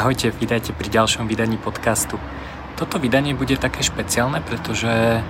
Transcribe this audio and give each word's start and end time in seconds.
Ahojte, 0.00 0.32
vítajte 0.32 0.72
pri 0.72 0.88
ďalšom 0.88 1.28
vydaní 1.28 1.60
podcastu. 1.60 2.16
Toto 2.80 2.96
vydanie 2.96 3.36
bude 3.36 3.60
také 3.60 3.84
špeciálne, 3.84 4.40
pretože 4.40 5.20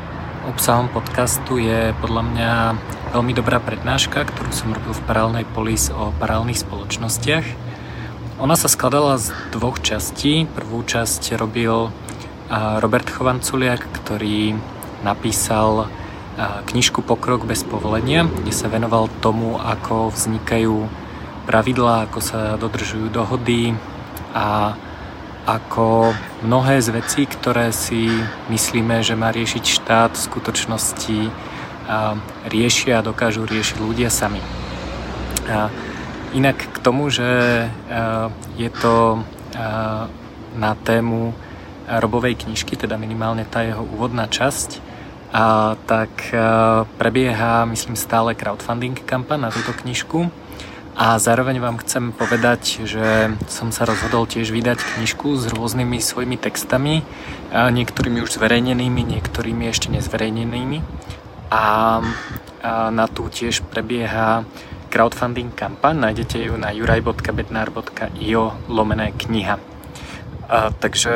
obsahom 0.46 0.86
podcastu 0.86 1.58
je 1.58 1.90
podľa 1.98 2.22
mňa 2.22 2.50
veľmi 3.10 3.34
dobrá 3.34 3.58
prednáška, 3.58 4.22
ktorú 4.30 4.54
som 4.54 4.70
robil 4.70 4.94
v 4.94 5.02
Paralelnej 5.10 5.46
polis 5.50 5.90
o 5.90 6.14
paralelných 6.22 6.62
spoločnostiach. 6.62 7.42
Ona 8.38 8.54
sa 8.54 8.70
skladala 8.70 9.18
z 9.18 9.34
dvoch 9.50 9.82
častí. 9.82 10.46
Prvú 10.46 10.86
časť 10.86 11.34
robil 11.34 11.90
Robert 12.54 13.10
Chovanculiak, 13.10 13.82
ktorý 13.90 14.54
napísal 15.02 15.90
knižku 16.70 17.02
Pokrok 17.02 17.42
bez 17.42 17.66
povolenia, 17.66 18.22
kde 18.22 18.54
sa 18.54 18.70
venoval 18.70 19.10
tomu, 19.18 19.58
ako 19.58 20.14
vznikajú 20.14 20.86
pravidlá, 21.50 22.06
ako 22.06 22.22
sa 22.22 22.54
dodržujú 22.54 23.10
dohody, 23.10 23.74
a 24.34 24.76
ako 25.48 26.14
mnohé 26.46 26.78
z 26.78 26.94
vecí, 26.94 27.22
ktoré 27.26 27.74
si 27.74 28.06
myslíme, 28.52 29.02
že 29.02 29.18
má 29.18 29.32
riešiť 29.34 29.64
štát, 29.66 30.12
v 30.14 30.26
skutočnosti 30.30 31.18
riešia 32.46 33.00
a 33.00 33.06
dokážu 33.06 33.48
riešiť 33.48 33.76
ľudia 33.82 34.12
sami. 34.12 34.38
A 35.50 35.72
inak 36.36 36.54
k 36.60 36.76
tomu, 36.78 37.10
že 37.10 37.66
je 38.54 38.70
to 38.70 39.26
na 40.54 40.72
tému 40.86 41.34
Robovej 41.90 42.46
knižky, 42.46 42.78
teda 42.78 42.94
minimálne 42.94 43.42
tá 43.42 43.66
jeho 43.66 43.82
úvodná 43.82 44.30
časť, 44.30 44.78
tak 45.90 46.10
prebieha, 46.94 47.66
myslím, 47.66 47.98
stále 47.98 48.38
crowdfunding 48.38 49.02
kampaň 49.02 49.46
na 49.46 49.50
túto 49.50 49.74
knižku 49.74 50.30
a 50.96 51.16
zároveň 51.22 51.62
vám 51.62 51.78
chcem 51.80 52.10
povedať, 52.10 52.84
že 52.84 53.30
som 53.46 53.70
sa 53.70 53.86
rozhodol 53.86 54.26
tiež 54.26 54.50
vydať 54.50 54.78
knižku 54.82 55.38
s 55.38 55.46
rôznymi 55.48 56.02
svojimi 56.02 56.36
textami, 56.36 57.06
niektorými 57.54 58.18
už 58.20 58.36
zverejnenými, 58.36 59.02
niektorými 59.06 59.70
ešte 59.70 59.88
nezverejnenými. 59.94 60.78
A 61.50 61.64
na 62.90 63.06
tú 63.08 63.30
tiež 63.30 63.64
prebieha 63.70 64.44
crowdfunding 64.90 65.54
kampaň, 65.54 66.10
nájdete 66.10 66.42
ju 66.42 66.58
na 66.58 66.74
juraj.bednar.io 66.74 68.42
lomené 68.66 69.14
kniha. 69.14 69.56
Takže 70.82 71.14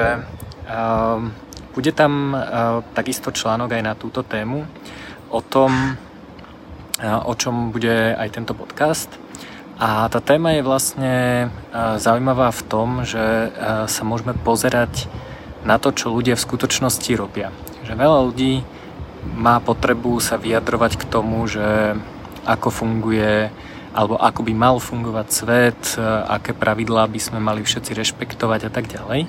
bude 1.74 1.92
tam 1.92 2.38
takisto 2.94 3.34
článok 3.34 3.74
aj 3.74 3.82
na 3.82 3.94
túto 3.98 4.22
tému 4.22 4.62
o 5.34 5.40
tom, 5.42 5.98
o 7.02 7.32
čom 7.34 7.74
bude 7.74 8.14
aj 8.14 8.30
tento 8.30 8.54
podcast 8.54 9.23
a 9.74 10.06
tá 10.06 10.22
téma 10.22 10.54
je 10.54 10.62
vlastne 10.62 11.14
e, 11.14 11.46
zaujímavá 11.98 12.54
v 12.54 12.62
tom, 12.62 13.02
že 13.02 13.18
e, 13.18 13.48
sa 13.90 14.02
môžeme 14.06 14.30
pozerať 14.30 15.10
na 15.66 15.82
to, 15.82 15.90
čo 15.90 16.14
ľudia 16.14 16.38
v 16.38 16.46
skutočnosti 16.46 17.10
robia. 17.18 17.50
Že 17.82 17.98
veľa 17.98 18.20
ľudí 18.30 18.62
má 19.34 19.58
potrebu 19.58 20.22
sa 20.22 20.38
vyjadrovať 20.38 20.92
k 20.94 21.08
tomu, 21.10 21.42
že 21.50 21.98
ako 22.46 22.70
funguje 22.70 23.50
alebo 23.94 24.18
ako 24.18 24.42
by 24.42 24.54
mal 24.54 24.76
fungovať 24.78 25.26
svet, 25.30 25.82
e, 25.98 26.02
aké 26.30 26.54
pravidlá 26.54 27.10
by 27.10 27.18
sme 27.18 27.42
mali 27.42 27.66
všetci 27.66 27.98
rešpektovať 27.98 28.60
a 28.66 28.70
tak 28.70 28.86
ďalej. 28.86 29.26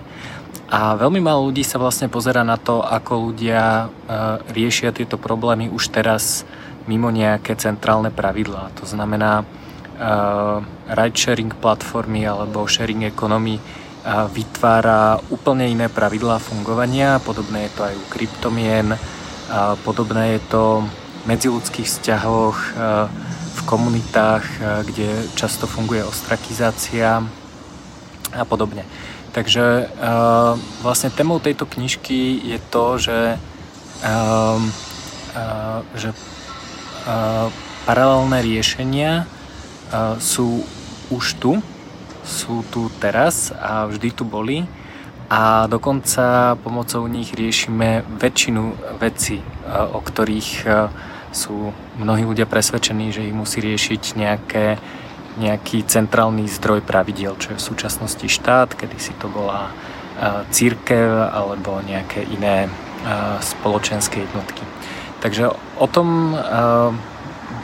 A 0.69 0.93
veľmi 0.93 1.25
málo 1.25 1.49
ľudí 1.49 1.65
sa 1.65 1.81
vlastne 1.81 2.05
pozera 2.05 2.45
na 2.45 2.57
to, 2.57 2.81
ako 2.81 3.29
ľudia 3.29 3.85
riešia 4.49 4.89
tieto 4.89 5.13
problémy 5.13 5.69
už 5.69 5.93
teraz 5.93 6.41
mimo 6.89 7.13
nejaké 7.13 7.53
centrálne 7.53 8.09
pravidlá. 8.09 8.73
To 8.81 8.89
znamená, 8.89 9.45
ride-sharing 10.91 11.55
platformy 11.57 12.27
alebo 12.27 12.67
sharing 12.67 13.07
economy 13.07 13.55
uh, 13.59 14.27
vytvára 14.29 15.17
úplne 15.31 15.65
iné 15.71 15.87
pravidlá 15.87 16.39
fungovania. 16.39 17.23
Podobné 17.23 17.67
je 17.67 17.71
to 17.73 17.81
aj 17.87 17.95
u 17.95 18.05
kryptomien, 18.11 18.87
uh, 18.93 18.99
podobné 19.81 20.37
je 20.37 20.41
to 20.51 20.63
v 20.85 21.23
medziludských 21.25 21.89
vzťahoch, 21.89 22.57
v 23.55 23.61
komunitách, 23.65 24.45
kde 24.85 25.25
často 25.33 25.65
funguje 25.65 26.05
ostrakizácia 26.05 27.17
a 28.29 28.45
podobne. 28.45 28.85
Takže 29.33 29.89
vlastne 30.85 31.09
témou 31.09 31.41
tejto 31.41 31.65
knižky 31.65 32.45
je 32.45 32.59
to, 32.69 33.01
že, 33.01 33.41
že 35.97 36.09
paralelné 37.89 38.45
riešenia 38.45 39.25
sú 40.19 40.65
už 41.13 41.25
tu, 41.37 41.61
sú 42.25 42.65
tu 42.73 42.89
teraz 42.97 43.53
a 43.53 43.85
vždy 43.85 44.09
tu 44.09 44.25
boli 44.25 44.65
a 45.29 45.69
dokonca 45.69 46.57
pomocou 46.61 47.05
nich 47.05 47.33
riešime 47.33 48.01
väčšinu 48.05 48.97
vecí, 48.97 49.41
o 49.69 50.01
ktorých 50.01 50.65
sú 51.29 51.69
mnohí 52.01 52.25
ľudia 52.25 52.49
presvedčení, 52.49 53.13
že 53.13 53.25
ich 53.25 53.35
musí 53.35 53.61
riešiť 53.61 54.17
nejaké, 54.17 54.81
nejaký 55.37 55.85
centrálny 55.85 56.49
zdroj 56.49 56.81
pravidiel, 56.81 57.37
čo 57.37 57.53
je 57.53 57.61
v 57.61 57.67
súčasnosti 57.73 58.25
štát, 58.25 58.73
kedy 58.73 58.97
si 58.97 59.13
to 59.21 59.29
bola 59.29 59.69
církev 60.49 61.29
alebo 61.29 61.83
nejaké 61.83 62.23
iné 62.25 62.71
spoločenské 63.43 64.25
jednotky. 64.25 64.63
Takže 65.21 65.53
o 65.77 65.87
tom 65.89 66.33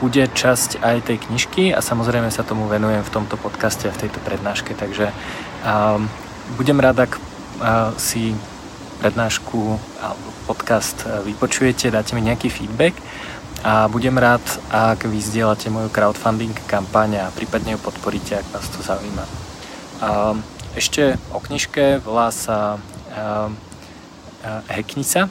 bude 0.01 0.25
časť 0.25 0.81
aj 0.81 0.97
tej 1.06 1.17
knižky 1.29 1.63
a 1.69 1.79
samozrejme 1.79 2.34
sa 2.34 2.41
tomu 2.41 2.66
venujem 2.66 3.06
v 3.06 3.13
tomto 3.13 3.38
podcaste 3.38 3.85
a 3.85 3.94
v 3.94 4.09
tejto 4.09 4.17
prednáške, 4.25 4.73
takže 4.73 5.13
um, 5.62 6.09
budem 6.57 6.81
rád, 6.81 7.06
ak 7.06 7.22
uh, 7.22 7.94
si 8.01 8.34
prednášku 9.06 9.78
alebo 10.01 10.28
podcast 10.50 11.06
uh, 11.06 11.22
vypočujete, 11.22 11.94
dáte 11.94 12.17
mi 12.17 12.25
nejaký 12.25 12.50
feedback 12.50 12.97
a 13.62 13.85
budem 13.85 14.17
rád, 14.17 14.41
ak 14.73 15.06
vy 15.06 15.22
zdieľate 15.22 15.69
moju 15.69 15.94
crowdfunding 15.94 16.57
kampaň 16.66 17.22
a 17.22 17.25
prípadne 17.29 17.78
ju 17.78 17.79
podporíte, 17.85 18.41
ak 18.41 18.47
vás 18.50 18.66
to 18.73 18.81
zaujíma. 18.81 19.25
Um, 20.01 20.41
ešte 20.73 21.22
o 21.29 21.38
knižke 21.38 22.01
volá 22.01 22.33
sa 22.33 22.81
um, 23.13 23.53
uh, 24.41 24.66
Heknica 24.66 25.29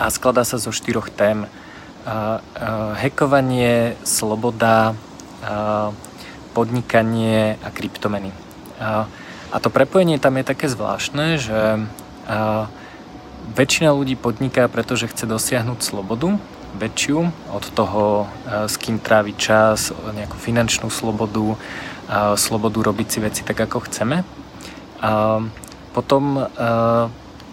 a 0.00 0.08
skladá 0.08 0.40
sa 0.48 0.56
zo 0.56 0.72
štyroch 0.72 1.12
tém 1.12 1.44
hekovanie, 2.96 3.96
sloboda, 4.04 4.96
podnikanie 6.52 7.56
a 7.62 7.68
kryptomeny. 7.70 8.32
A 9.50 9.56
to 9.58 9.68
prepojenie 9.70 10.18
tam 10.18 10.38
je 10.38 10.44
také 10.44 10.66
zvláštne, 10.70 11.38
že 11.38 11.86
väčšina 13.50 13.90
ľudí 13.90 14.14
podniká, 14.14 14.70
pretože 14.70 15.10
chce 15.10 15.26
dosiahnuť 15.26 15.78
slobodu, 15.82 16.38
väčšiu 16.70 17.18
od 17.50 17.64
toho, 17.74 18.30
s 18.46 18.78
kým 18.78 19.02
trávi 19.02 19.34
čas, 19.34 19.90
nejakú 19.90 20.38
finančnú 20.38 20.86
slobodu, 20.86 21.58
slobodu 22.38 22.78
robiť 22.78 23.06
si 23.10 23.18
veci 23.18 23.42
tak, 23.42 23.58
ako 23.58 23.90
chceme. 23.90 24.22
Potom 25.90 26.46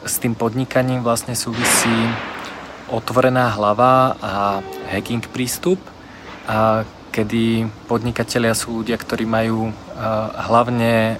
s 0.05 0.15
tým 0.21 0.37
podnikaním 0.37 1.01
vlastne 1.01 1.33
súvisí 1.33 1.97
otvorená 2.87 3.51
hlava 3.55 4.15
a 4.21 4.33
hacking 4.89 5.23
prístup, 5.27 5.79
kedy 7.11 7.67
podnikatelia 7.89 8.53
sú 8.53 8.81
ľudia, 8.83 8.95
ktorí 8.95 9.27
majú 9.27 9.73
hlavne 10.47 11.17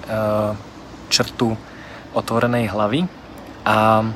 črtu 1.12 1.58
otvorenej 2.16 2.72
hlavy 2.72 3.04
a 3.68 4.06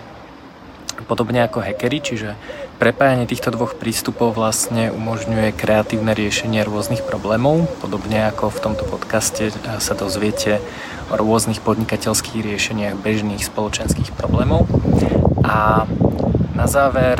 podobne 1.04 1.43
ako 1.44 1.60
hackery, 1.60 1.99
čiže 1.99 2.38
prepájanie 2.78 3.26
týchto 3.26 3.50
dvoch 3.50 3.75
prístupov 3.75 4.38
vlastne 4.38 4.94
umožňuje 4.94 5.50
kreatívne 5.52 6.14
riešenie 6.14 6.62
rôznych 6.62 7.02
problémov, 7.02 7.66
podobne 7.82 8.31
ako 8.31 8.55
v 8.55 8.62
tomto 8.62 8.84
podcaste 8.87 9.50
sa 9.82 9.94
dozviete 9.98 10.62
o 11.10 11.19
rôznych 11.19 11.60
podnikateľských 11.60 12.46
riešeniach 12.46 12.94
bežných 13.02 13.43
spoločenských 13.43 14.14
problémov. 14.14 14.70
A 15.43 15.90
na 16.52 16.69
záver, 16.69 17.19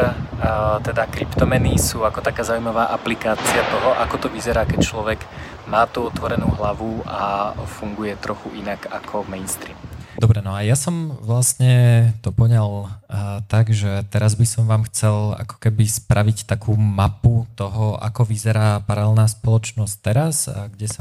teda 0.85 1.09
kryptomeny 1.09 1.81
sú 1.81 2.05
ako 2.05 2.21
taká 2.21 2.45
zaujímavá 2.45 2.93
aplikácia 2.93 3.65
toho, 3.73 3.97
ako 3.97 4.17
to 4.17 4.29
vyzerá, 4.29 4.69
keď 4.69 4.81
človek 4.85 5.21
má 5.67 5.89
tú 5.89 6.05
otvorenú 6.09 6.53
hlavu 6.59 7.01
a 7.09 7.55
funguje 7.81 8.13
trochu 8.21 8.53
inak 8.61 8.91
ako 8.93 9.25
mainstream. 9.31 9.79
Dobre, 10.13 10.45
no 10.45 10.53
a 10.53 10.61
ja 10.61 10.77
som 10.77 11.17
vlastne 11.25 12.13
to 12.21 12.31
poňal 12.37 12.87
uh, 12.87 13.41
tak, 13.49 13.73
že 13.73 14.05
teraz 14.13 14.37
by 14.37 14.45
som 14.45 14.69
vám 14.69 14.85
chcel 14.93 15.33
ako 15.41 15.57
keby 15.57 15.89
spraviť 15.89 16.45
takú 16.45 16.77
mapu 16.77 17.49
toho, 17.57 17.97
ako 17.97 18.29
vyzerá 18.29 18.85
paralelná 18.85 19.25
spoločnosť 19.25 19.95
teraz 20.05 20.47
a 20.53 20.69
kde 20.69 20.87
sa 20.87 21.01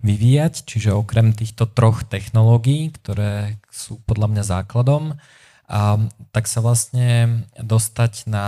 vyvíjať, 0.00 0.64
čiže 0.64 0.94
okrem 0.96 1.34
týchto 1.34 1.66
troch 1.68 2.06
technológií, 2.06 2.94
ktoré 2.94 3.58
sú 3.68 3.98
podľa 4.06 4.32
mňa 4.32 4.42
základom, 4.46 5.18
a 5.70 6.02
tak 6.34 6.50
sa 6.50 6.58
vlastne 6.58 7.46
dostať 7.54 8.26
na, 8.26 8.46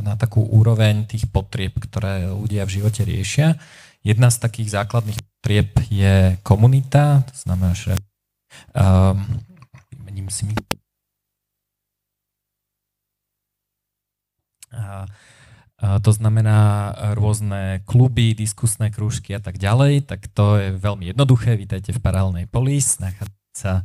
na 0.00 0.16
takú 0.16 0.40
úroveň 0.40 1.04
tých 1.04 1.28
potrieb, 1.28 1.76
ktoré 1.76 2.32
ľudia 2.32 2.64
v 2.64 2.80
živote 2.80 3.04
riešia. 3.04 3.60
Jedna 4.00 4.32
z 4.32 4.40
takých 4.40 4.72
základných 4.80 5.20
potrieb 5.20 5.76
je 5.92 6.40
komunita, 6.40 7.28
to 7.28 7.36
znamená, 7.36 7.76
že 7.76 7.92
Mením 10.04 10.28
si 10.28 10.48
mi. 10.48 10.54
to 15.82 16.10
znamená 16.14 16.94
rôzne 17.18 17.82
kluby, 17.84 18.32
diskusné 18.38 18.94
krúžky 18.94 19.34
a 19.34 19.40
tak 19.42 19.58
ďalej, 19.58 20.06
tak 20.06 20.30
to 20.30 20.56
je 20.56 20.68
veľmi 20.78 21.10
jednoduché. 21.10 21.58
Vítajte 21.58 21.92
v 21.92 22.00
paralelnej 22.00 22.46
polis, 22.46 23.02
nachádza 23.52 23.84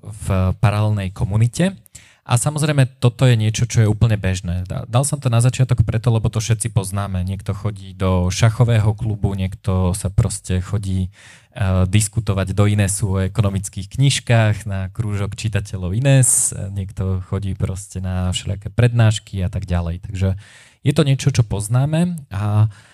v 0.00 0.26
paralelnej 0.60 1.12
komunite. 1.12 1.76
A 2.22 2.38
samozrejme, 2.38 3.02
toto 3.02 3.26
je 3.26 3.34
niečo, 3.34 3.66
čo 3.66 3.82
je 3.82 3.90
úplne 3.90 4.14
bežné. 4.14 4.62
Dal 4.70 5.02
som 5.02 5.18
to 5.18 5.26
na 5.26 5.42
začiatok 5.42 5.82
preto, 5.82 6.06
lebo 6.06 6.30
to 6.30 6.38
všetci 6.38 6.70
poznáme. 6.70 7.18
Niekto 7.26 7.50
chodí 7.50 7.98
do 7.98 8.30
šachového 8.30 8.94
klubu, 8.94 9.34
niekto 9.34 9.90
sa 9.90 10.06
proste 10.06 10.62
chodí 10.62 11.10
uh, 11.10 11.82
diskutovať 11.82 12.54
do 12.54 12.70
Inesu 12.70 13.18
o 13.18 13.26
ekonomických 13.26 13.98
knižkách, 13.98 14.70
na 14.70 14.86
krúžok 14.94 15.34
čitateľov 15.34 15.98
Ines, 15.98 16.54
niekto 16.70 17.26
chodí 17.26 17.58
proste 17.58 17.98
na 17.98 18.30
všelijaké 18.30 18.70
prednášky 18.70 19.42
a 19.42 19.50
tak 19.50 19.66
ďalej. 19.66 20.06
Takže 20.06 20.38
je 20.86 20.92
to 20.94 21.02
niečo, 21.02 21.34
čo 21.34 21.42
poznáme 21.42 22.22
a 22.30 22.70
uh, 22.70 22.70
Eh, 22.70 22.91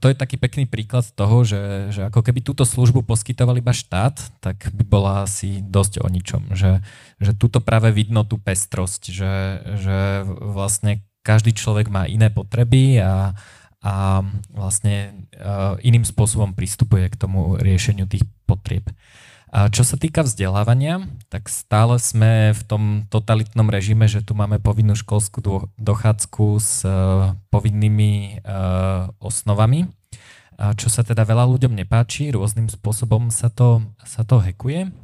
to 0.00 0.04
je 0.08 0.16
taký 0.16 0.40
pekný 0.40 0.64
príklad 0.64 1.04
toho, 1.12 1.44
že, 1.44 1.92
že 1.92 2.08
ako 2.08 2.24
keby 2.24 2.40
túto 2.40 2.64
službu 2.64 3.04
poskytoval 3.04 3.60
iba 3.60 3.76
štát, 3.76 4.16
tak 4.40 4.72
by 4.72 4.84
bola 4.88 5.12
asi 5.28 5.60
dosť 5.60 6.00
o 6.00 6.08
ničom. 6.08 6.56
Že, 6.56 6.80
že 7.20 7.32
tuto 7.36 7.60
práve 7.60 7.92
vidno 7.92 8.24
tú 8.24 8.40
pestrosť, 8.40 9.12
že, 9.12 9.34
že 9.76 10.24
vlastne 10.24 11.04
každý 11.20 11.52
človek 11.52 11.92
má 11.92 12.08
iné 12.08 12.32
potreby 12.32 13.04
a, 13.04 13.36
a 13.84 14.24
vlastne 14.48 15.28
uh, 15.36 15.76
iným 15.84 16.08
spôsobom 16.08 16.56
pristupuje 16.56 17.12
k 17.12 17.20
tomu 17.20 17.60
riešeniu 17.60 18.08
tých 18.08 18.24
potrieb. 18.48 18.88
A 19.50 19.66
čo 19.66 19.82
sa 19.82 19.98
týka 19.98 20.22
vzdelávania, 20.22 21.10
tak 21.26 21.50
stále 21.50 21.98
sme 21.98 22.54
v 22.54 22.62
tom 22.70 22.82
totalitnom 23.10 23.66
režime, 23.66 24.06
že 24.06 24.22
tu 24.22 24.38
máme 24.38 24.62
povinnú 24.62 24.94
školskú 24.94 25.66
dochádzku 25.74 26.46
s 26.62 26.86
uh, 26.86 27.34
povinnými 27.50 28.46
uh, 28.46 29.10
osnovami, 29.18 29.90
a 30.54 30.70
čo 30.78 30.86
sa 30.86 31.02
teda 31.02 31.26
veľa 31.26 31.50
ľuďom 31.50 31.74
nepáči, 31.74 32.30
rôznym 32.30 32.70
spôsobom 32.70 33.34
sa 33.34 33.50
to, 33.50 33.82
sa 34.06 34.22
to 34.22 34.38
hackuje. 34.38 34.94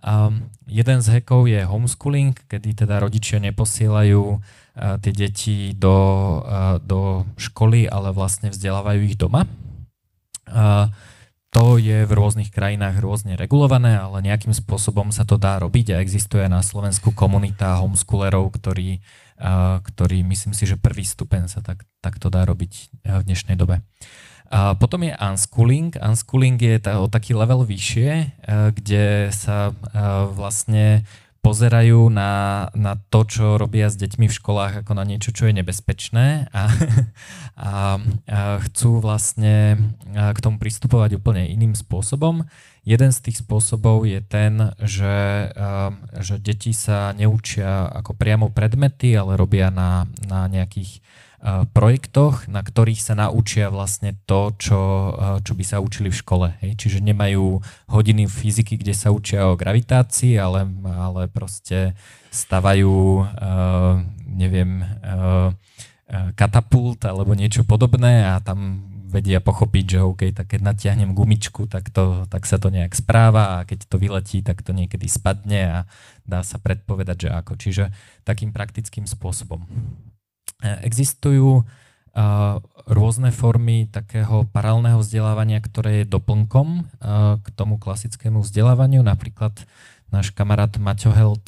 A 0.00 0.32
jeden 0.64 0.98
z 1.04 1.06
hackov 1.12 1.52
je 1.52 1.60
homeschooling, 1.60 2.32
kedy 2.48 2.86
teda 2.86 2.96
rodičia 2.96 3.44
neposielajú 3.44 4.22
uh, 4.24 4.40
tie 5.04 5.12
deti 5.12 5.76
do, 5.76 6.40
do 6.80 7.28
školy, 7.36 7.92
ale 7.92 8.08
vlastne 8.16 8.48
vzdelávajú 8.48 9.00
ich 9.04 9.20
doma. 9.20 9.44
Uh, 10.48 10.88
to 11.52 11.76
je 11.76 12.08
v 12.08 12.12
rôznych 12.16 12.48
krajinách 12.48 13.04
rôzne 13.04 13.36
regulované, 13.36 14.00
ale 14.00 14.24
nejakým 14.24 14.56
spôsobom 14.56 15.12
sa 15.12 15.28
to 15.28 15.36
dá 15.36 15.60
robiť 15.60 15.92
a 15.92 16.00
existuje 16.00 16.48
na 16.48 16.64
Slovensku 16.64 17.12
komunita 17.12 17.76
homeschoolerov, 17.84 18.56
ktorí, 18.56 19.04
ktorí 19.84 20.24
myslím 20.24 20.56
si, 20.56 20.64
že 20.64 20.80
prvý 20.80 21.04
stupeň 21.04 21.52
sa 21.52 21.60
tak, 21.60 21.84
tak 22.00 22.16
to 22.16 22.32
dá 22.32 22.48
robiť 22.48 23.04
v 23.04 23.22
dnešnej 23.28 23.60
dobe. 23.60 23.84
A 24.48 24.72
potom 24.80 25.04
je 25.04 25.12
unschooling. 25.12 25.92
Unschooling 26.00 26.56
je 26.56 26.76
o 26.96 27.08
taký 27.12 27.36
level 27.36 27.68
vyššie, 27.68 28.40
kde 28.72 29.28
sa 29.32 29.76
vlastne 30.32 31.04
pozerajú 31.42 32.06
na, 32.06 32.70
na 32.70 32.94
to, 33.10 33.26
čo 33.26 33.58
robia 33.58 33.90
s 33.90 33.98
deťmi 33.98 34.30
v 34.30 34.36
školách 34.38 34.86
ako 34.86 34.94
na 34.94 35.02
niečo, 35.02 35.34
čo 35.34 35.50
je 35.50 35.58
nebezpečné 35.58 36.46
a, 36.54 36.62
a, 36.62 36.62
a 37.58 37.70
chcú 38.70 39.02
vlastne 39.02 39.74
k 40.06 40.38
tomu 40.38 40.62
pristupovať 40.62 41.18
úplne 41.18 41.50
iným 41.50 41.74
spôsobom. 41.74 42.46
Jeden 42.86 43.10
z 43.10 43.18
tých 43.26 43.42
spôsobov 43.42 44.06
je 44.06 44.22
ten, 44.22 44.70
že, 44.78 45.50
že 46.22 46.38
deti 46.38 46.70
sa 46.70 47.10
neučia 47.10 47.90
ako 47.90 48.14
priamo 48.14 48.50
predmety, 48.54 49.14
ale 49.18 49.34
robia 49.34 49.74
na, 49.74 50.06
na 50.30 50.46
nejakých 50.46 51.02
projektoch, 51.74 52.46
na 52.46 52.62
ktorých 52.62 53.02
sa 53.02 53.18
naučia 53.18 53.66
vlastne 53.66 54.14
to, 54.30 54.54
čo, 54.62 54.80
čo 55.42 55.52
by 55.58 55.64
sa 55.66 55.82
učili 55.82 56.14
v 56.14 56.20
škole. 56.22 56.46
Hej. 56.62 56.78
Čiže 56.78 57.02
nemajú 57.02 57.58
hodiny 57.90 58.30
fyziky, 58.30 58.78
kde 58.78 58.94
sa 58.94 59.10
učia 59.10 59.50
o 59.50 59.58
gravitácii, 59.58 60.38
ale, 60.38 60.70
ale 60.86 61.26
proste 61.26 61.98
stavajú, 62.30 63.26
uh, 63.26 63.98
neviem, 64.30 64.86
uh, 65.02 65.50
katapult 66.38 67.02
alebo 67.08 67.34
niečo 67.34 67.66
podobné 67.66 68.22
a 68.22 68.38
tam 68.38 68.86
vedia 69.12 69.44
pochopiť, 69.44 69.84
že 69.84 69.98
OK, 70.00 70.22
tak 70.32 70.56
keď 70.56 70.60
natiahnem 70.72 71.12
gumičku, 71.12 71.68
tak, 71.68 71.92
to, 71.92 72.24
tak 72.32 72.48
sa 72.48 72.56
to 72.56 72.72
nejak 72.72 72.96
správa 72.96 73.60
a 73.60 73.64
keď 73.68 73.84
to 73.84 74.00
vyletí, 74.00 74.40
tak 74.40 74.64
to 74.64 74.72
niekedy 74.72 75.04
spadne 75.04 75.62
a 75.68 75.78
dá 76.24 76.40
sa 76.40 76.56
predpovedať, 76.56 77.28
že 77.28 77.30
ako. 77.34 77.52
Čiže 77.60 77.84
takým 78.24 78.56
praktickým 78.56 79.04
spôsobom. 79.04 79.68
Existujú 80.62 81.66
rôzne 82.86 83.32
formy 83.32 83.88
takého 83.88 84.44
paralelného 84.52 85.00
vzdelávania, 85.00 85.64
ktoré 85.64 86.04
je 86.04 86.12
doplnkom 86.12 86.84
k 87.40 87.46
tomu 87.56 87.80
klasickému 87.80 88.44
vzdelávaniu. 88.44 89.00
Napríklad 89.00 89.64
náš 90.12 90.28
kamarát 90.36 90.76
Maťo 90.76 91.08
Held 91.08 91.40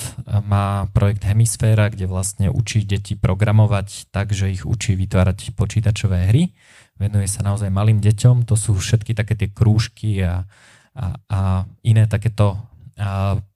má 0.49 0.88
projekt 0.96 1.28
Hemisféra, 1.28 1.93
kde 1.93 2.08
vlastne 2.08 2.49
učí 2.49 2.81
deti 2.88 3.12
programovať 3.12 4.08
tak, 4.08 4.32
že 4.32 4.56
ich 4.56 4.64
učí 4.64 4.96
vytvárať 4.96 5.52
počítačové 5.52 6.32
hry. 6.32 6.56
Venuje 6.96 7.28
sa 7.28 7.44
naozaj 7.44 7.69
malým 7.69 8.00
deťom. 8.00 8.49
To 8.49 8.56
sú 8.56 8.72
všetky 8.72 9.12
také 9.12 9.37
tie 9.37 9.52
krúžky 9.52 10.25
a, 10.25 10.49
a, 10.96 11.20
a 11.28 11.40
iné 11.84 12.08
takéto 12.08 12.56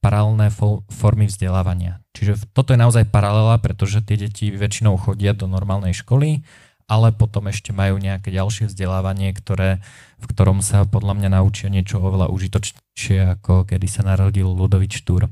paralelné 0.02 0.50
formy 0.90 1.30
vzdelávania. 1.30 2.02
Čiže 2.14 2.50
toto 2.50 2.74
je 2.74 2.82
naozaj 2.82 3.06
paralela, 3.14 3.62
pretože 3.62 4.02
tie 4.02 4.18
deti 4.18 4.50
väčšinou 4.50 4.98
chodia 4.98 5.30
do 5.30 5.46
normálnej 5.46 5.94
školy, 5.94 6.42
ale 6.88 7.12
potom 7.14 7.46
ešte 7.46 7.70
majú 7.70 8.00
nejaké 8.00 8.32
ďalšie 8.32 8.66
vzdelávanie, 8.72 9.30
ktoré, 9.36 9.84
v 10.18 10.26
ktorom 10.26 10.64
sa 10.64 10.88
podľa 10.88 11.20
mňa 11.20 11.28
naučia 11.38 11.68
niečo 11.68 12.00
oveľa 12.00 12.32
užitočnejšie, 12.32 13.38
ako 13.38 13.68
kedy 13.68 13.86
sa 13.86 14.02
narodil 14.02 14.48
Ludovič 14.48 15.04
Štúr. 15.04 15.28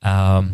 A 0.00 0.46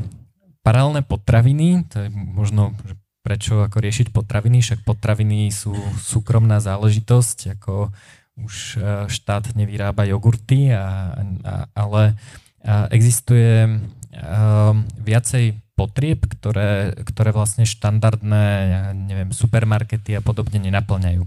paralelné 0.65 1.05
potraviny, 1.05 1.85
to 1.93 2.09
je 2.09 2.09
možno 2.11 2.73
prečo 3.21 3.65
ako 3.65 3.79
riešiť 3.81 4.13
potraviny, 4.13 4.65
však 4.65 4.81
potraviny 4.85 5.49
sú 5.53 5.77
súkromná 6.01 6.61
záležitosť, 6.61 7.61
ako 7.61 7.93
už 8.41 8.55
e, 8.77 8.79
štát 9.09 9.55
nevyrába 9.55 10.05
jogurty, 10.05 10.73
a, 10.75 11.15
a, 11.45 11.55
ale 11.73 12.19
existuje 12.65 13.69
um, 13.69 14.89
viacej 15.05 15.61
potrieb, 15.75 16.25
ktoré, 16.31 16.95
ktoré 17.03 17.35
vlastne 17.35 17.67
štandardné 17.67 18.47
neviem, 18.95 19.35
supermarkety 19.35 20.15
a 20.15 20.23
podobne 20.23 20.63
nenaplňajú. 20.63 21.27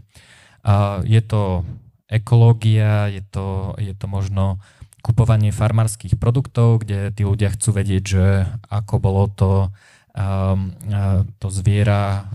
Je 1.04 1.22
to 1.28 1.68
ekológia, 2.08 3.12
je 3.12 3.20
to, 3.28 3.76
je 3.76 3.92
to 3.92 4.08
možno 4.08 4.64
kupovanie 5.04 5.52
farmárskych 5.52 6.16
produktov, 6.16 6.88
kde 6.88 7.12
tí 7.12 7.28
ľudia 7.28 7.52
chcú 7.52 7.76
vedieť, 7.76 8.04
že 8.08 8.26
ako 8.72 8.96
bolo 9.04 9.28
to, 9.36 9.52
um, 10.16 10.72
to 11.44 11.48
zviera 11.52 12.32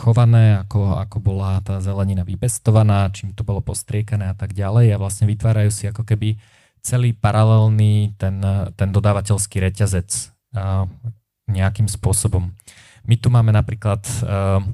chované, 0.00 0.64
ako, 0.64 0.96
ako 0.96 1.16
bola 1.20 1.60
tá 1.60 1.76
zelenina 1.84 2.24
vypestovaná, 2.24 3.12
čím 3.12 3.36
to 3.36 3.44
bolo 3.44 3.60
postriekané 3.60 4.32
a 4.32 4.36
tak 4.36 4.56
ďalej 4.56 4.96
a 4.96 5.00
vlastne 5.00 5.28
vytvárajú 5.28 5.68
si 5.68 5.84
ako 5.92 6.08
keby 6.08 6.40
celý 6.80 7.12
paralelný 7.12 8.16
ten, 8.16 8.40
ten 8.76 8.88
dodávateľský 8.90 9.60
reťazec 9.60 10.08
uh, 10.56 10.84
nejakým 11.46 11.88
spôsobom. 11.88 12.52
My 13.04 13.14
tu 13.16 13.28
máme 13.32 13.52
napríklad 13.52 14.02
uh, 14.24 14.64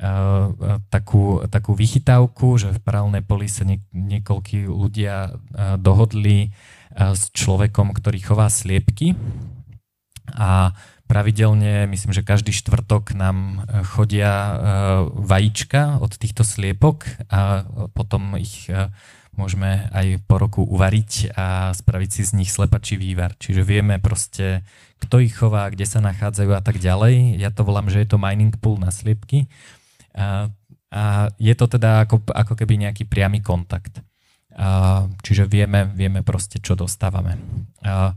Uh, 0.00 0.80
takú, 0.88 1.44
takú 1.52 1.76
vychytávku, 1.76 2.56
že 2.56 2.72
v 2.72 2.80
paralelnej 2.80 3.20
poli 3.20 3.52
sa 3.52 3.68
nie, 3.68 3.84
niekoľkí 3.92 4.64
ľudia 4.64 5.28
uh, 5.28 5.76
dohodli 5.76 6.48
uh, 6.48 7.12
s 7.12 7.28
človekom, 7.36 7.92
ktorý 7.92 8.16
chová 8.24 8.48
sliepky 8.48 9.12
a 10.32 10.72
pravidelne, 11.04 11.84
myslím, 11.92 12.16
že 12.16 12.24
každý 12.24 12.48
štvrtok 12.48 13.12
nám 13.12 13.68
chodia 13.92 14.56
vajíčka 15.12 16.00
od 16.00 16.16
týchto 16.16 16.48
sliepok 16.48 17.04
a 17.28 17.68
potom 17.92 18.40
ich 18.40 18.72
môžeme 19.34 19.88
aj 19.94 20.20
po 20.26 20.36
roku 20.42 20.62
uvariť 20.66 21.34
a 21.34 21.70
spraviť 21.72 22.10
si 22.10 22.22
z 22.26 22.32
nich 22.36 22.50
slepačí 22.50 22.98
vývar. 22.98 23.38
Čiže 23.38 23.62
vieme 23.62 24.02
proste, 24.02 24.66
kto 24.98 25.22
ich 25.22 25.34
chová, 25.36 25.70
kde 25.70 25.86
sa 25.86 26.02
nachádzajú 26.02 26.50
a 26.54 26.62
tak 26.62 26.82
ďalej. 26.82 27.38
Ja 27.38 27.54
to 27.54 27.62
volám, 27.62 27.88
že 27.88 28.02
je 28.02 28.08
to 28.10 28.20
mining 28.20 28.54
pool 28.58 28.76
na 28.76 28.90
sliepky. 28.90 29.46
A, 30.12 30.50
a 30.90 31.30
je 31.38 31.54
to 31.54 31.70
teda 31.70 32.04
ako, 32.04 32.26
ako 32.26 32.54
keby 32.58 32.90
nejaký 32.90 33.06
priamy 33.06 33.38
kontakt. 33.40 34.02
A, 34.58 35.06
čiže 35.22 35.46
vieme, 35.46 35.86
vieme 35.94 36.26
proste, 36.26 36.58
čo 36.58 36.74
dostávame. 36.74 37.38
A, 37.86 38.12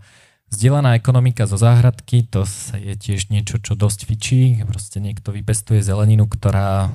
Zdieľaná 0.53 0.93
ekonomika 0.93 1.49
zo 1.49 1.57
záhradky, 1.57 2.29
to 2.29 2.45
je 2.77 2.93
tiež 2.93 3.33
niečo, 3.33 3.57
čo 3.57 3.73
dosť 3.73 4.05
fičí. 4.05 4.61
Proste 4.69 5.01
niekto 5.01 5.33
vypestuje 5.33 5.81
zeleninu, 5.81 6.29
ktorá, 6.29 6.85
e, 6.85 6.89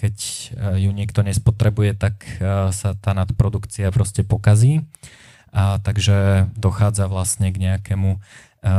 keď 0.00 0.16
e, 0.16 0.88
ju 0.88 0.90
niekto 0.96 1.20
nespotrebuje, 1.20 1.92
tak 1.92 2.24
e, 2.40 2.72
sa 2.72 2.96
tá 2.96 3.12
nadprodukcia 3.12 3.92
proste 3.92 4.24
pokazí. 4.24 4.88
a 5.52 5.76
takže 5.84 6.48
dochádza 6.56 7.04
vlastne 7.12 7.52
k 7.52 7.60
nejakému 7.60 8.16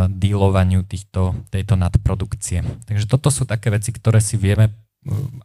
dealovaniu 0.10 0.82
týchto, 0.88 1.38
tejto 1.52 1.75
nadprodukcie. 1.78 2.66
Takže 2.88 3.06
toto 3.06 3.30
sú 3.30 3.44
také 3.44 3.70
veci, 3.70 3.94
ktoré 3.94 4.24
si 4.24 4.40
vieme 4.40 4.74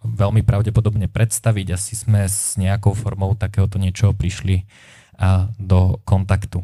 veľmi 0.07 0.47
pravdepodobne 0.47 1.11
predstaviť. 1.11 1.67
Asi 1.75 1.99
sme 1.99 2.25
s 2.25 2.55
nejakou 2.57 2.95
formou 2.95 3.35
takéhoto 3.35 3.77
niečoho 3.83 4.15
prišli 4.15 4.63
do 5.59 5.99
kontaktu. 6.07 6.63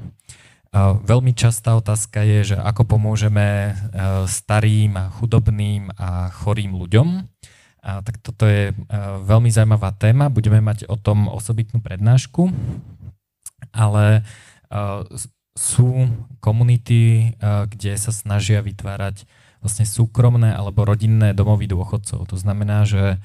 Veľmi 1.06 1.38
častá 1.38 1.78
otázka 1.78 2.26
je, 2.26 2.54
že 2.54 2.56
ako 2.58 2.98
pomôžeme 2.98 3.78
starým 4.26 4.98
a 4.98 5.06
chudobným 5.14 5.94
a 5.94 6.34
chorým 6.34 6.74
ľuďom. 6.74 7.30
A 7.84 8.02
tak 8.02 8.18
toto 8.18 8.42
je 8.50 8.74
veľmi 9.22 9.54
zaujímavá 9.54 9.94
téma. 9.94 10.26
Budeme 10.34 10.58
mať 10.58 10.90
o 10.90 10.98
tom 10.98 11.30
osobitnú 11.30 11.78
prednášku, 11.78 12.50
ale 13.70 14.26
sú 15.54 16.10
komunity, 16.42 17.38
kde 17.70 17.94
sa 17.94 18.10
snažia 18.10 18.58
vytvárať 18.58 19.30
vlastne 19.62 19.86
súkromné 19.86 20.52
alebo 20.52 20.84
rodinné 20.84 21.32
domovy 21.32 21.70
dôchodcov. 21.70 22.26
To 22.28 22.36
znamená, 22.36 22.82
že 22.82 23.22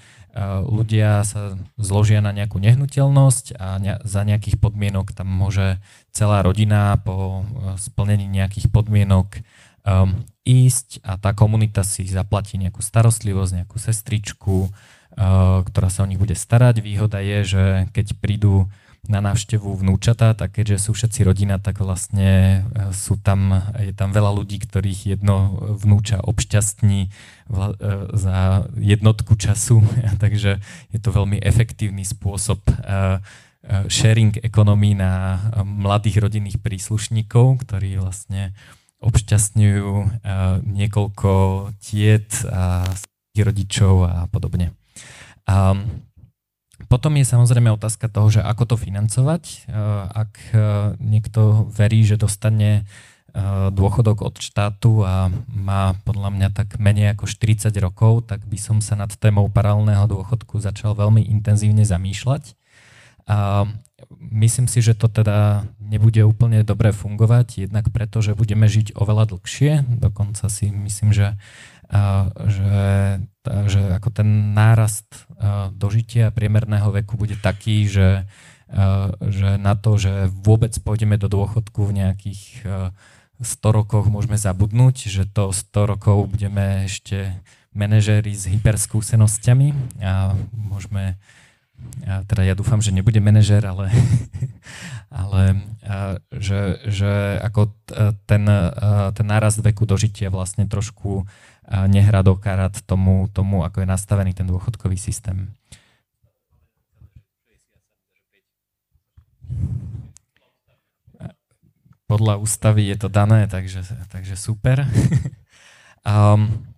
ľudia 0.70 1.26
sa 1.26 1.58
zložia 1.76 2.22
na 2.22 2.30
nejakú 2.30 2.62
nehnuteľnosť 2.62 3.58
a 3.58 3.82
za 4.06 4.22
nejakých 4.22 4.62
podmienok 4.62 5.12
tam 5.18 5.26
môže 5.26 5.82
celá 6.20 6.44
rodina 6.44 7.00
po 7.00 7.48
splnení 7.80 8.28
nejakých 8.28 8.68
podmienok 8.68 9.40
um, 9.88 10.20
ísť 10.44 11.00
a 11.08 11.16
tá 11.16 11.32
komunita 11.32 11.88
si 11.88 12.04
zaplatí 12.04 12.60
nejakú 12.60 12.84
starostlivosť, 12.84 13.64
nejakú 13.64 13.80
sestričku, 13.80 14.68
uh, 14.68 15.64
ktorá 15.64 15.88
sa 15.88 16.04
o 16.04 16.10
nich 16.12 16.20
bude 16.20 16.36
starať. 16.36 16.84
Výhoda 16.84 17.24
je, 17.24 17.40
že 17.48 17.64
keď 17.96 18.20
prídu 18.20 18.68
na 19.08 19.24
návštevu 19.24 19.80
vnúčata, 19.80 20.36
tak 20.36 20.60
keďže 20.60 20.92
sú 20.92 20.92
všetci 20.92 21.24
rodina, 21.24 21.56
tak 21.56 21.80
vlastne 21.80 22.62
e, 22.68 22.92
sú 22.92 23.16
tam, 23.16 23.64
je 23.80 23.96
tam 23.96 24.12
veľa 24.12 24.36
ľudí, 24.36 24.60
ktorých 24.60 25.16
jedno 25.16 25.56
vnúča 25.80 26.20
obšťastní 26.20 27.08
za 28.12 28.68
jednotku 28.76 29.40
času, 29.40 29.80
takže 30.24 30.60
je 30.92 31.00
to 31.00 31.16
veľmi 31.16 31.40
efektívny 31.40 32.04
spôsob 32.04 32.60
sharing 33.88 34.34
ekonomii 34.42 34.98
na 34.98 35.38
mladých 35.62 36.26
rodinných 36.26 36.58
príslušníkov, 36.58 37.66
ktorí 37.66 38.02
vlastne 38.02 38.58
obšťastňujú 39.00 39.92
niekoľko 40.66 41.32
tiet 41.80 42.44
a 42.50 42.84
rodičov 43.40 44.04
a 44.04 44.28
podobne. 44.28 44.76
Um, 45.48 46.04
potom 46.92 47.16
je 47.16 47.24
samozrejme 47.24 47.72
otázka 47.72 48.12
toho, 48.12 48.28
že 48.28 48.42
ako 48.44 48.74
to 48.74 48.76
financovať. 48.76 49.72
Ak 50.12 50.40
niekto 51.00 51.72
verí, 51.72 52.04
že 52.04 52.20
dostane 52.20 52.84
dôchodok 53.72 54.26
od 54.26 54.36
štátu 54.42 55.06
a 55.06 55.30
má 55.48 55.96
podľa 56.04 56.30
mňa 56.34 56.50
tak 56.52 56.82
menej 56.82 57.14
ako 57.14 57.30
40 57.30 57.72
rokov, 57.80 58.28
tak 58.28 58.44
by 58.44 58.58
som 58.58 58.82
sa 58.82 58.98
nad 58.98 59.12
témou 59.16 59.48
paralelného 59.48 60.04
dôchodku 60.10 60.60
začal 60.60 60.98
veľmi 60.98 61.30
intenzívne 61.30 61.86
zamýšľať. 61.86 62.59
A 63.30 63.70
myslím 64.34 64.66
si, 64.66 64.82
že 64.82 64.98
to 64.98 65.06
teda 65.06 65.70
nebude 65.78 66.26
úplne 66.26 66.66
dobre 66.66 66.90
fungovať, 66.90 67.70
jednak 67.70 67.94
preto, 67.94 68.26
že 68.26 68.34
budeme 68.34 68.66
žiť 68.66 68.98
oveľa 68.98 69.38
dlhšie. 69.38 69.86
Dokonca 70.02 70.50
si 70.50 70.74
myslím, 70.74 71.14
že 71.14 71.38
že, 72.46 73.18
že 73.66 73.82
ako 73.98 74.10
ten 74.14 74.54
nárast 74.54 75.10
dožitia 75.74 76.30
priemerného 76.30 76.94
veku 76.94 77.18
bude 77.18 77.34
taký, 77.34 77.90
že, 77.90 78.30
že 79.26 79.58
na 79.58 79.74
to, 79.74 79.98
že 79.98 80.30
vôbec 80.30 80.70
pôjdeme 80.86 81.18
do 81.18 81.26
dôchodku 81.26 81.90
v 81.90 82.06
nejakých 82.06 82.42
100 83.42 83.78
rokoch 83.78 84.06
môžeme 84.12 84.38
zabudnúť, 84.38 85.10
že 85.10 85.24
to 85.26 85.50
100 85.50 85.92
rokov 85.98 86.30
budeme 86.30 86.86
ešte 86.86 87.42
manažéri 87.74 88.38
s 88.38 88.46
hyperskúsenosťami 88.46 89.98
a 90.04 90.38
môžeme 90.54 91.18
ja, 92.04 92.26
teda 92.26 92.42
ja 92.42 92.56
dúfam, 92.58 92.82
že 92.82 92.96
nebude 92.96 93.22
manažer, 93.22 93.62
ale, 93.66 93.92
ale 95.22 95.62
a, 95.86 96.18
že, 96.34 96.82
že 96.90 97.38
ako 97.44 97.74
ten, 98.26 98.44
ten 99.14 99.26
nárast 99.28 99.62
veku 99.62 99.86
dožitia 99.86 100.34
vlastne 100.34 100.66
trošku 100.66 101.28
nehrá 101.70 102.26
do 102.26 102.34
karát 102.34 102.74
tomu, 102.82 103.30
tomu, 103.30 103.62
ako 103.62 103.86
je 103.86 103.88
nastavený 103.88 104.34
ten 104.34 104.50
dôchodkový 104.50 104.98
systém. 104.98 105.54
Podľa 112.10 112.42
ústavy 112.42 112.90
je 112.90 112.98
to 112.98 113.06
dané, 113.06 113.46
takže, 113.46 113.86
takže 114.10 114.34
super. 114.34 114.82
um, 116.10 116.69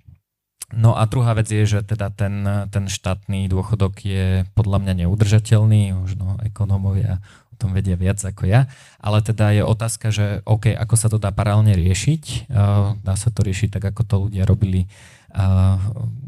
no 0.74 0.96
a 0.98 1.04
druhá 1.08 1.36
vec 1.36 1.48
je, 1.52 1.64
že 1.68 1.80
teda 1.84 2.12
ten, 2.12 2.44
ten 2.72 2.86
štátny 2.88 3.48
dôchodok 3.52 4.04
je 4.04 4.44
podľa 4.56 4.78
mňa 4.84 4.94
neudržateľný, 5.06 5.96
možno 5.96 6.40
ekonómovia 6.42 7.20
tom 7.62 7.78
vedia 7.78 7.94
viac 7.94 8.18
ako 8.18 8.50
ja, 8.50 8.66
ale 8.98 9.22
teda 9.22 9.54
je 9.54 9.62
otázka, 9.62 10.10
že 10.10 10.42
OK, 10.50 10.74
ako 10.74 10.96
sa 10.98 11.14
to 11.14 11.22
dá 11.22 11.30
paralelne 11.30 11.78
riešiť. 11.78 12.50
Dá 13.06 13.14
sa 13.14 13.30
to 13.30 13.46
riešiť 13.46 13.78
tak, 13.78 13.94
ako 13.94 14.02
to 14.02 14.16
ľudia 14.26 14.50
robili 14.50 14.90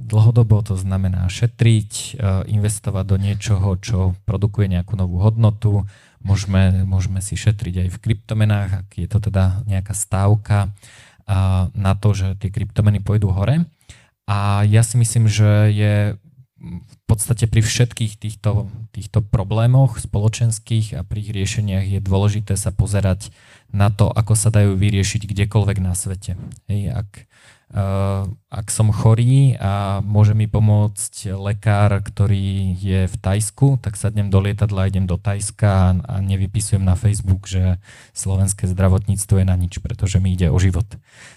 dlhodobo, 0.06 0.62
to 0.62 0.78
znamená 0.78 1.26
šetriť, 1.26 2.22
investovať 2.46 3.06
do 3.10 3.18
niečoho, 3.18 3.74
čo 3.82 4.14
produkuje 4.30 4.70
nejakú 4.70 4.94
novú 4.94 5.18
hodnotu. 5.26 5.90
Môžeme, 6.22 6.86
môžeme 6.86 7.20
si 7.20 7.34
šetriť 7.34 7.84
aj 7.84 7.90
v 7.90 7.98
kryptomenách, 8.00 8.70
ak 8.86 8.90
je 8.96 9.10
to 9.10 9.18
teda 9.18 9.66
nejaká 9.66 9.98
stávka 9.98 10.70
na 11.74 11.98
to, 11.98 12.14
že 12.14 12.38
tie 12.38 12.54
kryptomeny 12.54 13.02
pôjdu 13.02 13.34
hore. 13.34 13.66
A 14.28 14.64
ja 14.64 14.82
si 14.88 14.96
myslím, 14.96 15.28
že 15.28 15.72
je 15.72 15.96
v 16.64 16.98
podstate 17.04 17.44
pri 17.52 17.60
všetkých 17.60 18.16
týchto, 18.16 18.72
týchto 18.96 19.20
problémoch 19.20 20.00
spoločenských 20.00 20.96
a 20.96 21.04
pri 21.04 21.20
ich 21.20 21.32
riešeniach 21.36 21.86
je 21.92 22.00
dôležité 22.00 22.56
sa 22.56 22.72
pozerať 22.72 23.36
na 23.76 23.92
to, 23.92 24.08
ako 24.08 24.34
sa 24.40 24.48
dajú 24.48 24.80
vyriešiť 24.80 25.28
kdekoľvek 25.28 25.78
na 25.84 25.92
svete. 25.92 26.40
Hej, 26.72 26.96
ak, 26.96 27.10
uh, 27.76 28.32
ak 28.48 28.68
som 28.72 28.96
chorý 28.96 29.60
a 29.60 30.00
môže 30.08 30.32
mi 30.32 30.48
pomôcť 30.48 31.36
lekár, 31.36 32.00
ktorý 32.00 32.80
je 32.80 33.12
v 33.12 33.16
Tajsku, 33.20 33.84
tak 33.84 34.00
sadnem 34.00 34.32
do 34.32 34.40
lietadla, 34.40 34.88
idem 34.88 35.04
do 35.04 35.20
Tajska 35.20 35.68
a, 35.68 35.90
a 36.00 36.16
nevypisujem 36.24 36.86
na 36.86 36.96
Facebook, 36.96 37.44
že 37.44 37.76
slovenské 38.16 38.72
zdravotníctvo 38.72 39.44
je 39.44 39.46
na 39.46 39.60
nič, 39.60 39.84
pretože 39.84 40.24
mi 40.24 40.32
ide 40.32 40.48
o 40.48 40.56
život. 40.64 40.88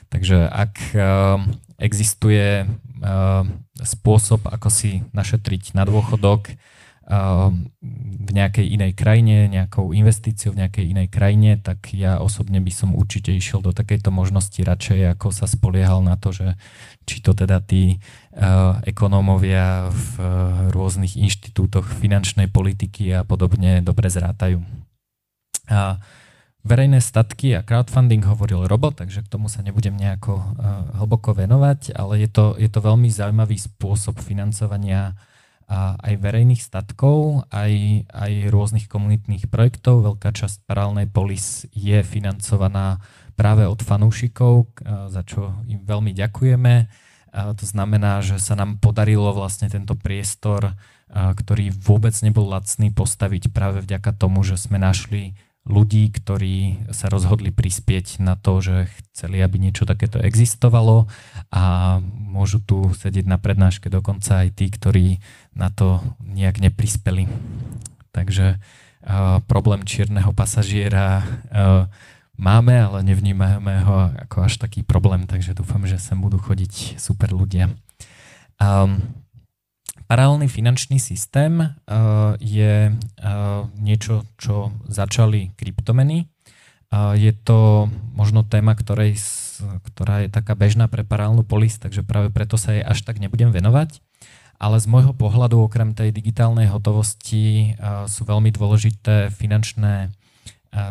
Takže 0.06 0.46
ak 0.46 0.74
uh, 0.94 1.42
existuje 1.76 2.64
uh, 2.64 3.45
spôsob, 3.80 4.49
ako 4.49 4.68
si 4.73 5.04
našetriť 5.12 5.76
na 5.76 5.85
dôchodok 5.85 6.52
uh, 6.52 7.52
v 8.26 8.30
nejakej 8.33 8.66
inej 8.66 8.92
krajine, 8.99 9.47
nejakou 9.47 9.92
investíciou 9.92 10.56
v 10.56 10.64
nejakej 10.64 10.90
inej 10.90 11.09
krajine, 11.12 11.61
tak 11.61 11.92
ja 11.95 12.18
osobne 12.18 12.59
by 12.59 12.73
som 12.73 12.97
určite 12.97 13.30
išiel 13.30 13.62
do 13.62 13.71
takejto 13.71 14.11
možnosti 14.11 14.59
radšej, 14.59 15.14
ako 15.14 15.30
sa 15.30 15.47
spoliehal 15.47 16.02
na 16.02 16.18
to, 16.18 16.33
že 16.35 16.59
či 17.04 17.23
to 17.23 17.37
teda 17.37 17.62
tí 17.62 18.02
uh, 18.35 18.80
ekonómovia 18.83 19.92
v 19.92 20.09
uh, 20.18 20.26
rôznych 20.73 21.14
inštitútoch 21.14 21.87
finančnej 21.87 22.50
politiky 22.50 23.12
a 23.14 23.23
podobne 23.23 23.85
dobre 23.85 24.11
zrátajú. 24.11 24.64
Uh, 25.66 26.00
verejné 26.66 26.99
statky 26.99 27.54
a 27.54 27.62
crowdfunding 27.62 28.26
hovoril 28.26 28.66
Robo, 28.66 28.90
takže 28.90 29.23
k 29.23 29.30
tomu 29.30 29.46
sa 29.46 29.62
nebudem 29.62 29.94
nejako 29.94 30.35
uh, 30.35 30.44
hlboko 30.99 31.30
venovať, 31.38 31.94
ale 31.94 32.26
je 32.26 32.28
to, 32.28 32.58
je 32.58 32.66
to 32.66 32.82
veľmi 32.82 33.06
zaujímavý 33.06 33.54
spôsob 33.54 34.18
financovania 34.18 35.14
uh, 35.14 35.94
aj 36.02 36.18
verejných 36.18 36.58
statkov, 36.58 37.46
aj, 37.54 38.04
aj 38.11 38.32
rôznych 38.50 38.90
komunitných 38.90 39.46
projektov. 39.46 40.02
Veľká 40.02 40.35
časť 40.35 40.66
paralelnej 40.66 41.06
polis 41.06 41.70
je 41.70 42.02
financovaná 42.02 42.99
práve 43.38 43.62
od 43.62 43.78
fanúšikov, 43.78 44.66
uh, 44.82 45.06
za 45.06 45.23
čo 45.23 45.54
im 45.70 45.87
veľmi 45.87 46.11
ďakujeme. 46.18 46.75
Uh, 46.82 47.54
to 47.54 47.62
znamená, 47.62 48.26
že 48.26 48.42
sa 48.42 48.58
nám 48.58 48.82
podarilo 48.82 49.30
vlastne 49.30 49.70
tento 49.70 49.94
priestor, 49.94 50.75
uh, 50.75 51.30
ktorý 51.30 51.70
vôbec 51.70 52.18
nebol 52.26 52.50
lacný, 52.50 52.90
postaviť 52.90 53.54
práve 53.54 53.87
vďaka 53.87 54.11
tomu, 54.18 54.42
že 54.42 54.58
sme 54.58 54.82
našli 54.82 55.38
ľudí, 55.66 56.14
ktorí 56.14 56.87
sa 56.94 57.11
rozhodli 57.11 57.50
prispieť 57.50 58.23
na 58.23 58.38
to, 58.38 58.62
že 58.62 58.87
chceli, 59.12 59.42
aby 59.42 59.58
niečo 59.58 59.82
takéto 59.82 60.23
existovalo 60.23 61.11
a 61.50 61.99
môžu 62.06 62.62
tu 62.62 62.94
sedieť 62.94 63.26
na 63.26 63.37
prednáške 63.37 63.90
dokonca 63.90 64.46
aj 64.46 64.54
tí, 64.54 64.70
ktorí 64.70 65.18
na 65.58 65.75
to 65.75 66.00
nejak 66.23 66.62
neprispeli. 66.62 67.26
Takže 68.14 68.56
uh, 68.56 69.42
problém 69.50 69.82
čierneho 69.82 70.30
pasažiera 70.30 71.26
uh, 71.26 71.90
máme, 72.38 72.78
ale 72.78 73.02
nevnímame 73.02 73.82
ho 73.82 74.14
ako 74.28 74.46
až 74.46 74.62
taký 74.62 74.87
problém, 74.87 75.26
takže 75.26 75.58
dúfam, 75.58 75.82
že 75.82 75.99
sem 75.99 76.16
budú 76.16 76.38
chodiť 76.38 77.02
super 77.02 77.35
ľudia. 77.35 77.75
Um, 78.62 79.02
Paralelný 80.06 80.46
finančný 80.46 81.02
systém 81.02 81.58
uh, 81.58 82.38
je 82.38 82.94
uh, 82.94 83.66
niečo, 83.78 84.22
čo 84.38 84.70
začali 84.86 85.50
kryptomeny. 85.58 86.30
Je 87.18 87.34
to 87.34 87.90
možno 88.14 88.46
téma, 88.46 88.78
ktorej, 88.78 89.18
ktorá 89.90 90.22
je 90.22 90.30
taká 90.30 90.54
bežná 90.54 90.86
pre 90.86 91.02
paralelnú 91.02 91.42
polis, 91.42 91.82
takže 91.82 92.06
práve 92.06 92.30
preto 92.30 92.54
sa 92.54 92.78
jej 92.78 92.80
až 92.86 93.02
tak 93.02 93.18
nebudem 93.18 93.50
venovať. 93.50 93.98
Ale 94.62 94.78
z 94.78 94.86
môjho 94.86 95.10
pohľadu, 95.10 95.66
okrem 95.66 95.98
tej 95.98 96.14
digitálnej 96.14 96.70
hotovosti, 96.70 97.75
sú 98.06 98.22
veľmi 98.22 98.54
dôležité 98.54 99.34
finančné 99.34 100.14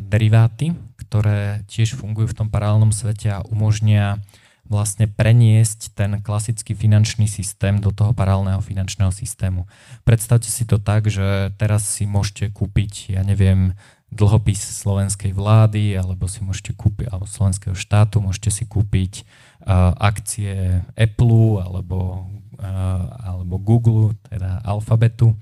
deriváty, 0.04 0.76
ktoré 1.00 1.64
tiež 1.72 1.96
fungujú 1.96 2.36
v 2.36 2.38
tom 2.44 2.48
paralelnom 2.52 2.92
svete 2.92 3.32
a 3.32 3.40
umožnia 3.48 4.20
vlastne 4.66 5.06
preniesť 5.06 5.94
ten 5.94 6.18
klasický 6.26 6.74
finančný 6.74 7.30
systém 7.30 7.78
do 7.78 7.94
toho 7.94 8.18
paralelného 8.18 8.62
finančného 8.62 9.14
systému. 9.14 9.70
Predstavte 10.02 10.50
si 10.50 10.66
to 10.66 10.82
tak, 10.82 11.06
že 11.06 11.54
teraz 11.62 11.86
si 11.86 12.10
môžete 12.10 12.50
kúpiť, 12.50 13.14
ja 13.14 13.22
neviem, 13.22 13.78
dlhopis 14.10 14.62
slovenskej 14.62 15.36
vlády, 15.36 15.94
alebo 15.98 16.26
si 16.26 16.42
môžete 16.42 16.74
kúpiť, 16.74 17.12
alebo 17.12 17.30
slovenského 17.30 17.76
štátu, 17.78 18.24
môžete 18.24 18.50
si 18.50 18.64
kúpiť 18.66 19.22
uh, 19.22 19.92
akcie 19.98 20.82
Apple 20.96 21.62
alebo, 21.62 22.30
uh, 22.58 23.06
alebo 23.22 23.60
Google, 23.60 24.16
teda 24.32 24.64
alfabetu. 24.64 25.36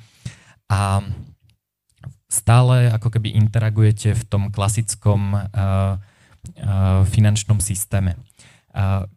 A 0.68 1.06
stále 2.28 2.90
ako 2.90 3.14
keby 3.14 3.38
interagujete 3.38 4.18
v 4.18 4.24
tom 4.26 4.50
klasickom 4.50 5.38
uh, 5.38 5.46
uh, 5.54 7.06
finančnom 7.06 7.62
systéme. 7.62 8.18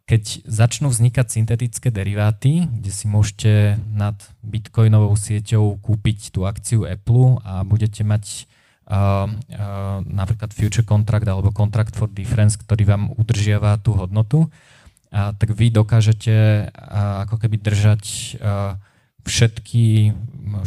Keď 0.05 0.45
začnú 0.45 0.93
vznikať 0.93 1.33
syntetické 1.33 1.89
deriváty, 1.89 2.69
kde 2.69 2.91
si 2.93 3.09
môžete 3.09 3.81
nad 3.89 4.13
bitcoinovou 4.45 5.17
sieťou 5.17 5.81
kúpiť 5.81 6.29
tú 6.29 6.45
akciu 6.45 6.85
Apple 6.85 7.41
a 7.41 7.65
budete 7.65 8.05
mať 8.05 8.45
uh, 8.85 9.25
uh, 9.25 10.05
napríklad 10.05 10.53
future 10.53 10.85
contract 10.85 11.25
alebo 11.25 11.49
contract 11.49 11.97
for 11.97 12.05
difference, 12.05 12.53
ktorý 12.53 12.85
vám 12.85 13.03
udržiava 13.17 13.81
tú 13.81 13.97
hodnotu, 13.97 14.45
uh, 14.45 15.33
tak 15.33 15.57
vy 15.57 15.73
dokážete 15.73 16.69
uh, 16.69 17.25
ako 17.25 17.41
keby 17.41 17.57
držať 17.57 18.03
uh, 18.37 18.77
všetky, 19.25 20.13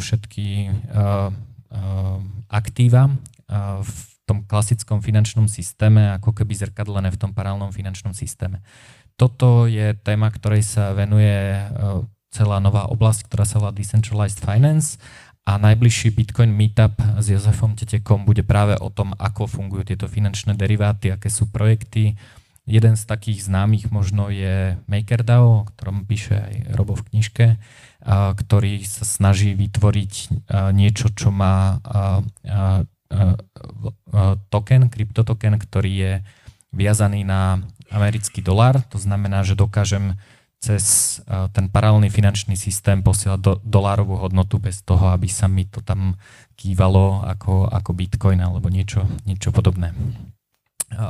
všetky 0.03 0.47
uh, 0.91 1.31
uh, 1.31 2.19
aktíva 2.51 3.07
uh, 3.07 3.79
v 3.87 4.10
tom 4.31 4.47
klasickom 4.47 5.03
finančnom 5.03 5.51
systéme 5.51 6.15
ako 6.15 6.31
keby 6.31 6.55
zrkadlené 6.55 7.11
v 7.11 7.19
tom 7.19 7.35
paralelnom 7.35 7.75
finančnom 7.75 8.15
systéme. 8.15 8.63
Toto 9.19 9.67
je 9.67 9.91
téma, 9.99 10.31
ktorej 10.31 10.63
sa 10.63 10.95
venuje 10.95 11.35
e, 11.35 11.67
celá 12.31 12.63
nová 12.63 12.87
oblasť, 12.87 13.27
ktorá 13.27 13.43
sa 13.43 13.59
volá 13.59 13.75
Decentralized 13.75 14.39
Finance 14.39 14.95
a 15.43 15.59
najbližší 15.59 16.15
Bitcoin 16.15 16.55
Meetup 16.55 16.95
s 17.19 17.27
Jozefom 17.27 17.75
Tetekom 17.75 18.23
bude 18.23 18.47
práve 18.47 18.79
o 18.79 18.87
tom, 18.87 19.11
ako 19.19 19.51
fungujú 19.51 19.91
tieto 19.91 20.07
finančné 20.07 20.55
deriváty, 20.55 21.11
aké 21.11 21.27
sú 21.27 21.51
projekty. 21.51 22.15
Jeden 22.69 22.93
z 22.95 23.03
takých 23.09 23.49
známych 23.49 23.89
možno 23.89 24.31
je 24.31 24.79
MakerDAO, 24.85 25.65
o 25.65 25.67
ktorom 25.67 26.05
píše 26.05 26.37
aj 26.37 26.53
Robo 26.77 26.93
v 26.93 27.09
knižke, 27.09 27.45
ktorý 28.37 28.85
sa 28.85 29.01
snaží 29.01 29.57
vytvoriť 29.57 30.13
niečo, 30.71 31.09
čo 31.09 31.33
má 31.33 31.81
token, 34.49 34.87
kryptotoken, 34.87 35.59
ktorý 35.59 35.91
je 35.91 36.13
viazaný 36.71 37.27
na 37.27 37.59
americký 37.91 38.39
dolár. 38.39 38.79
To 38.91 38.97
znamená, 38.97 39.43
že 39.43 39.59
dokážem 39.59 40.15
cez 40.61 41.17
ten 41.57 41.67
paralelný 41.73 42.13
finančný 42.13 42.53
systém 42.53 43.01
posielať 43.01 43.39
do, 43.41 43.53
dolárovú 43.65 44.21
hodnotu 44.21 44.61
bez 44.61 44.85
toho, 44.85 45.09
aby 45.09 45.25
sa 45.25 45.49
mi 45.49 45.65
to 45.65 45.81
tam 45.81 46.15
kývalo 46.53 47.25
ako, 47.25 47.65
ako 47.65 47.91
bitcoin 47.97 48.37
alebo 48.39 48.69
niečo, 48.69 49.01
niečo 49.25 49.49
podobné. 49.49 49.89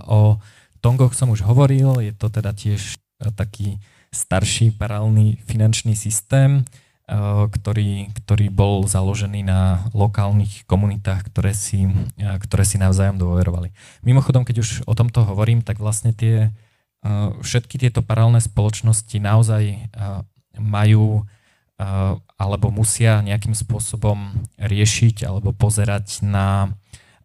O 0.08 0.40
Tongoch 0.80 1.14
som 1.14 1.30
už 1.30 1.44
hovoril, 1.44 2.00
je 2.00 2.14
to 2.16 2.32
teda 2.32 2.56
tiež 2.56 2.96
taký 3.36 3.78
starší 4.10 4.74
paralelný 4.80 5.38
finančný 5.46 6.00
systém, 6.00 6.66
ktorý, 7.52 8.08
ktorý 8.24 8.48
bol 8.48 8.88
založený 8.88 9.44
na 9.44 9.84
lokálnych 9.92 10.64
komunitách, 10.64 11.28
ktoré 11.28 11.52
si, 11.52 11.84
eh, 12.20 12.38
ktoré 12.40 12.64
si 12.64 12.80
navzájom 12.80 13.20
dôverovali. 13.20 13.76
Mimochodom, 14.06 14.48
keď 14.48 14.64
už 14.64 14.70
o 14.88 14.94
tomto 14.96 15.28
hovorím, 15.28 15.60
tak 15.60 15.82
vlastne 15.84 16.16
tie, 16.16 16.48
eh, 16.48 17.30
všetky 17.44 17.76
tieto 17.82 18.00
paralelné 18.00 18.40
spoločnosti 18.40 19.18
naozaj 19.20 19.92
majú 20.60 21.26
alebo 22.38 22.70
musia 22.70 23.26
nejakým 23.26 23.58
spôsobom 23.58 24.38
riešiť 24.62 25.26
alebo 25.26 25.50
pozerať 25.50 26.22
na, 26.22 26.70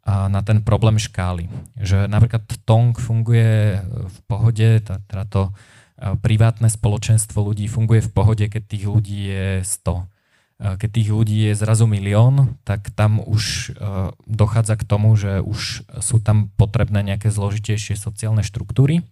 na 0.09 0.41
ten 0.41 0.65
problém 0.65 0.97
škály. 0.97 1.53
Že 1.77 2.09
napríklad 2.09 2.41
Tong 2.65 2.97
funguje 2.97 3.85
v 3.85 4.19
pohode, 4.25 4.81
teda 4.81 5.29
to 5.29 5.53
privátne 5.97 6.69
spoločenstvo 6.69 7.41
ľudí 7.41 7.67
funguje 7.67 8.05
v 8.05 8.13
pohode, 8.13 8.45
keď 8.49 8.63
tých 8.69 8.85
ľudí 8.85 9.21
je 9.33 9.47
100. 9.65 10.09
Keď 10.57 10.89
tých 10.89 11.09
ľudí 11.13 11.53
je 11.53 11.53
zrazu 11.53 11.85
milión, 11.85 12.57
tak 12.65 12.89
tam 12.97 13.21
už 13.21 13.77
dochádza 14.25 14.81
k 14.81 14.89
tomu, 14.89 15.13
že 15.13 15.45
už 15.45 15.85
sú 16.01 16.17
tam 16.25 16.49
potrebné 16.57 17.05
nejaké 17.05 17.29
zložitejšie 17.29 17.93
sociálne 17.93 18.41
štruktúry 18.41 19.05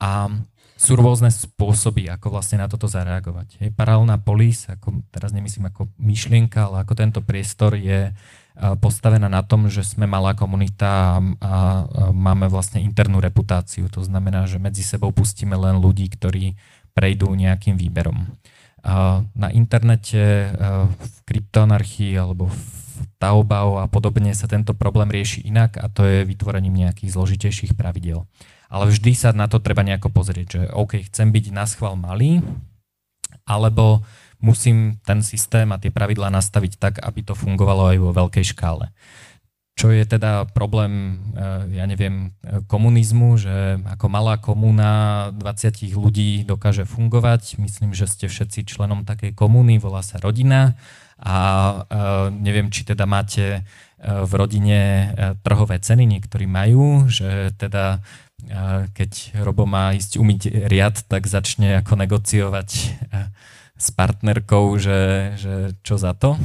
a 0.00 0.32
sú 0.80 0.96
rôzne 0.96 1.28
spôsoby, 1.28 2.08
ako 2.08 2.32
vlastne 2.32 2.56
na 2.56 2.64
toto 2.64 2.88
zareagovať. 2.88 3.60
Hej, 3.60 3.76
paralelná 3.76 4.16
polis, 4.16 4.64
ako, 4.72 5.04
teraz 5.12 5.36
nemyslím 5.36 5.68
ako 5.68 5.92
myšlienka, 6.00 6.72
ale 6.72 6.80
ako 6.80 6.96
tento 6.96 7.20
priestor 7.20 7.76
je 7.76 8.16
postavená 8.60 9.32
na 9.32 9.40
tom, 9.40 9.72
že 9.72 9.80
sme 9.80 10.04
malá 10.04 10.36
komunita 10.36 11.16
a, 11.16 11.22
máme 12.12 12.46
vlastne 12.52 12.84
internú 12.84 13.16
reputáciu. 13.24 13.88
To 13.96 14.04
znamená, 14.04 14.44
že 14.44 14.60
medzi 14.60 14.84
sebou 14.84 15.08
pustíme 15.10 15.56
len 15.56 15.80
ľudí, 15.80 16.12
ktorí 16.12 16.60
prejdú 16.92 17.32
nejakým 17.32 17.80
výberom. 17.80 18.36
Na 19.32 19.48
internete, 19.52 20.52
v 20.92 21.16
kryptoanarchii 21.28 22.16
alebo 22.16 22.48
v 22.48 22.60
Taobao 23.16 23.80
a 23.80 23.88
podobne 23.88 24.32
sa 24.32 24.48
tento 24.48 24.72
problém 24.76 25.08
rieši 25.08 25.44
inak 25.44 25.80
a 25.80 25.88
to 25.88 26.04
je 26.04 26.24
vytvorením 26.24 26.84
nejakých 26.84 27.16
zložitejších 27.16 27.72
pravidel. 27.76 28.24
Ale 28.68 28.88
vždy 28.88 29.12
sa 29.16 29.32
na 29.32 29.48
to 29.48 29.60
treba 29.60 29.84
nejako 29.84 30.12
pozrieť, 30.12 30.46
že 30.48 30.62
OK, 30.72 31.00
chcem 31.08 31.32
byť 31.32 31.44
na 31.52 31.64
schvál 31.64 31.96
malý, 31.96 32.44
alebo 33.44 34.04
musím 34.40 34.96
ten 35.04 35.20
systém 35.20 35.68
a 35.72 35.80
tie 35.80 35.92
pravidlá 35.92 36.32
nastaviť 36.32 36.72
tak, 36.80 36.94
aby 37.00 37.20
to 37.24 37.36
fungovalo 37.36 37.92
aj 37.92 37.98
vo 38.00 38.10
veľkej 38.12 38.44
škále. 38.56 38.92
Čo 39.80 39.88
je 39.96 40.04
teda 40.04 40.44
problém, 40.52 41.24
eh, 41.32 41.80
ja 41.80 41.88
neviem, 41.88 42.36
komunizmu, 42.68 43.40
že 43.40 43.80
ako 43.88 44.12
malá 44.12 44.36
komúna 44.36 45.32
20 45.32 45.96
ľudí 45.96 46.44
dokáže 46.44 46.84
fungovať. 46.84 47.56
Myslím, 47.56 47.96
že 47.96 48.04
ste 48.04 48.28
všetci 48.28 48.68
členom 48.68 49.08
takej 49.08 49.32
komúny, 49.32 49.80
volá 49.80 50.04
sa 50.04 50.20
rodina 50.20 50.76
a 51.16 51.36
eh, 51.80 52.28
neviem, 52.28 52.68
či 52.68 52.84
teda 52.84 53.08
máte 53.08 53.46
eh, 53.56 53.64
v 54.04 54.32
rodine 54.36 54.80
trhové 55.40 55.80
ceny, 55.80 56.04
niektorí 56.04 56.44
majú, 56.44 57.08
že 57.08 57.48
teda 57.56 58.04
keď 58.96 59.36
Robo 59.44 59.68
má 59.68 59.92
ísť 59.92 60.16
umyť 60.16 60.64
riad, 60.72 60.96
tak 61.12 61.28
začne 61.28 61.84
ako 61.84 61.92
negociovať 61.92 62.68
s 63.80 63.88
partnerkou, 63.96 64.76
že, 64.76 65.32
že 65.40 65.54
čo 65.80 65.96
za 65.96 66.12
to. 66.12 66.36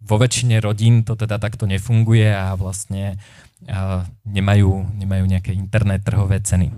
Vo 0.00 0.16
väčšine 0.16 0.56
rodín 0.64 1.04
to 1.04 1.20
teda 1.20 1.36
takto 1.36 1.68
nefunguje 1.68 2.32
a 2.32 2.56
vlastne 2.56 3.20
nemajú, 4.24 4.96
nemajú 4.96 5.24
nejaké 5.28 5.52
interné 5.52 6.00
trhové 6.00 6.40
ceny. 6.40 6.72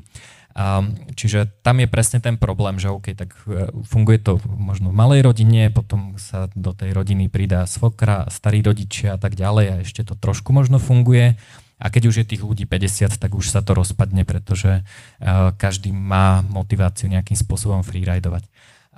Čiže 1.15 1.63
tam 1.63 1.79
je 1.79 1.87
presne 1.87 2.19
ten 2.19 2.35
problém, 2.35 2.77
že 2.77 2.91
OK, 2.91 3.15
tak 3.15 3.33
e, 3.47 3.71
funguje 3.87 4.19
to 4.19 4.43
možno 4.51 4.91
v 4.91 4.99
malej 4.99 5.23
rodine, 5.23 5.71
potom 5.71 6.19
sa 6.19 6.51
do 6.59 6.75
tej 6.75 6.91
rodiny 6.91 7.31
pridá 7.31 7.65
svokra, 7.71 8.27
starí 8.29 8.59
rodičia 8.61 9.15
a 9.15 9.19
tak 9.21 9.39
ďalej 9.39 9.67
a 9.71 9.77
ešte 9.87 10.03
to 10.03 10.19
trošku 10.19 10.51
možno 10.51 10.83
funguje. 10.83 11.39
A 11.81 11.87
keď 11.89 12.13
už 12.13 12.17
je 12.21 12.27
tých 12.35 12.43
ľudí 12.45 12.69
50, 12.69 13.17
tak 13.17 13.33
už 13.33 13.57
sa 13.57 13.65
to 13.65 13.73
rozpadne, 13.73 14.29
pretože 14.29 14.85
uh, 14.85 15.49
každý 15.57 15.97
má 15.97 16.45
motiváciu 16.45 17.09
nejakým 17.09 17.41
spôsobom 17.41 17.81
freeridovať. 17.81 18.45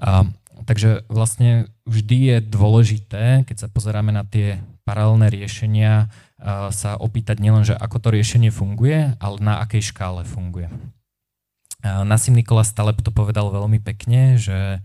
A, 0.03 0.27
takže 0.67 1.07
vlastne 1.07 1.71
vždy 1.87 2.19
je 2.27 2.37
dôležité, 2.43 3.47
keď 3.47 3.57
sa 3.57 3.69
pozeráme 3.71 4.11
na 4.11 4.27
tie 4.27 4.59
paralelné 4.83 5.31
riešenia, 5.31 6.11
a, 6.43 6.75
sa 6.75 6.99
opýtať 6.99 7.38
nielen, 7.38 7.62
že 7.62 7.79
ako 7.79 8.03
to 8.03 8.09
riešenie 8.11 8.51
funguje, 8.51 9.15
ale 9.23 9.37
na 9.38 9.62
akej 9.62 9.95
škále 9.95 10.27
funguje. 10.27 10.67
A, 11.87 12.03
Nasim 12.03 12.35
Nikola 12.35 12.67
Staleb 12.67 12.99
to 12.99 13.15
povedal 13.15 13.55
veľmi 13.55 13.79
pekne, 13.79 14.43
že, 14.43 14.83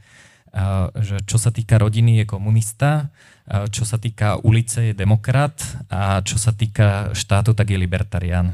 že 1.02 1.18
čo 1.26 1.42
sa 1.42 1.50
týka 1.50 1.82
rodiny 1.82 2.22
je 2.22 2.26
komunista, 2.30 3.10
čo 3.48 3.88
sa 3.88 3.96
týka 3.96 4.38
ulice 4.44 4.92
je 4.92 4.94
demokrat 4.94 5.56
a 5.88 6.20
čo 6.20 6.36
sa 6.36 6.52
týka 6.52 7.16
štátu, 7.16 7.56
tak 7.56 7.72
je 7.72 7.80
libertarián. 7.80 8.52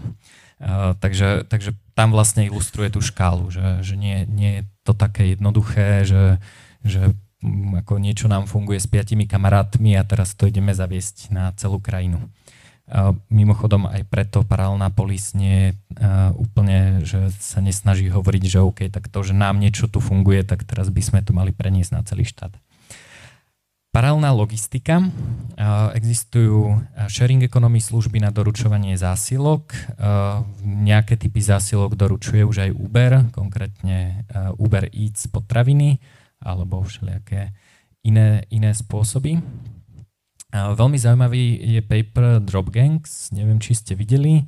Takže, 1.02 1.50
takže 1.50 1.74
tam 1.94 2.10
vlastne 2.14 2.46
ilustruje 2.46 2.94
tú 2.94 3.02
škálu, 3.02 3.54
že, 3.54 3.82
že 3.86 3.96
nie, 3.98 4.26
nie 4.26 4.52
je 4.60 4.64
to 4.82 4.94
také 4.98 5.38
jednoduché, 5.38 6.06
že, 6.06 6.42
že 6.82 7.14
mm, 7.42 7.86
ako 7.86 8.02
niečo 8.02 8.28
nám 8.28 8.50
funguje 8.50 8.82
s 8.82 8.90
piatimi 8.90 9.30
kamarátmi 9.30 9.94
a 9.98 10.04
teraz 10.04 10.34
to 10.34 10.50
ideme 10.50 10.74
zaviesť 10.74 11.30
na 11.30 11.54
celú 11.56 11.78
krajinu. 11.78 12.20
Mimochodom 13.32 13.88
aj 13.88 14.04
preto 14.12 14.44
paralelná 14.44 14.92
polis 14.92 15.32
nie 15.32 15.72
úplne, 16.36 17.00
že 17.08 17.32
sa 17.40 17.64
nesnaží 17.64 18.12
hovoriť, 18.12 18.44
že 18.44 18.60
OK, 18.60 18.92
tak 18.92 19.08
to, 19.08 19.24
že 19.24 19.32
nám 19.32 19.56
niečo 19.64 19.88
tu 19.88 20.04
funguje, 20.04 20.44
tak 20.44 20.68
teraz 20.68 20.92
by 20.92 21.00
sme 21.00 21.20
to 21.24 21.32
mali 21.32 21.56
preniesť 21.56 21.96
na 21.96 22.04
celý 22.04 22.28
štát. 22.28 22.52
Paralelná 23.94 24.34
logistika. 24.34 25.06
Existujú 25.94 26.82
sharing 27.06 27.46
economy 27.46 27.78
služby 27.78 28.18
na 28.26 28.34
doručovanie 28.34 28.98
zásilok. 28.98 29.70
Nejaké 30.66 31.14
typy 31.14 31.38
zásilok 31.38 31.94
doručuje 31.94 32.42
už 32.42 32.58
aj 32.66 32.72
Uber, 32.74 33.30
konkrétne 33.30 34.26
Uber 34.58 34.90
Eats 34.90 35.30
potraviny 35.30 36.02
alebo 36.42 36.82
všelijaké 36.82 37.54
iné, 38.02 38.50
iné 38.50 38.74
spôsoby. 38.74 39.38
Veľmi 40.50 40.98
zaujímavý 40.98 41.78
je 41.78 41.82
paper 41.86 42.42
Dropgangs, 42.42 43.30
neviem, 43.30 43.62
či 43.62 43.78
ste 43.78 43.94
videli. 43.94 44.42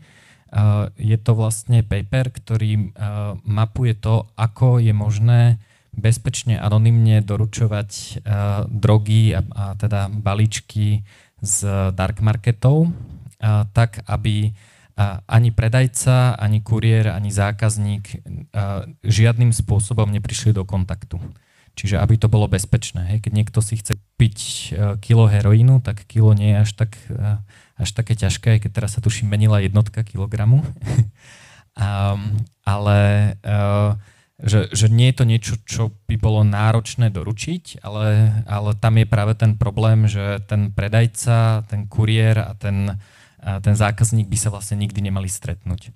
Je 0.97 1.17
to 1.21 1.37
vlastne 1.37 1.85
paper, 1.85 2.33
ktorý 2.33 2.97
mapuje 3.45 3.93
to, 3.93 4.25
ako 4.33 4.81
je 4.81 4.89
možné 4.89 5.61
bezpečne, 5.95 6.59
anonymne 6.59 7.23
doručovať 7.23 7.89
uh, 7.91 8.67
drogy 8.67 9.33
a, 9.33 9.41
a 9.41 9.63
teda 9.79 10.11
balíčky 10.11 11.07
z 11.41 11.91
dark 11.91 12.19
marketov, 12.21 12.87
uh, 12.89 13.67
tak 13.71 14.03
aby 14.07 14.51
uh, 14.51 15.19
ani 15.27 15.49
predajca, 15.51 16.35
ani 16.35 16.61
kuriér, 16.61 17.11
ani 17.11 17.31
zákazník 17.31 18.03
uh, 18.53 18.85
žiadnym 19.03 19.51
spôsobom 19.55 20.11
neprišli 20.11 20.55
do 20.55 20.63
kontaktu. 20.63 21.17
Čiže 21.75 21.99
aby 21.99 22.15
to 22.15 22.31
bolo 22.31 22.47
bezpečné. 22.47 23.03
Hej. 23.11 23.27
Keď 23.27 23.31
niekto 23.35 23.59
si 23.59 23.75
chce 23.75 23.99
piť 24.15 24.71
kilo 25.03 25.27
heroínu, 25.27 25.83
tak 25.83 26.07
kilo 26.07 26.31
nie 26.31 26.55
je 26.55 26.63
až, 26.63 26.71
tak, 26.71 26.95
až 27.75 27.89
také 27.91 28.15
ťažké, 28.15 28.63
keď 28.63 28.71
teraz 28.79 28.95
sa 28.95 29.03
tuším 29.03 29.27
menila 29.27 29.59
jednotka 29.59 29.99
kilogramu. 30.07 30.63
um, 31.75 32.39
ale 32.63 32.99
uh, 33.43 33.99
že, 34.35 34.67
že 34.75 34.91
nie 34.91 35.11
je 35.11 35.15
to 35.15 35.25
niečo, 35.25 35.53
čo 35.63 35.83
by 36.11 36.19
bolo 36.19 36.43
náročné 36.43 37.07
doručiť, 37.07 37.79
ale, 37.79 38.35
ale 38.43 38.75
tam 38.75 38.99
je 38.99 39.07
práve 39.07 39.33
ten 39.39 39.55
problém, 39.55 40.11
že 40.11 40.43
ten 40.43 40.75
predajca, 40.75 41.63
ten 41.71 41.87
kuriér 41.87 42.43
a 42.43 42.51
ten, 42.51 42.99
a 43.39 43.63
ten 43.63 43.79
zákazník 43.79 44.27
by 44.27 44.35
sa 44.35 44.51
vlastne 44.51 44.75
nikdy 44.75 44.99
nemali 44.99 45.31
stretnúť. 45.31 45.95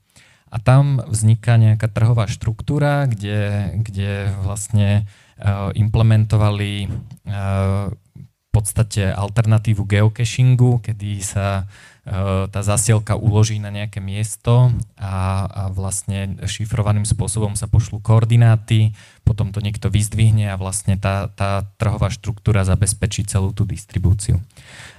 A 0.49 0.57
tam 0.57 1.03
vzniká 1.03 1.59
nejaká 1.59 1.91
trhová 1.91 2.25
štruktúra, 2.25 3.05
kde, 3.05 3.75
kde 3.85 4.33
vlastne 4.41 5.05
uh, 5.37 5.69
implementovali 5.75 6.89
uh, 6.89 7.91
v 7.93 8.49
podstate 8.49 9.13
alternatívu 9.13 9.85
geocachingu, 9.85 10.81
kedy 10.81 11.21
sa 11.21 11.69
Eh, 11.69 11.88
tá 12.49 12.61
zasielka 12.65 13.13
uloží 13.13 13.61
na 13.61 13.69
nejaké 13.69 14.01
miesto 14.01 14.73
a, 14.97 15.45
a 15.45 15.63
vlastne 15.69 16.39
šifrovaným 16.41 17.05
spôsobom 17.05 17.53
sa 17.53 17.69
pošlú 17.69 18.01
koordináty, 18.01 18.97
potom 19.21 19.53
to 19.53 19.61
niekto 19.61 19.93
vyzdvihne 19.93 20.49
a 20.49 20.57
vlastne 20.57 20.97
tá, 20.97 21.29
tá 21.29 21.67
trhová 21.77 22.09
štruktúra 22.09 22.65
zabezpečí 22.65 23.29
celú 23.29 23.53
tú 23.53 23.67
distribúciu. 23.67 24.41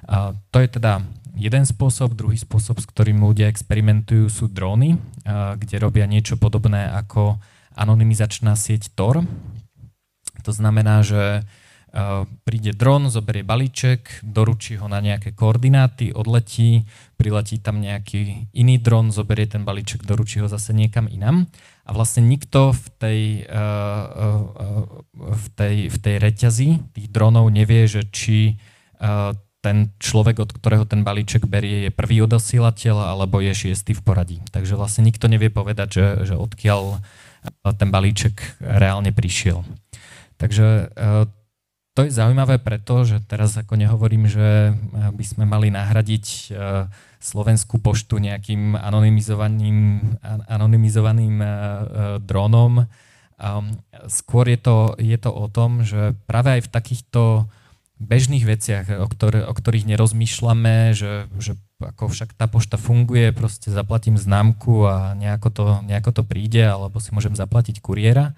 A 0.07 0.39
to 0.55 0.63
je 0.63 0.69
teda 0.71 1.03
jeden 1.35 1.67
spôsob, 1.67 2.15
druhý 2.15 2.39
spôsob, 2.39 2.79
s 2.79 2.87
ktorým 2.87 3.19
ľudia 3.19 3.51
experimentujú, 3.51 4.31
sú 4.31 4.47
dróny, 4.47 4.95
a, 5.27 5.59
kde 5.59 5.83
robia 5.83 6.07
niečo 6.07 6.39
podobné 6.39 6.87
ako 6.95 7.43
anonymizačná 7.75 8.55
sieť 8.55 8.93
Tor. 8.95 9.27
To 10.47 10.53
znamená, 10.55 11.03
že 11.03 11.43
príde 12.47 12.71
dron, 12.71 13.11
zoberie 13.11 13.43
balíček, 13.43 14.23
doručí 14.23 14.79
ho 14.79 14.87
na 14.87 15.03
nejaké 15.03 15.35
koordináty, 15.35 16.15
odletí, 16.15 16.87
priletí 17.19 17.59
tam 17.59 17.83
nejaký 17.83 18.51
iný 18.55 18.79
dron, 18.79 19.11
zoberie 19.11 19.51
ten 19.51 19.67
balíček, 19.67 20.07
doručí 20.07 20.39
ho 20.39 20.47
zase 20.47 20.71
niekam 20.71 21.11
inam. 21.11 21.51
A 21.83 21.91
vlastne 21.91 22.23
nikto 22.23 22.71
v 22.71 22.87
tej, 23.03 23.21
v 25.19 25.47
tej, 25.59 25.77
v 25.91 25.97
tej 25.99 26.15
reťazi 26.23 26.69
tých 26.95 27.09
dronov 27.11 27.51
nevie, 27.51 27.91
že 27.91 28.07
či 28.07 28.55
ten 29.61 29.93
človek, 29.99 30.41
od 30.41 30.51
ktorého 30.55 30.87
ten 30.87 31.03
balíček 31.03 31.45
berie, 31.51 31.89
je 31.89 31.93
prvý 31.93 32.23
odosielateľ 32.25 33.13
alebo 33.13 33.43
je 33.43 33.53
šiestý 33.53 33.93
v 33.93 34.03
poradí. 34.07 34.39
Takže 34.55 34.79
vlastne 34.79 35.05
nikto 35.05 35.27
nevie 35.27 35.51
povedať, 35.51 35.89
že, 35.91 36.07
že 36.31 36.35
odkiaľ 36.39 37.03
ten 37.77 37.91
balíček 37.91 38.63
reálne 38.63 39.11
prišiel. 39.13 39.67
Takže 40.41 40.97
to 42.01 42.09
je 42.09 42.17
zaujímavé 42.17 42.57
preto, 42.57 43.05
že 43.05 43.21
teraz 43.29 43.53
ako 43.61 43.77
nehovorím, 43.77 44.25
že 44.25 44.73
eh, 44.73 45.13
by 45.13 45.21
sme 45.21 45.45
mali 45.45 45.69
nahradiť 45.69 46.27
eh, 46.49 46.89
Slovenskú 47.21 47.77
poštu 47.77 48.17
nejakým 48.17 48.73
anonymizovaným, 48.73 50.01
anonymizovaným 50.49 51.37
eh, 51.45 51.51
dronom. 52.25 52.89
Skôr 54.09 54.53
je 54.53 54.61
to, 54.61 54.97
je 55.01 55.17
to 55.17 55.33
o 55.33 55.49
tom, 55.49 55.81
že 55.81 56.13
práve 56.29 56.61
aj 56.61 56.69
v 56.69 56.73
takýchto 56.77 57.23
bežných 57.97 58.45
veciach, 58.45 58.85
o, 59.01 59.09
ktoré, 59.09 59.49
o 59.49 59.53
ktorých 59.57 59.89
nerozmýšľame, 59.89 60.93
že, 60.93 61.25
že 61.41 61.57
ako 61.81 62.13
však 62.13 62.37
tá 62.37 62.53
pošta 62.53 62.77
funguje, 62.77 63.33
proste 63.33 63.73
zaplatím 63.73 64.21
známku 64.21 64.85
a 64.85 65.17
nejako 65.17 65.49
to, 65.57 65.65
nejako 65.89 66.21
to 66.21 66.23
príde, 66.29 66.61
alebo 66.61 67.01
si 67.01 67.17
môžem 67.17 67.33
zaplatiť 67.33 67.81
kuriéra, 67.81 68.37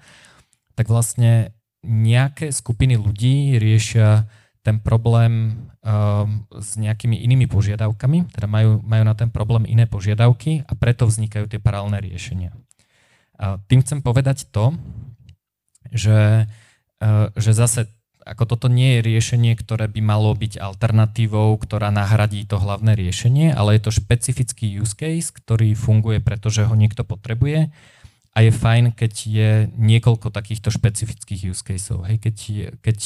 tak 0.79 0.87
vlastne 0.87 1.51
nejaké 1.83 2.49
skupiny 2.49 2.95
ľudí 2.95 3.59
riešia 3.59 4.25
ten 4.63 4.79
problém 4.79 5.67
um, 5.83 6.47
s 6.55 6.79
nejakými 6.79 7.19
inými 7.19 7.51
požiadavkami, 7.51 8.31
teda 8.31 8.47
majú, 8.47 8.79
majú 8.79 9.03
na 9.03 9.11
ten 9.11 9.27
problém 9.27 9.67
iné 9.67 9.83
požiadavky 9.83 10.63
a 10.63 10.71
preto 10.79 11.03
vznikajú 11.03 11.51
tie 11.51 11.59
paralelné 11.59 11.99
riešenia. 11.99 12.55
A 13.35 13.59
tým 13.67 13.83
chcem 13.83 13.99
povedať 13.99 14.47
to, 14.55 14.71
že, 15.91 16.47
uh, 17.03 17.27
že 17.35 17.51
zase 17.51 17.91
ako 18.23 18.55
toto 18.55 18.67
nie 18.71 18.97
je 18.97 18.99
riešenie, 19.03 19.51
ktoré 19.59 19.91
by 19.91 19.99
malo 19.99 20.31
byť 20.31 20.55
alternatívou, 20.55 21.59
ktorá 21.59 21.91
nahradí 21.91 22.47
to 22.47 22.55
hlavné 22.55 22.95
riešenie, 22.95 23.51
ale 23.51 23.75
je 23.75 23.81
to 23.83 23.91
špecifický 23.99 24.79
use 24.79 24.95
case, 24.95 25.35
ktorý 25.35 25.75
funguje, 25.75 26.23
pretože 26.23 26.63
ho 26.63 26.71
niekto 26.71 27.03
potrebuje 27.03 27.67
a 28.33 28.41
je 28.41 28.49
fajn, 28.49 28.97
keď 28.97 29.13
je 29.13 29.49
niekoľko 29.77 30.33
takýchto 30.33 30.73
špecifických 30.73 31.53
use 31.53 31.61
caseov. 31.61 32.09
Hej, 32.09 32.17
keď, 32.17 32.35
keď 32.81 32.97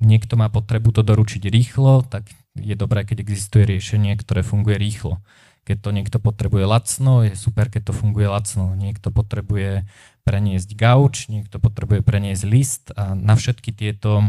niekto 0.00 0.40
má 0.40 0.48
potrebu 0.48 0.88
to 0.96 1.04
doručiť 1.04 1.52
rýchlo, 1.52 2.00
tak 2.08 2.32
je 2.56 2.72
dobré, 2.72 3.04
keď 3.04 3.20
existuje 3.20 3.68
riešenie, 3.76 4.16
ktoré 4.16 4.40
funguje 4.40 4.80
rýchlo. 4.80 5.20
Keď 5.68 5.76
to 5.84 5.90
niekto 5.92 6.16
potrebuje 6.16 6.64
lacno, 6.64 7.20
je 7.20 7.36
super, 7.36 7.68
keď 7.68 7.92
to 7.92 7.94
funguje 7.94 8.24
lacno. 8.24 8.72
Niekto 8.72 9.12
potrebuje 9.12 9.84
preniesť 10.24 10.72
gauč, 10.72 11.28
niekto 11.28 11.60
potrebuje 11.60 12.00
preniesť 12.00 12.44
list 12.48 12.84
a 12.96 13.12
na 13.12 13.36
všetky 13.36 13.76
tieto, 13.76 14.24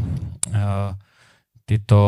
uh, 0.52 1.00
tieto 1.64 2.00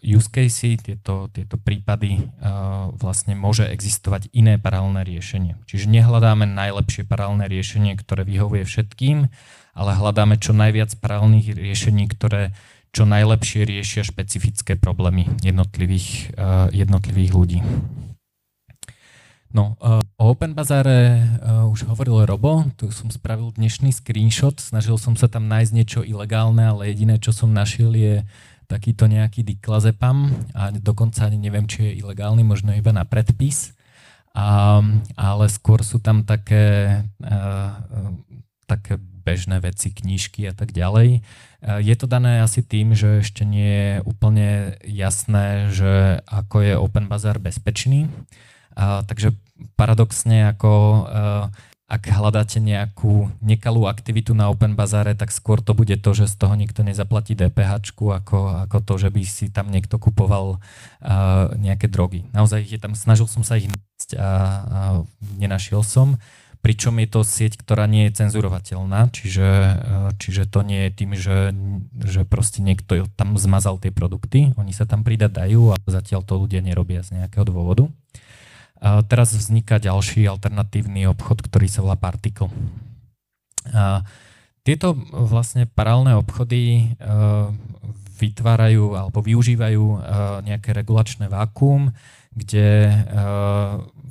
use 0.00 0.28
casey, 0.32 0.80
tieto, 0.80 1.28
tieto 1.28 1.60
prípady 1.60 2.20
uh, 2.20 2.88
vlastne 2.96 3.36
môže 3.36 3.68
existovať 3.68 4.32
iné 4.32 4.56
paralelné 4.56 5.04
riešenie. 5.04 5.60
Čiže 5.68 5.92
nehľadáme 5.92 6.48
najlepšie 6.48 7.04
paralelné 7.04 7.46
riešenie, 7.48 7.96
ktoré 8.00 8.24
vyhovuje 8.24 8.64
všetkým, 8.64 9.28
ale 9.76 9.90
hľadáme 9.94 10.40
čo 10.40 10.56
najviac 10.56 10.96
paralelných 10.98 11.52
riešení, 11.54 12.08
ktoré 12.10 12.56
čo 12.90 13.06
najlepšie 13.06 13.62
riešia 13.62 14.02
špecifické 14.02 14.74
problémy 14.74 15.30
jednotlivých, 15.44 16.34
uh, 16.34 16.66
jednotlivých 16.74 17.30
ľudí. 17.30 17.60
No, 19.50 19.74
uh, 19.82 19.98
o 20.14 20.30
Open 20.30 20.54
Bazare 20.54 21.26
uh, 21.42 21.66
už 21.66 21.90
hovoril 21.90 22.22
Robo, 22.22 22.70
tu 22.78 22.94
som 22.94 23.10
spravil 23.10 23.50
dnešný 23.50 23.90
screenshot, 23.90 24.54
snažil 24.62 24.94
som 24.94 25.18
sa 25.18 25.26
tam 25.26 25.50
nájsť 25.50 25.72
niečo 25.74 26.00
ilegálne, 26.06 26.70
ale 26.70 26.94
jediné, 26.94 27.18
čo 27.18 27.34
som 27.34 27.50
našiel 27.50 27.90
je 27.98 28.14
takýto 28.70 29.10
nejaký 29.10 29.42
diklazepam 29.42 30.30
a 30.54 30.70
dokonca 30.70 31.26
ani 31.26 31.42
neviem, 31.42 31.66
či 31.66 31.90
je 31.90 32.06
ilegálny, 32.06 32.46
možno 32.46 32.70
iba 32.70 32.94
na 32.94 33.02
predpis, 33.02 33.74
a, 34.30 34.78
ale 35.18 35.50
skôr 35.50 35.82
sú 35.82 35.98
tam 35.98 36.22
také, 36.22 37.02
a, 37.18 37.82
také 38.70 38.94
bežné 38.96 39.58
veci, 39.58 39.90
knížky 39.90 40.46
a 40.48 40.54
tak 40.54 40.70
ďalej. 40.70 41.20
Je 41.60 41.94
to 41.98 42.08
dané 42.08 42.40
asi 42.40 42.64
tým, 42.64 42.96
že 42.96 43.20
ešte 43.20 43.44
nie 43.44 43.68
je 43.68 43.94
úplne 44.08 44.80
jasné, 44.86 45.68
že 45.68 46.24
ako 46.24 46.56
je 46.64 46.74
Open 46.80 47.04
Bazar 47.04 47.36
bezpečný. 47.36 48.08
A, 48.78 49.04
takže 49.04 49.36
paradoxne 49.76 50.48
ako 50.56 51.04
ak 51.90 52.06
hľadáte 52.06 52.62
nejakú 52.62 53.34
nekalú 53.42 53.90
aktivitu 53.90 54.30
na 54.30 54.46
Open 54.46 54.78
Bazare, 54.78 55.18
tak 55.18 55.34
skôr 55.34 55.58
to 55.58 55.74
bude 55.74 55.98
to, 55.98 56.10
že 56.14 56.30
z 56.30 56.34
toho 56.38 56.54
nikto 56.54 56.86
nezaplatí 56.86 57.34
DPH, 57.34 57.90
ako, 57.98 58.62
ako 58.70 58.78
to, 58.86 58.94
že 58.94 59.08
by 59.10 59.22
si 59.26 59.50
tam 59.50 59.74
niekto 59.74 59.98
kupoval 59.98 60.62
uh, 60.62 61.50
nejaké 61.58 61.90
drogy. 61.90 62.22
Naozaj 62.30 62.62
je 62.62 62.78
tam, 62.78 62.94
snažil 62.94 63.26
som 63.26 63.42
sa 63.42 63.58
ich 63.58 63.66
nájsť 63.66 64.10
a, 64.14 64.22
a 64.22 64.30
nenašiel 65.34 65.82
som. 65.82 66.14
Pričom 66.60 66.92
je 67.00 67.08
to 67.08 67.20
sieť, 67.24 67.56
ktorá 67.56 67.88
nie 67.88 68.06
je 68.06 68.20
cenzurovateľná, 68.20 69.08
čiže, 69.16 69.48
čiže 70.20 70.44
to 70.44 70.60
nie 70.60 70.86
je 70.86 70.90
tým, 70.92 71.10
že, 71.16 71.56
že 72.04 72.28
proste 72.28 72.60
niekto 72.60 73.08
tam 73.16 73.40
zmazal 73.40 73.80
tie 73.80 73.88
produkty, 73.88 74.52
oni 74.60 74.76
sa 74.76 74.84
tam 74.84 75.00
pridať 75.00 75.40
dajú 75.40 75.72
a 75.72 75.80
zatiaľ 75.88 76.20
to 76.20 76.36
ľudia 76.36 76.60
nerobia 76.60 77.00
z 77.00 77.16
nejakého 77.16 77.48
dôvodu. 77.48 77.88
Teraz 78.80 79.36
vzniká 79.36 79.76
ďalší 79.76 80.24
alternatívny 80.24 81.04
obchod, 81.12 81.44
ktorý 81.44 81.68
sa 81.68 81.84
volá 81.84 82.00
Particle. 82.00 82.48
Tieto 84.64 84.96
vlastne 85.12 85.68
paralelné 85.68 86.16
obchody 86.16 86.96
vytvárajú 88.20 88.96
alebo 88.96 89.20
využívajú 89.24 89.84
nejaké 90.44 90.76
regulačné 90.76 91.28
vákuum, 91.28 91.92
kde 92.32 92.92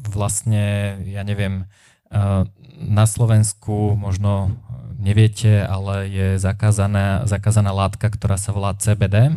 vlastne, 0.10 0.98
ja 1.06 1.22
neviem, 1.26 1.66
na 2.80 3.06
Slovensku 3.06 3.94
možno 3.94 4.54
neviete, 5.00 5.64
ale 5.64 6.10
je 6.10 6.28
zakázaná, 6.42 7.24
zakázaná 7.30 7.72
látka, 7.72 8.10
ktorá 8.10 8.36
sa 8.36 8.52
volá 8.52 8.74
CBD. 8.76 9.32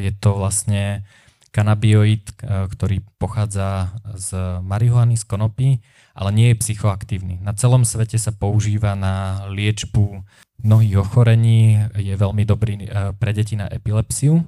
Je 0.00 0.12
to 0.16 0.38
vlastne 0.38 1.02
kanabioid, 1.50 2.30
ktorý 2.46 3.02
pochádza 3.18 3.90
z 4.14 4.58
marihuany, 4.62 5.18
z 5.18 5.24
konopy, 5.26 5.68
ale 6.14 6.30
nie 6.30 6.54
je 6.54 6.60
psychoaktívny. 6.62 7.42
Na 7.42 7.54
celom 7.54 7.82
svete 7.82 8.18
sa 8.18 8.30
používa 8.30 8.94
na 8.94 9.46
liečbu 9.50 10.22
mnohých 10.62 10.96
ochorení, 11.02 11.90
je 11.98 12.14
veľmi 12.14 12.46
dobrý 12.46 12.86
pre 13.18 13.30
deti 13.34 13.58
na 13.58 13.66
epilepsiu. 13.66 14.46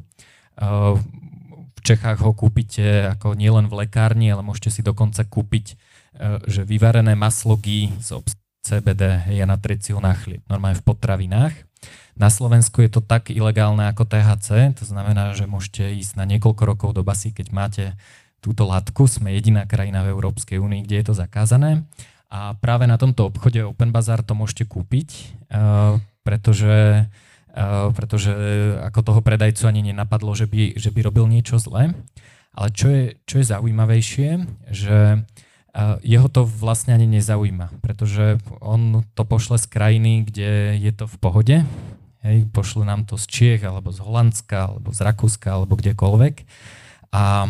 V 1.73 1.81
Čechách 1.83 2.23
ho 2.23 2.31
kúpite 2.37 3.11
ako 3.19 3.35
nielen 3.35 3.67
v 3.67 3.83
lekárni, 3.83 4.31
ale 4.31 4.47
môžete 4.47 4.71
si 4.71 4.81
dokonca 4.87 5.27
kúpiť 5.27 5.75
že 6.47 6.63
vyvarené 6.69 7.17
maslo 7.17 7.57
ghee 7.57 7.89
z 7.99 8.21
CBD 8.63 9.27
je 9.27 9.43
na 9.43 9.59
triciu 9.59 9.99
na 9.99 10.15
chlieb, 10.15 10.41
normálne 10.47 10.79
v 10.79 10.87
potravinách. 10.87 11.55
Na 12.15 12.31
Slovensku 12.31 12.79
je 12.87 12.91
to 12.95 13.01
tak 13.03 13.35
ilegálne 13.35 13.91
ako 13.91 14.07
THC, 14.07 14.79
to 14.79 14.85
znamená, 14.87 15.35
že 15.35 15.51
môžete 15.51 15.99
ísť 15.99 16.15
na 16.15 16.25
niekoľko 16.31 16.63
rokov 16.63 16.91
do 16.95 17.03
basy, 17.03 17.35
keď 17.35 17.47
máte 17.51 17.85
túto 18.39 18.63
látku. 18.63 19.11
Sme 19.11 19.35
jediná 19.35 19.67
krajina 19.67 20.07
v 20.07 20.15
Európskej 20.15 20.63
únii, 20.63 20.87
kde 20.87 20.97
je 21.03 21.07
to 21.11 21.15
zakázané. 21.19 21.83
A 22.33 22.55
práve 22.57 22.87
na 22.87 22.97
tomto 22.97 23.29
obchode 23.29 23.61
Open 23.67 23.91
Bazaar 23.91 24.23
to 24.23 24.39
môžete 24.39 24.65
kúpiť, 24.65 25.09
uh, 25.53 26.01
pretože, 26.23 27.07
uh, 27.53 27.89
pretože 27.93 28.33
ako 28.89 29.01
toho 29.05 29.21
predajcu 29.21 29.69
ani 29.69 29.93
nenapadlo, 29.93 30.33
že 30.39 30.47
by, 30.47 30.79
že 30.79 30.95
by 30.95 31.01
robil 31.03 31.27
niečo 31.29 31.59
zlé. 31.59 31.93
Ale 32.53 32.69
čo 32.73 32.93
je, 32.93 33.17
čo 33.25 33.41
je 33.41 33.49
zaujímavejšie, 33.49 34.29
že 34.69 35.25
jeho 36.05 36.29
to 36.29 36.45
vlastne 36.45 36.93
ani 36.93 37.09
nezaujíma, 37.09 37.81
pretože 37.81 38.37
on 38.61 39.09
to 39.17 39.25
pošle 39.25 39.57
z 39.57 39.67
krajiny, 39.73 40.29
kde 40.29 40.77
je 40.77 40.93
to 40.93 41.09
v 41.09 41.17
pohode, 41.17 41.57
hej, 42.23 42.39
pošle 42.53 42.85
nám 42.85 43.09
to 43.09 43.17
z 43.17 43.25
Čiech, 43.25 43.63
alebo 43.65 43.89
z 43.89 44.05
Holandska, 44.05 44.69
alebo 44.69 44.93
z 44.93 45.01
Rakúska, 45.01 45.49
alebo 45.57 45.81
kdekoľvek 45.81 46.45
a, 47.09 47.49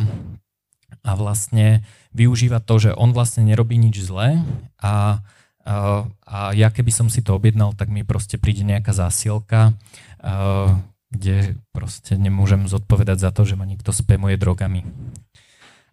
a 1.03 1.11
vlastne 1.19 1.83
využíva 2.15 2.63
to, 2.63 2.79
že 2.79 2.91
on 2.95 3.11
vlastne 3.11 3.43
nerobí 3.43 3.75
nič 3.75 4.07
zlé 4.07 4.39
a, 4.79 5.19
a, 5.67 6.07
a 6.23 6.39
ja 6.55 6.71
keby 6.71 6.95
som 6.95 7.11
si 7.11 7.27
to 7.27 7.35
objednal, 7.35 7.75
tak 7.75 7.91
mi 7.91 8.07
proste 8.07 8.39
príde 8.39 8.63
nejaká 8.63 8.95
zásielka, 8.95 9.75
a, 10.23 10.79
kde 11.11 11.61
proste 11.77 12.17
nemôžem 12.17 12.71
zodpovedať 12.71 13.19
za 13.19 13.31
to, 13.35 13.45
že 13.45 13.59
ma 13.59 13.67
niekto 13.69 13.91
spamuje 13.91 14.39
drogami. 14.39 14.87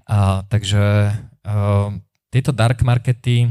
A, 0.05 0.45
takže 0.45 1.13
tieto 2.29 2.53
dark 2.53 2.81
markety 2.85 3.49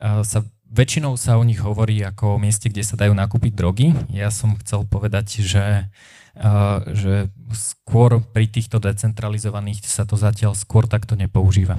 uh, 0.00 0.20
sa 0.24 0.44
väčšinou 0.70 1.18
sa 1.18 1.34
o 1.34 1.42
nich 1.42 1.58
hovorí 1.58 1.98
ako 2.06 2.38
o 2.38 2.40
mieste, 2.40 2.70
kde 2.70 2.86
sa 2.86 2.94
dajú 2.94 3.10
nakúpiť 3.10 3.52
drogy. 3.52 3.90
Ja 4.14 4.30
som 4.30 4.54
chcel 4.62 4.86
povedať, 4.86 5.42
že, 5.42 5.90
uh, 6.38 6.78
že 6.94 7.26
skôr 7.50 8.22
pri 8.22 8.46
týchto 8.46 8.78
decentralizovaných 8.78 9.82
sa 9.82 10.06
to 10.06 10.14
zatiaľ 10.14 10.54
skôr 10.54 10.86
takto 10.86 11.18
nepoužíva. 11.18 11.74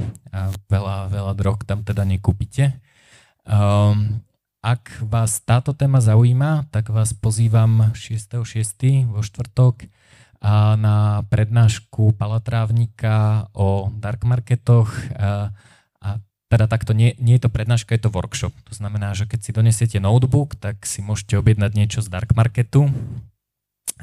Veľa, 0.67 1.07
veľa 1.07 1.33
drog 1.39 1.63
tam 1.63 1.87
teda 1.87 2.03
nekúpite. 2.03 2.75
Um, 3.47 4.21
ak 4.61 5.01
vás 5.01 5.41
táto 5.41 5.73
téma 5.73 6.03
zaujíma, 6.03 6.69
tak 6.69 6.93
vás 6.93 7.17
pozývam 7.17 7.89
6.6. 7.97 9.09
vo 9.09 9.25
štvrtok 9.25 9.89
a 10.41 10.77
na 10.77 11.25
prednášku 11.29 12.13
Palatrávnika 12.13 13.49
o 13.57 13.89
dark 13.93 14.21
marketoch. 14.25 14.89
Teda 16.51 16.67
takto 16.67 16.91
nie, 16.91 17.15
nie 17.15 17.39
je 17.39 17.47
to 17.47 17.49
prednáška, 17.49 17.95
je 17.95 18.03
to 18.03 18.11
workshop. 18.11 18.51
To 18.67 18.73
znamená, 18.75 19.15
že 19.15 19.23
keď 19.23 19.39
si 19.39 19.55
donesiete 19.55 19.97
notebook, 20.03 20.59
tak 20.59 20.83
si 20.83 20.99
môžete 20.99 21.39
objednať 21.39 21.71
niečo 21.71 22.03
z 22.03 22.11
dark 22.11 22.35
marketu 22.35 22.91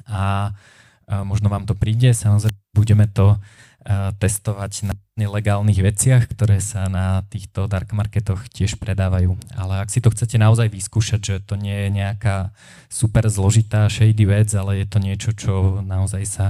a, 0.08 0.56
a 1.04 1.28
možno 1.28 1.52
vám 1.52 1.68
to 1.68 1.76
príde. 1.76 2.16
Samozrejme, 2.16 2.56
budeme 2.72 3.04
to 3.04 3.36
a, 3.36 4.16
testovať 4.16 4.88
na 4.88 4.94
nelegálnych 5.20 5.76
veciach, 5.76 6.24
ktoré 6.32 6.64
sa 6.64 6.88
na 6.88 7.20
týchto 7.28 7.68
dark 7.68 7.92
marketoch 7.92 8.48
tiež 8.48 8.80
predávajú. 8.80 9.36
Ale 9.52 9.84
ak 9.84 9.92
si 9.92 10.00
to 10.00 10.08
chcete 10.08 10.40
naozaj 10.40 10.72
vyskúšať, 10.72 11.20
že 11.20 11.36
to 11.44 11.60
nie 11.60 11.84
je 11.84 12.00
nejaká 12.00 12.56
super 12.88 13.28
zložitá 13.28 13.92
shady 13.92 14.24
vec, 14.24 14.48
ale 14.56 14.80
je 14.80 14.86
to 14.88 14.98
niečo, 15.04 15.36
čo 15.36 15.84
naozaj 15.84 16.24
sa 16.24 16.46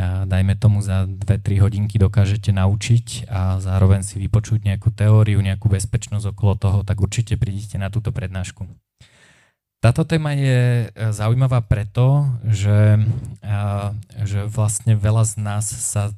dajme 0.00 0.56
tomu 0.56 0.80
za 0.80 1.04
2-3 1.04 1.60
hodinky 1.60 2.00
dokážete 2.00 2.48
naučiť 2.48 3.28
a 3.28 3.60
zároveň 3.60 4.00
si 4.00 4.16
vypočuť 4.16 4.64
nejakú 4.64 4.88
teóriu, 4.88 5.36
nejakú 5.44 5.68
bezpečnosť 5.68 6.32
okolo 6.32 6.54
toho, 6.56 6.78
tak 6.80 6.96
určite 7.04 7.36
prídite 7.36 7.76
na 7.76 7.92
túto 7.92 8.08
prednášku. 8.08 8.64
Táto 9.82 10.06
téma 10.06 10.32
je 10.32 10.86
e, 10.86 11.10
zaujímavá 11.10 11.58
preto, 11.66 12.24
že, 12.46 13.02
že 14.22 14.46
vlastne 14.46 14.94
veľa 14.94 15.24
z 15.26 15.34
nás 15.42 15.66
sa 15.66 16.08
e, 16.08 16.12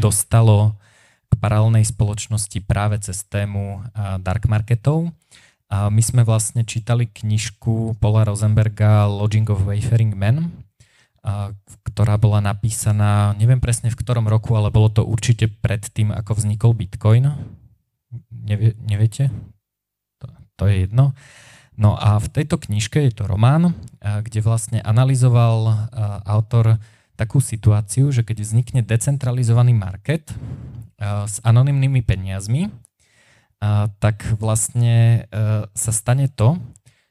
dostalo 0.00 0.72
k 1.28 1.36
paralelnej 1.36 1.84
spoločnosti 1.84 2.64
práve 2.64 2.96
cez 3.04 3.20
tému 3.28 3.84
dark 4.24 4.48
marketov. 4.48 5.12
A 5.68 5.92
my 5.92 6.00
sme 6.00 6.24
vlastne 6.24 6.64
čítali 6.64 7.04
knižku 7.04 8.00
Paula 8.00 8.24
Rosenberga 8.24 9.04
Lodging 9.04 9.44
of 9.52 9.68
Wayfaring 9.68 10.16
Men, 10.16 10.48
ktorá 11.84 12.16
bola 12.16 12.38
napísaná, 12.40 13.34
neviem 13.36 13.60
presne 13.60 13.90
v 13.92 13.98
ktorom 13.98 14.30
roku, 14.30 14.54
ale 14.54 14.72
bolo 14.72 14.88
to 14.88 15.02
určite 15.04 15.50
pred 15.60 15.82
tým, 15.82 16.14
ako 16.14 16.38
vznikol 16.38 16.72
Bitcoin. 16.72 17.34
Nevie, 18.30 18.72
neviete? 18.80 19.28
To, 20.22 20.26
to 20.56 20.62
je 20.70 20.88
jedno. 20.88 21.12
No 21.78 21.94
a 21.94 22.18
v 22.18 22.26
tejto 22.32 22.58
knižke 22.58 23.06
je 23.06 23.12
to 23.14 23.30
román, 23.30 23.76
kde 24.02 24.42
vlastne 24.42 24.82
analyzoval 24.82 25.90
autor 26.26 26.82
takú 27.14 27.38
situáciu, 27.38 28.10
že 28.10 28.26
keď 28.26 28.42
vznikne 28.42 28.80
decentralizovaný 28.82 29.78
market 29.78 30.30
s 31.02 31.38
anonymnými 31.46 32.02
peniazmi, 32.02 32.70
tak 34.02 34.26
vlastne 34.38 35.26
sa 35.74 35.92
stane 35.94 36.30
to, 36.30 36.58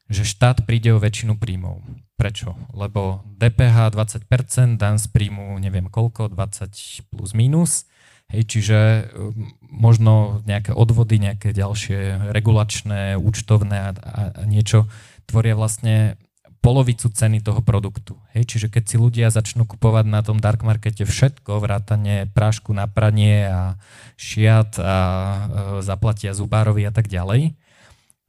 že 0.07 0.23
štát 0.23 0.63
príde 0.63 0.95
o 0.95 1.01
väčšinu 1.03 1.35
príjmov. 1.35 1.83
Prečo? 2.15 2.55
Lebo 2.73 3.21
DPH 3.37 3.93
20%, 3.93 4.79
dan 4.79 4.97
z 4.97 5.07
príjmu 5.11 5.59
neviem 5.59 5.91
koľko, 5.91 6.31
20 6.31 7.11
plus 7.11 7.31
minus. 7.35 7.85
Hej, 8.27 8.43
čiže 8.51 8.79
um, 9.15 9.55
možno 9.63 10.43
nejaké 10.43 10.75
odvody, 10.75 11.15
nejaké 11.15 11.55
ďalšie 11.55 12.31
regulačné, 12.35 13.15
účtovné 13.15 13.77
a, 13.79 13.91
a 13.95 14.21
niečo 14.43 14.91
tvoria 15.23 15.55
vlastne 15.55 16.19
polovicu 16.59 17.07
ceny 17.07 17.39
toho 17.39 17.63
produktu. 17.63 18.19
Hej, 18.35 18.51
čiže 18.51 18.67
keď 18.67 18.83
si 18.83 18.95
ľudia 18.99 19.27
začnú 19.31 19.63
kupovať 19.63 20.05
na 20.11 20.19
tom 20.19 20.43
dark 20.43 20.67
markete 20.67 21.07
všetko, 21.07 21.63
vrátane 21.63 22.27
prášku 22.35 22.75
na 22.75 22.91
pranie 22.91 23.47
a 23.47 23.79
šiat 24.19 24.75
a 24.75 24.97
e, 24.99 25.39
zaplatia 25.79 26.35
zubárovi 26.35 26.83
a 26.83 26.91
tak 26.91 27.07
ďalej, 27.07 27.55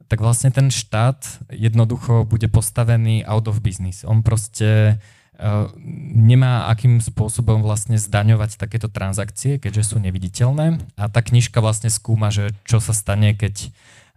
tak 0.09 0.25
vlastne 0.25 0.49
ten 0.49 0.73
štát 0.73 1.21
jednoducho 1.53 2.25
bude 2.25 2.49
postavený 2.49 3.21
out 3.29 3.45
of 3.45 3.61
business. 3.61 4.01
On 4.01 4.25
proste 4.25 4.97
uh, 4.97 5.69
nemá 6.17 6.65
akým 6.65 6.97
spôsobom 6.97 7.61
vlastne 7.61 7.93
zdaňovať 7.95 8.57
takéto 8.57 8.89
transakcie, 8.89 9.61
keďže 9.61 9.93
sú 9.93 10.01
neviditeľné. 10.01 10.81
A 10.97 11.13
tá 11.13 11.21
knižka 11.21 11.61
vlastne 11.61 11.93
skúma, 11.93 12.33
že 12.33 12.57
čo 12.65 12.81
sa 12.81 12.97
stane, 12.97 13.37
keď 13.37 13.69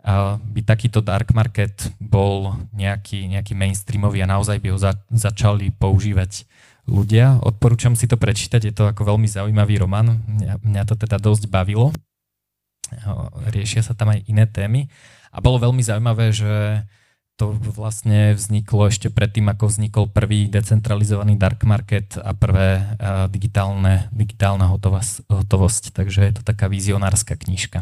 uh, 0.09 0.41
by 0.41 0.65
takýto 0.65 1.05
dark 1.05 1.37
market 1.37 1.93
bol 2.01 2.57
nejaký, 2.73 3.29
nejaký 3.29 3.53
mainstreamový 3.53 4.25
a 4.25 4.33
naozaj 4.33 4.65
by 4.65 4.69
ho 4.73 4.79
za, 4.81 4.97
začali 5.13 5.77
používať 5.77 6.49
ľudia. 6.89 7.37
Odporúčam 7.45 7.95
si 7.95 8.09
to 8.09 8.17
prečítať, 8.17 8.65
je 8.65 8.75
to 8.75 8.89
ako 8.89 9.13
veľmi 9.13 9.29
zaujímavý 9.29 9.77
román. 9.77 10.25
Mňa, 10.25 10.65
mňa 10.65 10.83
to 10.89 10.97
teda 10.97 11.21
dosť 11.21 11.47
bavilo. 11.53 11.93
Riešia 13.53 13.85
sa 13.85 13.93
tam 13.93 14.13
aj 14.13 14.25
iné 14.27 14.45
témy. 14.49 14.89
A 15.33 15.41
bolo 15.41 15.57
veľmi 15.57 15.81
zaujímavé, 15.81 16.31
že 16.31 16.85
to 17.41 17.57
vlastne 17.73 18.37
vzniklo 18.37 18.93
ešte 18.93 19.09
predtým, 19.09 19.49
ako 19.49 19.73
vznikol 19.73 20.05
prvý 20.13 20.47
decentralizovaný 20.53 21.41
dark 21.41 21.65
market 21.65 22.21
a 22.21 22.37
prvé 22.37 22.79
uh, 22.79 23.27
digitálne, 23.27 24.13
digitálna 24.13 24.69
hotovosť, 24.69 25.27
hotovosť. 25.33 25.97
Takže 25.97 26.21
je 26.29 26.33
to 26.37 26.43
taká 26.45 26.69
vizionárska 26.69 27.35
knižka. 27.35 27.81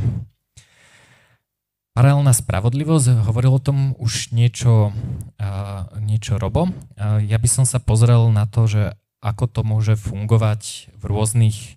Paralelná 1.91 2.31
spravodlivosť, 2.31 3.27
hovoril 3.27 3.59
o 3.59 3.61
tom 3.61 3.99
už 3.99 4.31
niečo, 4.31 4.95
uh, 5.43 5.91
niečo 5.99 6.39
Robo. 6.39 6.71
Uh, 6.71 7.19
ja 7.21 7.37
by 7.37 7.49
som 7.51 7.65
sa 7.67 7.83
pozrel 7.83 8.31
na 8.31 8.47
to, 8.47 8.71
že 8.71 8.95
ako 9.21 9.45
to 9.51 9.61
môže 9.67 9.99
fungovať 10.01 10.95
v 10.97 11.03
rôznych 11.05 11.77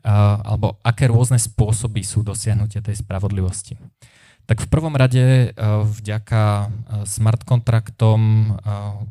alebo 0.00 0.80
aké 0.80 1.12
rôzne 1.12 1.36
spôsoby 1.36 2.00
sú 2.00 2.24
dosiahnutia 2.24 2.80
tej 2.80 3.04
spravodlivosti. 3.04 3.76
Tak 4.50 4.66
v 4.66 4.72
prvom 4.72 4.98
rade 4.98 5.54
vďaka 5.62 6.74
smart 7.06 7.46
kontraktom, 7.46 8.50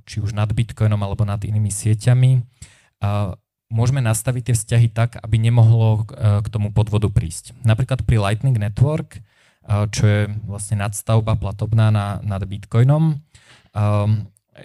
či 0.04 0.20
už 0.20 0.36
nad 0.36 0.52
Bitcoinom 0.52 1.00
alebo 1.00 1.24
nad 1.24 1.40
inými 1.40 1.72
sieťami, 1.72 2.44
môžeme 3.72 4.04
nastaviť 4.04 4.52
tie 4.52 4.56
vzťahy 4.60 4.88
tak, 4.92 5.16
aby 5.24 5.40
nemohlo 5.40 6.04
k 6.44 6.48
tomu 6.52 6.76
podvodu 6.76 7.08
prísť. 7.08 7.56
Napríklad 7.64 8.04
pri 8.04 8.20
Lightning 8.20 8.60
Network, 8.60 9.24
čo 9.96 10.04
je 10.04 10.28
vlastne 10.44 10.84
nadstavba 10.84 11.40
platobná 11.40 11.88
na, 11.88 12.20
nad 12.20 12.44
Bitcoinom, 12.44 13.24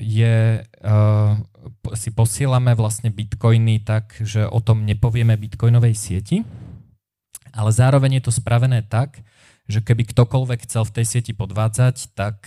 je, 0.02 0.58
si 1.94 2.10
posielame 2.10 2.74
vlastne 2.74 3.14
bitcoiny 3.14 3.86
tak, 3.86 4.18
že 4.26 4.42
o 4.42 4.58
tom 4.58 4.82
nepovieme 4.82 5.38
bitcoinovej 5.38 5.94
sieti, 5.94 6.42
ale 7.54 7.70
zároveň 7.70 8.18
je 8.18 8.22
to 8.26 8.32
spravené 8.34 8.82
tak, 8.82 9.22
že 9.64 9.80
keby 9.80 10.04
ktokoľvek 10.08 10.68
chcel 10.68 10.84
v 10.84 10.94
tej 11.00 11.06
sieti 11.08 11.32
podvádzať, 11.32 12.12
tak, 12.12 12.44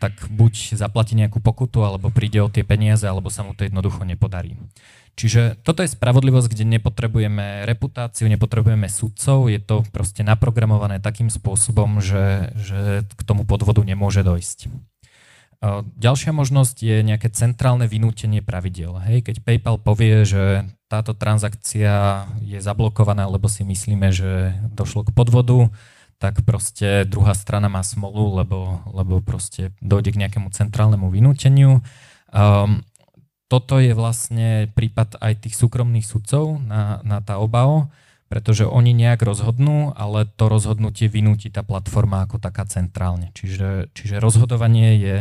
tak 0.00 0.14
buď 0.32 0.76
zaplatí 0.76 1.12
nejakú 1.16 1.44
pokutu, 1.44 1.84
alebo 1.84 2.08
príde 2.08 2.40
o 2.40 2.48
tie 2.48 2.64
peniaze, 2.64 3.04
alebo 3.04 3.28
sa 3.28 3.44
mu 3.44 3.52
to 3.52 3.68
jednoducho 3.68 4.04
nepodarí. 4.08 4.56
Čiže 5.14 5.62
toto 5.62 5.86
je 5.86 5.94
spravodlivosť, 5.94 6.50
kde 6.50 6.64
nepotrebujeme 6.74 7.62
reputáciu, 7.70 8.26
nepotrebujeme 8.26 8.90
sudcov, 8.90 9.46
je 9.46 9.62
to 9.62 9.86
proste 9.94 10.26
naprogramované 10.26 10.98
takým 10.98 11.30
spôsobom, 11.30 12.02
že, 12.02 12.50
že 12.58 13.06
k 13.06 13.22
tomu 13.22 13.46
podvodu 13.46 13.78
nemôže 13.86 14.26
dojsť. 14.26 14.74
Ďalšia 15.96 16.34
možnosť 16.34 16.76
je 16.82 16.96
nejaké 17.06 17.30
centrálne 17.30 17.88
vynútenie 17.88 18.44
pravidel. 18.44 19.00
Hej, 19.00 19.24
keď 19.24 19.36
PayPal 19.46 19.80
povie, 19.80 20.26
že 20.26 20.68
táto 20.94 21.10
transakcia 21.10 22.24
je 22.38 22.62
zablokovaná, 22.62 23.26
lebo 23.26 23.50
si 23.50 23.66
myslíme, 23.66 24.14
že 24.14 24.54
došlo 24.70 25.02
k 25.02 25.10
podvodu, 25.10 25.74
tak 26.22 26.46
proste 26.46 27.02
druhá 27.02 27.34
strana 27.34 27.66
má 27.66 27.82
smolu, 27.82 28.38
lebo, 28.38 28.78
lebo 28.94 29.18
proste 29.18 29.74
dojde 29.82 30.14
k 30.14 30.20
nejakému 30.22 30.54
centrálnemu 30.54 31.10
vynúteniu. 31.10 31.82
Um, 32.30 32.86
toto 33.50 33.82
je 33.82 33.92
vlastne 33.92 34.70
prípad 34.72 35.18
aj 35.18 35.46
tých 35.46 35.58
súkromných 35.58 36.06
sudcov 36.06 36.62
na, 36.62 37.02
na 37.02 37.18
tá 37.18 37.42
obao, 37.42 37.90
pretože 38.30 38.64
oni 38.64 38.94
nejak 38.94 39.20
rozhodnú, 39.20 39.92
ale 39.98 40.24
to 40.24 40.46
rozhodnutie 40.46 41.10
vynúti 41.10 41.50
tá 41.50 41.66
platforma 41.66 42.24
ako 42.24 42.38
taká 42.38 42.64
centrálne. 42.70 43.34
Čiže, 43.34 43.92
čiže 43.92 44.22
rozhodovanie 44.22 44.96
je 44.96 45.16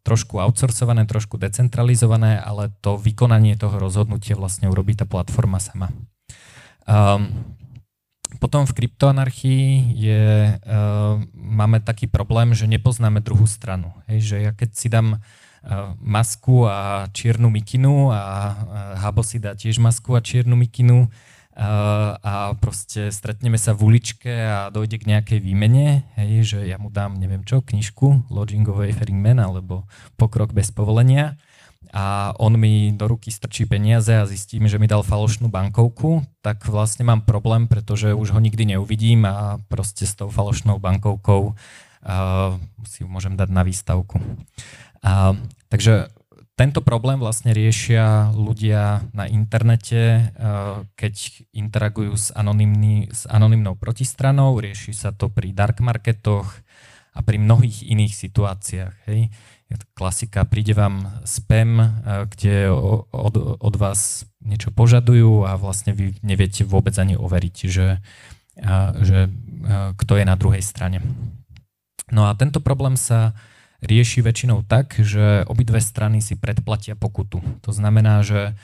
trošku 0.00 0.40
outsourcované, 0.40 1.04
trošku 1.04 1.36
decentralizované, 1.36 2.40
ale 2.40 2.72
to 2.80 2.96
vykonanie 2.96 3.60
toho 3.60 3.76
rozhodnutia 3.76 4.32
vlastne 4.32 4.72
urobí 4.72 4.96
tá 4.96 5.04
platforma 5.04 5.60
sama. 5.60 5.92
Um, 6.88 7.54
potom 8.40 8.64
v 8.64 8.72
kryptoanarchii 8.72 9.92
je, 9.92 10.56
uh, 10.56 11.20
máme 11.36 11.84
taký 11.84 12.08
problém, 12.08 12.56
že 12.56 12.64
nepoznáme 12.64 13.20
druhú 13.20 13.44
stranu. 13.44 13.92
Hej, 14.08 14.18
že 14.24 14.36
ja 14.40 14.52
keď 14.56 14.70
si 14.72 14.88
dám 14.88 15.20
uh, 15.20 15.20
masku 16.00 16.64
a 16.64 17.06
čiernu 17.12 17.52
mikinu 17.52 18.10
a 18.16 18.56
Habo 18.96 19.20
si 19.20 19.36
dá 19.36 19.52
tiež 19.52 19.76
masku 19.76 20.16
a 20.16 20.24
čiernu 20.24 20.56
mikinu, 20.56 21.12
a 21.56 22.52
proste 22.60 23.08
stretneme 23.08 23.56
sa 23.56 23.72
v 23.72 23.88
uličke 23.88 24.28
a 24.28 24.68
dojde 24.68 25.00
k 25.00 25.08
nejakej 25.08 25.38
výmene, 25.40 26.04
hej, 26.20 26.44
že 26.44 26.58
ja 26.68 26.76
mu 26.76 26.92
dám, 26.92 27.16
neviem 27.16 27.40
čo, 27.48 27.64
knižku 27.64 28.28
Lodging 28.28 28.68
of 28.68 28.76
Wayfaring 28.76 29.16
Man 29.16 29.40
alebo 29.40 29.88
Pokrok 30.20 30.52
bez 30.52 30.68
povolenia 30.68 31.40
a 31.96 32.36
on 32.36 32.60
mi 32.60 32.92
do 32.92 33.08
ruky 33.08 33.32
strčí 33.32 33.64
peniaze 33.64 34.12
a 34.12 34.28
zistím, 34.28 34.68
že 34.68 34.76
mi 34.76 34.84
dal 34.84 35.00
falošnú 35.00 35.48
bankovku, 35.48 36.28
tak 36.44 36.68
vlastne 36.68 37.08
mám 37.08 37.24
problém, 37.24 37.64
pretože 37.70 38.12
už 38.12 38.36
ho 38.36 38.40
nikdy 38.42 38.76
neuvidím 38.76 39.24
a 39.24 39.56
proste 39.72 40.04
s 40.04 40.12
tou 40.12 40.28
falošnou 40.28 40.76
bankovkou 40.76 41.54
uh, 41.54 42.52
si 42.84 43.00
ju 43.00 43.08
môžem 43.08 43.38
dať 43.38 43.48
na 43.48 43.62
výstavku. 43.64 44.18
Uh, 45.00 45.40
takže 45.72 46.10
tento 46.56 46.80
problém 46.80 47.20
vlastne 47.20 47.52
riešia 47.52 48.32
ľudia 48.32 49.04
na 49.12 49.28
internete, 49.28 50.00
eh, 50.00 50.76
keď 50.96 51.44
interagujú 51.52 52.16
s, 52.16 52.32
anonymný, 52.32 53.12
s 53.12 53.28
anonymnou 53.28 53.76
protistranou, 53.76 54.56
rieši 54.56 54.96
sa 54.96 55.12
to 55.12 55.28
pri 55.28 55.52
dark 55.52 55.84
marketoch 55.84 56.48
a 57.12 57.20
pri 57.20 57.36
mnohých 57.36 57.84
iných 57.84 58.16
situáciách. 58.16 58.94
Hej. 59.04 59.28
Klasika, 59.92 60.48
príde 60.48 60.72
vám 60.72 61.20
spam, 61.28 61.76
eh, 61.76 61.90
kde 62.24 62.72
od, 63.12 63.36
od 63.60 63.74
vás 63.76 64.24
niečo 64.40 64.72
požadujú 64.72 65.44
a 65.44 65.60
vlastne 65.60 65.92
vy 65.92 66.16
neviete 66.24 66.64
vôbec 66.64 66.96
ani 66.96 67.20
overiť, 67.20 67.56
že, 67.68 68.00
eh, 68.64 68.90
že 69.04 69.28
kto 70.00 70.12
je 70.16 70.24
na 70.24 70.40
druhej 70.40 70.64
strane. 70.64 71.04
No 72.08 72.30
a 72.30 72.38
tento 72.38 72.64
problém 72.64 72.96
sa 72.96 73.36
rieši 73.86 74.20
väčšinou 74.20 74.66
tak, 74.66 74.98
že 74.98 75.46
obidve 75.46 75.78
strany 75.78 76.18
si 76.18 76.34
predplatia 76.34 76.98
pokutu. 76.98 77.38
To 77.62 77.70
znamená, 77.70 78.26
že 78.26 78.58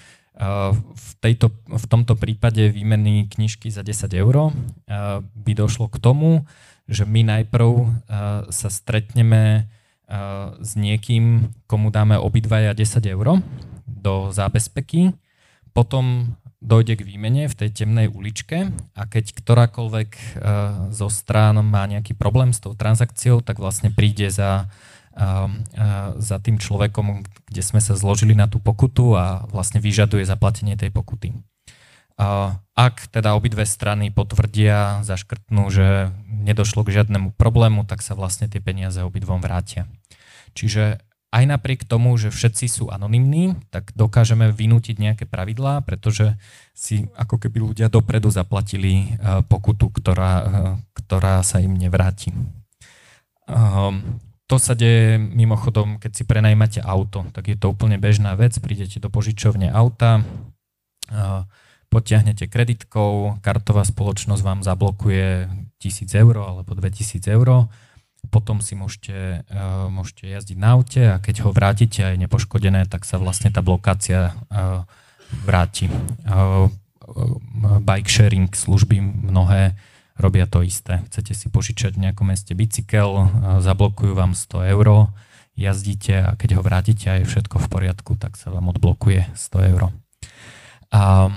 v, 0.82 1.10
tejto, 1.22 1.52
v 1.68 1.86
tomto 1.86 2.18
prípade 2.18 2.72
výmeny 2.72 3.28
knižky 3.30 3.70
za 3.70 3.84
10 3.86 4.10
eur 4.16 4.50
by 5.22 5.52
došlo 5.54 5.86
k 5.92 6.00
tomu, 6.02 6.48
že 6.90 7.06
my 7.06 7.22
najprv 7.22 7.70
sa 8.48 8.68
stretneme 8.72 9.70
s 10.58 10.72
niekým, 10.74 11.52
komu 11.68 11.92
dáme 11.92 12.16
obidvaja 12.18 12.74
10 12.74 13.00
eur 13.06 13.44
do 13.86 14.32
zábezpeky, 14.34 15.14
potom 15.76 16.34
dojde 16.62 17.00
k 17.00 17.06
výmene 17.06 17.48
v 17.48 17.58
tej 17.58 17.84
temnej 17.84 18.08
uličke 18.08 18.72
a 18.96 19.02
keď 19.08 19.36
ktorákoľvek 19.36 20.10
zo 20.94 21.08
strán 21.12 21.60
má 21.60 21.84
nejaký 21.90 22.14
problém 22.16 22.56
s 22.56 22.62
tou 22.62 22.72
transakciou, 22.72 23.44
tak 23.44 23.60
vlastne 23.60 23.92
príde 23.92 24.32
za 24.32 24.70
za 26.16 26.36
tým 26.40 26.56
človekom, 26.56 27.24
kde 27.48 27.62
sme 27.62 27.80
sa 27.84 27.92
zložili 27.92 28.32
na 28.32 28.48
tú 28.48 28.60
pokutu 28.60 29.12
a 29.16 29.44
vlastne 29.52 29.78
vyžaduje 29.78 30.24
zaplatenie 30.24 30.76
tej 30.76 30.88
pokuty. 30.88 31.36
Ak 32.76 33.08
teda 33.08 33.34
obidve 33.36 33.64
strany 33.64 34.12
potvrdia, 34.12 35.04
zaškrtnú, 35.04 35.68
že 35.72 36.12
nedošlo 36.28 36.84
k 36.84 37.00
žiadnemu 37.00 37.36
problému, 37.36 37.84
tak 37.88 38.00
sa 38.04 38.16
vlastne 38.16 38.48
tie 38.48 38.60
peniaze 38.60 39.00
obidvom 39.00 39.40
vrátia. 39.40 39.88
Čiže 40.52 41.00
aj 41.32 41.48
napriek 41.48 41.88
tomu, 41.88 42.12
že 42.20 42.28
všetci 42.28 42.68
sú 42.68 42.84
anonymní, 42.92 43.56
tak 43.72 43.96
dokážeme 43.96 44.52
vynútiť 44.52 45.00
nejaké 45.00 45.24
pravidlá, 45.24 45.80
pretože 45.80 46.36
si 46.76 47.08
ako 47.16 47.40
keby 47.40 47.72
ľudia 47.72 47.88
dopredu 47.88 48.28
zaplatili 48.28 49.16
pokutu, 49.48 49.88
ktorá, 49.88 50.32
ktorá 50.92 51.40
sa 51.40 51.64
im 51.64 51.72
nevráti. 51.72 52.36
To 54.50 54.56
sa 54.58 54.74
deje 54.74 55.16
mimochodom, 55.16 55.96
keď 56.02 56.12
si 56.12 56.22
prenajmate 56.26 56.82
auto, 56.82 57.24
tak 57.32 57.48
je 57.48 57.56
to 57.56 57.72
úplne 57.72 57.96
bežná 57.96 58.34
vec, 58.36 58.58
prídete 58.58 58.98
do 59.00 59.08
požičovne 59.08 59.70
auta, 59.70 60.20
potiahnete 61.88 62.48
kreditkou, 62.48 63.40
kartová 63.44 63.84
spoločnosť 63.84 64.42
vám 64.44 64.60
zablokuje 64.64 65.48
1000 65.80 66.20
eur 66.20 66.34
alebo 66.40 66.72
2000 66.72 67.20
eur, 67.32 67.68
potom 68.30 68.62
si 68.62 68.78
môžete, 68.78 69.44
môžete 69.90 70.30
jazdiť 70.30 70.58
na 70.58 70.78
aute 70.78 71.02
a 71.04 71.20
keď 71.20 71.42
ho 71.42 71.50
vrátite 71.50 72.00
a 72.06 72.14
je 72.14 72.22
nepoškodené, 72.22 72.86
tak 72.86 73.04
sa 73.04 73.18
vlastne 73.18 73.50
tá 73.50 73.60
blokácia 73.60 74.32
vráti. 75.44 75.90
Bike 77.82 78.08
sharing 78.08 78.52
služby 78.52 79.00
mnohé 79.00 79.74
robia 80.16 80.44
to 80.48 80.60
isté. 80.64 81.00
Chcete 81.08 81.32
si 81.32 81.46
požičať 81.48 81.96
v 81.96 82.08
nejakom 82.08 82.28
meste 82.28 82.52
bicykel, 82.52 83.28
zablokujú 83.60 84.12
vám 84.12 84.36
100 84.36 84.72
eur, 84.72 85.12
jazdíte 85.56 86.14
a 86.24 86.30
keď 86.36 86.58
ho 86.58 86.62
vrátite 86.64 87.06
a 87.08 87.20
je 87.20 87.28
všetko 87.28 87.56
v 87.60 87.66
poriadku, 87.68 88.16
tak 88.16 88.36
sa 88.40 88.52
vám 88.52 88.72
odblokuje 88.72 89.28
100 89.36 89.70
eur. 89.72 89.82
A, 90.92 91.32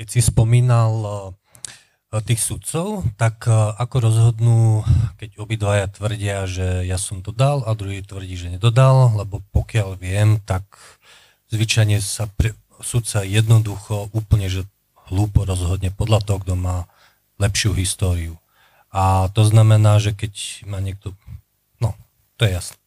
Keď 0.00 0.08
si 0.16 0.24
spomínal 0.24 1.36
tých 2.18 2.42
sudcov, 2.42 3.06
tak 3.14 3.46
e, 3.46 3.54
ako 3.54 4.10
rozhodnú, 4.10 4.82
keď 5.22 5.38
obidvaja 5.38 5.86
tvrdia, 5.86 6.42
že 6.50 6.82
ja 6.82 6.98
som 6.98 7.22
to 7.22 7.30
dal 7.30 7.62
a 7.62 7.70
druhý 7.78 8.02
tvrdí, 8.02 8.34
že 8.34 8.58
nedodal, 8.58 9.14
lebo 9.14 9.38
pokiaľ 9.54 9.94
viem, 9.94 10.42
tak 10.42 10.66
zvyčajne 11.54 12.02
sa 12.02 12.26
pre, 12.26 12.58
sudca 12.82 13.22
jednoducho 13.22 14.10
úplne, 14.10 14.50
že 14.50 14.66
hlúpo 15.06 15.46
rozhodne 15.46 15.94
podľa 15.94 16.26
toho, 16.26 16.38
kto 16.42 16.54
má 16.58 16.90
lepšiu 17.38 17.78
históriu. 17.78 18.34
A 18.90 19.30
to 19.30 19.46
znamená, 19.46 20.02
že 20.02 20.10
keď 20.10 20.66
má 20.66 20.82
niekto, 20.82 21.14
no, 21.78 21.94
to 22.34 22.50
je 22.50 22.58
jasné. 22.58 22.78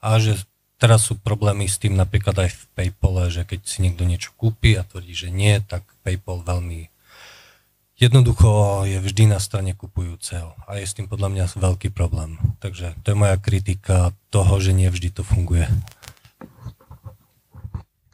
A 0.00 0.16
že 0.16 0.40
teraz 0.80 1.04
sú 1.04 1.20
problémy 1.20 1.68
s 1.68 1.76
tým 1.76 1.92
napríklad 1.92 2.48
aj 2.48 2.50
v 2.54 2.62
Paypale, 2.72 3.28
že 3.28 3.44
keď 3.44 3.60
si 3.68 3.84
niekto 3.84 4.08
niečo 4.08 4.32
kúpi 4.40 4.72
a 4.80 4.88
tvrdí, 4.88 5.12
že 5.12 5.28
nie, 5.28 5.60
tak 5.60 5.84
Paypal 6.00 6.40
veľmi 6.48 6.88
Jednoducho 7.98 8.86
je 8.86 8.94
vždy 9.02 9.26
na 9.26 9.42
strane 9.42 9.74
kupujúceho 9.74 10.54
a 10.70 10.78
je 10.78 10.86
s 10.86 10.94
tým 10.94 11.10
podľa 11.10 11.34
mňa 11.34 11.44
veľký 11.58 11.90
problém. 11.90 12.38
Takže 12.62 12.94
to 13.02 13.10
je 13.10 13.18
moja 13.18 13.34
kritika 13.42 14.14
toho, 14.30 14.62
že 14.62 14.70
nie 14.70 14.86
vždy 14.86 15.10
to 15.10 15.26
funguje. 15.26 15.66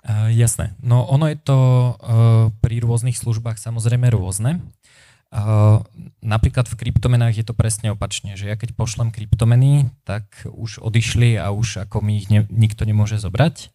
Uh, 0.09 0.33
jasné. 0.33 0.73
No 0.81 1.05
ono 1.05 1.29
je 1.29 1.37
to 1.37 1.57
uh, 1.57 2.49
pri 2.65 2.81
rôznych 2.81 3.21
službách 3.21 3.61
samozrejme 3.61 4.09
rôzne. 4.09 4.65
Uh, 5.29 5.85
napríklad 6.25 6.65
v 6.65 6.81
kryptomenách 6.81 7.37
je 7.37 7.45
to 7.45 7.53
presne 7.53 7.93
opačne, 7.93 8.41
že 8.41 8.49
ja 8.49 8.57
keď 8.57 8.73
pošlem 8.73 9.13
kryptomeny, 9.13 9.93
tak 10.09 10.49
už 10.49 10.81
odišli 10.81 11.37
a 11.37 11.53
už 11.53 11.85
ako 11.85 12.01
mi 12.01 12.25
ich 12.25 12.33
ne, 12.33 12.49
nikto 12.49 12.89
nemôže 12.89 13.21
zobrať. 13.21 13.69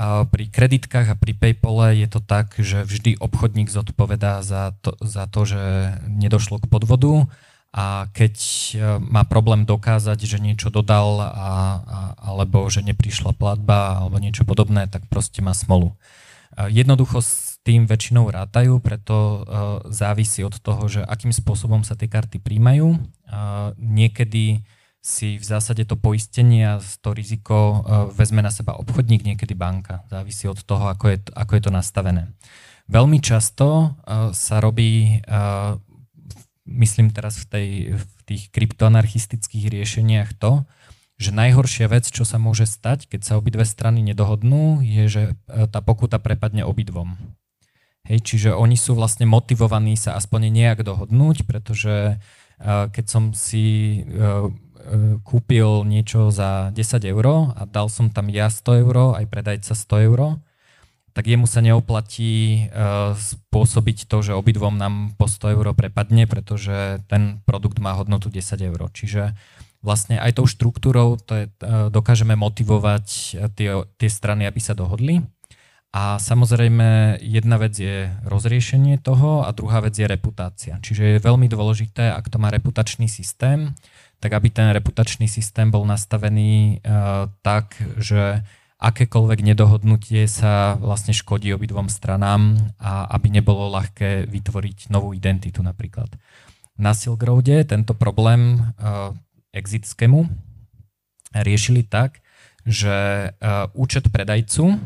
Pri 0.00 0.44
kreditkách 0.48 1.12
a 1.12 1.18
pri 1.18 1.36
Paypale 1.36 2.00
je 2.00 2.08
to 2.08 2.24
tak, 2.24 2.56
že 2.56 2.88
vždy 2.88 3.20
obchodník 3.20 3.68
zodpovedá 3.68 4.40
za 4.40 4.72
to, 4.80 4.96
za 5.04 5.28
to 5.28 5.44
že 5.44 5.92
nedošlo 6.08 6.56
k 6.56 6.70
podvodu 6.72 7.28
a 7.70 8.10
keď 8.10 8.34
e, 8.34 8.74
má 8.98 9.22
problém 9.22 9.62
dokázať, 9.62 10.18
že 10.26 10.42
niečo 10.42 10.74
dodal 10.74 11.22
a, 11.22 11.30
a, 11.30 11.52
alebo 12.18 12.66
že 12.66 12.82
neprišla 12.82 13.30
platba 13.36 14.02
alebo 14.02 14.18
niečo 14.18 14.42
podobné, 14.42 14.90
tak 14.90 15.06
proste 15.06 15.38
má 15.38 15.54
smolu. 15.54 15.94
Jednoducho 16.58 17.22
s 17.22 17.62
tým 17.62 17.86
väčšinou 17.86 18.26
rátajú, 18.26 18.82
preto 18.82 19.14
e, 19.14 19.38
závisí 19.94 20.42
od 20.42 20.58
toho, 20.58 20.82
že 20.90 21.06
akým 21.06 21.30
spôsobom 21.30 21.86
sa 21.86 21.94
tie 21.94 22.10
karty 22.10 22.42
príjmajú. 22.42 22.98
Niekedy 23.78 24.66
si 25.00 25.40
v 25.40 25.44
zásade 25.44 25.88
to 25.88 25.96
poistenie 25.96 26.76
a 26.76 26.80
to 27.00 27.16
riziko 27.16 27.56
e, 27.56 27.76
vezme 28.12 28.44
na 28.44 28.52
seba 28.52 28.76
obchodník, 28.76 29.24
niekedy 29.24 29.56
banka. 29.56 30.04
Závisí 30.12 30.44
od 30.44 30.60
toho, 30.60 30.92
ako 30.92 31.16
je, 31.16 31.18
ako 31.32 31.52
je 31.56 31.62
to 31.64 31.72
nastavené. 31.72 32.28
Veľmi 32.84 33.16
často 33.24 33.96
e, 33.96 34.36
sa 34.36 34.60
robí, 34.60 35.24
e, 35.24 35.32
myslím 36.68 37.16
teraz 37.16 37.40
v, 37.40 37.46
tej, 37.48 37.68
v 37.96 38.04
tých 38.28 38.42
kryptoanarchistických 38.52 39.72
riešeniach 39.72 40.36
to, 40.36 40.68
že 41.16 41.32
najhoršia 41.32 41.88
vec, 41.88 42.04
čo 42.08 42.28
sa 42.28 42.36
môže 42.36 42.68
stať, 42.68 43.08
keď 43.08 43.20
sa 43.24 43.36
obidve 43.40 43.64
strany 43.64 44.04
nedohodnú, 44.04 44.80
je, 44.80 45.04
že 45.04 45.22
tá 45.68 45.84
pokuta 45.84 46.16
prepadne 46.16 46.64
obidvom. 46.64 47.12
Hej, 48.08 48.24
čiže 48.24 48.50
oni 48.56 48.72
sú 48.80 48.96
vlastne 48.96 49.28
motivovaní 49.28 50.00
sa 50.00 50.16
aspoň 50.16 50.48
nejak 50.48 50.80
dohodnúť, 50.80 51.44
pretože 51.44 52.16
keď 52.64 53.04
som 53.04 53.36
si 53.36 54.00
kúpil 55.22 55.84
niečo 55.84 56.32
za 56.32 56.70
10 56.72 57.10
eur 57.10 57.54
a 57.54 57.62
dal 57.68 57.88
som 57.92 58.08
tam 58.08 58.28
ja 58.32 58.48
100 58.48 58.82
eur, 58.86 58.96
aj 59.18 59.26
predajca 59.28 59.72
100 59.76 60.08
eur, 60.08 60.20
tak 61.10 61.26
jemu 61.26 61.46
sa 61.46 61.60
neoplatí 61.60 62.66
uh, 62.70 63.12
spôsobiť 63.18 64.06
to, 64.06 64.16
že 64.22 64.38
obidvom 64.38 64.78
nám 64.78 65.18
po 65.18 65.26
100 65.26 65.58
eur 65.58 65.66
prepadne, 65.74 66.30
pretože 66.30 67.02
ten 67.10 67.42
produkt 67.42 67.82
má 67.82 67.98
hodnotu 67.98 68.30
10 68.30 68.40
eur. 68.62 68.80
Čiže 68.94 69.34
vlastne 69.82 70.22
aj 70.22 70.38
tou 70.38 70.46
štruktúrou 70.46 71.18
to 71.18 71.34
je, 71.34 71.44
uh, 71.66 71.90
dokážeme 71.90 72.38
motivovať 72.38 73.06
tie, 73.58 73.70
tie 73.98 74.10
strany, 74.10 74.46
aby 74.46 74.60
sa 74.62 74.78
dohodli. 74.78 75.26
A 75.90 76.22
samozrejme 76.22 77.18
jedna 77.18 77.58
vec 77.58 77.74
je 77.74 78.06
rozriešenie 78.22 79.02
toho 79.02 79.42
a 79.42 79.50
druhá 79.50 79.82
vec 79.82 79.98
je 79.98 80.06
reputácia. 80.06 80.78
Čiže 80.78 81.18
je 81.18 81.26
veľmi 81.26 81.50
dôležité, 81.50 82.14
ak 82.14 82.30
to 82.30 82.38
má 82.38 82.46
reputačný 82.54 83.10
systém, 83.10 83.74
tak 84.20 84.36
aby 84.36 84.52
ten 84.52 84.68
reputačný 84.70 85.26
systém 85.26 85.72
bol 85.72 85.88
nastavený 85.88 86.84
uh, 86.84 87.32
tak, 87.40 87.80
že 87.96 88.44
akékoľvek 88.80 89.44
nedohodnutie 89.44 90.24
sa 90.24 90.76
vlastne 90.80 91.12
škodí 91.12 91.52
obidvom 91.52 91.92
stranám 91.92 92.56
a 92.80 93.08
aby 93.12 93.28
nebolo 93.28 93.68
ľahké 93.72 94.24
vytvoriť 94.28 94.88
novú 94.88 95.12
identitu 95.12 95.60
napríklad. 95.60 96.08
Na 96.80 96.96
Silk 96.96 97.20
Roade 97.20 97.64
tento 97.68 97.92
problém 97.92 98.56
uh, 98.56 99.12
exit 99.52 99.84
schému 99.84 100.28
riešili 101.36 101.84
tak, 101.84 102.24
že 102.64 103.28
uh, 103.32 103.68
účet 103.76 104.08
predajcu 104.08 104.80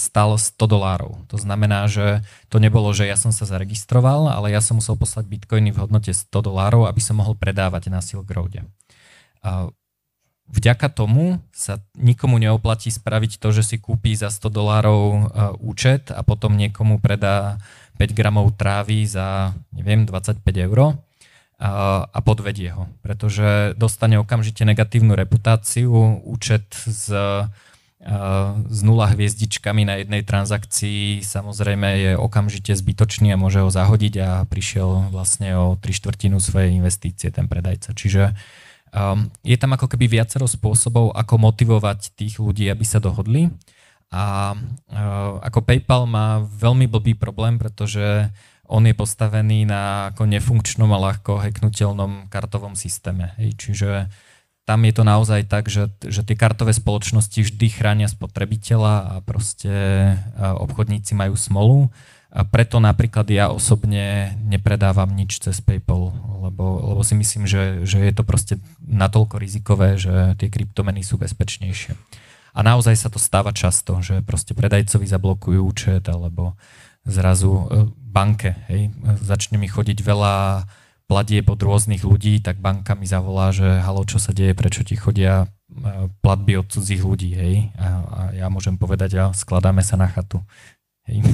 stal 0.00 0.40
100 0.40 0.56
dolárov. 0.56 1.20
To 1.28 1.36
znamená, 1.36 1.84
že 1.92 2.24
to 2.48 2.56
nebolo, 2.56 2.88
že 2.96 3.04
ja 3.04 3.20
som 3.20 3.36
sa 3.36 3.44
zaregistroval, 3.44 4.32
ale 4.32 4.48
ja 4.48 4.64
som 4.64 4.80
musel 4.80 4.96
poslať 4.96 5.28
bitcoiny 5.28 5.76
v 5.76 5.80
hodnote 5.80 6.12
100 6.16 6.32
dolárov, 6.32 6.88
aby 6.88 7.04
som 7.04 7.20
mohol 7.20 7.36
predávať 7.36 7.92
na 7.92 8.00
Silk 8.00 8.32
Roade. 8.32 8.64
Uh, 9.44 9.68
vďaka 10.48 10.88
tomu 10.88 11.44
sa 11.52 11.84
nikomu 12.00 12.40
neoplatí 12.40 12.88
spraviť 12.88 13.36
to, 13.36 13.52
že 13.52 13.62
si 13.64 13.76
kúpi 13.76 14.16
za 14.16 14.32
100 14.32 14.48
dolárov 14.48 15.02
uh, 15.04 15.20
účet 15.60 16.08
a 16.08 16.24
potom 16.24 16.56
niekomu 16.56 16.96
predá 16.96 17.60
5 18.00 18.16
gramov 18.16 18.56
trávy 18.56 19.04
za, 19.04 19.52
neviem, 19.76 20.08
25 20.08 20.40
eur 20.64 20.96
a 21.60 22.18
podvedie 22.24 22.72
ho, 22.72 22.88
pretože 23.04 23.76
dostane 23.76 24.16
okamžite 24.16 24.64
negatívnu 24.64 25.12
reputáciu, 25.12 25.92
účet 26.24 26.64
z 26.72 27.12
s 28.00 28.80
nula 28.80 29.12
hviezdičkami 29.12 29.84
na 29.84 30.00
jednej 30.00 30.24
transakcii 30.24 31.20
samozrejme 31.20 31.88
je 32.00 32.12
okamžite 32.16 32.72
zbytočný 32.72 33.36
a 33.36 33.40
môže 33.40 33.60
ho 33.60 33.68
zahodiť 33.68 34.14
a 34.24 34.30
prišiel 34.48 35.12
vlastne 35.12 35.52
o 35.60 35.76
tri 35.76 35.92
štvrtinu 35.92 36.40
svojej 36.40 36.72
investície 36.80 37.28
ten 37.28 37.44
predajca. 37.44 37.92
Čiže 37.92 38.32
um, 38.96 39.28
je 39.44 39.56
tam 39.60 39.76
ako 39.76 39.84
keby 39.84 40.16
viacero 40.16 40.48
spôsobov, 40.48 41.12
ako 41.12 41.52
motivovať 41.52 42.16
tých 42.16 42.40
ľudí, 42.40 42.72
aby 42.72 42.88
sa 42.88 43.04
dohodli. 43.04 43.52
A 44.08 44.56
uh, 44.56 45.36
ako 45.44 45.60
PayPal 45.60 46.08
má 46.08 46.40
veľmi 46.40 46.88
blbý 46.88 47.20
problém, 47.20 47.60
pretože 47.60 48.32
on 48.64 48.80
je 48.88 48.96
postavený 48.96 49.68
na 49.68 50.08
ako 50.08 50.24
nefunkčnom 50.24 50.88
a 50.88 51.02
ľahko 51.04 51.36
hacknutelnom 51.36 52.32
kartovom 52.32 52.72
systéme. 52.72 53.36
Hej. 53.36 53.60
Čiže 53.60 53.90
uh, 54.08 54.29
tam 54.70 54.86
je 54.86 54.94
to 54.94 55.02
naozaj 55.02 55.50
tak, 55.50 55.66
že, 55.66 55.90
že 56.06 56.22
tie 56.22 56.38
kartové 56.38 56.70
spoločnosti 56.70 57.42
vždy 57.42 57.66
chránia 57.74 58.06
spotrebiteľa 58.06 58.94
a 59.02 59.14
proste 59.18 59.74
obchodníci 60.38 61.18
majú 61.18 61.34
smolu. 61.34 61.90
A 62.30 62.46
preto 62.46 62.78
napríklad 62.78 63.26
ja 63.26 63.50
osobne 63.50 64.38
nepredávam 64.46 65.10
nič 65.10 65.42
cez 65.42 65.58
PayPal, 65.58 66.14
lebo, 66.46 66.94
lebo 66.94 67.02
si 67.02 67.18
myslím, 67.18 67.50
že, 67.50 67.82
že 67.82 67.98
je 67.98 68.14
to 68.14 68.22
proste 68.22 68.62
natoľko 68.86 69.42
rizikové, 69.42 69.98
že 69.98 70.38
tie 70.38 70.46
kryptomeny 70.46 71.02
sú 71.02 71.18
bezpečnejšie. 71.18 71.98
A 72.54 72.62
naozaj 72.62 72.94
sa 72.94 73.10
to 73.10 73.18
stáva 73.18 73.50
často, 73.50 73.98
že 73.98 74.22
proste 74.22 74.54
predajcovi 74.54 75.10
zablokujú 75.10 75.58
účet 75.58 76.06
alebo 76.06 76.54
zrazu 77.02 77.50
e, 77.50 77.64
banke, 77.98 78.54
hej, 78.70 78.94
začne 79.18 79.58
mi 79.58 79.66
chodiť 79.66 79.98
veľa 79.98 80.34
platieb 81.10 81.50
od 81.50 81.58
rôznych 81.58 82.06
ľudí, 82.06 82.38
tak 82.38 82.62
banka 82.62 82.94
mi 82.94 83.02
zavolá, 83.02 83.50
že 83.50 83.82
halo, 83.82 84.06
čo 84.06 84.22
sa 84.22 84.30
deje, 84.30 84.54
prečo 84.54 84.86
ti 84.86 84.94
chodia 84.94 85.50
e, 85.66 86.06
platby 86.22 86.62
od 86.62 86.70
cudzích 86.70 87.02
ľudí, 87.02 87.34
hej. 87.34 87.74
A, 87.74 87.88
a 87.90 88.20
ja 88.38 88.46
môžem 88.46 88.78
povedať, 88.78 89.18
a 89.18 89.24
skladáme 89.34 89.82
sa 89.82 89.98
na 89.98 90.06
chatu. 90.06 90.38
Hej. 91.10 91.26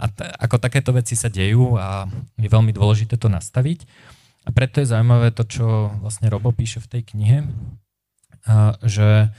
A 0.00 0.04
t- 0.08 0.28
ako 0.28 0.56
takéto 0.60 0.92
veci 0.92 1.16
sa 1.16 1.32
dejú 1.32 1.80
a 1.80 2.04
je 2.36 2.48
veľmi 2.48 2.76
dôležité 2.76 3.16
to 3.16 3.32
nastaviť. 3.32 3.88
A 4.44 4.52
preto 4.52 4.80
je 4.80 4.88
zaujímavé 4.88 5.32
to, 5.32 5.44
čo 5.44 5.92
vlastne 6.00 6.28
Robo 6.28 6.52
píše 6.52 6.80
v 6.80 6.88
tej 6.88 7.02
knihe, 7.12 7.38
a, 8.48 8.76
že, 8.84 9.32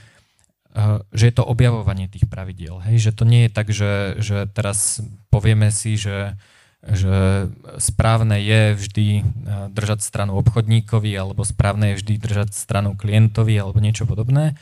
a, 0.74 1.02
že 1.10 1.24
je 1.30 1.34
to 1.34 1.46
objavovanie 1.46 2.10
tých 2.10 2.26
pravidiel. 2.30 2.82
Hej? 2.82 3.10
Že 3.10 3.12
to 3.14 3.24
nie 3.26 3.42
je 3.46 3.50
tak, 3.50 3.70
že, 3.70 4.18
že 4.22 4.46
teraz 4.50 5.02
povieme 5.30 5.70
si, 5.74 5.98
že 5.98 6.34
že 6.82 7.46
správne 7.78 8.42
je 8.42 8.74
vždy 8.74 9.06
eh, 9.18 9.24
držať 9.70 10.02
stranu 10.02 10.34
obchodníkovi 10.42 11.14
alebo 11.14 11.46
správne 11.46 11.94
je 11.94 11.98
vždy 12.02 12.14
držať 12.18 12.50
stranu 12.58 12.98
klientovi 12.98 13.54
alebo 13.54 13.78
niečo 13.78 14.02
podobné, 14.02 14.58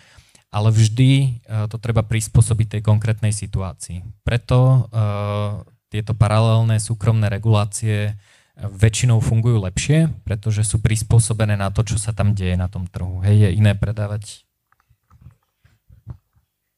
ale 0.53 0.69
vždy 0.69 1.11
eh, 1.17 1.31
to 1.73 1.81
treba 1.81 2.05
prispôsobiť 2.05 2.77
tej 2.77 2.83
konkrétnej 2.85 3.33
situácii. 3.33 4.05
Preto 4.21 4.89
uh, 4.93 5.65
tieto 5.91 6.15
paralelné 6.15 6.79
súkromné 6.79 7.27
regulácie 7.27 8.15
väčšinou 8.61 9.19
fungujú 9.25 9.59
lepšie, 9.65 10.13
pretože 10.23 10.63
sú 10.63 10.79
prispôsobené 10.79 11.57
na 11.57 11.73
to, 11.73 11.83
čo 11.83 11.97
sa 11.97 12.13
tam 12.13 12.37
deje 12.37 12.55
na 12.55 12.69
tom 12.69 12.85
trhu. 12.85 13.25
Hej, 13.25 13.49
je 13.49 13.51
iné 13.57 13.73
predávať. 13.73 14.45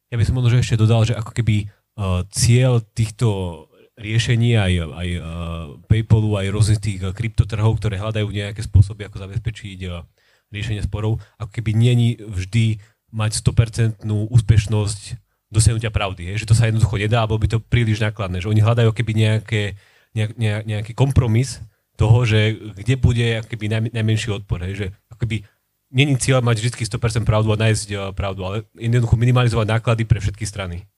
Ja 0.09 0.17
by 0.17 0.25
som 0.25 0.39
možno 0.39 0.63
ešte 0.63 0.79
dodal, 0.79 1.03
že 1.05 1.19
ako 1.19 1.33
keby 1.35 1.67
uh, 1.67 2.23
cieľ 2.31 2.81
týchto 2.81 3.29
riešení 4.01 4.57
aj, 4.57 4.73
aj 4.89 5.09
uh, 5.17 5.25
PayPalu, 5.85 6.41
aj 6.41 6.47
rôznych 6.53 6.81
tých 6.81 7.01
uh, 7.05 7.13
kryptotrhov, 7.13 7.77
ktoré 7.77 8.01
hľadajú 8.01 8.29
nejaké 8.33 8.65
spôsoby, 8.65 9.05
ako 9.09 9.21
zabezpečiť 9.21 9.79
uh, 9.89 10.01
riešenie 10.53 10.85
sporov, 10.85 11.21
ako 11.37 11.51
keby 11.53 11.77
není 11.77 12.17
vždy 12.21 12.81
mať 13.13 13.45
100% 13.45 14.09
úspešnosť 14.09 15.01
dosiahnutia 15.53 15.93
pravdy. 15.93 16.33
Je? 16.33 16.45
Že 16.45 16.49
to 16.49 16.57
sa 16.57 16.69
jednoducho 16.69 16.97
nedá, 16.97 17.25
alebo 17.25 17.37
by 17.37 17.49
to 17.53 17.59
príliš 17.61 18.01
nákladné. 18.01 18.41
Že 18.41 18.57
oni 18.57 18.61
hľadajú 18.65 18.91
keby 18.97 19.13
nejaké, 19.13 19.77
nejak, 20.17 20.33
nejaký 20.65 20.93
kompromis 20.97 21.61
toho, 22.01 22.25
že 22.25 22.57
kde 22.57 22.97
bude 22.97 23.45
keby 23.45 23.69
naj, 23.69 23.81
najmenší 23.93 24.33
odpor. 24.33 24.65
Je? 24.65 24.73
Že 24.73 24.87
keby 25.21 25.45
není 25.93 26.17
cieľ 26.17 26.41
mať 26.41 26.65
vždy 26.65 26.89
100% 26.89 27.29
pravdu 27.29 27.53
a 27.53 27.61
nájsť 27.61 28.17
pravdu, 28.17 28.41
ale 28.49 28.57
jednoducho 28.73 29.21
minimalizovať 29.21 29.67
náklady 29.69 30.09
pre 30.09 30.25
všetky 30.25 30.49
strany. 30.49 30.89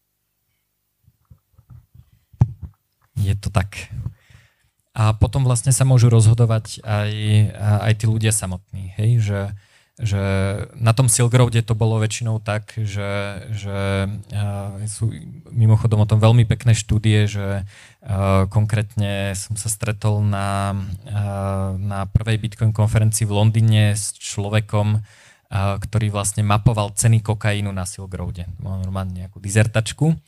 Je 3.24 3.34
to 3.40 3.48
tak. 3.48 3.88
a 4.94 5.10
potom 5.16 5.42
vlastne 5.42 5.74
sa 5.74 5.82
môžu 5.82 6.06
rozhodovať 6.06 6.84
aj, 6.86 7.10
aj 7.58 7.92
tí 7.98 8.06
ľudia 8.06 8.30
samotní, 8.30 8.94
hej, 8.94 9.18
že, 9.18 9.40
že 9.98 10.22
na 10.78 10.94
tom 10.94 11.10
Silk 11.10 11.34
Roade 11.34 11.66
to 11.66 11.74
bolo 11.74 11.98
väčšinou 11.98 12.38
tak, 12.38 12.78
že, 12.78 13.42
že 13.50 14.06
sú 14.86 15.10
mimochodom 15.50 16.02
o 16.02 16.06
tom 16.06 16.22
veľmi 16.22 16.46
pekné 16.46 16.78
štúdie, 16.78 17.26
že 17.26 17.66
konkrétne 18.54 19.34
som 19.34 19.58
sa 19.58 19.66
stretol 19.66 20.22
na, 20.22 20.78
na 21.74 22.06
prvej 22.06 22.38
Bitcoin 22.38 22.70
konferencii 22.70 23.26
v 23.26 23.34
Londýne 23.34 23.98
s 23.98 24.14
človekom, 24.14 25.02
ktorý 25.54 26.10
vlastne 26.10 26.42
mapoval 26.42 26.90
ceny 26.98 27.22
kokainu 27.22 27.70
na 27.70 27.86
Silk 27.86 28.10
Roade. 28.10 28.50
Mal 28.58 28.82
normálne 28.82 29.14
nejakú 29.22 29.38
dizertačku. 29.38 30.18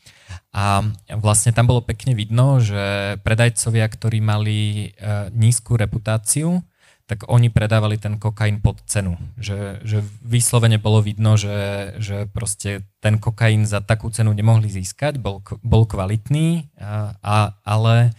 A 0.55 0.87
vlastne 1.19 1.51
tam 1.51 1.67
bolo 1.67 1.83
pekne 1.83 2.15
vidno, 2.15 2.63
že 2.63 3.19
predajcovia, 3.27 3.91
ktorí 3.91 4.23
mali 4.23 4.59
e, 4.59 4.89
nízku 5.35 5.75
reputáciu, 5.75 6.63
tak 7.07 7.27
oni 7.31 7.51
predávali 7.51 7.99
ten 8.03 8.19
kokain 8.19 8.59
pod 8.59 8.83
cenu. 8.87 9.15
Že, 9.39 9.83
že 9.87 9.99
vyslovene 10.27 10.79
bolo 10.79 11.03
vidno, 11.03 11.39
že, 11.39 11.95
že 12.03 12.27
proste 12.31 12.83
ten 12.99 13.19
kokain 13.23 13.63
za 13.63 13.79
takú 13.79 14.11
cenu 14.11 14.35
nemohli 14.35 14.67
získať, 14.67 15.23
bol, 15.23 15.43
bol 15.63 15.87
kvalitný, 15.87 16.71
a, 16.79 17.15
a, 17.23 17.37
ale 17.63 18.11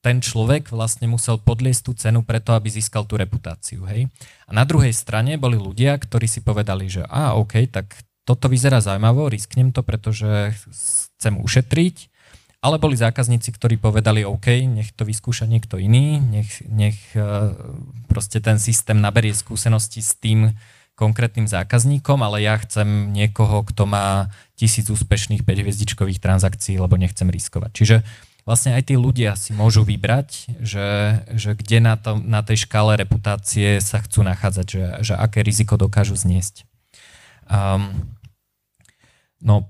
ten 0.00 0.24
človek 0.24 0.72
vlastne 0.72 1.04
musel 1.08 1.36
podliesť 1.36 1.82
tú 1.84 1.92
cenu 1.92 2.24
preto, 2.24 2.56
aby 2.56 2.72
získal 2.72 3.04
tú 3.04 3.20
reputáciu. 3.20 3.84
Hej? 3.84 4.08
A 4.48 4.50
na 4.56 4.64
druhej 4.64 4.96
strane 4.96 5.36
boli 5.36 5.60
ľudia, 5.60 5.96
ktorí 6.00 6.24
si 6.24 6.40
povedali, 6.40 6.88
že 6.88 7.04
a 7.04 7.36
OK, 7.36 7.68
tak 7.68 7.92
toto 8.24 8.48
vyzerá 8.48 8.80
zaujímavo, 8.80 9.28
risknem 9.28 9.72
to, 9.76 9.84
pretože 9.84 10.56
chcem 11.16 11.36
ušetriť, 11.36 11.96
ale 12.60 12.76
boli 12.76 12.96
zákazníci, 12.96 13.56
ktorí 13.56 13.80
povedali 13.80 14.24
OK, 14.24 14.68
nech 14.68 14.92
to 14.92 15.08
vyskúša 15.08 15.48
niekto 15.48 15.80
iný, 15.80 16.20
nech, 16.20 16.60
nech 16.68 16.96
e, 17.16 17.56
proste 18.08 18.40
ten 18.44 18.60
systém 18.60 19.00
naberie 19.00 19.32
skúsenosti 19.32 20.04
s 20.04 20.12
tým 20.16 20.52
konkrétnym 20.92 21.48
zákazníkom, 21.48 22.20
ale 22.20 22.44
ja 22.44 22.60
chcem 22.60 23.16
niekoho, 23.16 23.64
kto 23.64 23.88
má 23.88 24.28
tisíc 24.60 24.92
úspešných 24.92 25.48
5-hviezdičkových 25.48 26.20
transakcií, 26.20 26.76
lebo 26.76 27.00
nechcem 27.00 27.32
riskovať. 27.32 27.70
Čiže 27.72 27.96
vlastne 28.44 28.76
aj 28.76 28.92
tí 28.92 28.94
ľudia 28.96 29.36
si 29.36 29.52
môžu 29.52 29.84
vybrať, 29.84 30.60
že, 30.62 30.88
že 31.34 31.56
kde 31.56 31.78
na, 31.80 31.94
to, 31.96 32.16
na 32.20 32.40
tej 32.40 32.68
škále 32.68 32.96
reputácie 32.96 33.80
sa 33.80 34.00
chcú 34.00 34.24
nachádzať, 34.24 34.66
že, 34.66 34.84
že 35.12 35.14
aké 35.16 35.44
riziko 35.44 35.80
dokážu 35.80 36.16
zniesť. 36.16 36.64
Um, 37.50 38.14
no, 39.42 39.66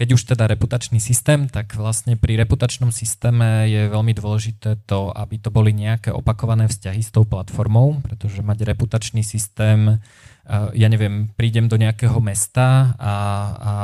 keď 0.00 0.16
už 0.16 0.32
teda 0.32 0.48
reputačný 0.48 0.96
systém, 0.96 1.44
tak 1.44 1.76
vlastne 1.76 2.16
pri 2.16 2.40
reputačnom 2.40 2.88
systéme 2.88 3.68
je 3.68 3.84
veľmi 3.92 4.16
dôležité 4.16 4.80
to, 4.88 5.12
aby 5.12 5.36
to 5.36 5.52
boli 5.52 5.76
nejaké 5.76 6.08
opakované 6.08 6.72
vzťahy 6.72 7.04
s 7.04 7.12
tou 7.12 7.28
platformou, 7.28 8.00
pretože 8.00 8.40
mať 8.40 8.64
reputačný 8.64 9.20
systém 9.20 10.00
ja 10.48 10.88
neviem, 10.90 11.30
prídem 11.34 11.70
do 11.70 11.78
nejakého 11.78 12.18
mesta 12.18 12.96
a, 12.96 13.14
a, 13.14 13.14
a 13.62 13.74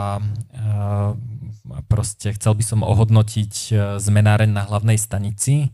proste 1.86 2.34
chcel 2.34 2.56
by 2.58 2.64
som 2.64 2.80
ohodnotiť 2.86 3.52
e, 3.70 3.74
zmenáreň 4.02 4.50
na 4.50 4.66
hlavnej 4.66 4.98
stanici, 4.98 5.70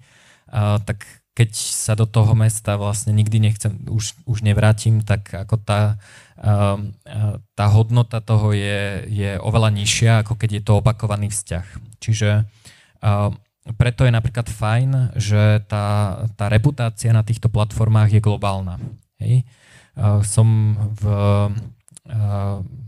tak 0.53 1.05
keď 1.33 1.51
sa 1.57 1.97
do 1.97 2.05
toho 2.05 2.37
mesta 2.37 2.77
vlastne 2.77 3.17
nikdy 3.17 3.41
nechcem, 3.41 3.89
už, 3.89 4.21
už 4.29 4.45
nevrátim, 4.45 5.01
tak 5.01 5.33
ako 5.33 5.57
tá, 5.65 5.97
tá 7.57 7.67
hodnota 7.73 8.21
toho 8.21 8.53
je, 8.53 9.09
je 9.09 9.31
oveľa 9.41 9.73
nižšia, 9.73 10.13
ako 10.21 10.37
keď 10.37 10.61
je 10.61 10.63
to 10.63 10.73
opakovaný 10.85 11.33
vzťah. 11.33 11.67
Čiže 12.05 12.45
preto 13.81 14.05
je 14.05 14.13
napríklad 14.13 14.45
fajn, 14.45 15.17
že 15.17 15.65
tá, 15.73 16.21
tá 16.37 16.53
reputácia 16.53 17.17
na 17.17 17.25
týchto 17.25 17.49
platformách 17.49 18.13
je 18.13 18.21
globálna. 18.21 18.77
Hej? 19.17 19.49
Som 20.23 20.49
v 20.97 21.03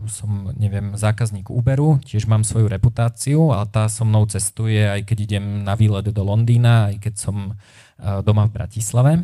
som, 0.05 0.51
neviem, 0.59 0.91
zákazník 0.93 1.47
Uberu, 1.47 2.03
tiež 2.03 2.27
mám 2.27 2.43
svoju 2.43 2.67
reputáciu 2.67 3.55
a 3.55 3.63
tá 3.63 3.87
so 3.87 4.03
mnou 4.03 4.27
cestuje, 4.27 4.83
aj 4.83 5.07
keď 5.07 5.17
idem 5.23 5.45
na 5.63 5.73
výlet 5.79 6.11
do 6.11 6.23
Londýna, 6.23 6.91
aj 6.91 6.95
keď 6.99 7.13
som 7.15 7.55
doma 8.27 8.45
v 8.51 8.55
Bratislave. 8.59 9.23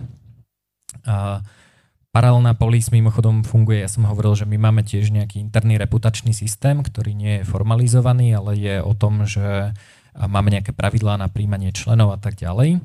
Paralelná 2.11 2.55
polis 2.55 2.91
mimochodom 2.91 3.43
funguje, 3.43 3.83
ja 3.83 3.91
som 3.91 4.07
hovoril, 4.07 4.35
že 4.35 4.47
my 4.47 4.57
máme 4.59 4.83
tiež 4.83 5.11
nejaký 5.11 5.39
interný 5.43 5.75
reputačný 5.79 6.31
systém, 6.35 6.83
ktorý 6.83 7.11
nie 7.11 7.43
je 7.43 7.47
formalizovaný, 7.47 8.35
ale 8.35 8.51
je 8.59 8.75
o 8.79 8.95
tom, 8.95 9.27
že 9.27 9.75
máme 10.15 10.51
nejaké 10.51 10.71
pravidlá 10.75 11.19
na 11.19 11.27
príjmanie 11.27 11.71
členov 11.71 12.15
a 12.15 12.19
tak 12.19 12.35
ďalej. 12.39 12.83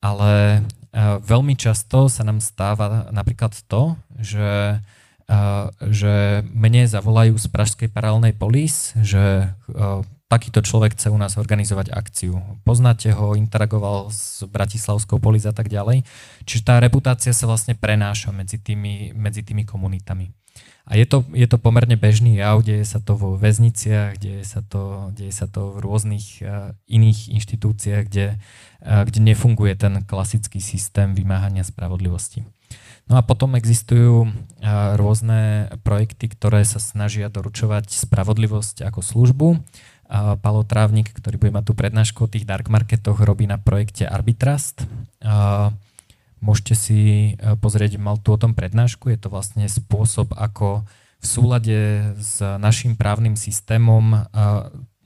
Ale 0.00 0.62
veľmi 1.00 1.56
často 1.56 2.12
sa 2.12 2.22
nám 2.22 2.44
stáva 2.44 3.08
napríklad 3.08 3.56
to, 3.64 3.96
že, 4.20 4.78
že 5.80 6.44
mne 6.52 6.84
zavolajú 6.84 7.40
z 7.40 7.46
Pražskej 7.48 7.88
paralelnej 7.88 8.36
polis, 8.36 8.92
že 9.00 9.56
takýto 10.32 10.64
človek 10.64 10.96
chce 10.96 11.12
u 11.12 11.20
nás 11.20 11.36
organizovať 11.36 11.92
akciu. 11.92 12.40
Poznáte 12.64 13.12
ho, 13.12 13.36
interagoval 13.36 14.08
s 14.08 14.40
Bratislavskou 14.48 15.20
polis 15.20 15.44
a 15.44 15.52
tak 15.52 15.68
ďalej. 15.68 16.08
Čiže 16.48 16.64
tá 16.64 16.80
reputácia 16.80 17.36
sa 17.36 17.44
vlastne 17.44 17.76
prenáša 17.76 18.32
medzi 18.32 18.56
tými, 18.56 19.12
medzi 19.12 19.44
tými 19.44 19.68
komunitami. 19.68 20.32
A 20.88 20.98
je 20.98 21.06
to, 21.06 21.22
je 21.36 21.46
to 21.46 21.62
pomerne 21.62 21.94
bežný 21.94 22.42
jav, 22.42 22.64
deje 22.64 22.82
sa 22.82 22.98
to 22.98 23.14
vo 23.14 23.38
väzniciach, 23.38 24.18
deje 24.18 24.42
sa 24.42 24.64
to, 24.64 25.12
deje 25.14 25.30
sa 25.30 25.46
to 25.46 25.76
v 25.76 25.84
rôznych 25.84 26.42
iných 26.90 27.30
inštitúciách, 27.38 28.02
kde, 28.10 28.40
kde 28.82 29.22
nefunguje 29.22 29.78
ten 29.78 30.02
klasický 30.02 30.58
systém 30.58 31.14
vymáhania 31.14 31.62
spravodlivosti. 31.62 32.42
No 33.06 33.18
a 33.18 33.22
potom 33.22 33.54
existujú 33.58 34.26
uh, 34.26 34.30
rôzne 34.98 35.70
projekty, 35.86 36.30
ktoré 36.30 36.62
sa 36.66 36.78
snažia 36.78 37.30
doručovať 37.30 37.94
spravodlivosť 37.94 38.86
ako 38.86 39.00
službu. 39.02 39.48
Uh, 39.54 40.34
Palo 40.38 40.62
Trávnik, 40.66 41.10
ktorý 41.10 41.36
bude 41.38 41.52
mať 41.54 41.64
tú 41.70 41.74
prednášku 41.78 42.26
o 42.26 42.30
tých 42.30 42.46
dark 42.46 42.70
marketoch, 42.70 43.18
robí 43.22 43.46
na 43.46 43.58
projekte 43.58 44.06
Arbitrust. 44.06 44.86
Uh, 45.22 45.74
Môžete 46.42 46.74
si 46.74 47.00
e, 47.38 47.54
pozrieť, 47.54 48.02
mal 48.02 48.18
tu 48.18 48.34
o 48.34 48.40
tom 48.40 48.50
prednášku, 48.50 49.14
je 49.14 49.18
to 49.22 49.30
vlastne 49.30 49.62
spôsob, 49.62 50.34
ako 50.34 50.82
v 51.22 51.24
súlade 51.24 51.78
s 52.18 52.42
našim 52.42 52.98
právnym 52.98 53.38
systémom 53.38 54.10
e, 54.10 54.18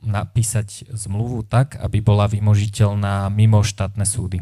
napísať 0.07 0.87
zmluvu 0.95 1.43
tak, 1.45 1.77
aby 1.77 2.01
bola 2.01 2.31
vymožiteľná 2.31 3.27
mimo 3.29 3.67
štátne 3.67 4.07
súdy. 4.07 4.41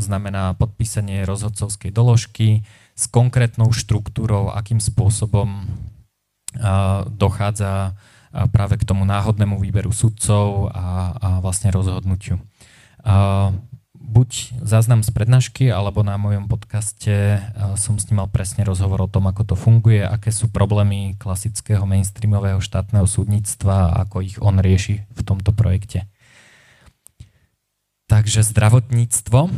Znamená 0.00 0.56
podpísanie 0.56 1.28
rozhodcovskej 1.28 1.92
doložky 1.92 2.66
s 2.96 3.04
konkrétnou 3.12 3.70
štruktúrou, 3.70 4.50
akým 4.50 4.80
spôsobom 4.80 5.68
dochádza 7.12 7.92
práve 8.32 8.80
k 8.80 8.86
tomu 8.88 9.04
náhodnému 9.04 9.60
výberu 9.60 9.92
sudcov 9.92 10.72
a, 10.72 11.12
a 11.14 11.28
vlastne 11.44 11.68
rozhodnutiu 11.68 12.40
buď 14.08 14.58
záznam 14.64 15.04
z 15.04 15.12
prednášky, 15.12 15.68
alebo 15.68 16.00
na 16.00 16.16
mojom 16.16 16.48
podcaste 16.48 17.44
som 17.76 18.00
s 18.00 18.08
ním 18.08 18.24
mal 18.24 18.28
presne 18.32 18.64
rozhovor 18.64 19.04
o 19.04 19.12
tom, 19.12 19.28
ako 19.28 19.52
to 19.52 19.54
funguje, 19.54 20.00
aké 20.00 20.32
sú 20.32 20.48
problémy 20.48 21.20
klasického 21.20 21.84
mainstreamového 21.84 22.58
štátneho 22.58 23.04
súdnictva 23.04 23.92
a 23.92 24.08
ako 24.08 24.24
ich 24.24 24.40
on 24.40 24.56
rieši 24.58 25.04
v 25.04 25.20
tomto 25.20 25.52
projekte. 25.52 26.08
Takže 28.08 28.40
zdravotníctvo. 28.40 29.52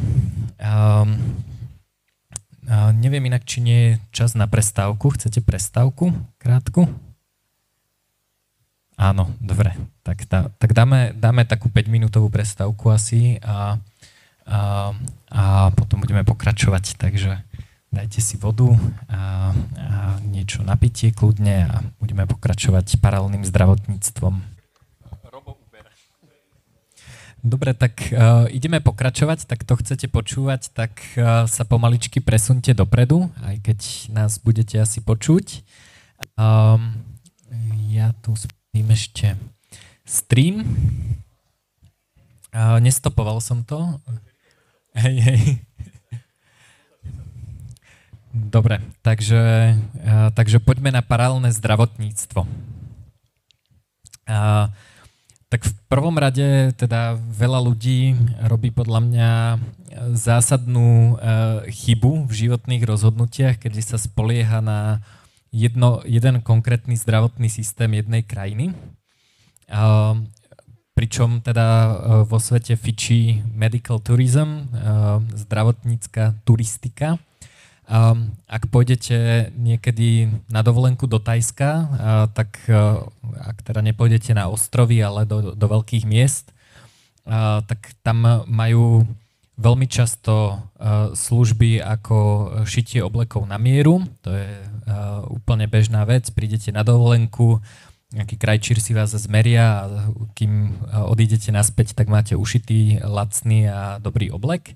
Um, 0.59 1.09
neviem 2.99 3.31
inak, 3.31 3.47
či 3.47 3.63
nie 3.63 3.79
je 3.79 3.93
čas 4.11 4.35
na 4.35 4.51
prestávku. 4.51 5.15
Chcete 5.15 5.39
prestávku? 5.39 6.11
Krátku? 6.43 6.91
Áno, 9.01 9.33
dobre. 9.41 9.73
Tak, 10.05 10.29
dá, 10.29 10.53
tak 10.61 10.77
dáme, 10.77 11.17
dáme 11.17 11.49
takú 11.49 11.73
5-minútovú 11.73 12.29
prestávku 12.29 12.93
asi 12.93 13.41
a 13.41 13.81
a, 14.51 14.91
a 15.31 15.43
potom 15.79 16.03
budeme 16.03 16.27
pokračovať, 16.27 16.99
takže 16.99 17.39
dajte 17.95 18.19
si 18.19 18.35
vodu 18.35 18.75
a, 19.07 19.51
a 19.55 20.19
niečo 20.27 20.67
napitie 20.67 21.15
kľudne 21.15 21.71
a 21.71 21.75
budeme 22.03 22.27
pokračovať 22.27 22.99
paralelným 22.99 23.47
zdravotníctvom. 23.47 24.61
Dobre, 27.41 27.73
tak 27.73 28.13
uh, 28.13 28.45
ideme 28.53 28.85
pokračovať, 28.85 29.49
tak 29.49 29.65
to 29.65 29.73
chcete 29.81 30.13
počúvať, 30.13 30.77
tak 30.77 30.93
uh, 31.17 31.49
sa 31.49 31.65
pomaličky 31.65 32.21
presunte 32.21 32.77
dopredu, 32.77 33.33
aj 33.41 33.65
keď 33.65 33.79
nás 34.13 34.37
budete 34.37 34.77
asi 34.77 35.01
počuť. 35.01 35.65
Um, 36.37 37.01
ja 37.89 38.13
tu 38.21 38.37
spím 38.37 38.93
ešte 38.93 39.41
stream. 40.05 40.69
Uh, 42.53 42.77
nestopoval 42.85 43.41
som 43.41 43.65
to. 43.65 43.97
Hej, 44.91 45.17
hej. 45.23 45.43
Dobre, 48.31 48.79
takže, 49.03 49.75
takže 50.35 50.59
poďme 50.63 50.95
na 50.95 51.03
paralelné 51.03 51.51
zdravotníctvo. 51.55 52.47
A, 54.31 54.71
tak 55.51 55.67
v 55.67 55.73
prvom 55.91 56.15
rade 56.15 56.71
teda 56.79 57.19
veľa 57.19 57.59
ľudí 57.59 58.15
robí 58.47 58.71
podľa 58.71 59.01
mňa 59.03 59.31
zásadnú 60.15 61.19
chybu 61.67 62.31
v 62.31 62.33
životných 62.47 62.87
rozhodnutiach, 62.87 63.59
kedy 63.59 63.83
sa 63.83 63.99
spolieha 63.99 64.63
na 64.63 65.03
jedno, 65.51 66.07
jeden 66.07 66.39
konkrétny 66.47 66.95
zdravotný 66.95 67.51
systém 67.51 67.91
jednej 67.99 68.23
krajiny. 68.23 68.71
Pričom 71.01 71.41
teda 71.41 71.97
vo 72.29 72.37
svete 72.37 72.77
fičí 72.77 73.41
medical 73.57 74.05
tourism, 74.05 74.69
zdravotnícka 75.33 76.37
turistika, 76.45 77.17
ak 78.45 78.69
pôjdete 78.69 79.49
niekedy 79.57 80.29
na 80.53 80.61
dovolenku 80.61 81.09
do 81.09 81.17
Tajska, 81.17 81.71
uh, 81.73 81.87
tak 82.37 82.69
ak 83.41 83.65
teda 83.65 83.81
nepôjdete 83.81 84.37
na 84.37 84.53
ostrovy, 84.53 85.01
ale 85.01 85.25
do, 85.25 85.57
do 85.57 85.67
veľkých 85.73 86.05
miest, 86.05 86.53
tak 87.65 87.97
tam 88.05 88.45
majú 88.45 89.09
veľmi 89.61 89.87
často 89.89 90.61
služby 91.17 91.81
ako 91.81 92.17
šitie 92.69 93.01
oblekov 93.01 93.49
na 93.49 93.57
mieru. 93.57 94.05
To 94.25 94.37
je 94.37 94.49
úplne 95.33 95.65
bežná 95.65 96.05
vec. 96.09 96.29
Prídete 96.33 96.73
na 96.73 96.81
dovolenku, 96.85 97.61
nejaký 98.11 98.37
krajčír 98.39 98.83
si 98.83 98.91
vás 98.91 99.15
zmeria 99.15 99.87
a 99.87 100.11
kým 100.35 100.75
odídete 101.07 101.55
naspäť, 101.55 101.95
tak 101.95 102.11
máte 102.11 102.35
ušitý, 102.35 102.99
lacný 103.07 103.71
a 103.71 104.03
dobrý 104.03 104.35
oblek. 104.35 104.75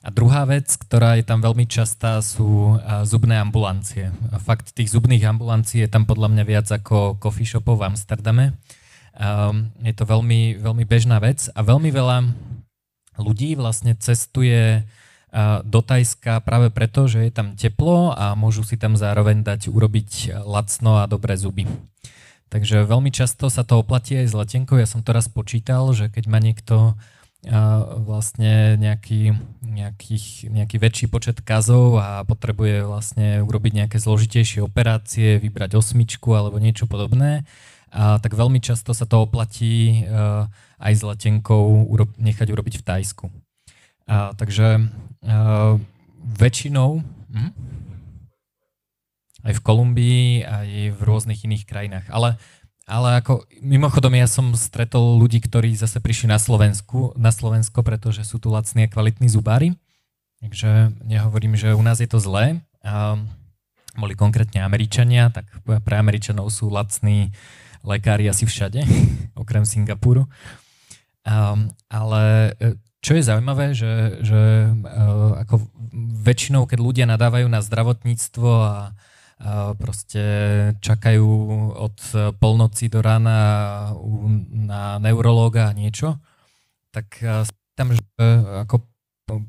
A 0.00 0.08
druhá 0.08 0.48
vec, 0.48 0.64
ktorá 0.80 1.20
je 1.20 1.24
tam 1.28 1.44
veľmi 1.44 1.68
častá, 1.68 2.24
sú 2.24 2.80
zubné 3.04 3.36
ambulancie. 3.36 4.08
Fakt 4.40 4.72
tých 4.72 4.96
zubných 4.96 5.28
ambulancií 5.28 5.84
je 5.84 5.92
tam 5.92 6.08
podľa 6.08 6.32
mňa 6.32 6.44
viac 6.48 6.66
ako 6.72 7.20
coffee 7.20 7.44
shopov 7.44 7.84
v 7.84 7.92
Amsterdame. 7.92 8.56
Um, 9.12 9.68
je 9.84 9.92
to 9.92 10.08
veľmi, 10.08 10.56
veľmi 10.56 10.84
bežná 10.88 11.20
vec 11.20 11.52
a 11.52 11.60
veľmi 11.60 11.92
veľa 11.92 12.32
ľudí 13.20 13.60
vlastne 13.60 13.92
cestuje 13.92 14.88
do 15.62 15.78
Tajska 15.78 16.42
práve 16.42 16.74
preto, 16.74 17.06
že 17.06 17.22
je 17.22 17.30
tam 17.30 17.54
teplo 17.54 18.10
a 18.10 18.34
môžu 18.34 18.66
si 18.66 18.74
tam 18.74 18.98
zároveň 18.98 19.46
dať 19.46 19.70
urobiť 19.70 20.42
lacno 20.42 20.98
a 20.98 21.06
dobré 21.06 21.38
zuby. 21.38 21.70
Takže 22.50 22.82
veľmi 22.82 23.14
často 23.14 23.46
sa 23.46 23.62
to 23.62 23.78
oplatí 23.78 24.18
aj 24.18 24.26
s 24.26 24.34
letenkou. 24.34 24.74
Ja 24.76 24.90
som 24.90 25.06
to 25.06 25.14
raz 25.14 25.30
počítal, 25.30 25.86
že 25.94 26.10
keď 26.10 26.24
má 26.26 26.42
niekto 26.42 26.98
vlastne 28.04 28.76
nejaký, 28.76 29.32
nejakých, 29.64 30.52
nejaký 30.52 30.76
väčší 30.76 31.06
počet 31.08 31.40
kazov 31.40 31.96
a 31.96 32.20
potrebuje 32.28 32.84
vlastne 32.84 33.40
urobiť 33.40 33.72
nejaké 33.80 33.96
zložitejšie 33.96 34.60
operácie, 34.60 35.40
vybrať 35.40 35.80
osmičku 35.80 36.36
alebo 36.36 36.60
niečo 36.60 36.84
podobné, 36.84 37.48
a 37.90 38.22
tak 38.22 38.38
veľmi 38.38 38.62
často 38.62 38.94
sa 38.94 39.02
to 39.02 39.26
oplatí 39.26 40.06
uh, 40.06 40.46
aj 40.78 40.92
s 40.94 41.02
letenkou 41.02 41.90
uro- 41.90 42.14
nechať 42.22 42.46
urobiť 42.54 42.74
v 42.78 42.86
Tajsku. 42.86 43.26
A, 44.06 44.30
takže 44.38 44.86
uh, 45.26 45.74
väčšinou 46.22 47.02
hm? 47.34 47.50
Aj 49.44 49.52
v 49.56 49.64
Kolumbii, 49.64 50.26
aj 50.44 50.68
v 50.96 51.00
rôznych 51.00 51.44
iných 51.44 51.64
krajinách. 51.64 52.06
Ale 52.12 52.40
ale 52.90 53.22
ako, 53.22 53.46
mimochodom 53.62 54.18
ja 54.18 54.26
som 54.26 54.50
stretol 54.58 55.14
ľudí, 55.14 55.38
ktorí 55.38 55.78
zase 55.78 56.02
prišli 56.02 56.26
na 56.26 56.42
Slovensku, 56.42 57.14
na 57.14 57.30
Slovensko, 57.30 57.86
pretože 57.86 58.26
sú 58.26 58.42
tu 58.42 58.50
lacní 58.50 58.90
a 58.90 58.90
kvalitní 58.90 59.30
zubári. 59.30 59.78
Takže 60.42 60.98
nehovorím, 61.06 61.54
že 61.54 61.70
u 61.70 61.82
nás 61.86 62.02
je 62.02 62.10
to 62.10 62.18
zlé. 62.18 62.58
A 62.82 63.14
boli 63.94 64.18
konkrétne 64.18 64.66
Američania, 64.66 65.30
tak 65.30 65.46
pre 65.62 66.02
Američanov 66.02 66.50
sú 66.50 66.66
lacní 66.66 67.30
lekári 67.86 68.26
asi 68.26 68.42
všade, 68.42 68.82
okrem 69.42 69.62
Singapuru. 69.62 70.26
Um, 71.22 71.70
ale 71.86 72.56
e, 72.58 72.74
čo 73.00 73.14
je 73.14 73.22
zaujímavé, 73.22 73.72
že, 73.72 74.18
že 74.24 74.40
uh, 74.68 75.40
ako 75.40 75.68
väčšinou, 76.20 76.68
keď 76.68 76.78
ľudia 76.80 77.06
nadávajú 77.08 77.48
na 77.48 77.64
zdravotníctvo 77.64 78.50
a 78.50 78.92
proste 79.80 80.22
čakajú 80.84 81.28
od 81.72 81.98
polnoci 82.36 82.92
do 82.92 83.00
rána 83.00 83.38
na 84.52 85.00
neurológa 85.00 85.72
a 85.72 85.76
niečo, 85.76 86.20
tak 86.92 87.18
tam, 87.72 87.96
že 87.96 88.02
ako 88.68 88.84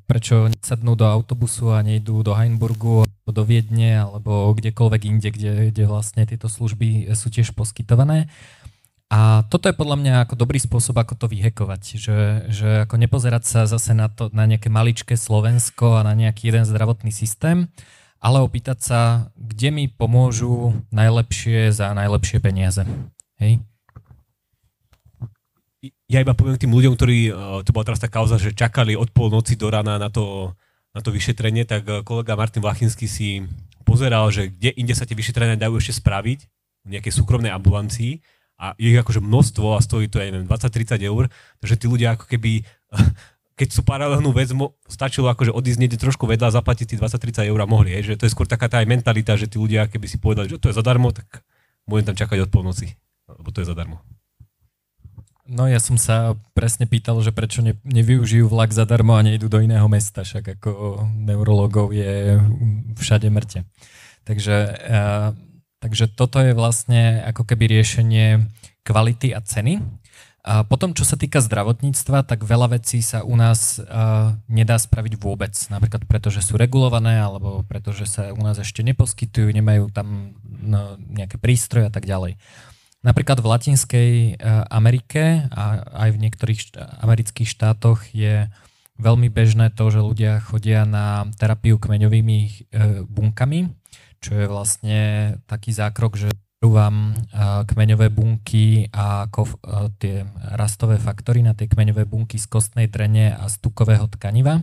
prečo 0.06 0.46
nesadnú 0.46 0.94
do 0.94 1.10
autobusu 1.10 1.74
a 1.74 1.82
nejdú 1.82 2.22
do 2.22 2.38
Heinburgu 2.38 3.04
alebo 3.04 3.30
do 3.34 3.44
Viedne 3.44 4.06
alebo 4.06 4.54
kdekoľvek 4.54 5.02
inde, 5.10 5.30
kde, 5.34 5.52
kde 5.74 5.84
vlastne 5.90 6.24
tieto 6.30 6.46
služby 6.46 7.10
sú 7.18 7.34
tiež 7.34 7.58
poskytované. 7.58 8.30
A 9.12 9.44
toto 9.52 9.68
je 9.68 9.76
podľa 9.76 10.00
mňa 10.00 10.14
ako 10.24 10.40
dobrý 10.40 10.56
spôsob, 10.56 10.96
ako 10.96 11.20
to 11.20 11.28
vyhekovať, 11.28 11.84
že, 12.00 12.20
že 12.48 12.70
ako 12.88 12.96
nepozerať 12.96 13.44
sa 13.44 13.62
zase 13.68 13.92
na, 13.92 14.08
to, 14.08 14.32
na 14.32 14.48
nejaké 14.48 14.72
maličké 14.72 15.20
Slovensko 15.20 16.00
a 16.00 16.08
na 16.08 16.16
nejaký 16.16 16.48
jeden 16.48 16.64
zdravotný 16.64 17.12
systém, 17.12 17.68
ale 18.22 18.38
opýtať 18.38 18.78
sa, 18.80 19.00
kde 19.34 19.74
mi 19.74 19.86
pomôžu 19.90 20.78
najlepšie 20.94 21.74
za 21.74 21.90
najlepšie 21.98 22.38
peniaze. 22.38 22.86
Hej? 23.42 23.58
Ja 26.06 26.22
iba 26.22 26.38
poviem 26.38 26.62
tým 26.62 26.70
ľuďom, 26.70 26.94
ktorí, 26.94 27.20
e, 27.28 27.66
to 27.66 27.74
bola 27.74 27.90
teraz 27.90 27.98
tá 27.98 28.06
kauza, 28.06 28.38
že 28.38 28.54
čakali 28.54 28.94
od 28.94 29.10
polnoci 29.10 29.58
do 29.58 29.74
rána 29.74 29.98
na 29.98 30.14
to, 30.14 30.54
na 30.94 31.02
to 31.02 31.10
vyšetrenie, 31.10 31.66
tak 31.66 31.82
e, 31.90 32.06
kolega 32.06 32.38
Martin 32.38 32.62
Vlachinský 32.62 33.10
si 33.10 33.42
pozeral, 33.82 34.30
že 34.30 34.54
kde 34.54 34.78
inde 34.78 34.94
sa 34.94 35.10
tie 35.10 35.18
vyšetrenia 35.18 35.58
dajú 35.58 35.82
ešte 35.82 35.98
spraviť, 35.98 36.46
v 36.86 36.98
nejakej 36.98 37.14
súkromnej 37.14 37.54
ambulancii 37.54 38.22
a 38.62 38.74
je 38.78 38.94
ich 38.94 39.02
akože 39.02 39.22
množstvo 39.22 39.74
a 39.74 39.82
stojí 39.82 40.10
to 40.10 40.22
aj 40.22 40.46
20-30 40.46 41.02
eur, 41.02 41.30
takže 41.62 41.76
tí 41.78 41.86
ľudia 41.90 42.14
ako 42.18 42.26
keby 42.30 42.62
keď 43.62 43.78
sú 43.78 43.86
paralelnú 43.86 44.34
vec, 44.34 44.50
mo, 44.58 44.74
stačilo 44.90 45.30
akože 45.30 45.54
odísť 45.54 45.78
niekde 45.78 46.02
trošku 46.02 46.26
vedľa 46.26 46.50
a 46.50 46.56
zaplatiť 46.58 46.98
tých 46.98 47.02
20-30 47.06 47.46
eur 47.54 47.60
a 47.62 47.70
mohli. 47.70 47.94
Je, 47.94 48.18
že 48.18 48.18
to 48.18 48.26
je 48.26 48.34
skôr 48.34 48.50
taká 48.50 48.66
tá 48.66 48.82
aj 48.82 48.90
mentalita, 48.90 49.38
že 49.38 49.46
tí 49.46 49.62
ľudia, 49.62 49.86
keby 49.86 50.10
si 50.10 50.18
povedali, 50.18 50.50
že 50.50 50.58
to 50.58 50.74
je 50.74 50.78
zadarmo, 50.82 51.14
tak 51.14 51.46
budem 51.86 52.10
tam 52.10 52.18
čakať 52.18 52.42
od 52.42 52.50
polnoci, 52.50 52.98
lebo 53.30 53.54
to 53.54 53.62
je 53.62 53.70
zadarmo. 53.70 54.02
No 55.46 55.70
ja 55.70 55.78
som 55.78 55.94
sa 56.02 56.34
presne 56.58 56.90
pýtal, 56.90 57.22
že 57.22 57.30
prečo 57.30 57.62
ne, 57.62 57.78
nevyužijú 57.86 58.50
vlak 58.50 58.74
zadarmo 58.74 59.14
a 59.14 59.22
nejdú 59.22 59.46
do 59.46 59.62
iného 59.62 59.86
mesta, 59.86 60.26
však 60.26 60.58
ako 60.58 61.06
neurologov 61.22 61.94
je 61.94 62.42
všade 62.98 63.30
mŕte. 63.30 63.70
Takže, 64.26 64.58
uh, 64.90 65.38
takže 65.78 66.10
toto 66.10 66.42
je 66.42 66.58
vlastne 66.58 67.22
ako 67.30 67.46
keby 67.46 67.78
riešenie 67.78 68.42
kvality 68.82 69.38
a 69.38 69.44
ceny 69.46 70.01
a 70.42 70.66
potom, 70.66 70.98
čo 70.98 71.06
sa 71.06 71.22
týka 71.22 71.38
zdravotníctva, 71.38 72.26
tak 72.26 72.42
veľa 72.42 72.74
vecí 72.74 73.06
sa 73.06 73.22
u 73.22 73.38
nás 73.38 73.78
uh, 73.78 74.34
nedá 74.50 74.74
spraviť 74.82 75.14
vôbec. 75.22 75.54
Napríklad 75.70 76.10
preto, 76.10 76.34
že 76.34 76.42
sú 76.42 76.58
regulované, 76.58 77.22
alebo 77.22 77.62
preto, 77.62 77.94
že 77.94 78.10
sa 78.10 78.34
u 78.34 78.42
nás 78.42 78.58
ešte 78.58 78.82
neposkytujú, 78.82 79.54
nemajú 79.54 79.94
tam 79.94 80.34
no, 80.42 80.98
nejaké 80.98 81.38
prístroje 81.38 81.86
a 81.86 81.94
tak 81.94 82.10
ďalej. 82.10 82.42
Napríklad 83.06 83.38
v 83.38 83.50
Latinskej 83.54 84.12
uh, 84.34 84.66
Amerike 84.74 85.46
a 85.54 85.86
aj 86.06 86.10
v 86.10 86.22
niektorých 86.26 86.60
št- 86.60 86.78
amerických 87.06 87.50
štátoch 87.50 88.10
je 88.10 88.50
veľmi 88.98 89.30
bežné 89.30 89.70
to, 89.78 89.94
že 89.94 90.02
ľudia 90.02 90.42
chodia 90.42 90.90
na 90.90 91.30
terapiu 91.38 91.78
kmeňovými 91.78 92.40
uh, 92.42 93.06
bunkami, 93.06 93.70
čo 94.26 94.42
je 94.42 94.46
vlastne 94.50 95.00
taký 95.46 95.70
zákrok, 95.70 96.18
že 96.18 96.34
vám 96.70 97.18
kmeňové 97.66 98.14
bunky 98.14 98.86
a 98.94 99.26
kov, 99.34 99.58
tie 99.98 100.22
rastové 100.54 101.02
faktory 101.02 101.42
na 101.42 101.58
tie 101.58 101.66
kmeňové 101.66 102.06
bunky 102.06 102.38
z 102.38 102.46
kostnej 102.46 102.86
drene 102.86 103.34
a 103.34 103.50
z 103.50 103.58
tukového 103.58 104.06
tkaniva 104.14 104.62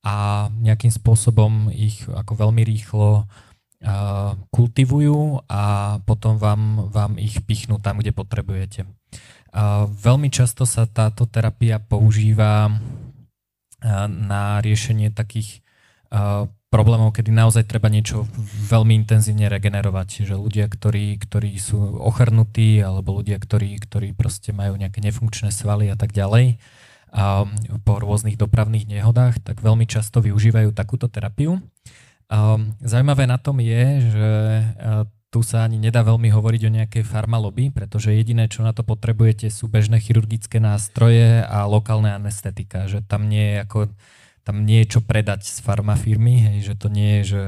a 0.00 0.48
nejakým 0.48 0.88
spôsobom 0.88 1.68
ich 1.68 2.08
ako 2.08 2.48
veľmi 2.48 2.64
rýchlo 2.64 3.28
kultivujú 4.48 5.44
a 5.48 5.96
potom 6.08 6.40
vám, 6.40 6.88
vám 6.88 7.20
ich 7.20 7.44
pichnú 7.44 7.80
tam, 7.80 8.00
kde 8.00 8.12
potrebujete. 8.12 8.88
Veľmi 10.04 10.28
často 10.32 10.64
sa 10.64 10.88
táto 10.88 11.28
terapia 11.28 11.80
používa 11.80 12.68
na 14.08 14.60
riešenie 14.60 15.12
takých 15.12 15.64
problémov, 16.70 17.10
kedy 17.10 17.34
naozaj 17.34 17.66
treba 17.66 17.90
niečo 17.90 18.30
veľmi 18.70 18.94
intenzívne 18.94 19.50
regenerovať. 19.50 20.30
Že 20.30 20.34
ľudia, 20.38 20.66
ktorí, 20.70 21.18
ktorí 21.18 21.50
sú 21.58 21.98
ochrnutí, 21.98 22.78
alebo 22.78 23.18
ľudia, 23.18 23.42
ktorí, 23.42 23.74
ktorí 23.82 24.14
proste 24.14 24.54
majú 24.54 24.78
nejaké 24.78 25.02
nefunkčné 25.02 25.50
svaly 25.50 25.90
a 25.90 25.98
tak 25.98 26.14
ďalej, 26.14 26.62
a 27.10 27.42
po 27.82 27.98
rôznych 27.98 28.38
dopravných 28.38 28.86
nehodách, 28.86 29.42
tak 29.42 29.58
veľmi 29.58 29.82
často 29.82 30.22
využívajú 30.22 30.70
takúto 30.70 31.10
terapiu. 31.10 31.58
A 32.30 32.54
zaujímavé 32.86 33.26
na 33.26 33.34
tom 33.34 33.58
je, 33.58 33.82
že 34.14 34.30
tu 35.34 35.42
sa 35.42 35.66
ani 35.66 35.78
nedá 35.78 36.06
veľmi 36.06 36.30
hovoriť 36.30 36.62
o 36.66 36.74
nejakej 36.78 37.02
farmalobby, 37.02 37.74
pretože 37.74 38.14
jediné, 38.14 38.46
čo 38.46 38.62
na 38.62 38.70
to 38.70 38.86
potrebujete, 38.86 39.50
sú 39.50 39.66
bežné 39.66 39.98
chirurgické 39.98 40.62
nástroje 40.62 41.42
a 41.42 41.66
lokálne 41.66 42.14
anestetika. 42.14 42.86
Že 42.86 43.02
tam 43.10 43.26
nie 43.26 43.42
je 43.42 43.56
ako 43.66 43.78
tam 44.44 44.64
niečo 44.64 45.04
predať 45.04 45.44
z 45.46 45.60
farmafirmy, 45.60 46.36
hej, 46.40 46.72
že 46.72 46.74
to 46.74 46.88
nie 46.88 47.20
je, 47.20 47.22
že 47.24 47.42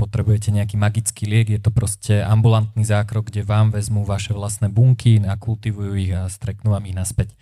potrebujete 0.00 0.48
nejaký 0.48 0.80
magický 0.80 1.28
liek, 1.28 1.52
je 1.52 1.60
to 1.60 1.68
proste 1.68 2.24
ambulantný 2.24 2.88
zákrok, 2.88 3.28
kde 3.28 3.44
vám 3.44 3.68
vezmú 3.68 4.08
vaše 4.08 4.32
vlastné 4.32 4.72
bunky, 4.72 5.20
nakultivujú 5.20 5.92
ich 6.00 6.12
a 6.16 6.24
streknú 6.32 6.72
vám 6.72 6.88
ich 6.88 6.96
naspäť. 6.96 7.36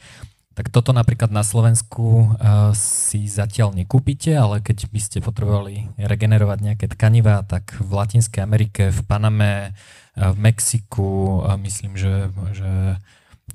tak 0.58 0.74
toto 0.74 0.90
napríklad 0.90 1.30
na 1.30 1.46
Slovensku 1.46 2.34
uh, 2.34 2.74
si 2.74 3.30
zatiaľ 3.30 3.78
nekúpite, 3.78 4.34
ale 4.34 4.58
keď 4.58 4.90
by 4.90 4.98
ste 4.98 5.22
potrebovali 5.22 5.86
regenerovať 6.02 6.58
nejaké 6.58 6.86
tkanivá, 6.98 7.46
tak 7.46 7.78
v 7.78 7.90
Latinskej 7.94 8.42
Amerike, 8.42 8.90
v 8.90 9.00
Paname, 9.06 9.78
uh, 10.18 10.34
v 10.34 10.38
Mexiku, 10.42 11.46
uh, 11.46 11.54
myslím, 11.62 11.94
že, 11.94 12.34
že 12.58 12.98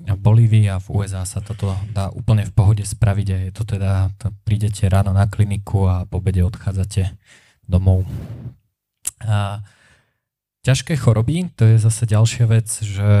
v 0.02 0.18
Bolívii 0.18 0.66
a 0.66 0.82
v 0.82 0.90
USA 0.90 1.22
sa 1.22 1.38
toto 1.38 1.70
dá 1.94 2.10
úplne 2.10 2.42
v 2.42 2.52
pohode 2.52 2.82
spraviť 2.82 3.28
a 3.30 3.38
je 3.46 3.52
to 3.54 3.62
teda, 3.62 4.10
to 4.18 4.34
prídete 4.42 4.90
ráno 4.90 5.14
na 5.14 5.30
kliniku 5.30 5.86
a 5.86 6.02
po 6.04 6.18
obede 6.18 6.42
odchádzate 6.42 7.14
domov. 7.64 8.02
A 9.22 9.62
ťažké 10.66 10.98
choroby, 10.98 11.52
to 11.54 11.68
je 11.68 11.76
zase 11.78 12.10
ďalšia 12.10 12.44
vec, 12.50 12.68
že, 12.82 13.12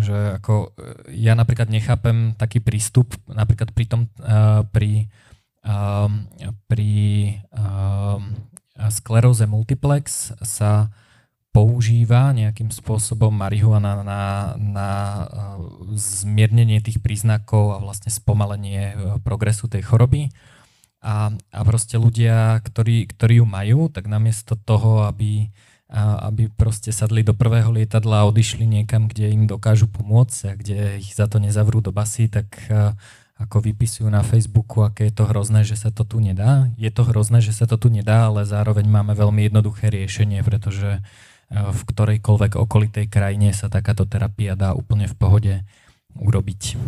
že 0.00 0.38
ako 0.40 0.72
e, 0.72 1.18
ja 1.20 1.36
napríklad 1.36 1.68
nechápem 1.68 2.32
taký 2.38 2.62
prístup, 2.62 3.12
napríklad 3.28 3.74
pri 3.74 3.84
tom, 3.90 4.00
uh, 4.22 4.62
pri, 4.70 5.10
uh, 5.66 6.08
pri 6.70 6.92
skleróze 8.88 9.44
multiplex 9.46 10.34
sa 10.42 10.90
používa 11.52 12.32
nejakým 12.32 12.72
spôsobom 12.72 13.28
marihuana 13.28 14.00
na, 14.00 14.22
na 14.56 14.90
zmiernenie 15.94 16.80
tých 16.80 17.04
príznakov 17.04 17.76
a 17.76 17.78
vlastne 17.78 18.08
spomalenie 18.08 18.96
progresu 19.20 19.68
tej 19.68 19.84
choroby. 19.84 20.32
A, 21.04 21.28
a 21.30 21.60
proste 21.62 22.00
ľudia, 22.00 22.56
ktorí, 22.64 23.04
ktorí 23.12 23.44
ju 23.44 23.46
majú, 23.46 23.92
tak 23.92 24.08
namiesto 24.08 24.56
toho, 24.56 25.04
aby 25.04 25.52
aby 26.00 26.48
proste 26.48 26.88
sadli 26.88 27.20
do 27.20 27.36
prvého 27.36 27.68
lietadla 27.68 28.24
a 28.24 28.28
odišli 28.32 28.64
niekam, 28.64 29.12
kde 29.12 29.28
im 29.28 29.44
dokážu 29.44 29.92
pomôcť 29.92 30.38
a 30.48 30.52
kde 30.56 30.78
ich 31.04 31.12
za 31.12 31.28
to 31.28 31.36
nezavrú 31.36 31.84
do 31.84 31.92
basy, 31.92 32.32
tak 32.32 32.48
ako 33.36 33.60
vypisujú 33.60 34.08
na 34.08 34.24
Facebooku, 34.24 34.88
aké 34.88 35.12
je 35.12 35.14
to 35.20 35.28
hrozné, 35.28 35.68
že 35.68 35.76
sa 35.76 35.92
to 35.92 36.08
tu 36.08 36.16
nedá. 36.24 36.72
Je 36.80 36.88
to 36.88 37.04
hrozné, 37.04 37.44
že 37.44 37.52
sa 37.52 37.68
to 37.68 37.76
tu 37.76 37.92
nedá, 37.92 38.32
ale 38.32 38.48
zároveň 38.48 38.88
máme 38.88 39.12
veľmi 39.12 39.52
jednoduché 39.52 39.92
riešenie, 39.92 40.40
pretože 40.40 41.04
v 41.52 41.80
ktorejkoľvek 41.84 42.56
okolitej 42.56 43.06
krajine 43.12 43.52
sa 43.52 43.68
takáto 43.68 44.08
terapia 44.08 44.56
dá 44.56 44.72
úplne 44.72 45.04
v 45.04 45.16
pohode 45.16 45.54
urobiť. 46.16 46.80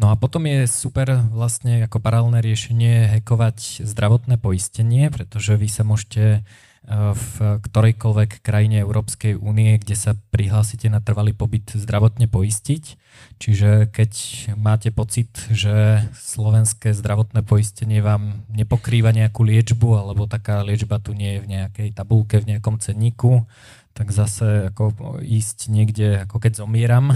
No 0.00 0.06
a 0.08 0.14
potom 0.16 0.48
je 0.48 0.64
super 0.64 1.20
vlastne 1.28 1.84
ako 1.84 2.00
paralelné 2.00 2.40
riešenie 2.40 3.20
hekovať 3.20 3.84
zdravotné 3.84 4.40
poistenie, 4.40 5.12
pretože 5.12 5.58
vy 5.58 5.68
sa 5.68 5.84
môžete 5.84 6.46
v 6.88 7.60
ktorejkoľvek 7.60 8.40
krajine 8.40 8.80
Európskej 8.80 9.36
únie, 9.36 9.76
kde 9.76 9.94
sa 9.94 10.16
prihlásite 10.32 10.88
na 10.88 11.04
trvalý 11.04 11.36
pobyt 11.36 11.68
zdravotne 11.76 12.24
poistiť. 12.26 12.96
Čiže 13.36 13.92
keď 13.92 14.12
máte 14.56 14.88
pocit, 14.88 15.28
že 15.52 16.08
slovenské 16.16 16.96
zdravotné 16.96 17.44
poistenie 17.44 18.00
vám 18.00 18.48
nepokrýva 18.48 19.12
nejakú 19.12 19.44
liečbu, 19.44 20.00
alebo 20.00 20.24
taká 20.24 20.64
liečba 20.64 20.98
tu 20.98 21.12
nie 21.12 21.36
je 21.36 21.42
v 21.44 21.50
nejakej 21.52 21.88
tabulke, 21.92 22.40
v 22.40 22.56
nejakom 22.56 22.80
cenníku, 22.80 23.44
tak 23.92 24.16
zase 24.16 24.72
ako 24.72 25.20
ísť 25.20 25.68
niekde, 25.68 26.24
ako 26.24 26.40
keď 26.40 26.64
zomieram, 26.64 27.12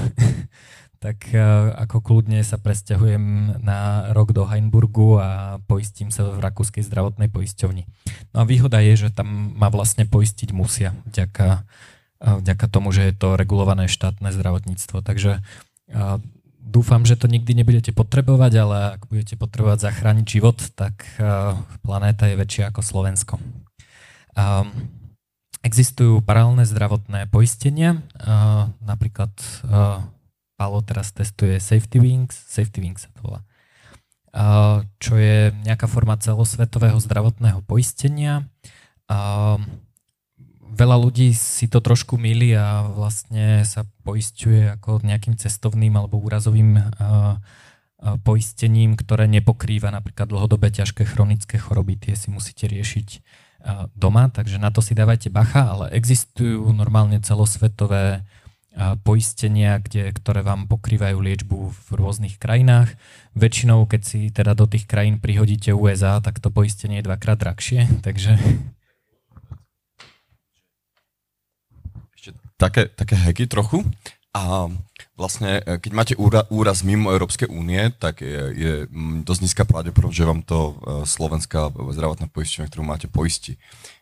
tak 1.05 1.37
e, 1.37 1.41
ako 1.85 2.01
kľudne 2.01 2.41
sa 2.41 2.57
presťahujem 2.57 3.61
na 3.61 4.09
rok 4.17 4.33
do 4.33 4.49
Heinburgu 4.49 5.21
a 5.21 5.61
poistím 5.69 6.09
sa 6.09 6.25
v 6.33 6.41
rakúskej 6.41 6.81
zdravotnej 6.81 7.29
poisťovni. 7.29 7.85
No 8.33 8.41
a 8.41 8.49
výhoda 8.49 8.81
je, 8.81 8.97
že 8.97 9.09
tam 9.13 9.53
ma 9.53 9.69
vlastne 9.69 10.09
poistiť 10.09 10.57
musia 10.57 10.97
vďaka, 11.05 11.69
e, 12.25 12.29
vďaka 12.41 12.67
tomu, 12.73 12.89
že 12.89 13.13
je 13.13 13.15
to 13.21 13.37
regulované 13.37 13.85
štátne 13.85 14.33
zdravotníctvo. 14.33 15.05
Takže 15.05 15.45
e, 15.93 16.01
dúfam, 16.65 17.05
že 17.05 17.21
to 17.21 17.29
nikdy 17.29 17.53
nebudete 17.53 17.93
potrebovať, 17.93 18.53
ale 18.65 18.77
ak 18.97 19.05
budete 19.13 19.37
potrebovať 19.37 19.85
zachrániť 19.85 20.25
život, 20.25 20.57
tak 20.73 21.05
planéta 21.85 22.33
je 22.33 22.41
väčšia 22.41 22.73
ako 22.73 22.81
Slovensko. 22.81 23.37
Existujú 25.61 26.25
paralelné 26.25 26.65
zdravotné 26.65 27.29
poistenia, 27.29 28.01
napríklad 28.81 29.37
Palo 30.55 30.79
teraz 30.87 31.11
testuje 31.11 31.59
Safety 31.59 31.99
Wings, 31.99 32.35
Safety 32.47 32.79
Wings 32.79 33.07
sa 33.07 33.11
to 33.15 33.21
volá, 33.27 33.41
čo 35.03 35.19
je 35.19 35.51
nejaká 35.67 35.91
forma 35.91 36.15
celosvetového 36.15 36.99
zdravotného 37.03 37.59
poistenia. 37.67 38.47
Veľa 40.75 40.97
ľudí 40.99 41.35
si 41.35 41.71
to 41.71 41.79
trošku 41.79 42.19
milí 42.19 42.51
a 42.55 42.83
vlastne 42.87 43.63
sa 43.63 43.87
poistuje 44.03 44.67
ako 44.75 45.03
nejakým 45.07 45.39
cestovným 45.39 45.95
alebo 45.95 46.19
úrazovým 46.19 46.83
poistením, 48.27 48.99
ktoré 48.99 49.31
nepokrýva 49.31 49.89
napríklad 49.95 50.29
dlhodobé 50.29 50.75
ťažké 50.75 51.07
chronické 51.07 51.57
choroby. 51.63 51.95
Tie 51.97 52.15
si 52.19 52.29
musíte 52.29 52.67
riešiť 52.67 53.09
doma, 53.97 54.29
takže 54.29 54.61
na 54.61 54.69
to 54.69 54.85
si 54.85 54.93
dávajte 54.93 55.33
bacha, 55.33 55.73
ale 55.73 55.95
existujú 55.97 56.69
normálne 56.75 57.17
celosvetové 57.25 58.27
poistenia, 59.07 59.79
kde, 59.79 60.11
ktoré 60.11 60.43
vám 60.43 60.67
pokrývajú 60.67 61.19
liečbu 61.23 61.59
v 61.71 61.89
rôznych 61.95 62.43
krajinách. 62.43 62.99
Väčšinou, 63.39 63.87
keď 63.87 64.03
si 64.03 64.35
teda 64.35 64.59
do 64.59 64.67
tých 64.67 64.91
krajín 64.91 65.23
prihodíte 65.23 65.71
USA, 65.71 66.19
tak 66.19 66.43
to 66.43 66.51
poistenie 66.51 66.99
je 66.99 67.07
dvakrát 67.07 67.39
drahšie, 67.39 67.87
takže... 68.07 68.35
Ešte 72.19 72.35
také, 72.59 72.91
také 72.91 73.15
heky 73.15 73.47
trochu. 73.47 73.87
A 74.35 74.67
vlastne, 75.15 75.63
e, 75.63 75.79
keď 75.79 75.93
máte 75.95 76.15
úra, 76.19 76.43
úraz 76.51 76.83
mimo 76.83 77.15
Európskej 77.15 77.47
únie, 77.47 77.95
tak 78.03 78.19
je, 78.19 78.43
je 78.51 78.73
dosť 79.23 79.41
nízka 79.47 79.63
pravdepodobnosť, 79.63 80.19
že 80.19 80.27
vám 80.27 80.43
to 80.43 80.59
e, 80.59 80.73
slovenská 81.07 81.71
zdravotná 81.71 82.27
poistenie, 82.27 82.67
ktorú 82.67 82.83
máte, 82.83 83.07
poistí. 83.07 83.55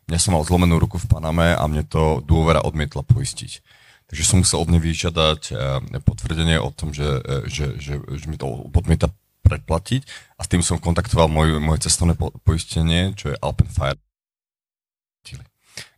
Ja 0.08 0.16
som 0.16 0.32
mal 0.32 0.48
zlomenú 0.48 0.80
ruku 0.80 0.96
v 0.96 1.12
Paname 1.12 1.52
a 1.52 1.60
mne 1.68 1.84
to 1.84 2.24
dôvera 2.24 2.64
odmietla 2.64 3.04
poistiť. 3.04 3.60
Takže 4.12 4.28
som 4.28 4.44
musel 4.44 4.60
od 4.60 4.68
nej 4.68 4.76
vyžiadať 4.76 5.40
eh, 5.56 5.56
potvrdenie 6.04 6.60
o 6.60 6.68
tom, 6.68 6.92
že, 6.92 7.24
eh, 7.24 7.48
že, 7.48 7.80
že, 7.80 7.96
že 7.96 8.26
mi 8.28 8.36
to 8.36 8.44
odmieta 8.68 9.08
predplatiť 9.40 10.04
a 10.36 10.44
s 10.44 10.52
tým 10.52 10.60
som 10.60 10.76
kontaktoval 10.76 11.32
môj, 11.32 11.56
moje 11.56 11.88
cestovné 11.88 12.12
poistenie, 12.44 13.16
čo 13.16 13.32
je 13.32 13.40
Alpenfire. 13.40 13.96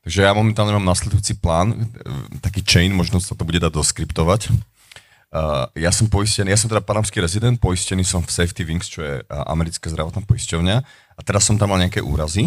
Takže 0.04 0.20
ja 0.20 0.36
momentálne 0.36 0.76
mám 0.76 0.86
nasledujúci 0.86 1.42
plán, 1.42 1.74
eh, 1.74 2.38
taký 2.38 2.62
chain, 2.62 2.94
možno 2.94 3.18
sa 3.18 3.34
to 3.34 3.42
bude 3.42 3.58
dať 3.58 3.74
doskriptovať. 3.74 4.54
Uh, 5.34 5.66
ja 5.74 5.90
som 5.90 6.06
poistený, 6.06 6.54
ja 6.54 6.60
som 6.60 6.70
teda 6.70 6.78
panamský 6.78 7.18
rezident, 7.18 7.58
poistený 7.58 8.06
som 8.06 8.22
v 8.22 8.30
Safety 8.30 8.62
Wings, 8.62 8.86
čo 8.86 9.02
je 9.02 9.18
americká 9.26 9.90
zdravotná 9.90 10.22
poisťovňa 10.30 10.76
a 10.86 11.20
teraz 11.26 11.50
som 11.50 11.58
tam 11.58 11.74
mal 11.74 11.82
nejaké 11.82 11.98
úrazy. 11.98 12.46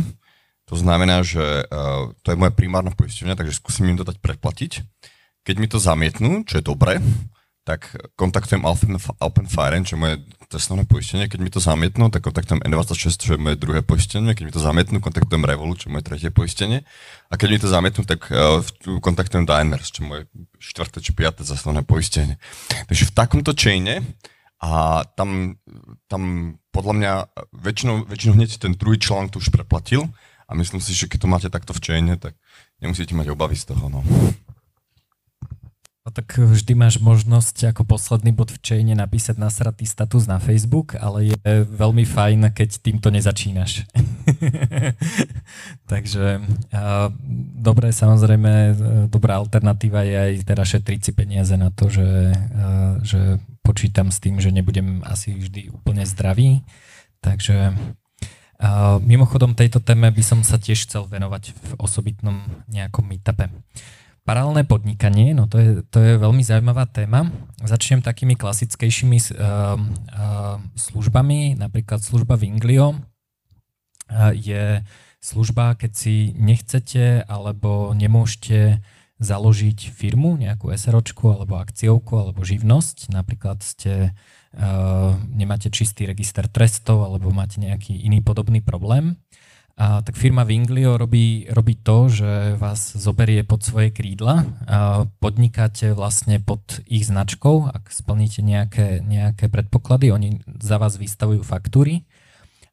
To 0.72 0.80
znamená, 0.80 1.20
že 1.20 1.68
uh, 1.68 2.16
to 2.24 2.32
je 2.32 2.40
moja 2.40 2.56
primárna 2.56 2.96
poisťovňa, 2.96 3.36
takže 3.36 3.60
skúsim 3.60 3.92
im 3.92 4.00
to 4.00 4.08
dať 4.08 4.24
predplatiť. 4.24 4.88
Keď 5.48 5.56
mi 5.64 5.72
to 5.72 5.80
zamietnú, 5.80 6.44
čo 6.44 6.60
je 6.60 6.64
dobré, 6.68 7.00
tak 7.64 7.96
kontaktujem 8.20 8.64
Alpenfire, 9.20 9.80
čo 9.84 9.96
je 9.96 10.00
moje 10.00 10.16
cestovné 10.48 10.84
poistenie. 10.88 11.28
Keď 11.28 11.40
mi 11.40 11.52
to 11.52 11.60
zamietnú, 11.60 12.08
tak 12.08 12.24
kontaktujem 12.24 12.64
N26, 12.64 13.16
čo 13.16 13.32
je 13.36 13.40
moje 13.40 13.60
druhé 13.60 13.84
poistenie. 13.84 14.32
Keď 14.32 14.44
mi 14.48 14.52
to 14.56 14.64
zamietnú, 14.64 15.04
kontaktujem 15.04 15.44
Revolut, 15.44 15.80
čo 15.84 15.92
je 15.92 15.96
moje 15.96 16.08
tretie 16.08 16.32
poistenie. 16.32 16.88
A 17.28 17.36
keď 17.36 17.48
mi 17.52 17.60
to 17.60 17.68
zamietnú, 17.68 18.08
tak 18.08 18.28
uh, 18.32 18.64
kontaktujem 19.04 19.44
Diners, 19.44 19.92
čo 19.92 20.04
je 20.04 20.08
moje 20.08 20.24
štvrté 20.64 21.04
či 21.04 21.12
piaté 21.12 21.44
cestovné 21.44 21.84
poistenie. 21.84 22.40
Takže 22.88 23.08
v 23.08 23.16
takomto 23.16 23.52
chaine 23.52 24.04
a 24.64 25.04
tam, 25.20 25.60
tam 26.08 26.56
podľa 26.72 26.94
mňa 26.96 27.12
väčšinou, 27.52 28.08
väčšinou 28.08 28.34
hneď 28.40 28.64
ten 28.64 28.80
druhý 28.80 28.96
článok 28.96 29.36
tu 29.36 29.44
už 29.44 29.52
preplatil 29.52 30.08
a 30.48 30.56
myslím 30.56 30.80
si, 30.80 30.96
že 30.96 31.12
keď 31.12 31.20
to 31.20 31.28
máte 31.28 31.48
takto 31.52 31.76
v 31.76 31.84
chaine, 31.84 32.16
tak 32.16 32.40
nemusíte 32.80 33.12
mať 33.12 33.36
obavy 33.36 33.60
z 33.60 33.76
toho. 33.76 33.92
No. 33.92 34.08
Tak 36.18 36.42
vždy 36.42 36.74
máš 36.74 36.98
možnosť 36.98 37.78
ako 37.78 37.94
posledný 37.94 38.34
bod 38.34 38.50
v 38.50 38.58
chaine 38.66 38.98
napísať 38.98 39.38
nasratý 39.38 39.86
status 39.86 40.26
na 40.26 40.42
Facebook, 40.42 40.98
ale 40.98 41.30
je 41.30 41.38
veľmi 41.70 42.10
fajn, 42.10 42.58
keď 42.58 42.82
týmto 42.82 43.14
nezačínaš. 43.14 43.86
Takže 45.94 46.42
a, 46.74 47.14
dobre, 47.54 47.94
samozrejme, 47.94 48.74
dobrá 49.14 49.38
alternatíva 49.38 50.02
je 50.10 50.16
aj 50.18 50.34
teda 50.42 50.66
šetriť 50.66 51.00
si 51.06 51.12
peniaze 51.14 51.54
na 51.54 51.70
to, 51.70 51.86
že, 51.86 52.34
a, 52.34 52.98
že 53.06 53.38
počítam 53.62 54.10
s 54.10 54.18
tým, 54.18 54.42
že 54.42 54.50
nebudem 54.50 55.06
asi 55.06 55.38
vždy 55.38 55.70
úplne 55.70 56.02
zdravý. 56.02 56.66
Takže 57.22 57.78
a, 58.58 58.98
mimochodom 59.06 59.54
tejto 59.54 59.86
téme 59.86 60.10
by 60.10 60.24
som 60.26 60.42
sa 60.42 60.58
tiež 60.58 60.90
chcel 60.90 61.06
venovať 61.06 61.54
v 61.54 61.70
osobitnom 61.78 62.42
nejakom 62.74 63.06
meetupe. 63.06 63.54
Paralelné 64.28 64.68
podnikanie, 64.68 65.32
no 65.32 65.48
to 65.48 65.56
je, 65.56 65.70
to 65.88 66.04
je 66.04 66.20
veľmi 66.20 66.44
zaujímavá 66.44 66.84
téma. 66.92 67.32
Začnem 67.64 68.04
takými 68.04 68.36
klasickejšími 68.36 69.18
uh, 69.24 69.32
uh, 69.32 70.60
službami, 70.76 71.56
napríklad 71.56 72.04
služba 72.04 72.36
Winglio 72.36 72.92
uh, 72.92 74.36
je 74.36 74.84
služba, 75.24 75.80
keď 75.80 75.92
si 75.96 76.36
nechcete 76.36 77.24
alebo 77.24 77.96
nemôžete 77.96 78.84
založiť 79.18 79.96
firmu, 79.96 80.36
nejakú 80.36 80.76
SROčku 80.76 81.32
alebo 81.32 81.58
akciovku 81.58 82.20
alebo 82.20 82.44
živnosť. 82.44 83.16
Napríklad 83.16 83.64
ste, 83.64 84.12
uh, 84.12 85.16
nemáte 85.32 85.72
čistý 85.72 86.04
register 86.04 86.52
trestov 86.52 87.00
alebo 87.08 87.32
máte 87.32 87.64
nejaký 87.64 87.96
iný 88.04 88.20
podobný 88.20 88.60
problém. 88.60 89.16
A, 89.78 90.02
tak 90.02 90.18
firma 90.18 90.42
Winglio 90.42 90.98
robí, 90.98 91.46
robí 91.54 91.78
to, 91.78 92.10
že 92.10 92.58
vás 92.58 92.98
zoberie 92.98 93.46
pod 93.46 93.62
svoje 93.62 93.94
krídla 93.94 94.42
a 94.66 95.06
podnikáte 95.22 95.94
vlastne 95.94 96.42
pod 96.42 96.82
ich 96.90 97.06
značkou, 97.06 97.70
ak 97.70 97.94
splníte 97.94 98.42
nejaké, 98.42 99.06
nejaké 99.06 99.54
predpoklady, 99.54 100.10
oni 100.10 100.42
za 100.58 100.82
vás 100.82 100.98
vystavujú 100.98 101.46
faktúry 101.46 102.10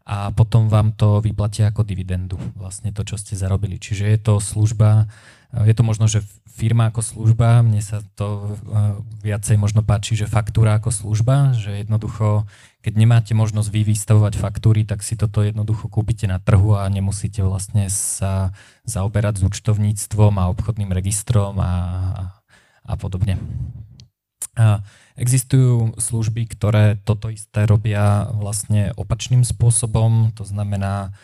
a 0.05 0.29
potom 0.37 0.69
vám 0.69 0.93
to 0.93 1.25
vyplatia 1.25 1.73
ako 1.73 1.81
dividendu, 1.81 2.37
vlastne 2.61 2.93
to, 2.93 3.09
čo 3.09 3.17
ste 3.17 3.41
zarobili. 3.41 3.81
Čiže 3.81 4.05
je 4.05 4.19
to 4.21 4.37
služba, 4.37 5.09
je 5.65 5.73
to 5.73 5.81
možno, 5.81 6.05
že 6.05 6.21
firma 6.55 6.93
ako 6.93 7.03
služba, 7.03 7.65
mne 7.65 7.81
sa 7.81 8.05
to 8.15 8.55
viacej 9.25 9.57
možno 9.57 9.81
páči, 9.81 10.15
že 10.15 10.31
faktúra 10.31 10.77
ako 10.77 10.93
služba, 10.93 11.57
že 11.57 11.83
jednoducho, 11.83 12.47
keď 12.85 12.93
nemáte 12.95 13.33
možnosť 13.33 13.73
vy 13.73 13.81
vystavovať 13.97 14.39
faktúry, 14.39 14.85
tak 14.87 15.01
si 15.03 15.17
toto 15.17 15.43
jednoducho 15.43 15.91
kúpite 15.91 16.29
na 16.31 16.39
trhu 16.39 16.77
a 16.79 16.87
nemusíte 16.87 17.43
vlastne 17.43 17.89
sa 17.91 18.55
zaoberať 18.87 19.41
s 19.41 19.47
účtovníctvom 19.51 20.37
a 20.39 20.53
obchodným 20.53 20.93
registrom 20.93 21.59
a, 21.59 21.73
a 22.85 22.93
podobne. 22.95 23.41
A 24.55 24.85
existujú 25.15 25.95
služby, 25.97 26.51
ktoré 26.51 26.99
toto 27.07 27.31
isté 27.31 27.67
robia 27.67 28.27
vlastne 28.35 28.91
opačným 28.99 29.47
spôsobom, 29.47 30.35
to 30.35 30.43
znamená, 30.43 31.15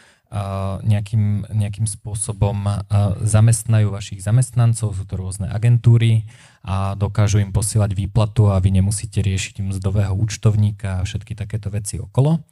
nejakým, 0.87 1.51
nejakým 1.51 1.91
spôsobom 1.91 2.87
zamestnajú 3.19 3.91
vašich 3.91 4.23
zamestnancov, 4.23 4.95
sú 4.95 5.03
to 5.03 5.19
rôzne 5.19 5.51
agentúry 5.51 6.23
a 6.63 6.95
dokážu 6.95 7.43
im 7.43 7.51
posielať 7.51 7.99
výplatu 7.99 8.47
a 8.47 8.63
vy 8.63 8.79
nemusíte 8.79 9.27
riešiť 9.27 9.59
mzdového 9.59 10.15
účtovníka 10.15 11.03
a 11.03 11.05
všetky 11.05 11.35
takéto 11.35 11.75
veci 11.75 11.99
okolo. 11.99 12.47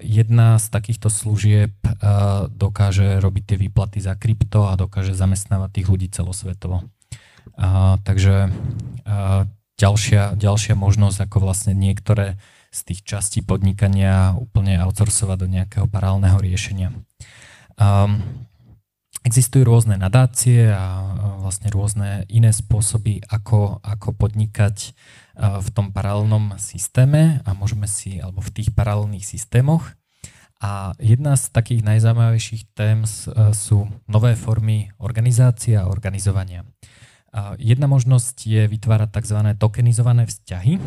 Jedna 0.00 0.56
z 0.56 0.66
takýchto 0.72 1.12
služieb 1.12 1.76
dokáže 2.48 3.20
robiť 3.20 3.44
tie 3.44 3.58
výplaty 3.60 4.00
za 4.00 4.16
krypto 4.16 4.64
a 4.64 4.72
dokáže 4.72 5.12
zamestnávať 5.12 5.84
tých 5.84 5.88
ľudí 5.92 6.08
celosvetovo. 6.08 6.88
Takže 8.08 8.48
ďalšia, 9.80 10.36
ďalšia 10.36 10.76
možnosť, 10.76 11.24
ako 11.24 11.36
vlastne 11.40 11.72
niektoré 11.72 12.36
z 12.68 12.80
tých 12.92 13.00
častí 13.02 13.40
podnikania 13.40 14.36
úplne 14.36 14.76
outsourcovať 14.84 15.36
do 15.40 15.48
nejakého 15.48 15.86
paralelného 15.88 16.36
riešenia. 16.38 16.92
Um, 17.80 18.46
existujú 19.24 19.64
rôzne 19.64 19.96
nadácie 19.96 20.68
a 20.68 21.16
vlastne 21.40 21.68
rôzne 21.72 22.24
iné 22.28 22.52
spôsoby, 22.52 23.20
ako, 23.28 23.80
ako 23.84 24.16
podnikať 24.16 24.92
v 25.40 25.68
tom 25.72 25.92
paralelnom 25.92 26.56
systéme 26.60 27.40
a 27.44 27.50
môžeme 27.56 27.88
si, 27.88 28.20
alebo 28.20 28.44
v 28.44 28.52
tých 28.60 28.76
paralelných 28.76 29.24
systémoch. 29.24 29.96
A 30.60 30.92
jedna 31.00 31.40
z 31.40 31.48
takých 31.56 31.80
najzaujímavejších 31.88 32.76
tém 32.76 33.08
sú 33.56 33.88
nové 34.04 34.36
formy 34.36 34.92
organizácie 35.00 35.80
a 35.80 35.88
organizovania. 35.88 36.68
Jedna 37.58 37.86
možnosť 37.86 38.36
je 38.42 38.62
vytvárať 38.66 39.10
tzv. 39.22 39.38
tokenizované 39.54 40.26
vzťahy 40.26 40.82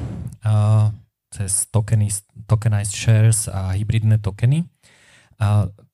cez 1.34 1.66
tokeny, 1.74 2.14
tokenized 2.46 2.94
shares 2.94 3.50
a 3.50 3.74
hybridné 3.74 4.22
tokeny. 4.22 4.68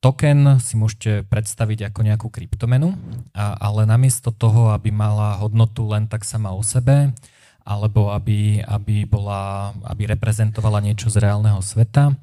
Token 0.04 0.60
si 0.60 0.76
môžete 0.76 1.24
predstaviť 1.32 1.90
ako 1.90 2.00
nejakú 2.04 2.28
kryptomenu, 2.28 2.94
ale 3.38 3.88
namiesto 3.88 4.36
toho, 4.36 4.76
aby 4.76 4.92
mala 4.92 5.40
hodnotu 5.40 5.88
len 5.88 6.12
tak 6.12 6.28
sama 6.28 6.52
o 6.52 6.60
sebe, 6.60 7.16
alebo 7.64 8.12
aby, 8.12 8.60
aby, 8.66 9.06
bola, 9.06 9.72
aby 9.86 10.12
reprezentovala 10.12 10.82
niečo 10.82 11.08
z 11.14 11.22
reálneho 11.24 11.62
sveta, 11.62 12.18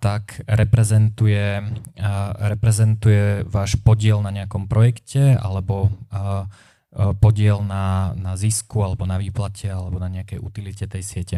tak 0.00 0.42
reprezentuje, 0.46 1.62
reprezentuje 2.38 3.46
váš 3.46 3.76
podiel 3.80 4.24
na 4.24 4.32
nejakom 4.32 4.66
projekte 4.68 5.36
alebo 5.36 5.92
podiel 7.20 7.60
na, 7.60 8.16
na 8.16 8.40
zisku 8.40 8.80
alebo 8.80 9.04
na 9.04 9.20
výplate 9.20 9.68
alebo 9.68 10.00
na 10.00 10.08
nejakej 10.08 10.40
utilite 10.40 10.84
tej 10.88 11.02
siete. 11.04 11.36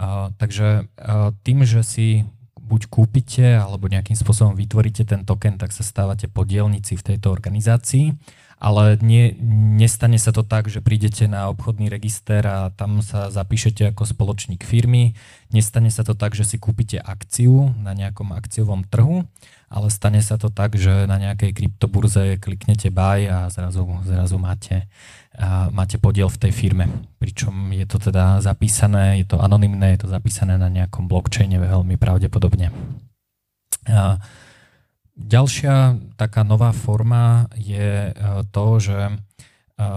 Uh, 0.00 0.34
takže 0.34 0.90
uh, 0.98 1.30
tým, 1.46 1.62
že 1.62 1.86
si 1.86 2.26
buď 2.58 2.86
kúpite 2.86 3.46
alebo 3.58 3.90
nejakým 3.90 4.14
spôsobom 4.14 4.54
vytvoríte 4.54 5.02
ten 5.02 5.26
token, 5.26 5.58
tak 5.58 5.74
sa 5.74 5.82
stávate 5.82 6.30
podielnici 6.30 6.94
v 6.94 7.06
tejto 7.14 7.34
organizácii 7.34 8.14
ale 8.60 9.00
nie, 9.00 9.32
nestane 9.80 10.20
sa 10.20 10.36
to 10.36 10.44
tak, 10.44 10.68
že 10.68 10.84
prídete 10.84 11.24
na 11.24 11.48
obchodný 11.48 11.88
register 11.88 12.44
a 12.44 12.68
tam 12.68 13.00
sa 13.00 13.32
zapíšete 13.32 13.96
ako 13.96 14.04
spoločník 14.04 14.68
firmy. 14.68 15.16
Nestane 15.48 15.88
sa 15.88 16.04
to 16.04 16.12
tak, 16.12 16.36
že 16.36 16.44
si 16.44 16.60
kúpite 16.60 17.00
akciu 17.00 17.72
na 17.80 17.96
nejakom 17.96 18.36
akciovom 18.36 18.84
trhu, 18.84 19.24
ale 19.72 19.88
stane 19.88 20.20
sa 20.20 20.36
to 20.36 20.52
tak, 20.52 20.76
že 20.76 21.08
na 21.08 21.16
nejakej 21.16 21.56
kryptoburze 21.56 22.36
kliknete 22.36 22.92
buy 22.92 23.32
a 23.32 23.48
zrazu, 23.48 23.88
zrazu 24.04 24.36
máte, 24.36 24.84
a 25.40 25.72
máte 25.72 25.96
podiel 25.96 26.28
v 26.28 26.40
tej 26.44 26.52
firme. 26.52 26.84
Pričom 27.16 27.72
je 27.72 27.88
to 27.88 27.96
teda 27.96 28.44
zapísané, 28.44 29.24
je 29.24 29.26
to 29.32 29.40
anonymné, 29.40 29.96
je 29.96 30.04
to 30.04 30.08
zapísané 30.12 30.60
na 30.60 30.68
nejakom 30.68 31.08
blockchaine 31.08 31.56
veľmi 31.56 31.96
pravdepodobne. 31.96 32.76
A 33.88 34.20
Ďalšia 35.18 35.98
taká 36.14 36.46
nová 36.46 36.70
forma 36.70 37.50
je 37.58 38.10
e, 38.10 38.12
to, 38.54 38.66
že 38.78 38.98
e, 39.10 39.12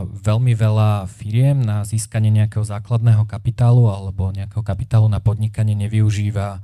veľmi 0.03 0.57
veľa 0.57 1.05
firiem 1.05 1.61
na 1.61 1.85
získanie 1.85 2.33
nejakého 2.33 2.65
základného 2.65 3.23
kapitálu 3.29 3.87
alebo 3.87 4.33
nejakého 4.33 4.65
kapitálu 4.65 5.07
na 5.07 5.21
podnikanie 5.21 5.77
nevyužíva 5.77 6.57
e, 6.57 6.59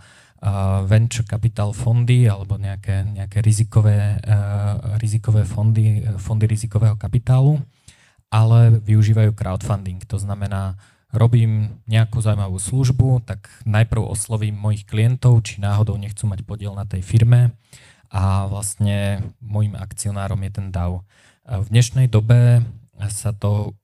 venture 0.90 1.24
capital 1.30 1.72
fondy 1.72 2.26
alebo 2.26 2.58
nejaké, 2.58 3.06
nejaké 3.08 3.40
rizikové, 3.40 4.18
rizikové 4.98 5.46
fondy, 5.46 6.04
fondy 6.18 6.46
rizikového 6.50 6.98
kapitálu, 6.98 7.62
ale 8.34 8.82
využívajú 8.82 9.34
crowdfunding. 9.38 10.04
To 10.10 10.18
znamená, 10.18 10.76
robím 11.14 11.82
nejakú 11.90 12.22
zaujímavú 12.22 12.62
službu, 12.62 13.26
tak 13.26 13.50
najprv 13.66 14.04
oslovím 14.04 14.58
mojich 14.58 14.86
klientov, 14.86 15.42
či 15.46 15.62
náhodou 15.62 15.98
nechcú 15.98 16.30
mať 16.30 16.46
podiel 16.46 16.74
na 16.78 16.86
tej 16.86 17.02
firme 17.02 17.54
a 18.10 18.50
vlastne 18.50 19.22
môjim 19.40 19.78
akcionárom 19.78 20.42
je 20.46 20.52
ten 20.52 20.68
DAO. 20.74 21.06
V 21.46 21.68
dnešnej 21.70 22.10
dobe 22.10 22.66
sa 23.10 23.34
to, 23.34 23.78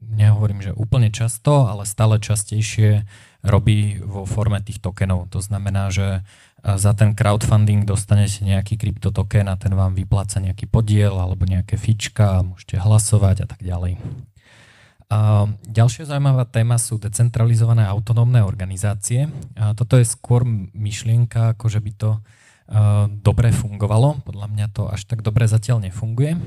nehovorím, 0.00 0.60
že 0.64 0.76
úplne 0.76 1.12
často, 1.12 1.68
ale 1.68 1.88
stále 1.88 2.20
častejšie 2.20 3.04
robí 3.40 3.96
vo 4.04 4.28
forme 4.28 4.60
tých 4.60 4.84
tokenov. 4.84 5.32
To 5.32 5.40
znamená, 5.40 5.88
že 5.88 6.20
za 6.60 6.92
ten 6.92 7.16
crowdfunding 7.16 7.88
dostanete 7.88 8.44
nejaký 8.44 8.76
kryptotoken 8.76 9.48
a 9.48 9.56
ten 9.56 9.72
vám 9.72 9.96
vypláca 9.96 10.44
nejaký 10.44 10.68
podiel 10.68 11.16
alebo 11.16 11.48
nejaké 11.48 11.80
fička, 11.80 12.44
môžete 12.44 12.76
hlasovať 12.76 13.36
a 13.44 13.46
tak 13.48 13.64
ďalej. 13.64 13.96
Ďalšia 15.66 16.06
zaujímavá 16.06 16.46
téma 16.46 16.76
sú 16.76 17.00
decentralizované 17.00 17.82
autonómne 17.88 18.44
organizácie. 18.44 19.26
Toto 19.56 19.96
je 19.98 20.06
skôr 20.06 20.44
myšlienka, 20.76 21.56
ako 21.56 21.66
že 21.66 21.80
by 21.80 21.92
to 21.96 22.10
dobre 23.20 23.50
fungovalo. 23.50 24.22
Podľa 24.22 24.46
mňa 24.46 24.66
to 24.70 24.86
až 24.86 25.04
tak 25.10 25.26
dobre 25.26 25.50
zatiaľ 25.50 25.82
nefunguje. 25.82 26.38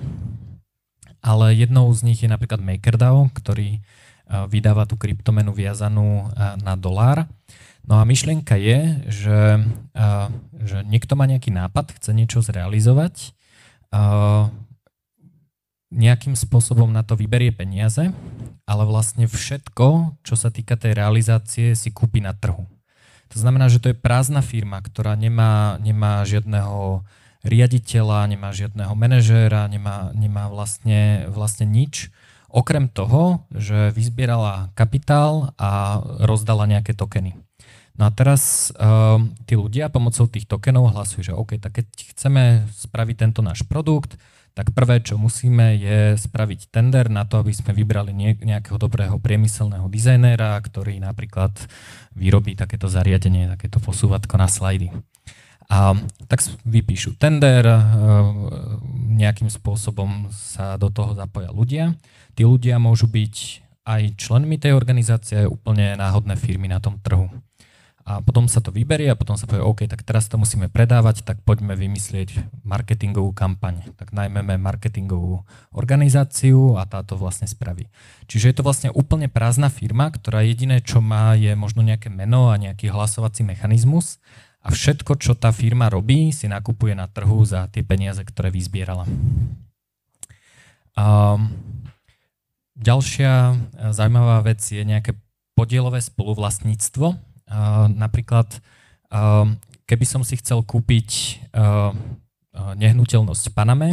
Ale 1.23 1.55
jednou 1.55 1.91
z 1.91 2.03
nich 2.07 2.23
je 2.23 2.31
napríklad 2.31 2.63
MakerDAO, 2.63 3.31
ktorý 3.35 3.83
vydáva 4.47 4.87
tú 4.87 4.95
kryptomenu 4.95 5.51
viazanú 5.51 6.31
na 6.63 6.79
dolár. 6.79 7.27
No 7.83 7.99
a 7.99 8.07
myšlienka 8.07 8.55
je, 8.55 9.03
že, 9.11 9.39
že 10.63 10.77
niekto 10.87 11.19
má 11.19 11.27
nejaký 11.27 11.51
nápad, 11.51 11.99
chce 11.99 12.15
niečo 12.15 12.39
zrealizovať, 12.39 13.35
nejakým 15.91 16.39
spôsobom 16.39 16.89
na 16.89 17.03
to 17.03 17.19
vyberie 17.19 17.51
peniaze, 17.51 18.09
ale 18.63 18.83
vlastne 18.87 19.27
všetko, 19.27 20.17
čo 20.23 20.35
sa 20.39 20.47
týka 20.49 20.79
tej 20.79 20.95
realizácie, 20.95 21.75
si 21.75 21.91
kúpi 21.91 22.23
na 22.23 22.31
trhu. 22.31 22.63
To 23.33 23.37
znamená, 23.41 23.65
že 23.65 23.81
to 23.81 23.89
je 23.89 23.97
prázdna 23.97 24.45
firma, 24.45 24.77
ktorá 24.77 25.17
nemá, 25.17 25.81
nemá 25.81 26.21
žiadneho 26.21 27.01
riaditeľa, 27.41 28.29
nemá 28.29 28.53
žiadneho 28.53 28.93
manažéra, 28.93 29.65
nemá, 29.67 30.13
nemá 30.13 30.47
vlastne, 30.47 31.27
vlastne 31.33 31.65
nič, 31.67 32.13
okrem 32.53 32.85
toho, 32.87 33.43
že 33.49 33.89
vyzbierala 33.91 34.69
kapitál 34.77 35.51
a 35.57 35.99
rozdala 36.21 36.69
nejaké 36.69 36.93
tokeny. 36.93 37.33
No 37.97 38.09
a 38.09 38.11
teraz 38.13 38.73
uh, 38.73 39.21
tí 39.45 39.53
ľudia 39.53 39.89
pomocou 39.89 40.25
tých 40.25 40.49
tokenov 40.49 40.93
hlasujú, 40.93 41.21
že 41.29 41.33
OK, 41.33 41.61
tak 41.61 41.77
keď 41.81 41.87
chceme 42.13 42.43
spraviť 42.69 43.15
tento 43.17 43.41
náš 43.45 43.65
produkt, 43.65 44.17
tak 44.53 44.69
prvé, 44.69 45.01
čo 45.01 45.17
musíme, 45.17 45.81
je 45.81 46.13
spraviť 46.13 46.69
tender 46.69 47.09
na 47.09 47.25
to, 47.25 47.41
aby 47.41 47.49
sme 47.49 47.73
vybrali 47.73 48.13
nejakého 48.45 48.77
dobrého 48.77 49.17
priemyselného 49.17 49.89
dizajnéra, 49.89 50.61
ktorý 50.61 51.01
napríklad 51.01 51.57
vyrobí 52.13 52.53
takéto 52.53 52.85
zariadenie, 52.85 53.49
takéto 53.49 53.81
posúvatko 53.81 54.37
na 54.37 54.45
slajdy. 54.45 54.93
A 55.73 55.97
tak 56.29 56.45
vypíšu 56.69 57.17
tender, 57.17 57.65
e, 57.65 57.81
nejakým 59.17 59.49
spôsobom 59.49 60.29
sa 60.29 60.77
do 60.77 60.93
toho 60.93 61.17
zapoja 61.17 61.49
ľudia. 61.49 61.97
Tí 62.37 62.45
ľudia 62.45 62.77
môžu 62.77 63.09
byť 63.09 63.35
aj 63.89 64.01
členmi 64.21 64.61
tej 64.61 64.77
organizácie, 64.77 65.49
úplne 65.49 65.97
náhodné 65.97 66.37
firmy 66.37 66.69
na 66.69 66.77
tom 66.77 67.01
trhu 67.01 67.33
a 68.03 68.19
potom 68.19 68.51
sa 68.51 68.59
to 68.59 68.67
vyberie 68.67 69.07
a 69.07 69.15
potom 69.15 69.39
sa 69.39 69.47
povie, 69.47 69.63
OK, 69.63 69.87
tak 69.87 70.03
teraz 70.03 70.27
to 70.27 70.35
musíme 70.35 70.67
predávať, 70.67 71.23
tak 71.23 71.39
poďme 71.47 71.71
vymyslieť 71.79 72.35
marketingovú 72.67 73.31
kampaň. 73.31 73.79
Tak 73.95 74.11
najmeme 74.11 74.59
marketingovú 74.59 75.47
organizáciu 75.71 76.75
a 76.75 76.83
táto 76.83 77.15
vlastne 77.15 77.47
spraví. 77.47 77.87
Čiže 78.27 78.51
je 78.51 78.55
to 78.59 78.67
vlastne 78.67 78.89
úplne 78.91 79.31
prázdna 79.31 79.71
firma, 79.71 80.11
ktorá 80.11 80.43
jediné, 80.43 80.83
čo 80.83 80.99
má, 80.99 81.39
je 81.39 81.55
možno 81.55 81.79
nejaké 81.79 82.11
meno 82.11 82.51
a 82.51 82.59
nejaký 82.59 82.91
hlasovací 82.91 83.47
mechanizmus 83.47 84.19
a 84.59 84.71
všetko, 84.75 85.15
čo 85.15 85.31
tá 85.39 85.55
firma 85.55 85.87
robí, 85.87 86.35
si 86.35 86.51
nakupuje 86.51 86.95
na 86.99 87.07
trhu 87.07 87.39
za 87.47 87.71
tie 87.71 87.87
peniaze, 87.87 88.19
ktoré 88.19 88.51
vyzbierala. 88.51 89.07
Um, 90.99 91.55
ďalšia 92.75 93.55
zaujímavá 93.95 94.43
vec 94.43 94.59
je 94.59 94.83
nejaké 94.83 95.15
podielové 95.55 96.03
spoluvlastníctvo, 96.03 97.32
napríklad, 97.91 98.61
keby 99.85 100.05
som 100.07 100.21
si 100.23 100.39
chcel 100.39 100.63
kúpiť 100.63 101.41
nehnuteľnosť 102.53 103.43
v 103.49 103.55
Paname, 103.55 103.89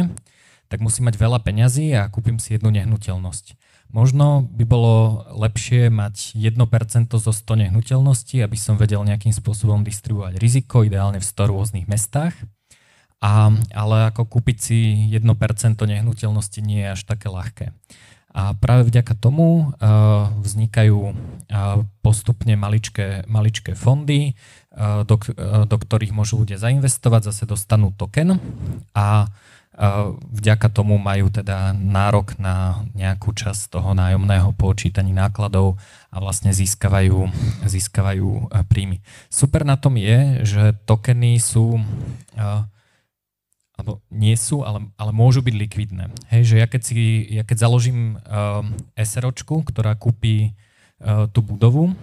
tak 0.71 0.79
musím 0.79 1.11
mať 1.11 1.19
veľa 1.19 1.43
peňazí 1.43 1.91
a 1.97 2.07
kúpim 2.07 2.39
si 2.39 2.55
jednu 2.55 2.71
nehnuteľnosť. 2.71 3.59
Možno 3.91 4.47
by 4.47 4.63
bolo 4.63 5.27
lepšie 5.35 5.91
mať 5.91 6.39
1% 6.39 7.11
zo 7.11 7.31
100 7.35 7.67
nehnuteľností, 7.67 8.39
aby 8.39 8.55
som 8.55 8.79
vedel 8.79 9.03
nejakým 9.03 9.35
spôsobom 9.35 9.83
distribuovať 9.83 10.39
riziko, 10.39 10.87
ideálne 10.87 11.19
v 11.19 11.27
100 11.27 11.51
rôznych 11.51 11.91
mestách. 11.91 12.31
A, 13.19 13.51
ale 13.75 14.09
ako 14.09 14.39
kúpiť 14.39 14.57
si 14.63 14.77
1% 15.11 15.27
nehnuteľnosti 15.75 16.59
nie 16.63 16.87
je 16.87 16.95
až 16.95 17.03
také 17.03 17.27
ľahké. 17.27 17.75
A 18.31 18.55
práve 18.55 18.87
vďaka 18.87 19.11
tomu 19.19 19.75
uh, 19.75 20.31
vznikajú 20.39 20.99
uh, 21.03 21.13
postupne 21.99 22.55
maličké, 22.55 23.27
maličké 23.27 23.75
fondy, 23.75 24.39
uh, 24.71 25.03
do, 25.03 25.19
do 25.67 25.77
ktorých 25.77 26.15
môžu 26.15 26.39
ľudia 26.39 26.55
zainvestovať, 26.55 27.27
zase 27.27 27.43
dostanú 27.43 27.91
token 27.91 28.39
a 28.95 29.27
vďaka 30.35 30.67
tomu 30.67 30.99
majú 30.99 31.31
teda 31.31 31.71
nárok 31.71 32.35
na 32.35 32.83
nejakú 32.91 33.31
časť 33.31 33.79
toho 33.79 33.95
nájomného 33.95 34.51
počítaní 34.59 35.15
nákladov 35.15 35.79
a 36.11 36.19
vlastne 36.19 36.51
získavajú, 36.51 37.31
získavajú 37.63 38.51
príjmy. 38.67 38.99
Super 39.31 39.63
na 39.63 39.79
tom 39.79 39.95
je, 39.95 40.43
že 40.43 40.75
tokeny 40.83 41.39
sú 41.39 41.79
uh, 41.79 42.67
alebo 43.77 44.03
nie 44.11 44.35
sú, 44.35 44.61
ale, 44.61 44.91
ale 44.99 45.11
môžu 45.15 45.41
byť 45.41 45.55
likvidné. 45.55 46.11
Hej, 46.29 46.53
že 46.53 46.55
ja 46.61 46.67
keď, 46.67 46.81
si, 46.85 46.95
ja 47.31 47.43
keď 47.47 47.57
založím 47.65 48.19
uh, 48.19 48.61
SROčku, 48.99 49.63
ktorá 49.65 49.95
kúpi 49.95 50.53
uh, 51.01 51.25
tú 51.31 51.41
budovu 51.41 51.95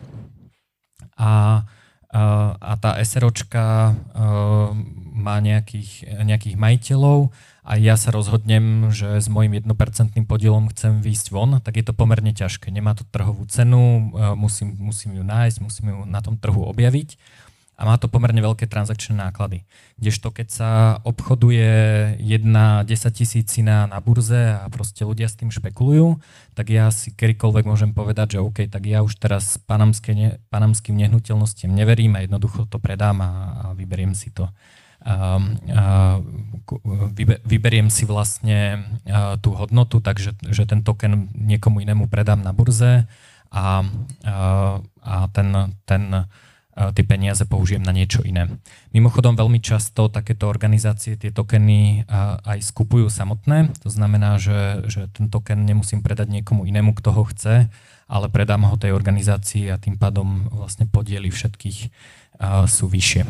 a, 1.14 1.62
uh, 2.11 2.51
a 2.59 2.73
tá 2.81 2.99
SROčka 3.05 3.95
uh, 3.95 4.75
má 5.12 5.39
nejakých, 5.39 6.19
nejakých 6.25 6.57
majiteľov 6.57 7.31
a 7.69 7.77
ja 7.77 8.01
sa 8.01 8.11
rozhodnem, 8.11 8.89
že 8.89 9.21
s 9.21 9.29
mojim 9.29 9.61
1% 9.61 9.69
podielom 10.25 10.73
chcem 10.73 11.05
výjsť 11.05 11.27
von, 11.31 11.61
tak 11.61 11.77
je 11.77 11.85
to 11.85 11.93
pomerne 11.93 12.33
ťažké. 12.33 12.73
Nemá 12.73 12.97
to 12.97 13.05
trhovú 13.07 13.45
cenu, 13.47 14.11
uh, 14.16 14.33
musím, 14.35 14.73
musím 14.81 15.21
ju 15.21 15.23
nájsť, 15.23 15.59
musím 15.61 15.87
ju 15.95 15.99
na 16.09 16.25
tom 16.25 16.41
trhu 16.41 16.64
objaviť 16.64 17.21
a 17.79 17.87
má 17.87 17.95
to 17.95 18.11
pomerne 18.11 18.43
veľké 18.43 18.66
transakčné 18.66 19.14
náklady. 19.14 19.62
Kdežto 20.03 20.35
keď 20.35 20.49
sa 20.51 20.70
obchoduje 21.07 21.70
jedna 22.18 22.83
10 22.83 22.91
tisícina 23.14 23.87
na 23.87 24.03
burze 24.03 24.59
a 24.59 24.66
proste 24.66 25.07
ľudia 25.07 25.31
s 25.31 25.39
tým 25.39 25.55
špekulujú, 25.55 26.18
tak 26.59 26.74
ja 26.74 26.91
si 26.91 27.14
kedykoľvek 27.14 27.64
môžem 27.70 27.95
povedať, 27.95 28.35
že 28.35 28.43
OK, 28.43 28.66
tak 28.66 28.83
ja 28.83 29.07
už 29.07 29.14
teraz 29.22 29.62
panamské, 29.62 30.11
ne, 30.18 30.43
panamským 30.51 30.99
nehnuteľnostiam 30.99 31.70
neverím 31.70 32.18
a 32.18 32.26
jednoducho 32.26 32.66
to 32.66 32.83
predám 32.83 33.22
a, 33.22 33.31
a 33.31 33.64
vyberiem 33.79 34.11
si 34.11 34.35
to. 34.35 34.51
A, 34.99 35.39
a, 35.39 36.18
vyberiem 37.47 37.95
si 37.95 38.03
vlastne 38.11 38.83
a, 39.07 39.39
tú 39.39 39.55
hodnotu, 39.55 40.03
takže 40.03 40.35
že 40.51 40.66
ten 40.66 40.83
token 40.83 41.31
niekomu 41.31 41.79
inému 41.79 42.11
predám 42.11 42.43
na 42.43 42.51
burze 42.51 43.07
a, 43.55 43.87
a, 44.26 44.35
a 45.07 45.14
ten, 45.31 45.79
ten 45.87 46.26
tie 46.79 47.03
peniaze 47.03 47.43
použijem 47.43 47.83
na 47.83 47.91
niečo 47.91 48.22
iné. 48.22 48.47
Mimochodom 48.95 49.35
veľmi 49.35 49.59
často 49.59 50.07
takéto 50.07 50.47
organizácie 50.47 51.18
tie 51.18 51.35
tokeny 51.35 52.07
aj 52.47 52.59
skupujú 52.62 53.11
samotné, 53.11 53.74
to 53.83 53.91
znamená, 53.91 54.39
že, 54.39 54.87
že 54.87 55.11
ten 55.11 55.26
token 55.26 55.66
nemusím 55.66 56.07
predať 56.07 56.31
niekomu 56.31 56.62
inému, 56.70 56.95
kto 56.95 57.11
ho 57.11 57.26
chce, 57.26 57.66
ale 58.07 58.26
predám 58.31 58.62
ho 58.64 58.79
tej 58.79 58.95
organizácii 58.95 59.74
a 59.74 59.76
tým 59.76 59.99
pádom 59.99 60.47
vlastne 60.55 60.87
podiely 60.87 61.29
všetkých 61.35 61.91
sú 62.70 62.87
vyššie. 62.87 63.26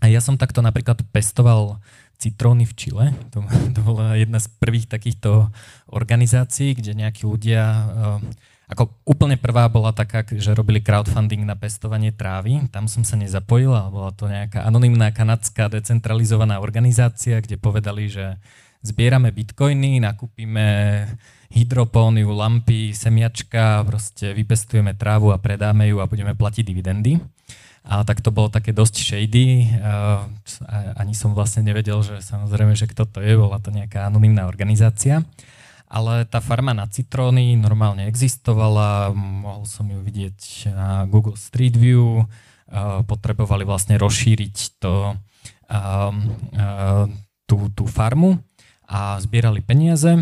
A 0.00 0.08
ja 0.08 0.24
som 0.24 0.40
takto 0.40 0.64
napríklad 0.64 1.04
pestoval 1.12 1.76
citróny 2.16 2.64
v 2.64 2.72
Čile. 2.76 3.06
To, 3.36 3.44
to 3.76 3.80
bola 3.84 4.16
jedna 4.16 4.40
z 4.40 4.48
prvých 4.60 4.88
takýchto 4.88 5.52
organizácií, 5.92 6.72
kde 6.72 6.96
nejakí 6.96 7.28
ľudia 7.28 7.64
ako 8.70 9.02
úplne 9.02 9.34
prvá 9.34 9.66
bola 9.66 9.90
taká, 9.90 10.22
že 10.22 10.54
robili 10.54 10.78
crowdfunding 10.78 11.42
na 11.42 11.58
pestovanie 11.58 12.14
trávy. 12.14 12.70
Tam 12.70 12.86
som 12.86 13.02
sa 13.02 13.18
nezapojil, 13.18 13.74
ale 13.74 13.90
bola 13.90 14.14
to 14.14 14.30
nejaká 14.30 14.62
anonimná 14.62 15.10
kanadská 15.10 15.66
decentralizovaná 15.66 16.62
organizácia, 16.62 17.42
kde 17.42 17.58
povedali, 17.58 18.06
že 18.06 18.38
zbierame 18.86 19.34
bitcoiny, 19.34 19.98
nakúpime 19.98 21.04
hydropóniu, 21.50 22.30
lampy, 22.30 22.94
semiačka, 22.94 23.82
proste 23.82 24.30
vypestujeme 24.30 24.94
trávu 24.94 25.34
a 25.34 25.42
predáme 25.42 25.90
ju 25.90 25.98
a 25.98 26.06
budeme 26.06 26.38
platiť 26.38 26.62
dividendy. 26.62 27.18
A 27.80 28.06
tak 28.06 28.22
to 28.22 28.30
bolo 28.30 28.52
také 28.52 28.70
dosť 28.70 28.94
shady. 29.02 29.66
Ani 30.94 31.16
som 31.16 31.34
vlastne 31.34 31.66
nevedel, 31.66 31.98
že 32.06 32.22
samozrejme, 32.22 32.76
že 32.78 32.86
kto 32.86 33.08
to 33.08 33.18
je, 33.18 33.34
bola 33.34 33.58
to 33.58 33.74
nejaká 33.74 34.06
anonimná 34.06 34.46
organizácia 34.46 35.26
ale 35.90 36.22
tá 36.30 36.38
farma 36.38 36.70
na 36.70 36.86
citróny 36.86 37.58
normálne 37.58 38.06
existovala, 38.06 39.10
mohol 39.10 39.66
som 39.66 39.90
ju 39.90 39.98
vidieť 39.98 40.70
na 40.70 41.02
Google 41.10 41.34
Street 41.34 41.74
View, 41.74 42.30
potrebovali 43.10 43.66
vlastne 43.66 43.98
rozšíriť 43.98 44.78
to, 44.78 45.18
tú, 47.50 47.56
tú 47.74 47.84
farmu 47.90 48.38
a 48.86 49.18
zbierali 49.18 49.58
peniaze. 49.58 50.14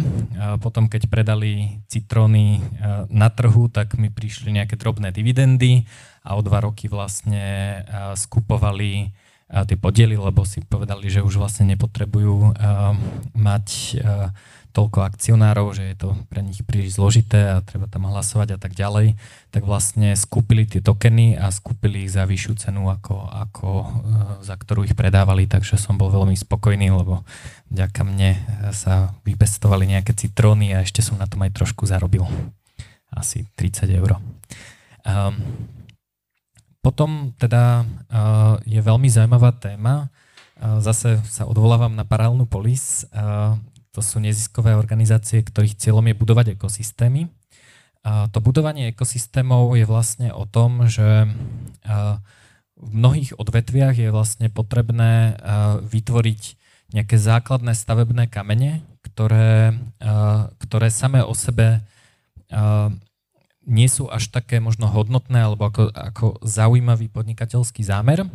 Potom, 0.64 0.88
keď 0.88 1.12
predali 1.12 1.84
citróny 1.92 2.64
na 3.12 3.28
trhu, 3.28 3.68
tak 3.68 4.00
mi 4.00 4.08
prišli 4.08 4.48
nejaké 4.56 4.80
drobné 4.80 5.12
dividendy 5.12 5.84
a 6.24 6.36
o 6.36 6.40
dva 6.40 6.64
roky 6.64 6.88
vlastne 6.88 7.84
skupovali 8.16 9.12
tie 9.48 9.76
podiely, 9.80 10.16
lebo 10.16 10.44
si 10.44 10.60
povedali, 10.64 11.08
že 11.08 11.24
už 11.24 11.40
vlastne 11.40 11.68
nepotrebujú 11.72 12.56
mať 13.32 13.66
toľko 14.78 15.02
akcionárov, 15.02 15.74
že 15.74 15.90
je 15.90 15.96
to 15.98 16.14
pre 16.30 16.38
nich 16.38 16.62
príliš 16.62 17.02
zložité 17.02 17.50
a 17.50 17.66
treba 17.66 17.90
tam 17.90 18.06
hlasovať 18.06 18.54
a 18.54 18.58
tak 18.62 18.78
ďalej, 18.78 19.18
tak 19.50 19.66
vlastne 19.66 20.14
skúpili 20.14 20.70
tie 20.70 20.78
tokeny 20.78 21.34
a 21.34 21.50
skúpili 21.50 22.06
ich 22.06 22.14
za 22.14 22.22
vyššiu 22.22 22.54
cenu, 22.62 22.86
ako, 22.86 23.26
ako 23.26 23.68
e, 23.82 23.86
za 24.46 24.54
ktorú 24.54 24.86
ich 24.86 24.94
predávali, 24.94 25.50
takže 25.50 25.74
som 25.74 25.98
bol 25.98 26.14
veľmi 26.14 26.38
spokojný, 26.38 26.94
lebo 26.94 27.26
vďaka 27.74 28.00
mne 28.06 28.38
sa 28.70 29.18
vypestovali 29.26 29.90
nejaké 29.90 30.14
citróny 30.14 30.78
a 30.78 30.86
ešte 30.86 31.02
som 31.02 31.18
na 31.18 31.26
tom 31.26 31.42
aj 31.42 31.58
trošku 31.58 31.82
zarobil. 31.82 32.22
Asi 33.10 33.50
30 33.58 33.98
eur. 33.98 34.22
Um, 35.02 35.42
potom 36.78 37.34
teda 37.34 37.82
uh, 37.82 38.54
je 38.62 38.78
veľmi 38.78 39.10
zaujímavá 39.10 39.58
téma, 39.58 40.06
zase 40.58 41.22
sa 41.26 41.46
odvolávam 41.46 41.94
na 41.94 42.02
paralelnú 42.02 42.42
polis. 42.42 43.06
To 43.98 44.00
sú 44.06 44.22
neziskové 44.22 44.78
organizácie, 44.78 45.42
ktorých 45.42 45.74
cieľom 45.74 46.06
je 46.06 46.14
budovať 46.14 46.46
ekosystémy. 46.54 47.26
A 48.06 48.30
to 48.30 48.38
budovanie 48.38 48.94
ekosystémov 48.94 49.74
je 49.74 49.82
vlastne 49.82 50.30
o 50.30 50.46
tom, 50.46 50.86
že 50.86 51.26
v 52.78 52.90
mnohých 52.94 53.34
odvetviach 53.34 53.98
je 53.98 54.14
vlastne 54.14 54.54
potrebné 54.54 55.34
vytvoriť 55.82 56.42
nejaké 56.94 57.18
základné 57.18 57.74
stavebné 57.74 58.30
kamene, 58.30 58.86
ktoré, 59.02 59.74
ktoré 60.62 60.94
samé 60.94 61.26
o 61.26 61.34
sebe 61.34 61.82
nie 63.66 63.88
sú 63.90 64.06
až 64.06 64.30
také 64.30 64.62
možno 64.62 64.86
hodnotné 64.86 65.42
alebo 65.42 65.74
ako, 65.74 65.90
ako 65.90 66.26
zaujímavý 66.46 67.10
podnikateľský 67.10 67.82
zámer, 67.82 68.30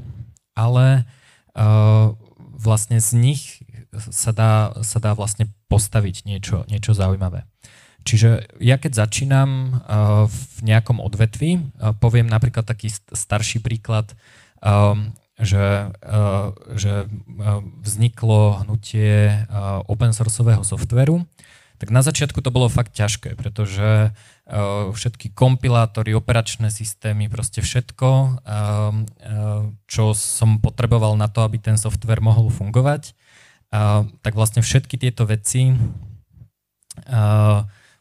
ale 0.59 1.07
vlastne 2.53 2.99
z 2.99 3.09
nich 3.16 3.64
sa 3.99 4.31
dá, 4.31 4.73
sa 4.81 4.97
dá 4.97 5.13
vlastne 5.13 5.49
postaviť 5.69 6.25
niečo, 6.25 6.65
niečo 6.69 6.93
zaujímavé. 6.97 7.45
Čiže 8.03 8.59
ja 8.59 8.75
keď 8.75 9.07
začínam 9.07 9.49
uh, 9.79 10.27
v 10.27 10.67
nejakom 10.67 10.99
odvetvi, 10.99 11.59
uh, 11.59 11.95
poviem 11.95 12.27
napríklad 12.27 12.67
taký 12.67 12.91
starší 12.91 13.63
príklad, 13.63 14.11
um, 14.59 15.15
že, 15.33 15.89
že 16.77 17.09
vzniklo 17.81 18.63
hnutie 18.63 19.43
open 19.89 20.13
sourceového 20.13 20.61
softveru, 20.61 21.25
tak 21.81 21.89
na 21.89 22.05
začiatku 22.05 22.37
to 22.39 22.53
bolo 22.53 22.69
fakt 22.69 22.93
ťažké, 22.93 23.33
pretože 23.33 24.13
všetky 24.93 25.33
kompilátory, 25.33 26.13
operačné 26.13 26.69
systémy, 26.69 27.33
proste 27.33 27.65
všetko, 27.65 28.39
čo 29.89 30.03
som 30.13 30.61
potreboval 30.61 31.17
na 31.17 31.25
to, 31.27 31.41
aby 31.41 31.57
ten 31.57 31.81
software 31.81 32.21
mohol 32.21 32.53
fungovať, 32.53 33.17
tak 34.21 34.34
vlastne 34.38 34.61
všetky 34.61 35.01
tieto 35.01 35.26
veci 35.26 35.74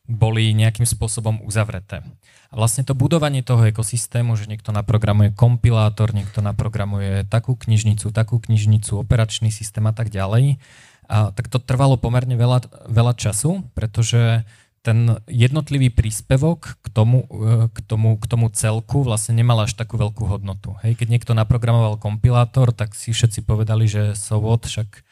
boli 0.05 0.53
nejakým 0.53 0.85
spôsobom 0.85 1.41
uzavreté. 1.49 2.05
A 2.53 2.61
vlastne 2.61 2.85
to 2.85 2.93
budovanie 2.93 3.41
toho 3.41 3.65
ekosystému, 3.65 4.37
že 4.37 4.45
niekto 4.45 4.77
naprogramuje 4.77 5.33
kompilátor, 5.33 6.13
niekto 6.13 6.45
naprogramuje 6.45 7.25
takú 7.25 7.57
knižnicu, 7.57 8.13
takú 8.13 8.37
knižnicu, 8.37 9.01
operačný 9.01 9.49
systém 9.49 9.89
a 9.89 9.97
tak 9.97 10.13
ďalej, 10.13 10.61
a, 11.09 11.33
tak 11.33 11.49
to 11.49 11.57
trvalo 11.57 11.97
pomerne 11.97 12.37
veľa, 12.37 12.69
veľa 12.93 13.17
času, 13.17 13.65
pretože 13.73 14.45
ten 14.85 15.17
jednotlivý 15.31 15.95
príspevok 15.95 16.77
k 16.83 16.87
tomu, 16.93 17.25
e, 17.31 17.73
k, 17.73 17.79
tomu, 17.87 18.19
k 18.21 18.25
tomu 18.27 18.51
celku 18.53 19.07
vlastne 19.07 19.39
nemal 19.39 19.63
až 19.65 19.73
takú 19.79 19.97
veľkú 19.97 20.27
hodnotu. 20.29 20.77
Hej, 20.85 21.01
keď 21.01 21.09
niekto 21.09 21.33
naprogramoval 21.33 21.97
kompilátor, 21.97 22.75
tak 22.75 22.93
si 22.93 23.15
všetci 23.15 23.47
povedali, 23.47 23.89
že 23.89 24.13
so 24.19 24.43
what, 24.43 24.67
však 24.67 25.07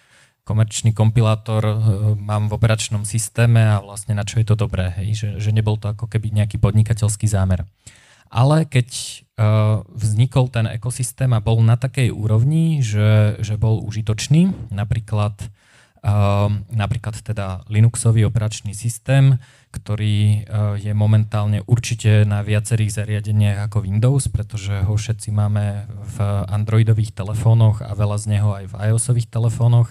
komerčný 0.50 0.90
kompilátor 0.90 1.62
e, 1.62 1.74
mám 2.18 2.50
v 2.50 2.58
operačnom 2.58 3.06
systéme 3.06 3.62
a 3.62 3.78
vlastne 3.78 4.18
na 4.18 4.26
čo 4.26 4.42
je 4.42 4.50
to 4.50 4.58
dobré, 4.58 4.90
hej? 4.98 5.14
Že, 5.14 5.28
že 5.38 5.50
nebol 5.54 5.78
to 5.78 5.94
ako 5.94 6.10
keby 6.10 6.34
nejaký 6.34 6.58
podnikateľský 6.58 7.30
zámer. 7.30 7.62
Ale 8.30 8.62
keď 8.62 8.88
uh, 8.94 9.82
vznikol 9.90 10.46
ten 10.54 10.70
ekosystém 10.70 11.34
a 11.34 11.42
bol 11.42 11.58
na 11.66 11.74
takej 11.74 12.14
úrovni, 12.14 12.78
že, 12.78 13.34
že 13.42 13.58
bol 13.58 13.82
užitočný, 13.82 14.70
napríklad, 14.70 15.34
uh, 16.06 16.46
napríklad 16.70 17.18
teda 17.26 17.66
Linuxový 17.66 18.22
operačný 18.30 18.70
systém, 18.70 19.34
ktorý 19.74 20.46
uh, 20.46 20.78
je 20.78 20.94
momentálne 20.94 21.66
určite 21.66 22.22
na 22.22 22.46
viacerých 22.46 23.02
zariadeniach 23.02 23.66
ako 23.66 23.82
Windows, 23.82 24.30
pretože 24.30 24.78
ho 24.78 24.94
všetci 24.94 25.34
máme 25.34 25.90
v 25.90 26.16
Androidových 26.46 27.10
telefónoch 27.10 27.82
a 27.82 27.90
veľa 27.98 28.14
z 28.14 28.38
neho 28.38 28.54
aj 28.54 28.64
v 28.70 28.74
iOSových 28.94 29.26
telefónoch, 29.26 29.90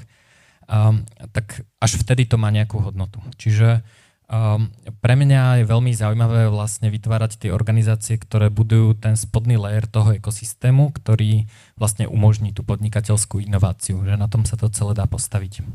um, 0.69 1.03
tak 1.33 1.65
až 1.81 1.97
vtedy 1.99 2.29
to 2.29 2.37
má 2.37 2.53
nejakú 2.53 2.77
hodnotu. 2.79 3.17
Čiže 3.41 3.81
um, 4.29 4.69
pre 5.01 5.17
mňa 5.17 5.61
je 5.61 5.65
veľmi 5.65 5.91
zaujímavé 5.91 6.47
vlastne 6.53 6.93
vytvárať 6.93 7.41
tie 7.41 7.49
organizácie, 7.49 8.21
ktoré 8.21 8.53
budujú 8.53 8.95
ten 9.01 9.17
spodný 9.17 9.57
layer 9.57 9.89
toho 9.89 10.13
ekosystému, 10.15 10.93
ktorý 10.93 11.49
vlastne 11.75 12.05
umožní 12.05 12.53
tú 12.53 12.61
podnikateľskú 12.61 13.41
inováciu, 13.41 14.05
že 14.05 14.15
na 14.15 14.29
tom 14.29 14.45
sa 14.45 14.55
to 14.55 14.69
celé 14.69 14.93
dá 14.93 15.09
postaviť. 15.09 15.65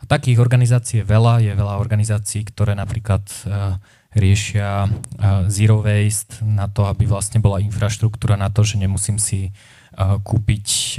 A 0.00 0.04
takých 0.06 0.38
organizácií 0.38 1.02
je 1.02 1.08
veľa, 1.08 1.42
je 1.42 1.52
veľa 1.52 1.82
organizácií, 1.82 2.46
ktoré 2.46 2.78
napríklad 2.78 3.26
uh, 3.44 3.82
riešia 4.16 4.86
uh, 4.86 5.44
zero 5.50 5.82
waste 5.82 6.40
na 6.40 6.70
to, 6.70 6.88
aby 6.88 7.04
vlastne 7.04 7.42
bola 7.42 7.60
infraštruktúra 7.60 8.38
na 8.38 8.48
to, 8.48 8.64
že 8.64 8.80
nemusím 8.80 9.20
si 9.20 9.52
kúpiť 9.96 10.98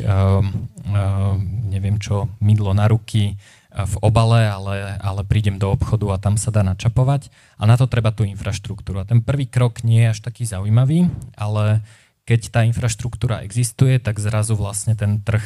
neviem 1.67 1.97
čo, 1.99 2.31
mydlo 2.39 2.71
na 2.73 2.87
ruky 2.87 3.35
v 3.77 3.95
obale, 4.01 4.49
ale, 4.49 4.97
ale 4.97 5.21
prídem 5.21 5.61
do 5.61 5.69
obchodu 5.69 6.17
a 6.17 6.21
tam 6.21 6.33
sa 6.33 6.49
dá 6.49 6.65
načapovať. 6.65 7.29
A 7.61 7.69
na 7.69 7.77
to 7.77 7.85
treba 7.85 8.09
tú 8.09 8.25
infraštruktúru. 8.25 9.03
A 9.03 9.09
ten 9.09 9.21
prvý 9.21 9.45
krok 9.45 9.85
nie 9.85 10.01
je 10.01 10.17
až 10.17 10.19
taký 10.25 10.49
zaujímavý, 10.49 11.05
ale 11.37 11.85
keď 12.25 12.41
tá 12.49 12.59
infraštruktúra 12.65 13.45
existuje, 13.45 14.01
tak 14.01 14.17
zrazu 14.17 14.57
vlastne 14.57 14.97
ten 14.97 15.21
trh 15.21 15.45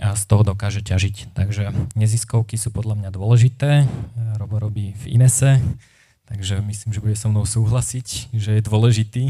z 0.00 0.22
toho 0.26 0.42
dokáže 0.42 0.80
ťažiť. 0.80 1.36
Takže 1.36 1.94
neziskovky 1.94 2.56
sú 2.56 2.72
podľa 2.72 2.98
mňa 2.98 3.10
dôležité. 3.12 3.84
Robo 4.40 4.58
robí 4.58 4.96
v 5.04 5.20
Inese, 5.20 5.60
takže 6.26 6.64
myslím, 6.64 6.90
že 6.90 7.02
bude 7.04 7.16
so 7.20 7.28
mnou 7.28 7.44
súhlasiť, 7.44 8.32
že 8.32 8.58
je 8.58 8.62
dôležitý. 8.64 9.22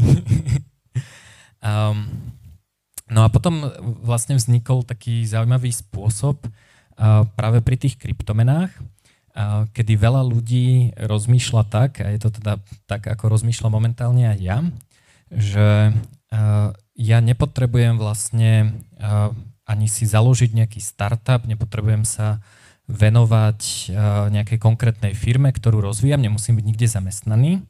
um, 1.59 2.07
No 3.05 3.21
a 3.21 3.29
potom 3.29 3.69
vlastne 4.01 4.33
vznikol 4.33 4.81
taký 4.81 5.21
zaujímavý 5.29 5.69
spôsob 5.69 6.41
práve 7.37 7.59
pri 7.61 7.77
tých 7.77 8.01
kryptomenách, 8.01 8.73
kedy 9.75 9.93
veľa 9.99 10.23
ľudí 10.25 10.95
rozmýšľa 10.95 11.63
tak, 11.67 12.01
a 12.01 12.09
je 12.09 12.19
to 12.23 12.31
teda 12.33 12.57
tak, 12.87 13.05
ako 13.05 13.29
rozmýšľa 13.35 13.69
momentálne 13.69 14.31
aj 14.31 14.39
ja, 14.39 14.57
že 15.29 15.91
ja 16.95 17.17
nepotrebujem 17.19 17.99
vlastne 17.99 18.79
ani 19.67 19.87
si 19.91 20.07
založiť 20.07 20.55
nejaký 20.55 20.79
startup, 20.79 21.43
nepotrebujem 21.43 22.07
sa 22.07 22.39
venovať 22.87 23.91
nejakej 24.31 24.57
konkrétnej 24.61 25.13
firme, 25.17 25.51
ktorú 25.51 25.83
rozvíjam, 25.83 26.21
nemusím 26.21 26.55
byť 26.61 26.65
nikde 26.65 26.87
zamestnaný, 26.87 27.65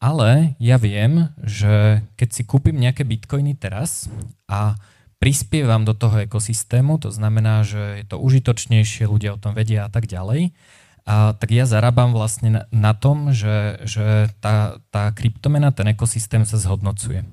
ale 0.00 0.56
ja 0.56 0.80
viem, 0.80 1.28
že 1.44 2.00
keď 2.16 2.28
si 2.32 2.42
kúpim 2.48 2.74
nejaké 2.74 3.04
bitcoiny 3.04 3.52
teraz 3.54 4.08
a 4.48 4.80
prispievam 5.20 5.84
do 5.84 5.92
toho 5.92 6.24
ekosystému, 6.24 6.96
to 6.96 7.12
znamená, 7.12 7.60
že 7.60 8.00
je 8.00 8.04
to 8.08 8.16
užitočnejšie, 8.16 9.04
ľudia 9.04 9.36
o 9.36 9.40
tom 9.40 9.52
vedia 9.52 9.84
a 9.86 9.92
tak 9.92 10.08
ďalej, 10.08 10.56
a 11.04 11.36
tak 11.36 11.52
ja 11.52 11.68
zarábam 11.68 12.16
vlastne 12.16 12.48
na, 12.48 12.62
na 12.72 12.92
tom, 12.96 13.32
že, 13.32 13.80
že 13.84 14.32
tá, 14.40 14.80
tá 14.88 15.12
kryptomena, 15.12 15.72
ten 15.72 15.92
ekosystém 15.92 16.48
sa 16.48 16.56
zhodnocuje. 16.56 17.24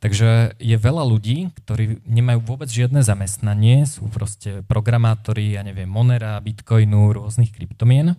Takže 0.00 0.56
je 0.56 0.76
veľa 0.80 1.04
ľudí, 1.04 1.52
ktorí 1.60 2.00
nemajú 2.08 2.40
vôbec 2.40 2.72
žiadne 2.72 3.04
zamestnanie, 3.04 3.84
sú 3.84 4.08
proste 4.08 4.64
programátori, 4.64 5.52
ja 5.52 5.60
neviem, 5.60 5.90
Monera, 5.90 6.40
Bitcoinu, 6.40 7.12
rôznych 7.12 7.52
kryptomien 7.52 8.16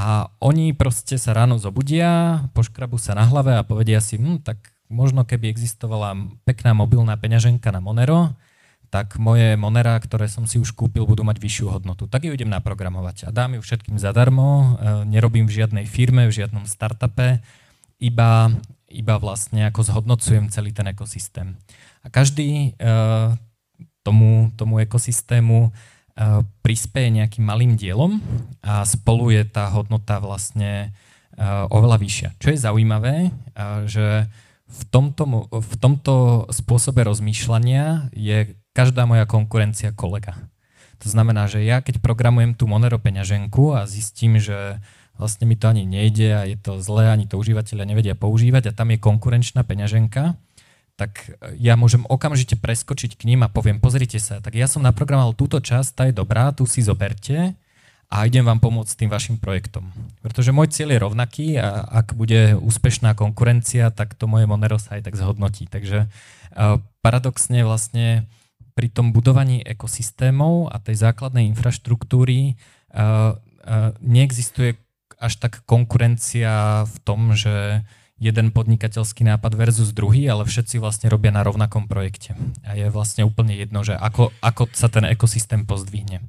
a 0.00 0.32
oni 0.40 0.72
proste 0.72 1.20
sa 1.20 1.36
ráno 1.36 1.60
zobudia, 1.60 2.40
poškrabu 2.56 2.96
sa 2.96 3.12
na 3.12 3.28
hlave 3.28 3.52
a 3.52 3.60
povedia 3.68 4.00
si, 4.00 4.16
hm, 4.16 4.40
tak 4.40 4.72
možno 4.88 5.28
keby 5.28 5.52
existovala 5.52 6.16
pekná 6.48 6.72
mobilná 6.72 7.20
peňaženka 7.20 7.68
na 7.68 7.84
Monero, 7.84 8.32
tak 8.88 9.20
moje 9.20 9.60
Monera, 9.60 10.00
ktoré 10.00 10.24
som 10.24 10.48
si 10.48 10.56
už 10.56 10.72
kúpil, 10.72 11.04
budú 11.04 11.20
mať 11.20 11.36
vyššiu 11.36 11.66
hodnotu. 11.68 12.08
Tak 12.08 12.24
ju 12.24 12.32
idem 12.32 12.48
naprogramovať 12.48 13.28
a 13.28 13.30
dám 13.30 13.60
ju 13.60 13.62
všetkým 13.62 14.00
zadarmo, 14.00 14.48
e, 14.48 14.66
nerobím 15.04 15.44
v 15.44 15.62
žiadnej 15.62 15.84
firme, 15.84 16.26
v 16.26 16.32
žiadnom 16.32 16.64
startupe, 16.64 17.44
iba, 18.00 18.48
iba 18.88 19.14
vlastne 19.20 19.68
ako 19.68 19.84
zhodnocujem 19.84 20.48
celý 20.48 20.72
ten 20.72 20.88
ekosystém. 20.88 21.60
A 22.00 22.08
každý 22.08 22.72
uh, 22.80 23.36
tomu, 24.00 24.48
tomu 24.56 24.80
ekosystému 24.80 25.68
prispieje 26.60 27.08
nejakým 27.10 27.44
malým 27.44 27.80
dielom 27.80 28.20
a 28.60 28.84
spolu 28.84 29.32
je 29.32 29.42
tá 29.48 29.72
hodnota 29.72 30.20
vlastne 30.20 30.92
eh, 31.34 31.72
oveľa 31.72 31.96
vyššia. 31.96 32.28
Čo 32.36 32.48
je 32.52 32.58
zaujímavé, 32.60 33.16
eh, 33.28 33.78
že 33.88 34.06
v 34.70 34.82
tomto, 34.86 35.50
v 35.50 35.74
tomto 35.82 36.46
spôsobe 36.54 37.02
rozmýšľania 37.02 38.14
je 38.14 38.54
každá 38.70 39.02
moja 39.02 39.26
konkurencia 39.26 39.90
kolega. 39.90 40.38
To 41.02 41.08
znamená, 41.10 41.50
že 41.50 41.64
ja 41.64 41.82
keď 41.82 41.98
programujem 41.98 42.54
tú 42.54 42.70
Monero 42.70 43.00
peňaženku 43.00 43.74
a 43.74 43.88
zistím, 43.88 44.38
že 44.38 44.78
vlastne 45.16 45.48
mi 45.48 45.56
to 45.56 45.66
ani 45.68 45.88
nejde 45.88 46.28
a 46.32 46.46
je 46.46 46.56
to 46.60 46.78
zlé, 46.78 47.10
ani 47.10 47.26
to 47.26 47.40
užívateľia 47.40 47.88
nevedia 47.88 48.14
používať 48.14 48.70
a 48.70 48.76
tam 48.76 48.92
je 48.92 49.02
konkurenčná 49.02 49.64
peňaženka, 49.64 50.36
tak 51.00 51.32
ja 51.56 51.80
môžem 51.80 52.04
okamžite 52.04 52.60
preskočiť 52.60 53.16
k 53.16 53.24
ním 53.24 53.40
a 53.40 53.48
poviem, 53.48 53.80
pozrite 53.80 54.20
sa, 54.20 54.44
tak 54.44 54.52
ja 54.52 54.68
som 54.68 54.84
naprogramoval 54.84 55.32
túto 55.32 55.56
časť, 55.56 55.90
tá 55.96 56.02
je 56.04 56.12
dobrá, 56.12 56.52
tu 56.52 56.68
si 56.68 56.84
zoberte 56.84 57.56
a 58.12 58.16
idem 58.28 58.44
vám 58.44 58.60
pomôcť 58.60 58.90
s 58.92 58.98
tým 59.00 59.08
vašim 59.08 59.40
projektom. 59.40 59.88
Pretože 60.20 60.52
môj 60.52 60.68
cieľ 60.68 60.92
je 60.92 61.04
rovnaký 61.08 61.46
a 61.56 61.88
ak 62.04 62.12
bude 62.12 62.52
úspešná 62.60 63.16
konkurencia, 63.16 63.88
tak 63.88 64.12
to 64.12 64.28
moje 64.28 64.44
Monero 64.44 64.76
sa 64.76 65.00
aj 65.00 65.08
tak 65.08 65.16
zhodnotí. 65.16 65.64
Takže 65.70 66.12
paradoxne 67.00 67.64
vlastne 67.64 68.28
pri 68.76 68.92
tom 68.92 69.16
budovaní 69.16 69.64
ekosystémov 69.64 70.68
a 70.68 70.82
tej 70.82 71.00
základnej 71.00 71.48
infraštruktúry 71.54 72.60
neexistuje 74.02 74.76
až 75.20 75.32
tak 75.38 75.62
konkurencia 75.64 76.84
v 76.84 76.96
tom, 77.06 77.32
že 77.38 77.86
jeden 78.20 78.52
podnikateľský 78.52 79.24
nápad 79.24 79.56
versus 79.56 79.96
druhý, 79.96 80.28
ale 80.28 80.44
všetci 80.44 80.76
vlastne 80.76 81.08
robia 81.08 81.32
na 81.32 81.40
rovnakom 81.40 81.88
projekte. 81.88 82.36
A 82.68 82.76
je 82.76 82.92
vlastne 82.92 83.24
úplne 83.24 83.56
jedno, 83.56 83.80
že 83.80 83.96
ako, 83.96 84.28
ako 84.44 84.68
sa 84.76 84.92
ten 84.92 85.08
ekosystém 85.08 85.64
pozdvihne. 85.64 86.20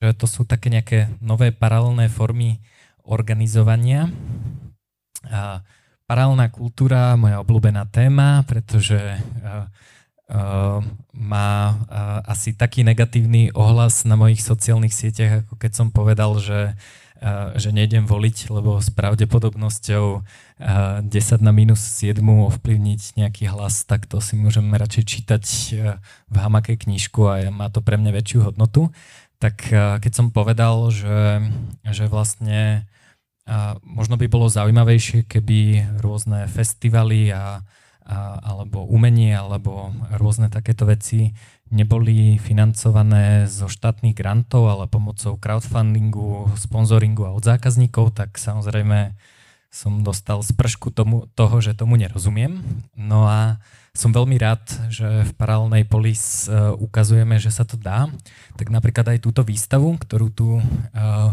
Že 0.00 0.16
to 0.16 0.26
sú 0.26 0.42
také 0.48 0.72
nejaké 0.72 1.12
nové 1.20 1.52
paralelné 1.52 2.08
formy 2.08 2.64
organizovania. 3.04 4.08
A 5.28 5.60
paralelná 6.08 6.48
kultúra, 6.48 7.12
moja 7.20 7.44
obľúbená 7.44 7.84
téma, 7.92 8.40
pretože 8.48 8.96
uh, 8.96 9.68
uh, 10.32 10.80
má 11.12 11.76
uh, 11.76 12.24
asi 12.24 12.56
taký 12.56 12.88
negatívny 12.88 13.52
ohlas 13.52 14.08
na 14.08 14.16
mojich 14.16 14.40
sociálnych 14.40 14.96
sieťach, 14.96 15.44
ako 15.44 15.60
keď 15.60 15.72
som 15.76 15.88
povedal, 15.92 16.40
že 16.40 16.72
že 17.56 17.72
nejdem 17.72 18.04
voliť, 18.04 18.52
lebo 18.52 18.76
s 18.78 18.92
pravdepodobnosťou 18.92 20.04
10 20.60 21.08
na 21.40 21.52
minus 21.52 21.80
7 21.80 22.20
ovplyvniť 22.20 23.16
nejaký 23.16 23.48
hlas, 23.48 23.88
tak 23.88 24.04
to 24.04 24.20
si 24.20 24.36
môžem 24.36 24.68
radšej 24.68 25.04
čítať 25.04 25.44
v 26.28 26.36
hamake 26.36 26.76
knižku 26.76 27.24
a 27.24 27.48
má 27.48 27.72
to 27.72 27.80
pre 27.80 27.96
mňa 27.96 28.12
väčšiu 28.12 28.52
hodnotu. 28.52 28.92
Tak 29.40 29.68
keď 30.00 30.12
som 30.12 30.32
povedal, 30.32 30.92
že, 30.92 31.44
že 31.84 32.08
vlastne 32.08 32.88
možno 33.86 34.18
by 34.18 34.26
bolo 34.26 34.50
zaujímavejšie, 34.50 35.24
keby 35.24 35.86
rôzne 36.02 36.50
festivaly 36.50 37.30
a, 37.30 37.62
a, 38.02 38.16
alebo 38.42 38.82
umenie 38.90 39.38
alebo 39.38 39.94
rôzne 40.18 40.50
takéto 40.50 40.84
veci 40.84 41.30
neboli 41.70 42.38
financované 42.38 43.50
zo 43.50 43.66
štátnych 43.66 44.14
grantov, 44.14 44.70
ale 44.70 44.86
pomocou 44.86 45.34
crowdfundingu, 45.34 46.54
sponzoringu 46.54 47.26
a 47.26 47.34
od 47.34 47.42
zákazníkov, 47.42 48.14
tak 48.14 48.38
samozrejme 48.38 49.18
som 49.70 50.00
dostal 50.00 50.40
spršku 50.40 50.94
tomu, 50.94 51.28
toho, 51.36 51.60
že 51.60 51.76
tomu 51.76 52.00
nerozumiem. 52.00 52.64
No 52.96 53.28
a 53.28 53.60
som 53.96 54.12
veľmi 54.12 54.36
rád, 54.36 54.62
že 54.92 55.24
v 55.24 55.32
paralelnej 55.36 55.88
polis 55.88 56.48
uh, 56.48 56.72
ukazujeme, 56.76 57.40
že 57.40 57.48
sa 57.52 57.64
to 57.64 57.80
dá. 57.80 58.08
Tak 58.60 58.68
napríklad 58.68 59.16
aj 59.16 59.24
túto 59.24 59.40
výstavu, 59.40 59.96
ktorú 60.00 60.28
tu 60.32 60.48
uh, 60.56 60.62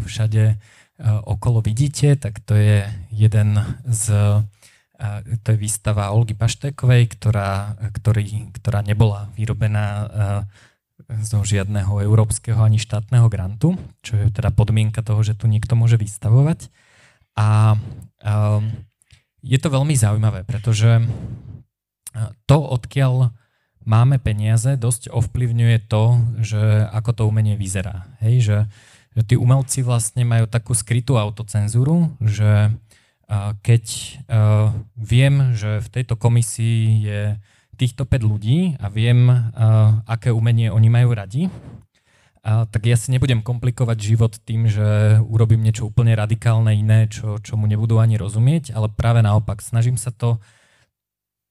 všade 0.03 0.55
uh, 0.55 0.57
okolo 1.27 1.59
vidíte, 1.59 2.15
tak 2.15 2.39
to 2.43 2.55
je 2.55 2.87
jeden 3.11 3.59
z 3.83 4.11
to 5.43 5.47
je 5.51 5.57
výstava 5.59 6.15
Olgy 6.15 6.35
Paštékovej, 6.37 7.11
ktorá, 7.17 7.75
ktorý, 7.91 8.53
ktorá 8.55 8.79
nebola 8.85 9.27
vyrobená 9.35 9.87
e, 9.87 10.07
zo 11.23 11.43
žiadneho 11.43 11.99
európskeho 11.99 12.59
ani 12.63 12.79
štátneho 12.79 13.27
grantu, 13.27 13.75
čo 13.99 14.15
je 14.15 14.31
teda 14.31 14.55
podmienka 14.55 15.03
toho, 15.03 15.19
že 15.25 15.35
tu 15.35 15.51
niekto 15.51 15.75
môže 15.75 15.99
vystavovať. 15.99 16.71
A 17.33 17.75
um, 18.21 18.69
je 19.43 19.57
to 19.59 19.67
veľmi 19.73 19.97
zaujímavé, 19.97 20.47
pretože 20.47 21.01
e, 21.01 21.03
to, 22.47 22.57
odkiaľ 22.61 23.33
máme 23.83 24.21
peniaze, 24.23 24.79
dosť 24.79 25.11
ovplyvňuje 25.11 25.77
to, 25.91 26.03
že 26.39 26.63
ako 26.95 27.11
to 27.11 27.21
umenie 27.27 27.59
vyzerá. 27.59 28.07
Hej, 28.23 28.35
že, 28.39 28.57
že 29.19 29.21
tí 29.27 29.35
umelci 29.35 29.83
vlastne 29.83 30.23
majú 30.23 30.47
takú 30.47 30.71
skrytú 30.71 31.19
autocenzúru, 31.19 32.15
že 32.23 32.71
keď 33.63 33.85
uh, 34.27 34.75
viem, 34.99 35.55
že 35.55 35.79
v 35.79 35.87
tejto 35.89 36.19
komisii 36.19 36.81
je 37.01 37.21
týchto 37.79 38.05
5 38.05 38.21
ľudí 38.21 38.77
a 38.77 38.87
viem, 38.91 39.31
uh, 39.31 40.03
aké 40.05 40.29
umenie 40.29 40.69
oni 40.69 40.89
majú 40.91 41.15
radi, 41.15 41.49
uh, 41.49 42.67
tak 42.69 42.83
ja 42.85 42.99
si 42.99 43.09
nebudem 43.09 43.41
komplikovať 43.41 43.97
život 43.97 44.33
tým, 44.43 44.69
že 44.69 45.17
urobím 45.23 45.63
niečo 45.65 45.89
úplne 45.89 46.13
radikálne 46.13 46.75
iné, 46.77 47.09
čo, 47.09 47.41
čo 47.41 47.57
mu 47.57 47.65
nebudú 47.65 47.97
ani 47.97 48.19
rozumieť, 48.19 48.75
ale 48.75 48.91
práve 48.91 49.25
naopak, 49.25 49.63
snažím 49.63 49.97
sa 49.97 50.13
to 50.13 50.37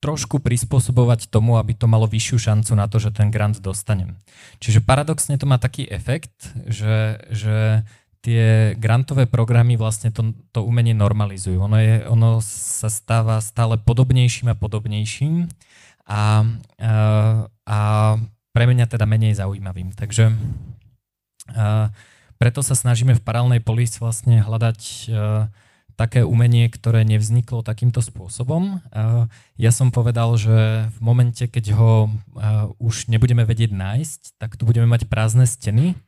trošku 0.03 0.43
prispôsobovať 0.43 1.31
tomu, 1.31 1.63
aby 1.63 1.79
to 1.79 1.87
malo 1.87 2.11
vyššiu 2.11 2.51
šancu 2.51 2.75
na 2.75 2.91
to, 2.91 2.99
že 2.99 3.15
ten 3.15 3.31
grant 3.31 3.63
dostanem. 3.63 4.19
Čiže 4.59 4.83
paradoxne 4.83 5.39
to 5.39 5.47
má 5.47 5.63
taký 5.63 5.87
efekt, 5.87 6.51
že, 6.67 7.23
že 7.31 7.87
tie 8.23 8.73
grantové 8.79 9.27
programy 9.27 9.75
vlastne 9.75 10.15
to, 10.15 10.31
to 10.55 10.63
umenie 10.63 10.95
normalizujú. 10.95 11.59
Ono, 11.59 11.75
je, 11.75 12.07
ono 12.07 12.39
sa 12.39 12.87
stáva 12.87 13.43
stále 13.43 13.83
podobnejším 13.83 14.55
a 14.55 14.57
podobnejším 14.57 15.51
a, 16.07 16.47
a, 16.79 16.93
a 17.67 17.79
pre 18.55 18.65
mňa 18.71 18.87
teda 18.87 19.11
menej 19.11 19.35
zaujímavým. 19.43 19.91
Takže 19.99 20.31
a, 21.51 21.91
preto 22.39 22.63
sa 22.63 22.79
snažíme 22.79 23.19
v 23.19 23.25
paralelnej 23.27 23.59
polis 23.59 23.99
vlastne 23.99 24.39
hľadať 24.39 24.81
a, 24.81 25.51
také 25.99 26.23
umenie, 26.23 26.71
ktoré 26.71 27.03
nevzniklo 27.03 27.67
takýmto 27.67 28.07
spôsobom. 28.07 28.79
A, 28.95 29.27
ja 29.59 29.75
som 29.75 29.91
povedal, 29.91 30.39
že 30.39 30.87
v 30.95 30.99
momente, 31.03 31.51
keď 31.51 31.75
ho 31.75 32.07
a, 32.39 32.71
už 32.79 33.11
nebudeme 33.11 33.43
vedieť 33.43 33.75
nájsť, 33.75 34.39
tak 34.39 34.55
tu 34.55 34.63
budeme 34.63 34.87
mať 34.87 35.11
prázdne 35.11 35.43
steny, 35.43 35.99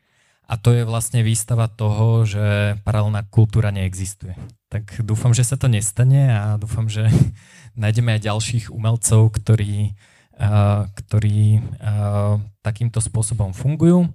a 0.44 0.54
to 0.60 0.76
je 0.76 0.84
vlastne 0.84 1.24
výstava 1.24 1.72
toho, 1.72 2.28
že 2.28 2.76
paralelná 2.84 3.24
kultúra 3.24 3.72
neexistuje. 3.72 4.36
Tak 4.68 5.00
dúfam, 5.00 5.32
že 5.32 5.40
sa 5.40 5.56
to 5.56 5.72
nestane 5.72 6.28
a 6.28 6.60
dúfam, 6.60 6.84
že 6.84 7.08
nájdeme 7.80 8.16
aj 8.16 8.28
ďalších 8.28 8.64
umelcov, 8.68 9.32
ktorí, 9.32 9.96
ktorí 11.00 11.64
takýmto 12.60 13.00
spôsobom 13.00 13.56
fungujú. 13.56 14.12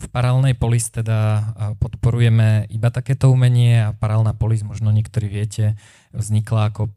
V 0.00 0.06
paralelnej 0.10 0.56
polis 0.56 0.88
teda 0.88 1.52
podporujeme 1.76 2.66
iba 2.72 2.88
takéto 2.88 3.28
umenie 3.28 3.92
a 3.92 3.94
paralelná 3.94 4.32
polis, 4.32 4.64
možno 4.64 4.88
niektorí 4.90 5.28
viete, 5.28 5.76
vznikla 6.16 6.72
ako 6.72 6.88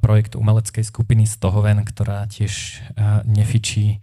projekt 0.00 0.32
umeleckej 0.36 0.84
skupiny 0.84 1.28
Stohoven, 1.28 1.84
ktorá 1.84 2.24
tiež 2.28 2.82
nefičí 3.28 4.00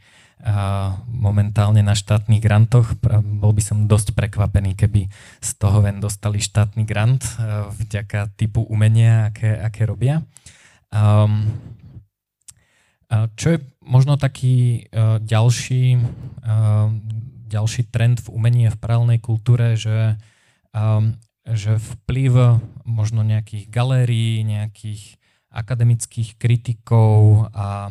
momentálne 1.11 1.83
na 1.83 1.91
štátnych 1.99 2.39
grantoch. 2.39 2.95
Bol 3.23 3.51
by 3.51 3.63
som 3.63 3.91
dosť 3.91 4.15
prekvapený, 4.15 4.71
keby 4.79 5.11
z 5.43 5.49
toho 5.59 5.83
ven 5.83 5.99
dostali 5.99 6.39
štátny 6.39 6.87
grant 6.87 7.27
e, 7.27 7.67
vďaka 7.75 8.31
typu 8.39 8.63
umenia, 8.63 9.35
aké, 9.35 9.59
aké 9.59 9.83
robia. 9.83 10.23
Čo 13.09 13.47
je 13.49 13.59
možno 13.81 14.21
taký 14.21 14.85
uh, 14.93 15.17
ďalší, 15.17 15.97
uh, 15.97 16.93
ďalší 17.49 17.89
trend 17.89 18.21
v 18.21 18.29
umení 18.29 18.69
a 18.69 18.73
v 18.73 18.77
paralelnej 18.77 19.17
kultúre, 19.17 19.73
že, 19.73 20.21
že 21.49 21.71
vplyv 21.81 22.61
možno 22.85 23.25
nejakých 23.25 23.65
galérií, 23.73 24.45
nejakých 24.45 25.17
akademických 25.49 26.37
kritikov 26.37 27.49
a 27.49 27.89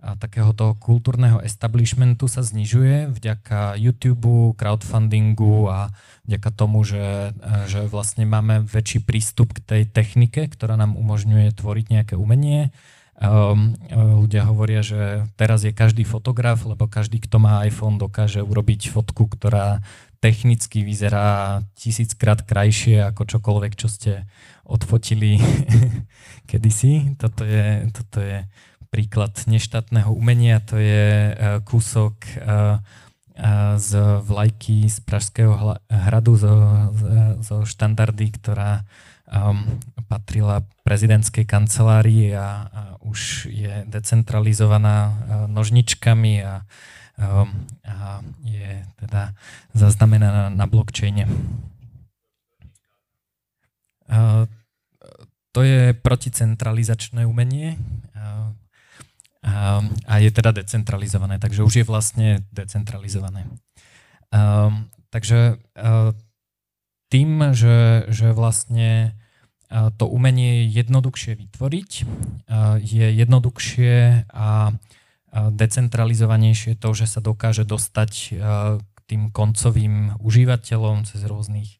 takého 0.00 0.56
toho 0.56 0.72
kultúrneho 0.80 1.44
establishmentu 1.44 2.24
sa 2.24 2.40
znižuje 2.40 3.12
vďaka 3.12 3.76
YouTube, 3.76 4.56
crowdfundingu 4.56 5.68
a 5.68 5.92
vďaka 6.24 6.50
tomu, 6.56 6.80
že, 6.82 7.36
že 7.68 7.84
vlastne 7.84 8.24
máme 8.24 8.64
väčší 8.64 9.04
prístup 9.04 9.52
k 9.52 9.60
tej 9.60 9.82
technike, 9.92 10.48
ktorá 10.48 10.80
nám 10.80 10.96
umožňuje 10.96 11.52
tvoriť 11.52 11.86
nejaké 11.92 12.14
umenie. 12.16 12.72
Um, 13.20 13.76
ľudia 13.92 14.48
hovoria, 14.48 14.80
že 14.80 15.28
teraz 15.36 15.60
je 15.60 15.76
každý 15.76 16.08
fotograf, 16.08 16.64
lebo 16.64 16.88
každý, 16.88 17.20
kto 17.20 17.36
má 17.36 17.60
iPhone, 17.68 18.00
dokáže 18.00 18.40
urobiť 18.40 18.88
fotku, 18.88 19.28
ktorá 19.28 19.84
technicky 20.24 20.80
vyzerá 20.80 21.60
tisíckrát 21.76 22.40
krajšie 22.44 23.04
ako 23.12 23.28
čokoľvek, 23.28 23.72
čo 23.76 23.92
ste 23.92 24.24
odfotili 24.64 25.36
kedysi. 26.48 27.16
Toto 27.20 27.44
je, 27.44 27.92
toto 27.92 28.24
je 28.24 28.40
príklad 28.90 29.38
neštátneho 29.46 30.10
umenia, 30.10 30.58
to 30.58 30.76
je 30.76 31.30
e, 31.30 31.34
kúsok 31.62 32.14
e, 32.26 32.30
e, 32.34 32.38
z 33.78 33.90
vlajky 34.26 34.90
z 34.90 34.98
Pražského 35.06 35.78
hradu 35.86 36.34
zo, 36.34 36.54
zo 37.40 37.62
štandardy, 37.62 38.34
ktorá 38.34 38.82
um, 39.30 39.62
patrila 40.10 40.66
prezidentskej 40.82 41.46
kancelárii 41.46 42.34
a, 42.34 42.66
a 42.66 42.80
už 43.06 43.46
je 43.46 43.86
decentralizovaná 43.86 45.14
nožničkami 45.46 46.42
a, 46.42 46.66
um, 47.16 47.46
a 47.86 48.26
je 48.42 48.82
teda 48.98 49.38
zaznamenaná 49.70 50.50
na 50.50 50.66
blockchaine. 50.66 51.30
To 55.50 55.60
je 55.62 55.94
proticentralizačné 55.94 57.26
umenie. 57.26 57.78
Uh, 59.40 59.70
Um, 59.70 59.88
a 60.04 60.20
je 60.20 60.28
teda 60.28 60.52
decentralizované, 60.52 61.40
takže 61.40 61.64
už 61.64 61.80
je 61.80 61.84
vlastne 61.88 62.44
decentralizované. 62.52 63.48
Um, 64.28 64.92
takže 65.08 65.56
uh, 65.80 66.12
tým, 67.08 67.56
že, 67.56 68.04
že 68.12 68.36
vlastne 68.36 69.16
uh, 69.72 69.88
to 69.96 70.12
umenie 70.12 70.68
je 70.68 70.84
jednoduchšie 70.84 71.40
vytvoriť, 71.40 71.90
uh, 72.04 72.76
je 72.84 73.06
jednoduchšie 73.16 74.28
a 74.28 74.76
decentralizovanejšie 75.30 76.74
to, 76.74 76.90
že 76.90 77.06
sa 77.06 77.22
dokáže 77.22 77.62
dostať 77.62 78.34
k 78.82 78.98
tým 79.06 79.30
koncovým 79.30 80.18
užívateľom 80.18 81.06
cez 81.06 81.22
rôznych 81.22 81.78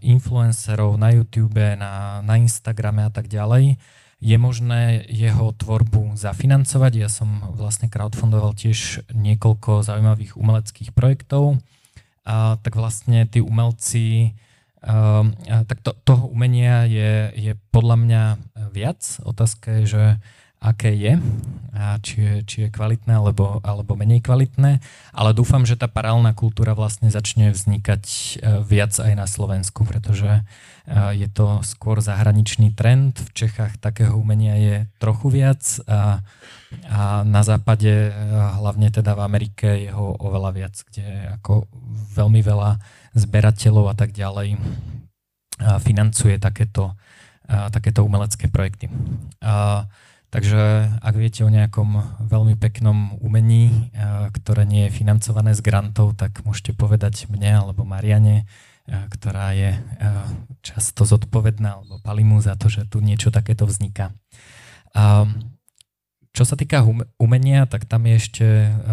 influencerov 0.00 0.96
na 0.96 1.12
YouTube, 1.12 1.60
na, 1.76 2.24
na 2.24 2.34
Instagrame 2.40 3.04
a 3.04 3.12
tak 3.12 3.28
ďalej 3.28 3.76
je 4.16 4.36
možné 4.40 5.04
jeho 5.12 5.52
tvorbu 5.52 6.16
zafinancovať. 6.16 6.92
Ja 6.96 7.08
som 7.12 7.52
vlastne 7.52 7.92
crowdfundoval 7.92 8.56
tiež 8.56 9.04
niekoľko 9.12 9.84
zaujímavých 9.84 10.40
umeleckých 10.40 10.96
projektov. 10.96 11.60
A, 12.24 12.56
tak 12.64 12.74
vlastne 12.80 13.28
tí 13.28 13.44
umelci, 13.44 14.32
a, 14.80 15.28
tak 15.68 15.84
to, 15.84 15.92
toho 16.02 16.32
umenia 16.32 16.88
je, 16.88 17.30
je 17.36 17.52
podľa 17.70 17.96
mňa 18.00 18.22
viac. 18.72 19.04
Otázka 19.20 19.82
je, 19.82 19.84
že 19.84 20.04
aké 20.66 20.90
je, 20.90 21.14
a 21.76 22.00
či 22.00 22.24
je, 22.24 22.34
či 22.48 22.56
je 22.66 22.68
kvalitné 22.72 23.20
alebo, 23.20 23.60
alebo 23.60 23.92
menej 24.00 24.24
kvalitné, 24.24 24.80
ale 25.12 25.30
dúfam, 25.36 25.68
že 25.68 25.76
tá 25.76 25.84
parálna 25.86 26.32
kultúra 26.32 26.72
vlastne 26.72 27.12
začne 27.12 27.52
vznikať 27.52 28.02
e, 28.08 28.24
viac 28.64 28.96
aj 28.96 29.12
na 29.12 29.28
Slovensku, 29.28 29.84
pretože 29.84 30.40
e, 30.40 30.42
je 31.20 31.28
to 31.28 31.60
skôr 31.60 32.00
zahraničný 32.00 32.72
trend. 32.72 33.20
V 33.20 33.30
Čechách 33.36 33.76
takého 33.76 34.16
umenia 34.16 34.56
je 34.56 34.76
trochu 34.96 35.28
viac 35.28 35.60
a, 35.84 36.24
a 36.88 37.20
na 37.28 37.44
západe, 37.44 38.08
e, 38.08 38.12
hlavne 38.56 38.88
teda 38.88 39.12
v 39.12 39.20
Amerike, 39.20 39.68
je 39.76 39.92
ho 39.92 40.16
oveľa 40.16 40.50
viac, 40.56 40.74
kde 40.88 41.36
ako 41.36 41.68
veľmi 42.16 42.40
veľa 42.40 42.80
zberateľov 43.12 43.92
a 43.92 43.94
tak 43.96 44.16
ďalej 44.16 44.56
financuje 45.56 46.36
takéto, 46.36 46.92
takéto 47.48 48.04
umelecké 48.04 48.52
projekty. 48.52 48.92
Takže 50.36 50.92
ak 51.00 51.14
viete 51.16 51.48
o 51.48 51.48
nejakom 51.48 52.20
veľmi 52.28 52.60
peknom 52.60 53.16
umení, 53.24 53.88
eh, 53.96 54.28
ktoré 54.36 54.68
nie 54.68 54.84
je 54.84 54.96
financované 55.00 55.56
z 55.56 55.64
grantov, 55.64 56.12
tak 56.12 56.44
môžete 56.44 56.76
povedať 56.76 57.24
mne 57.32 57.64
alebo 57.64 57.88
Mariane, 57.88 58.44
eh, 58.44 59.08
ktorá 59.16 59.56
je 59.56 59.72
eh, 59.72 59.80
často 60.60 61.08
zodpovedná, 61.08 61.80
alebo 61.80 62.04
Palimu 62.04 62.44
za 62.44 62.52
to, 62.52 62.68
že 62.68 62.84
tu 62.84 63.00
niečo 63.00 63.32
takéto 63.32 63.64
vzniká. 63.64 64.12
Čo 66.36 66.44
sa 66.44 66.56
týka 66.56 66.84
umenia, 67.20 67.64
tak 67.68 67.88
tam 67.88 68.04
je 68.08 68.14
ešte, 68.16 68.48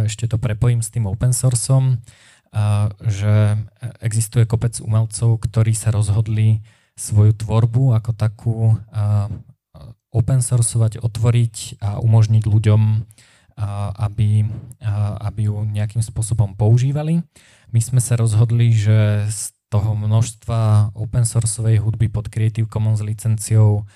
ešte 0.08 0.28
to 0.32 0.36
prepojím 0.36 0.84
s 0.84 0.92
tým 0.92 1.08
open 1.08 1.32
sourceom, 1.32 2.00
že 3.00 3.56
existuje 4.04 4.44
kopec 4.44 4.76
umelcov, 4.84 5.40
ktorí 5.40 5.72
sa 5.72 5.96
rozhodli 5.96 6.60
svoju 7.00 7.40
tvorbu 7.40 7.96
ako 7.96 8.12
takú 8.16 8.56
open 10.14 10.46
sourceovať, 10.46 11.02
otvoriť 11.02 11.82
a 11.82 11.98
umožniť 11.98 12.44
ľuďom, 12.46 12.82
aby, 13.98 14.46
aby 15.20 15.42
ju 15.46 15.56
nejakým 15.66 16.02
spôsobom 16.06 16.54
používali. 16.54 17.26
My 17.74 17.82
sme 17.82 17.98
sa 17.98 18.14
rozhodli, 18.18 18.70
že 18.70 19.26
z 19.30 19.54
toho 19.74 19.98
množstva 19.98 20.94
open 20.94 21.26
sourceovej 21.26 21.82
hudby 21.82 22.10
pod 22.14 22.30
Creative 22.30 22.70
Commons 22.70 23.02
licenciou 23.02 23.90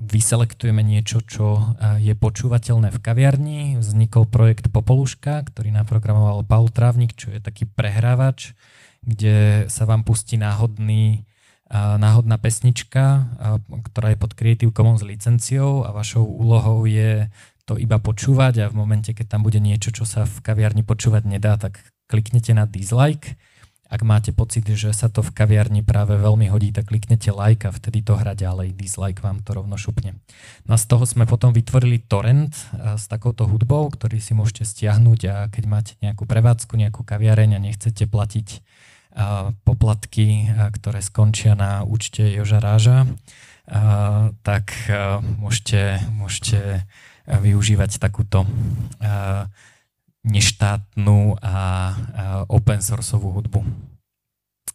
vyselektujeme 0.00 0.80
niečo, 0.80 1.20
čo 1.24 1.76
je 2.00 2.12
počúvateľné 2.16 2.88
v 2.92 3.02
kaviarni. 3.04 3.60
Vznikol 3.76 4.28
projekt 4.28 4.72
Popoluška, 4.72 5.44
ktorý 5.48 5.72
naprogramoval 5.76 6.44
Paul 6.44 6.72
Trávnik, 6.72 7.16
čo 7.16 7.32
je 7.32 7.40
taký 7.40 7.68
prehrávač, 7.68 8.56
kde 9.04 9.68
sa 9.68 9.84
vám 9.84 10.04
pustí 10.04 10.40
náhodný 10.40 11.28
náhodná 11.70 12.34
pesnička, 12.34 13.30
ktorá 13.70 14.10
je 14.10 14.18
pod 14.18 14.34
Creative 14.34 14.74
Commons 14.74 15.06
licenciou 15.06 15.86
a 15.86 15.94
vašou 15.94 16.26
úlohou 16.26 16.82
je 16.90 17.30
to 17.62 17.78
iba 17.78 18.02
počúvať 18.02 18.66
a 18.66 18.70
v 18.70 18.74
momente, 18.74 19.14
keď 19.14 19.38
tam 19.38 19.46
bude 19.46 19.62
niečo, 19.62 19.94
čo 19.94 20.02
sa 20.02 20.26
v 20.26 20.42
kaviarni 20.42 20.82
počúvať 20.82 21.22
nedá, 21.30 21.54
tak 21.54 21.78
kliknete 22.10 22.50
na 22.50 22.66
dislike. 22.66 23.38
Ak 23.90 24.06
máte 24.06 24.30
pocit, 24.30 24.66
že 24.70 24.94
sa 24.94 25.10
to 25.10 25.18
v 25.18 25.34
kaviarni 25.34 25.82
práve 25.82 26.14
veľmi 26.14 26.46
hodí, 26.50 26.70
tak 26.70 26.90
kliknete 26.90 27.34
like 27.34 27.66
a 27.66 27.74
vtedy 27.74 28.06
to 28.06 28.14
hra 28.14 28.38
ďalej. 28.38 28.74
Dislike 28.74 29.18
vám 29.18 29.42
to 29.42 29.54
rovno 29.54 29.74
šupne. 29.74 30.14
No 30.66 30.74
a 30.74 30.78
z 30.78 30.86
toho 30.86 31.02
sme 31.06 31.26
potom 31.26 31.50
vytvorili 31.50 31.98
torrent 32.02 32.54
s 32.74 33.10
takouto 33.10 33.50
hudbou, 33.50 33.90
ktorý 33.90 34.22
si 34.22 34.30
môžete 34.34 34.62
stiahnuť 34.62 35.20
a 35.26 35.34
keď 35.50 35.64
máte 35.66 35.92
nejakú 36.02 36.22
prevádzku, 36.22 36.78
nejakú 36.78 37.02
kaviareň 37.02 37.58
a 37.58 37.62
nechcete 37.62 38.06
platiť 38.06 38.62
poplatky, 39.66 40.46
ktoré 40.80 41.02
skončia 41.02 41.58
na 41.58 41.82
účte 41.82 42.26
Joža 42.30 42.62
Ráža, 42.62 43.06
tak 44.42 44.74
môžete, 45.38 46.02
môžete 46.14 46.86
využívať 47.26 48.02
takúto 48.02 48.46
neštátnu 50.26 51.38
a 51.40 51.56
open 52.50 52.82
sourceovú 52.82 53.40
hudbu. 53.40 53.60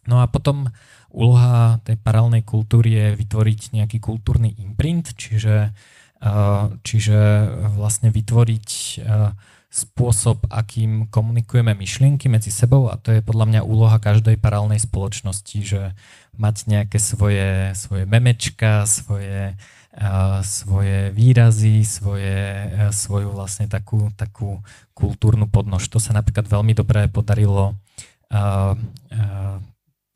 No 0.06 0.22
a 0.22 0.30
potom 0.30 0.70
úloha 1.10 1.82
tej 1.82 1.98
paralelnej 1.98 2.46
kultúry 2.46 2.94
je 2.94 3.06
vytvoriť 3.18 3.60
nejaký 3.74 3.98
kultúrny 3.98 4.54
imprint, 4.62 5.16
čiže, 5.18 5.74
čiže 6.86 7.18
vlastne 7.74 8.14
vytvoriť 8.14 8.68
spôsob, 9.66 10.46
akým 10.48 11.10
komunikujeme 11.10 11.74
myšlienky 11.74 12.30
medzi 12.30 12.48
sebou 12.48 12.88
a 12.88 12.96
to 12.96 13.12
je 13.12 13.20
podľa 13.20 13.46
mňa 13.50 13.60
úloha 13.66 13.98
každej 14.00 14.40
paralelnej 14.40 14.80
spoločnosti, 14.80 15.58
že 15.60 15.92
mať 16.38 16.70
nejaké 16.70 16.96
svoje, 16.96 17.74
svoje 17.76 18.08
memečka, 18.08 18.86
svoje, 18.88 19.58
svoje 20.46 21.10
výrazy, 21.12 21.82
svoje, 21.82 22.72
svoju 22.94 23.32
vlastne 23.34 23.66
takú, 23.68 24.08
takú 24.16 24.62
kultúrnu 24.96 25.50
podnož. 25.50 25.88
To 25.92 26.00
sa 26.00 26.16
napríklad 26.16 26.46
veľmi 26.48 26.72
dobre 26.72 27.08
podarilo 27.10 27.76
uh, 28.32 28.72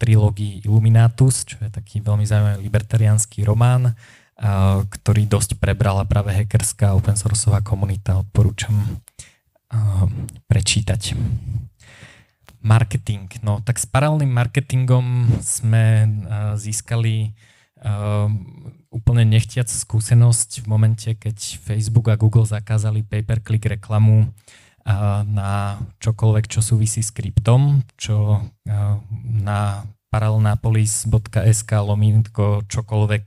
trilógii 0.01 0.65
Illuminatus, 0.65 1.45
čo 1.45 1.61
je 1.61 1.69
taký 1.69 2.01
veľmi 2.01 2.25
zaujímavý 2.25 2.65
libertariánsky 2.65 3.45
román, 3.45 3.93
ktorý 4.89 5.29
dosť 5.29 5.61
prebrala 5.61 6.09
práve 6.09 6.33
hackerská 6.33 6.97
open 6.97 7.13
sourceová 7.21 7.61
komunita. 7.61 8.25
Odporúčam 8.25 8.73
prečítať. 10.51 11.15
Marketing. 12.61 13.31
No 13.41 13.65
tak 13.65 13.81
s 13.81 13.89
paralelným 13.89 14.29
marketingom 14.29 15.33
sme 15.41 16.05
získali 16.61 17.33
úplne 18.93 19.25
nechtiac 19.25 19.65
skúsenosť 19.65 20.61
v 20.61 20.67
momente, 20.69 21.09
keď 21.17 21.57
Facebook 21.57 22.13
a 22.13 22.21
Google 22.21 22.45
zakázali 22.45 23.01
pay-per-click 23.01 23.65
reklamu 23.81 24.29
na 25.25 25.81
čokoľvek, 26.05 26.45
čo 26.53 26.61
súvisí 26.61 27.01
s 27.01 27.09
kryptom, 27.09 27.81
čo 27.97 28.45
na 29.25 29.89
paralelnapolis.sk 30.13 31.71
lominko 31.73 32.69
čokoľvek 32.69 33.25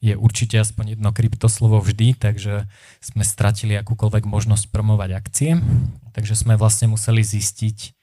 je 0.00 0.14
určite 0.14 0.60
aspoň 0.60 0.98
jedno 0.98 1.10
kryptoslovo 1.10 1.80
vždy, 1.80 2.14
takže 2.20 2.68
sme 3.00 3.24
stratili 3.24 3.74
akúkoľvek 3.80 4.28
možnosť 4.28 4.68
promovať 4.68 5.10
akcie. 5.16 5.50
Takže 6.12 6.36
sme 6.36 6.60
vlastne 6.60 6.92
museli 6.92 7.24
zistiť, 7.24 7.96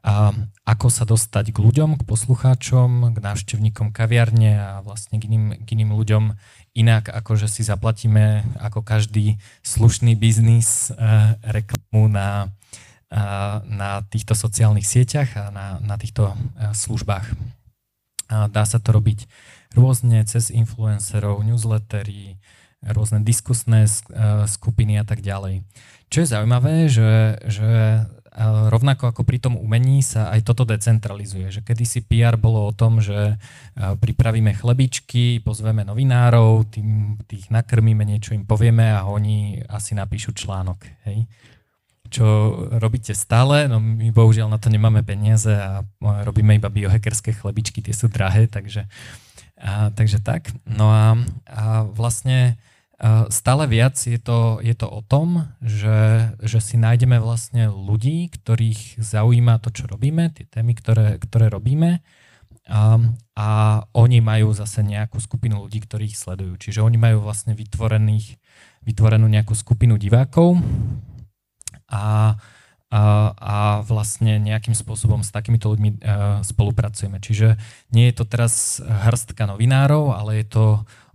a 0.00 0.32
ako 0.64 0.88
sa 0.88 1.04
dostať 1.04 1.52
k 1.52 1.58
ľuďom, 1.60 2.00
k 2.00 2.08
poslucháčom, 2.08 3.12
k 3.12 3.18
návštevníkom 3.20 3.92
kaviarne 3.92 4.56
a 4.56 4.70
vlastne 4.80 5.20
k 5.20 5.28
iným, 5.28 5.60
k 5.60 5.68
iným 5.76 5.92
ľuďom 5.92 6.24
inak, 6.72 7.12
ako 7.12 7.36
že 7.36 7.52
si 7.52 7.60
zaplatíme 7.60 8.48
ako 8.56 8.80
každý 8.80 9.36
slušný 9.60 10.16
biznis 10.16 10.88
e, 10.88 10.96
reklamu 11.44 12.08
na, 12.08 12.48
e, 13.12 13.20
na 13.68 14.00
týchto 14.08 14.32
sociálnych 14.32 14.88
sieťach 14.88 15.36
a 15.36 15.44
na, 15.52 15.66
na 15.84 16.00
týchto 16.00 16.32
e, 16.32 16.34
službách. 16.72 17.36
A 18.32 18.48
dá 18.48 18.64
sa 18.64 18.80
to 18.80 18.96
robiť 18.96 19.28
rôzne 19.74 20.26
cez 20.26 20.50
influencerov, 20.50 21.46
newslettery, 21.46 22.38
rôzne 22.82 23.20
diskusné 23.20 23.84
e, 23.84 23.90
skupiny 24.48 24.96
a 24.96 25.04
tak 25.04 25.20
ďalej. 25.20 25.62
Čo 26.10 26.24
je 26.24 26.30
zaujímavé, 26.32 26.88
že, 26.88 27.38
že 27.44 27.70
e, 27.70 28.02
rovnako 28.72 29.12
ako 29.12 29.22
pri 29.22 29.38
tom 29.38 29.54
umení 29.60 30.00
sa 30.00 30.32
aj 30.32 30.48
toto 30.48 30.64
decentralizuje. 30.64 31.52
Že 31.52 31.60
kedysi 31.60 32.00
PR 32.08 32.40
bolo 32.40 32.64
o 32.64 32.72
tom, 32.72 33.04
že 33.04 33.36
e, 33.36 33.84
pripravíme 34.00 34.56
chlebičky, 34.56 35.44
pozveme 35.44 35.84
novinárov, 35.84 36.72
tým, 36.72 37.20
tých 37.28 37.52
nakrmíme, 37.52 38.02
niečo 38.02 38.32
im 38.32 38.48
povieme 38.48 38.90
a 38.96 39.04
oni 39.06 39.60
asi 39.68 39.92
napíšu 39.92 40.32
článok. 40.32 40.80
Hej? 41.04 41.28
Čo 42.10 42.26
robíte 42.80 43.14
stále, 43.14 43.70
no 43.70 43.78
my 43.78 44.10
bohužiaľ 44.10 44.50
na 44.50 44.58
to 44.58 44.66
nemáme 44.66 45.06
peniaze 45.06 45.52
a 45.54 45.86
robíme 46.02 46.58
iba 46.58 46.66
biohackerské 46.66 47.38
chlebičky, 47.38 47.86
tie 47.86 47.94
sú 47.94 48.10
drahé, 48.10 48.50
takže 48.50 48.82
uh, 48.82 49.29
a, 49.60 49.92
takže 49.92 50.24
tak. 50.24 50.50
No 50.64 50.88
a, 50.88 51.20
a 51.44 51.84
vlastne 51.84 52.56
a 53.00 53.32
stále 53.32 53.64
viac 53.64 53.96
je 53.96 54.20
to, 54.20 54.60
je 54.60 54.76
to 54.76 54.84
o 54.84 55.00
tom, 55.00 55.48
že, 55.64 56.36
že 56.44 56.60
si 56.60 56.76
nájdeme 56.76 57.16
vlastne 57.16 57.72
ľudí, 57.72 58.28
ktorých 58.28 59.00
zaujíma 59.00 59.56
to, 59.64 59.72
čo 59.72 59.88
robíme, 59.88 60.28
tie 60.36 60.44
témy, 60.44 60.76
ktoré, 60.76 61.16
ktoré 61.16 61.48
robíme 61.48 62.04
a, 62.68 63.00
a 63.40 63.48
oni 63.96 64.20
majú 64.20 64.52
zase 64.52 64.84
nejakú 64.84 65.16
skupinu 65.16 65.64
ľudí, 65.64 65.80
ktorí 65.80 66.12
ich 66.12 66.20
sledujú. 66.20 66.60
Čiže 66.60 66.84
oni 66.84 67.00
majú 67.00 67.24
vlastne 67.24 67.56
vytvorených, 67.56 68.36
vytvorenú 68.84 69.32
nejakú 69.32 69.56
skupinu 69.56 69.96
divákov 69.96 70.60
a, 71.88 72.36
a, 72.90 73.86
vlastne 73.86 74.42
nejakým 74.42 74.74
spôsobom 74.74 75.22
s 75.22 75.30
takýmito 75.30 75.70
ľuďmi 75.70 76.02
uh, 76.02 76.42
spolupracujeme. 76.42 77.22
Čiže 77.22 77.54
nie 77.94 78.10
je 78.10 78.14
to 78.18 78.24
teraz 78.26 78.82
hrstka 78.82 79.46
novinárov, 79.46 80.10
ale 80.10 80.42
je 80.42 80.46
to 80.50 80.64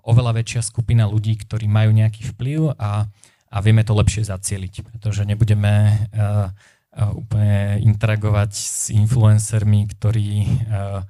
oveľa 0.07 0.39
väčšia 0.39 0.61
skupina 0.63 1.03
ľudí, 1.03 1.35
ktorí 1.35 1.67
majú 1.67 1.91
nejaký 1.91 2.31
vplyv 2.31 2.79
a, 2.79 3.11
a 3.51 3.57
vieme 3.59 3.83
to 3.83 3.91
lepšie 3.91 4.23
zacieliť, 4.23 4.87
pretože 4.87 5.27
nebudeme 5.27 6.07
uh, 6.15 6.47
uh, 6.95 7.11
úplne 7.11 7.83
interagovať 7.83 8.51
s 8.55 8.95
influencermi, 8.95 9.91
ktorí 9.91 10.29
uh, 10.71 11.03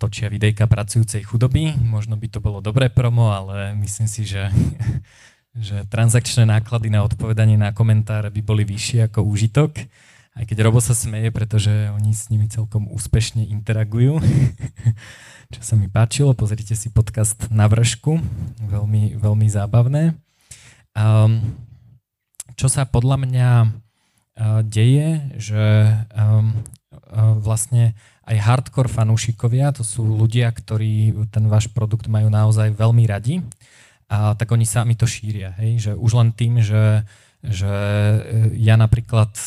točia 0.00 0.26
videjka 0.26 0.66
pracujúcej 0.66 1.22
chudoby. 1.22 1.70
Možno 1.78 2.18
by 2.18 2.26
to 2.26 2.42
bolo 2.42 2.58
dobré 2.58 2.90
promo, 2.90 3.30
ale 3.30 3.78
myslím 3.78 4.10
si, 4.10 4.26
že 4.26 4.50
že 5.52 5.84
transakčné 5.92 6.48
náklady 6.48 6.88
na 6.88 7.04
odpovedanie 7.04 7.60
na 7.60 7.76
komentáre 7.76 8.32
by 8.32 8.40
boli 8.40 8.64
vyššie 8.64 9.12
ako 9.12 9.20
úžitok. 9.28 9.84
Aj 10.32 10.48
keď 10.48 10.64
Robo 10.64 10.80
sa 10.80 10.96
smeje, 10.96 11.28
pretože 11.28 11.68
oni 11.92 12.16
s 12.16 12.32
nimi 12.32 12.48
celkom 12.48 12.88
úspešne 12.88 13.44
interagujú. 13.52 14.16
Čo 15.52 15.60
sa 15.60 15.74
mi 15.76 15.92
páčilo, 15.92 16.32
pozrite 16.32 16.72
si 16.72 16.88
podcast 16.88 17.52
na 17.52 17.68
vršku, 17.68 18.16
veľmi, 18.64 19.20
veľmi 19.20 19.46
zábavné. 19.52 20.16
Um, 20.96 21.40
čo 22.56 22.68
sa 22.72 22.88
podľa 22.88 23.16
mňa 23.20 23.50
uh, 23.64 24.60
deje, 24.64 25.36
že 25.36 25.64
um, 26.16 26.52
uh, 27.12 27.36
vlastne 27.36 27.92
aj 28.24 28.36
hardcore 28.38 28.88
fanúšikovia, 28.88 29.76
to 29.76 29.84
sú 29.84 30.04
ľudia, 30.04 30.48
ktorí 30.52 31.12
ten 31.32 31.48
váš 31.48 31.68
produkt 31.72 32.08
majú 32.08 32.32
naozaj 32.32 32.72
veľmi 32.72 33.04
radi, 33.08 33.44
a 34.12 34.36
tak 34.36 34.52
oni 34.52 34.68
sami 34.68 34.92
to 34.92 35.08
šíria. 35.08 35.56
Hej? 35.56 35.88
Že 35.88 35.92
už 35.96 36.10
len 36.20 36.28
tým, 36.36 36.60
že, 36.60 37.08
že 37.40 37.72
e, 37.72 38.52
ja 38.60 38.76
napríklad 38.76 39.32
e, 39.32 39.44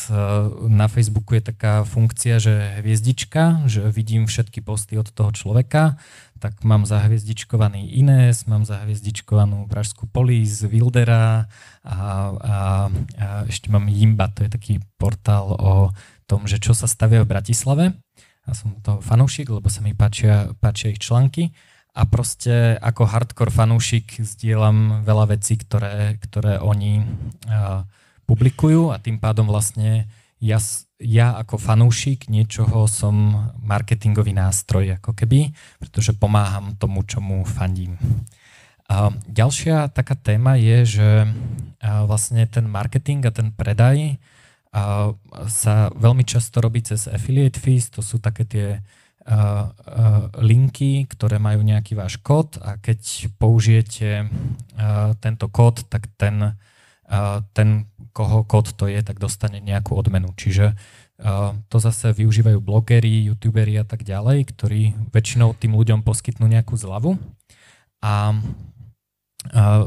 na 0.66 0.90
Facebooku 0.90 1.38
je 1.38 1.54
taká 1.54 1.86
funkcia, 1.86 2.42
že 2.42 2.82
hviezdička, 2.82 3.70
že 3.70 3.86
vidím 3.94 4.26
všetky 4.26 4.66
posty 4.66 4.98
od 4.98 5.06
toho 5.14 5.30
človeka, 5.30 6.02
tak 6.42 6.66
mám 6.66 6.82
zahviezdičkovaný 6.82 7.94
Ines, 7.94 8.50
mám 8.50 8.66
zahviezdičkovanú 8.66 9.70
Pražskú 9.70 10.10
Polis, 10.10 10.66
Wildera 10.66 11.46
a, 11.86 11.94
a, 11.94 11.96
a 12.42 12.56
ešte 13.46 13.70
mám 13.70 13.86
Jimba, 13.86 14.34
to 14.34 14.42
je 14.42 14.50
taký 14.50 14.74
portál 14.98 15.54
o 15.54 15.94
tom, 16.26 16.50
že 16.50 16.58
čo 16.58 16.74
sa 16.74 16.90
stavia 16.90 17.22
v 17.22 17.30
Bratislave. 17.30 17.94
Ja 18.46 18.52
som 18.54 18.82
toho 18.82 18.98
fanúšik, 18.98 19.46
lebo 19.46 19.70
sa 19.70 19.78
mi 19.82 19.94
páčia, 19.94 20.50
páčia 20.58 20.90
ich 20.90 20.98
články 20.98 21.54
a 21.96 22.02
proste 22.04 22.76
ako 22.76 23.08
hardcore 23.08 23.48
fanúšik 23.48 24.20
zdieľam 24.20 25.00
veľa 25.08 25.32
vecí, 25.32 25.56
ktoré, 25.56 26.20
ktoré 26.20 26.60
oni 26.60 27.00
uh, 27.00 27.88
publikujú 28.28 28.92
a 28.92 29.00
tým 29.00 29.16
pádom 29.16 29.48
vlastne 29.48 30.04
ja, 30.36 30.60
ja 31.00 31.40
ako 31.40 31.56
fanúšik 31.56 32.28
niečoho 32.28 32.84
som 32.84 33.48
marketingový 33.64 34.36
nástroj 34.36 35.00
ako 35.00 35.16
keby, 35.16 35.56
pretože 35.80 36.12
pomáham 36.12 36.76
tomu, 36.76 37.00
čomu 37.08 37.40
fandím. 37.48 37.96
A 38.86 39.10
ďalšia 39.26 39.88
taká 39.90 40.14
téma 40.14 40.60
je, 40.60 41.00
že 41.00 41.08
vlastne 41.82 42.46
ten 42.46 42.68
marketing 42.68 43.24
a 43.26 43.34
ten 43.34 43.50
predaj 43.50 44.20
sa 45.48 45.88
veľmi 45.96 46.22
často 46.22 46.60
robí 46.60 46.84
cez 46.84 47.08
affiliate 47.08 47.56
fees, 47.56 47.88
to 47.88 48.04
sú 48.04 48.20
také 48.20 48.44
tie 48.44 48.66
linky, 50.38 51.02
ktoré 51.10 51.42
majú 51.42 51.66
nejaký 51.66 51.98
váš 51.98 52.22
kód 52.22 52.62
a 52.62 52.78
keď 52.78 53.26
použijete 53.42 54.30
tento 55.18 55.46
kód, 55.50 55.82
tak 55.90 56.06
ten, 56.14 56.54
ten, 57.50 57.90
koho 58.14 58.46
kód 58.46 58.70
to 58.78 58.86
je, 58.86 59.02
tak 59.02 59.18
dostane 59.18 59.58
nejakú 59.58 59.98
odmenu. 59.98 60.30
Čiže 60.38 60.78
to 61.66 61.76
zase 61.82 62.14
využívajú 62.14 62.62
blogeri, 62.62 63.26
youtuberi 63.26 63.74
a 63.82 63.84
tak 63.88 64.06
ďalej, 64.06 64.46
ktorí 64.46 64.94
väčšinou 65.10 65.58
tým 65.58 65.74
ľuďom 65.74 66.06
poskytnú 66.06 66.46
nejakú 66.46 66.78
zľavu 66.78 67.18
a 68.06 68.30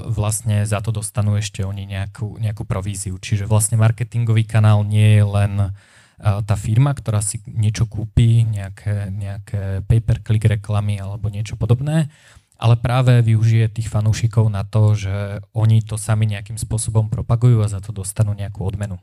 vlastne 0.07 0.67
za 0.67 0.83
to 0.83 0.91
dostanú 0.91 1.39
ešte 1.39 1.63
oni 1.63 1.87
nejakú, 1.87 2.39
nejakú 2.43 2.67
províziu. 2.67 3.15
Čiže 3.15 3.47
vlastne 3.47 3.79
marketingový 3.79 4.43
kanál 4.43 4.83
nie 4.83 5.19
je 5.19 5.23
len 5.23 5.53
uh, 5.67 5.71
tá 6.19 6.55
firma, 6.59 6.91
ktorá 6.91 7.23
si 7.23 7.39
niečo 7.47 7.87
kúpi, 7.87 8.43
nejaké, 8.43 9.07
nejaké 9.07 9.87
pay-per-click 9.87 10.59
reklamy 10.59 10.99
alebo 10.99 11.31
niečo 11.31 11.55
podobné, 11.55 12.11
ale 12.59 12.75
práve 12.75 13.23
využije 13.23 13.71
tých 13.71 13.87
fanúšikov 13.87 14.51
na 14.51 14.67
to, 14.67 14.91
že 14.91 15.39
oni 15.55 15.79
to 15.79 15.95
sami 15.95 16.27
nejakým 16.27 16.59
spôsobom 16.59 17.07
propagujú 17.07 17.63
a 17.63 17.71
za 17.71 17.79
to 17.79 17.95
dostanú 17.95 18.35
nejakú 18.35 18.67
odmenu. 18.67 18.99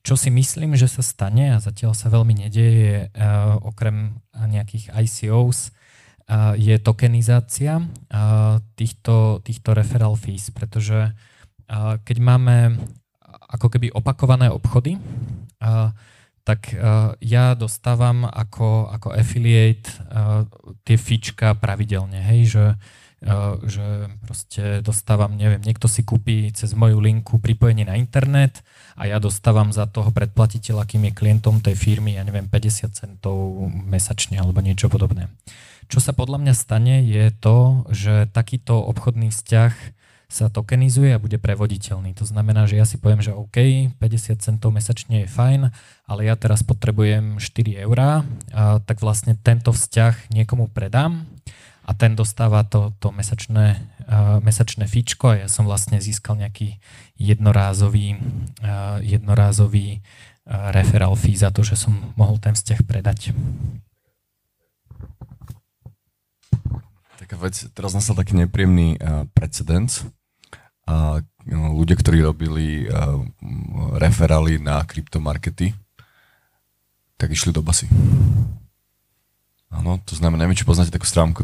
Čo 0.00 0.16
si 0.16 0.32
myslím, 0.32 0.72
že 0.72 0.88
sa 0.88 1.04
stane 1.04 1.52
a 1.52 1.60
zatiaľ 1.60 1.92
sa 1.92 2.08
veľmi 2.08 2.32
nedieje 2.48 3.12
uh, 3.12 3.60
okrem 3.60 4.20
nejakých 4.32 4.92
ICOs, 4.92 5.68
uh, 5.68 6.56
je 6.56 6.76
tokenizácia 6.80 7.84
uh, 7.84 8.60
týchto, 8.76 9.44
týchto 9.44 9.76
referral 9.76 10.16
fees, 10.16 10.48
pretože 10.48 11.12
keď 12.04 12.16
máme 12.20 12.76
ako 13.30 13.72
keby 13.72 13.88
opakované 13.96 14.52
obchody, 14.52 15.00
tak 16.44 16.76
uh, 16.76 17.16
ja 17.24 17.56
dostávam 17.56 18.28
ako, 18.28 18.92
ako 18.92 19.08
affiliate 19.16 19.88
uh, 20.12 20.44
tie 20.84 21.00
fička 21.00 21.56
pravidelne, 21.56 22.20
hej, 22.20 22.40
že, 22.52 22.66
uh, 23.24 23.56
že 23.64 24.12
proste 24.28 24.84
dostávam, 24.84 25.32
neviem, 25.40 25.64
niekto 25.64 25.88
si 25.88 26.04
kúpi 26.04 26.52
cez 26.52 26.76
moju 26.76 27.00
linku 27.00 27.40
pripojenie 27.40 27.88
na 27.88 27.96
internet 27.96 28.60
a 28.92 29.08
ja 29.08 29.16
dostávam 29.16 29.72
za 29.72 29.88
toho 29.88 30.12
predplatiteľa, 30.12 30.84
kým 30.84 31.08
je 31.08 31.16
klientom 31.16 31.64
tej 31.64 31.80
firmy, 31.80 32.20
ja 32.20 32.22
neviem, 32.28 32.44
50 32.44 32.92
centov 32.92 33.64
mesačne 33.72 34.36
alebo 34.36 34.60
niečo 34.60 34.92
podobné. 34.92 35.32
Čo 35.88 36.04
sa 36.04 36.12
podľa 36.12 36.44
mňa 36.44 36.54
stane 36.56 37.04
je 37.08 37.32
to, 37.40 37.88
že 37.88 38.28
takýto 38.36 38.84
obchodný 38.84 39.32
vzťah 39.32 40.03
sa 40.28 40.50
tokenizuje 40.50 41.14
a 41.14 41.22
bude 41.22 41.38
prevoditeľný. 41.38 42.16
To 42.18 42.26
znamená, 42.26 42.66
že 42.66 42.80
ja 42.80 42.86
si 42.88 42.98
poviem, 42.98 43.22
že 43.22 43.36
OK, 43.36 43.90
50 43.98 44.40
centov 44.40 44.74
mesačne 44.74 45.24
je 45.24 45.28
fajn, 45.30 45.70
ale 46.10 46.20
ja 46.26 46.34
teraz 46.34 46.66
potrebujem 46.66 47.38
4 47.38 47.84
eurá, 47.86 48.26
tak 48.84 48.98
vlastne 49.00 49.38
tento 49.38 49.70
vzťah 49.70 50.34
niekomu 50.34 50.68
predám 50.72 51.22
a 51.84 51.92
ten 51.92 52.16
dostáva 52.16 52.64
to, 52.64 52.96
to 52.96 53.12
mesačné, 53.12 53.76
uh, 54.08 54.40
mesačné 54.40 54.88
fíčko 54.88 55.36
a 55.36 55.44
ja 55.44 55.48
som 55.52 55.68
vlastne 55.68 56.00
získal 56.00 56.40
nejaký 56.40 56.80
jednorázový, 57.20 58.16
uh, 58.16 58.98
jednorázový 59.04 60.00
uh, 60.00 60.72
referral 60.72 61.12
fee 61.12 61.36
za 61.36 61.52
to, 61.52 61.60
že 61.60 61.76
som 61.76 62.16
mohol 62.16 62.40
ten 62.40 62.56
vzťah 62.56 62.80
predať. 62.88 63.36
Taká 67.34 67.50
vec, 67.50 67.66
teraz 67.74 67.98
nastal 67.98 68.14
taký 68.14 68.38
nepríjemný 68.38 68.94
uh, 69.02 69.26
precedens. 69.34 70.06
Uh, 70.86 71.18
ľudia, 71.50 71.98
ktorí 71.98 72.22
robili 72.22 72.86
uh, 72.86 73.18
referály 73.98 74.62
na 74.62 74.78
kryptomarkety, 74.86 75.74
tak 77.18 77.34
išli 77.34 77.50
do 77.50 77.58
basy. 77.58 77.90
Áno, 79.74 79.98
to 80.06 80.14
znamená, 80.14 80.46
neviem, 80.46 80.54
či 80.54 80.62
poznáte 80.62 80.94
takú 80.94 81.10
stránku 81.10 81.42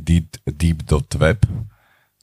deep, 0.00 0.40
deep.web, 0.48 1.44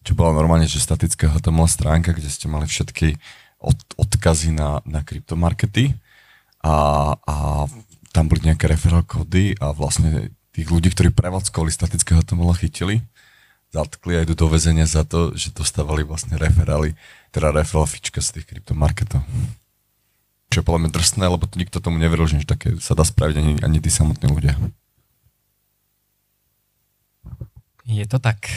čo 0.02 0.18
bola 0.18 0.34
normálne, 0.34 0.66
že 0.66 0.82
statická 0.82 1.30
HTML 1.30 1.70
stránka, 1.70 2.10
kde 2.10 2.34
ste 2.34 2.50
mali 2.50 2.66
všetky 2.66 3.22
od, 3.62 3.78
odkazy 4.02 4.50
na, 4.50 4.82
na 4.90 5.06
kryptomarkety 5.06 5.94
a, 6.66 7.14
a 7.14 7.36
tam 8.10 8.26
boli 8.26 8.50
nejaké 8.50 8.66
referál 8.66 9.06
kódy 9.06 9.54
a 9.62 9.70
vlastne 9.70 10.34
tých 10.56 10.72
ľudí, 10.72 10.88
ktorí 10.96 11.12
prevádzkovali 11.12 11.68
statického 11.68 12.24
HTML 12.24 12.56
chytili, 12.56 13.04
zatkli 13.76 14.16
a 14.16 14.24
idú 14.24 14.40
do 14.40 14.48
väzenia 14.48 14.88
za 14.88 15.04
to, 15.04 15.36
že 15.36 15.52
dostávali 15.52 16.08
vlastne 16.08 16.40
referály, 16.40 16.96
teda 17.36 17.52
referál 17.52 17.84
z 17.92 18.00
tých 18.10 18.48
kryptomarketov. 18.48 19.20
Čo 20.48 20.64
je 20.64 20.66
podľa 20.66 20.88
mňa 20.88 20.92
drsné, 20.96 21.26
lebo 21.28 21.44
to 21.44 21.60
nikto 21.60 21.84
tomu 21.84 22.00
neveril, 22.00 22.24
že 22.24 22.48
také 22.48 22.80
sa 22.80 22.96
dá 22.96 23.04
spraviť 23.04 23.36
ani, 23.36 23.54
ani 23.60 23.78
tí 23.84 23.92
samotní 23.92 24.32
ľudia. 24.32 24.56
Je 27.84 28.06
to 28.08 28.18
tak. 28.24 28.48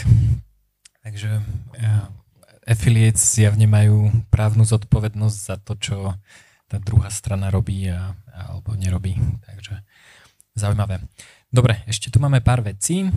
Takže 1.02 1.42
uh, 1.42 2.06
affiliates 2.62 3.24
zjavne 3.34 3.66
majú 3.66 4.14
právnu 4.30 4.62
zodpovednosť 4.62 5.38
za 5.40 5.56
to, 5.58 5.74
čo 5.76 5.96
tá 6.68 6.76
druhá 6.78 7.08
strana 7.08 7.48
robí 7.48 7.88
a, 7.88 8.12
alebo 8.30 8.76
nerobí. 8.76 9.16
Takže 9.48 9.82
zaujímavé. 10.54 11.00
Dobre, 11.48 11.80
ešte 11.88 12.12
tu 12.12 12.20
máme 12.20 12.44
pár 12.44 12.60
vecí. 12.60 13.08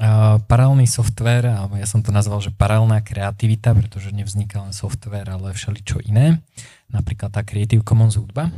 Uh, 0.00 0.36
paralelný 0.44 0.84
software, 0.84 1.48
alebo 1.48 1.80
ja 1.80 1.88
som 1.88 2.04
to 2.04 2.12
nazval, 2.12 2.40
že 2.44 2.52
paralelná 2.52 3.00
kreativita, 3.00 3.72
pretože 3.72 4.12
nevzniká 4.12 4.60
len 4.60 4.76
software, 4.76 5.28
ale 5.28 5.56
všeličo 5.56 6.04
iné. 6.04 6.44
Napríklad 6.92 7.32
tá 7.32 7.40
Creative 7.40 7.80
Commons 7.80 8.20
hudba. 8.20 8.52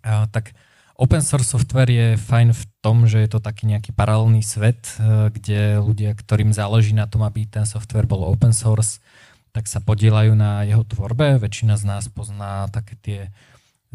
Uh, 0.00 0.24
tak 0.32 0.56
open 0.96 1.20
source 1.20 1.52
software 1.52 1.92
je 1.92 2.16
fajn 2.16 2.56
v 2.56 2.62
tom, 2.80 3.04
že 3.04 3.20
je 3.20 3.28
to 3.36 3.40
taký 3.40 3.68
nejaký 3.68 3.92
paralelný 3.92 4.40
svet, 4.40 4.96
uh, 4.96 5.28
kde 5.28 5.76
ľudia, 5.84 6.16
ktorým 6.16 6.56
záleží 6.56 6.96
na 6.96 7.04
tom, 7.04 7.20
aby 7.20 7.44
ten 7.44 7.68
software 7.68 8.08
bol 8.08 8.24
open 8.24 8.56
source, 8.56 9.04
tak 9.52 9.68
sa 9.68 9.84
podielajú 9.84 10.32
na 10.32 10.64
jeho 10.64 10.88
tvorbe. 10.88 11.36
Väčšina 11.36 11.76
z 11.76 11.84
nás 11.84 12.08
pozná 12.08 12.64
také 12.72 12.96
tie 12.96 13.20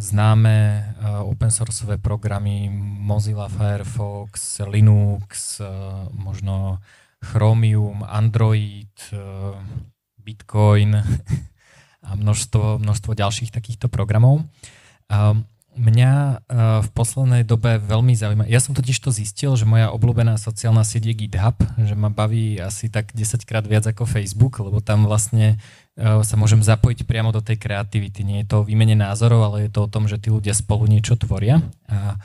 známe 0.02 0.82
uh, 0.98 1.30
open 1.30 1.54
sourceové 1.54 2.02
programy 2.02 2.74
Mozilla 2.98 3.46
Firefox, 3.46 4.60
Linux, 4.66 5.62
uh, 5.62 6.10
možno 6.10 6.82
Chromium, 7.22 8.02
Android, 8.02 8.90
uh, 9.14 9.54
Bitcoin 10.18 10.98
a 12.08 12.10
množstvo, 12.18 12.82
množstvo 12.82 13.12
ďalších 13.14 13.54
takýchto 13.54 13.94
programov. 13.94 14.42
Uh, 15.06 15.38
mňa 15.72 16.44
v 16.84 16.90
poslednej 16.92 17.48
dobe 17.48 17.80
veľmi 17.80 18.12
zaujíma. 18.12 18.44
Ja 18.52 18.60
som 18.60 18.76
totiž 18.76 19.00
to 19.00 19.08
zistil, 19.08 19.56
že 19.56 19.64
moja 19.64 19.88
obľúbená 19.96 20.36
sociálna 20.36 20.84
sieť 20.84 21.08
je 21.12 21.16
GitHub, 21.16 21.56
že 21.80 21.96
ma 21.96 22.12
baví 22.12 22.60
asi 22.60 22.92
tak 22.92 23.16
10 23.16 23.48
krát 23.48 23.64
viac 23.64 23.88
ako 23.88 24.04
Facebook, 24.04 24.60
lebo 24.60 24.84
tam 24.84 25.08
vlastne 25.08 25.64
sa 26.02 26.36
môžem 26.36 26.66
zapojiť 26.66 27.06
priamo 27.06 27.30
do 27.30 27.46
tej 27.46 27.62
kreativity. 27.62 28.26
Nie 28.26 28.42
je 28.42 28.50
to 28.50 28.56
o 28.62 28.66
výmene 28.66 28.98
názorov, 28.98 29.54
ale 29.54 29.70
je 29.70 29.72
to 29.72 29.86
o 29.86 29.92
tom, 29.92 30.10
že 30.10 30.18
tí 30.18 30.34
ľudia 30.34 30.58
spolu 30.58 30.90
niečo 30.90 31.14
tvoria. 31.14 31.62
A 31.86 32.18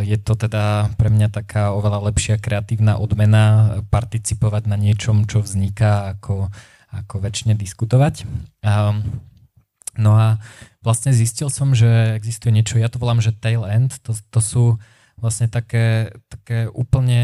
je 0.00 0.16
to 0.20 0.32
teda 0.36 0.92
pre 0.96 1.12
mňa 1.12 1.28
taká 1.32 1.76
oveľa 1.76 2.12
lepšia 2.12 2.40
kreatívna 2.40 2.96
odmena 2.96 3.76
participovať 3.92 4.68
na 4.68 4.76
niečom, 4.80 5.28
čo 5.28 5.44
vzniká, 5.44 6.16
ako, 6.16 6.48
ako 6.92 7.14
väčšine 7.20 7.56
diskutovať. 7.56 8.24
No 9.92 10.12
a 10.16 10.40
vlastne 10.80 11.12
zistil 11.12 11.52
som, 11.52 11.76
že 11.76 12.16
existuje 12.16 12.52
niečo, 12.52 12.80
ja 12.80 12.88
to 12.88 12.96
volám, 12.96 13.20
že 13.20 13.36
tail 13.36 13.64
end, 13.68 14.00
to, 14.00 14.16
to 14.16 14.40
sú 14.40 14.64
vlastne 15.20 15.52
také, 15.52 16.16
také 16.32 16.68
úplne 16.72 17.22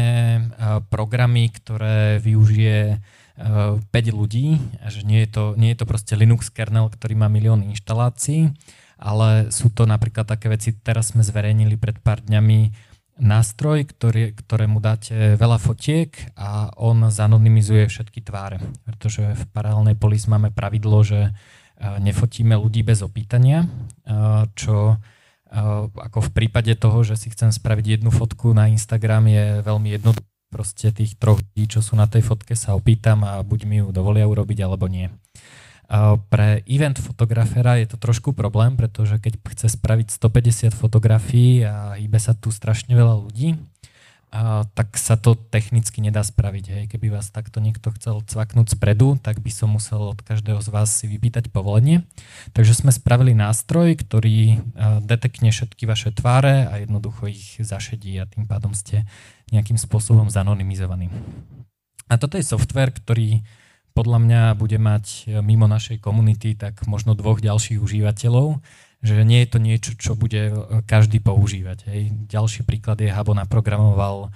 programy, 0.93 1.49
ktoré 1.49 2.21
využije 2.21 3.01
5 3.39 3.87
ľudí, 4.11 4.59
že 4.91 5.07
nie 5.07 5.23
je, 5.23 5.29
to, 5.31 5.43
nie 5.55 5.71
je 5.71 5.79
to 5.79 5.85
proste 5.87 6.11
Linux 6.19 6.51
kernel, 6.51 6.91
ktorý 6.91 7.15
má 7.15 7.31
milión 7.31 7.63
inštalácií, 7.63 8.51
ale 8.99 9.47
sú 9.55 9.71
to 9.71 9.87
napríklad 9.87 10.27
také 10.27 10.51
veci, 10.51 10.75
teraz 10.75 11.15
sme 11.15 11.23
zverejnili 11.23 11.79
pred 11.79 11.95
pár 12.03 12.19
dňami 12.19 12.89
nástroj, 13.19 13.87
ktorý, 13.87 14.35
ktorému 14.35 14.79
dáte 14.79 15.35
veľa 15.35 15.59
fotiek 15.59 16.11
a 16.39 16.71
on 16.79 17.11
zanonymizuje 17.11 17.87
všetky 17.87 18.23
tváre. 18.23 18.63
Pretože 18.87 19.35
v 19.35 19.43
paralelnej 19.51 19.99
polis 19.99 20.25
máme 20.25 20.51
pravidlo, 20.55 21.03
že 21.03 21.19
e, 21.27 21.31
nefotíme 21.99 22.55
ľudí 22.55 22.83
bez 22.83 23.03
opýtania, 23.03 23.63
e, 23.63 23.67
čo 24.55 24.95
e, 24.95 24.97
ako 25.91 26.19
v 26.27 26.31
prípade 26.31 26.71
toho, 26.79 27.03
že 27.03 27.19
si 27.19 27.27
chcem 27.31 27.51
spraviť 27.51 27.99
jednu 27.99 28.11
fotku 28.11 28.55
na 28.55 28.71
Instagram 28.71 29.27
je 29.27 29.45
veľmi 29.67 29.89
jednoduché. 29.99 30.38
Proste 30.49 30.89
tých 30.89 31.13
troch 31.15 31.37
ľudí, 31.45 31.69
čo 31.69 31.85
sú 31.85 31.93
na 31.93 32.09
tej 32.09 32.25
fotke, 32.25 32.57
sa 32.57 32.73
opýtam 32.73 33.21
a 33.21 33.37
buď 33.45 33.59
mi 33.69 33.85
ju 33.85 33.93
dovolia 33.93 34.25
urobiť, 34.25 34.65
alebo 34.65 34.89
nie. 34.89 35.13
Pre 36.29 36.61
event 36.69 36.97
fotografera 37.01 37.77
je 37.81 37.89
to 37.89 37.97
trošku 37.97 38.33
problém, 38.33 38.77
pretože 38.77 39.17
keď 39.17 39.41
chce 39.41 39.73
spraviť 39.73 40.13
150 40.13 40.73
fotografií 40.73 41.65
a 41.65 41.97
hýbe 41.97 42.21
sa 42.21 42.37
tu 42.37 42.53
strašne 42.53 42.93
veľa 42.93 43.25
ľudí, 43.25 43.57
a, 44.29 44.61
tak 44.77 44.93
sa 45.01 45.17
to 45.17 45.33
technicky 45.33 46.05
nedá 46.05 46.21
spraviť. 46.21 46.65
Hej. 46.69 46.83
Keby 46.93 47.09
vás 47.09 47.33
takto 47.33 47.57
niekto 47.57 47.89
chcel 47.97 48.21
cvaknúť 48.21 48.77
spredu, 48.77 49.17
tak 49.17 49.41
by 49.41 49.49
som 49.49 49.73
musel 49.73 50.13
od 50.13 50.21
každého 50.21 50.61
z 50.61 50.69
vás 50.69 50.93
si 50.93 51.09
vypýtať 51.09 51.49
povolenie. 51.49 52.05
Takže 52.53 52.77
sme 52.77 52.93
spravili 52.93 53.33
nástroj, 53.33 53.97
ktorý 53.97 54.61
detekne 55.01 55.49
všetky 55.49 55.89
vaše 55.89 56.13
tváre 56.13 56.69
a 56.69 56.77
jednoducho 56.77 57.25
ich 57.25 57.57
zašedí 57.57 58.21
a 58.21 58.29
tým 58.29 58.45
pádom 58.45 58.77
ste 58.77 59.09
nejakým 59.55 59.77
spôsobom 59.77 60.29
zanonymizovaní. 60.29 61.09
A 62.09 62.17
toto 62.17 62.41
je 62.41 62.45
software, 62.45 62.89
ktorý 62.89 63.45
podľa 63.93 64.19
mňa 64.23 64.41
bude 64.55 64.77
mať 64.79 65.05
e, 65.05 65.43
mimo 65.43 65.67
našej 65.67 65.99
komunity 65.99 66.55
tak 66.55 66.87
možno 66.87 67.19
dvoch 67.19 67.43
ďalších 67.43 67.83
užívateľov, 67.83 68.63
že 69.03 69.27
nie 69.27 69.43
je 69.43 69.49
to 69.49 69.59
niečo, 69.59 69.91
čo 69.99 70.11
bude 70.15 70.41
e, 70.49 70.53
každý 70.87 71.19
používať. 71.19 71.89
Hej. 71.91 72.01
Ďalší 72.31 72.63
príklad 72.63 73.03
je 73.03 73.11
Habo 73.11 73.35
naprogramoval 73.35 74.29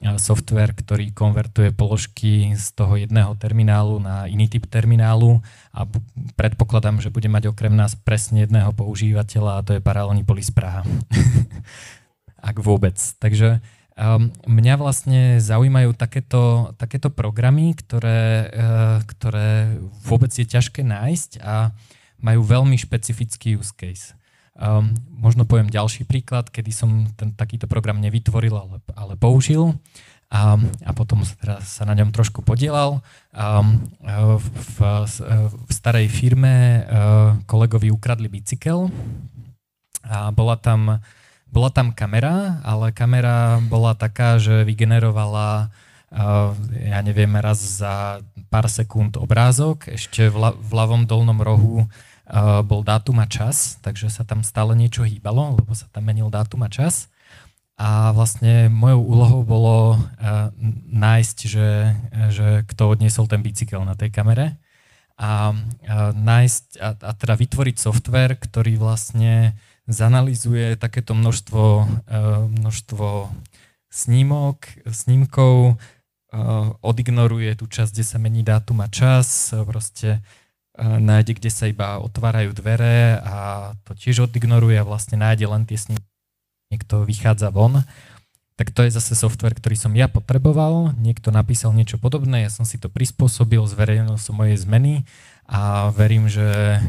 e, 0.00 0.16
software, 0.16 0.72
ktorý 0.72 1.12
konvertuje 1.12 1.74
položky 1.74 2.54
z 2.56 2.66
toho 2.72 2.96
jedného 2.96 3.36
terminálu 3.36 4.00
na 4.00 4.24
iný 4.24 4.48
typ 4.48 4.64
terminálu 4.64 5.44
a 5.74 5.84
predpokladám, 6.40 7.04
že 7.04 7.12
bude 7.12 7.28
mať 7.28 7.52
okrem 7.52 7.76
nás 7.76 7.94
presne 7.94 8.48
jedného 8.48 8.72
používateľa 8.72 9.52
a 9.60 9.64
to 9.66 9.70
je 9.76 9.84
paralelný 9.84 10.24
polis 10.24 10.48
Praha. 10.48 10.86
Ak 12.40 12.56
vôbec. 12.56 12.96
Takže 13.20 13.60
Um, 13.98 14.32
mňa 14.48 14.74
vlastne 14.80 15.20
zaujímajú 15.42 15.92
takéto, 15.92 16.72
takéto 16.80 17.12
programy, 17.12 17.76
ktoré, 17.76 18.48
uh, 18.48 18.98
ktoré 19.04 19.76
vôbec 20.06 20.32
je 20.32 20.46
ťažké 20.46 20.86
nájsť 20.86 21.42
a 21.42 21.74
majú 22.20 22.40
veľmi 22.44 22.76
špecifický 22.80 23.60
use 23.60 23.74
case. 23.74 24.16
Um, 24.60 24.92
možno 25.08 25.48
poviem 25.48 25.72
ďalší 25.72 26.04
príklad, 26.04 26.52
kedy 26.52 26.70
som 26.72 27.08
ten 27.16 27.32
takýto 27.32 27.64
program 27.64 28.00
nevytvoril, 28.00 28.52
ale, 28.52 28.76
ale 28.92 29.14
použil 29.16 29.76
a, 30.30 30.54
a 30.86 30.90
potom 30.94 31.26
sa, 31.26 31.58
sa 31.58 31.82
na 31.82 31.96
ňom 31.98 32.14
trošku 32.14 32.46
podielal. 32.46 33.02
Um, 33.34 33.90
v, 34.38 34.46
v, 34.46 34.78
v 35.42 35.70
starej 35.74 36.06
firme 36.06 36.86
uh, 36.86 37.40
kolegovi 37.48 37.90
ukradli 37.90 38.30
bicykel 38.30 38.92
a 40.06 40.30
bola 40.30 40.56
tam 40.56 41.02
bola 41.50 41.70
tam 41.70 41.90
kamera, 41.90 42.62
ale 42.62 42.94
kamera 42.94 43.58
bola 43.66 43.94
taká, 43.98 44.38
že 44.38 44.62
vygenerovala 44.62 45.70
uh, 46.14 46.54
ja 46.74 47.00
neviem, 47.02 47.30
raz 47.38 47.58
za 47.58 48.24
pár 48.50 48.66
sekúnd 48.66 49.18
obrázok. 49.18 49.90
Ešte 49.90 50.30
v, 50.30 50.36
la- 50.38 50.56
ľavom 50.56 51.06
dolnom 51.06 51.38
rohu 51.42 51.84
uh, 51.84 52.62
bol 52.62 52.82
dátum 52.82 53.18
a 53.22 53.26
čas, 53.26 53.78
takže 53.82 54.10
sa 54.10 54.22
tam 54.22 54.46
stále 54.46 54.74
niečo 54.78 55.02
hýbalo, 55.06 55.58
lebo 55.58 55.74
sa 55.74 55.90
tam 55.90 56.06
menil 56.06 56.30
dátum 56.30 56.62
a 56.66 56.70
čas. 56.70 57.10
A 57.80 58.12
vlastne 58.12 58.68
mojou 58.68 59.00
úlohou 59.00 59.40
bolo 59.42 59.76
uh, 59.96 60.52
nájsť, 60.92 61.38
že, 61.48 61.68
že 62.28 62.46
kto 62.68 62.92
odniesol 62.92 63.24
ten 63.24 63.40
bicykel 63.40 63.80
na 63.82 63.96
tej 63.96 64.12
kamere 64.12 64.60
a, 65.20 65.52
nájsť 66.16 66.64
a, 66.80 66.88
a 66.96 67.10
teda 67.12 67.36
vytvoriť 67.36 67.76
software, 67.76 68.40
ktorý 68.40 68.80
vlastne 68.80 69.52
zanalizuje 69.88 70.76
takéto 70.76 71.16
množstvo, 71.16 71.64
eh, 72.08 72.40
množstvo 72.60 73.30
snímok, 73.90 74.66
snímkov, 74.86 75.76
eh, 75.76 76.36
odignoruje 76.80 77.56
tú 77.58 77.66
časť, 77.66 77.90
kde 77.94 78.04
sa 78.06 78.18
mení 78.22 78.42
dátum 78.46 78.80
a 78.80 78.88
čas, 78.88 79.54
proste 79.66 80.20
eh, 80.20 80.98
nájde, 81.00 81.36
kde 81.36 81.50
sa 81.50 81.66
iba 81.66 81.98
otvárajú 82.00 82.54
dvere 82.54 83.18
a 83.20 83.70
to 83.84 83.92
tiež 83.92 84.30
odignoruje 84.30 84.80
a 84.80 84.86
vlastne 84.86 85.18
nájde 85.18 85.46
len 85.50 85.66
tie 85.66 85.76
snímky, 85.76 86.06
niekto 86.70 87.02
vychádza 87.02 87.50
von. 87.50 87.82
Tak 88.54 88.76
to 88.76 88.84
je 88.84 88.92
zase 88.92 89.16
software, 89.16 89.56
ktorý 89.56 89.72
som 89.72 89.96
ja 89.96 90.04
potreboval, 90.04 90.92
niekto 91.00 91.32
napísal 91.32 91.72
niečo 91.72 91.96
podobné, 91.96 92.44
ja 92.44 92.52
som 92.52 92.68
si 92.68 92.76
to 92.76 92.92
prispôsobil, 92.92 93.64
zverejnil 93.64 94.20
som 94.20 94.36
moje 94.36 94.60
zmeny 94.60 95.08
a 95.50 95.90
verím, 95.90 96.30
že 96.30 96.46
e, 96.46 96.80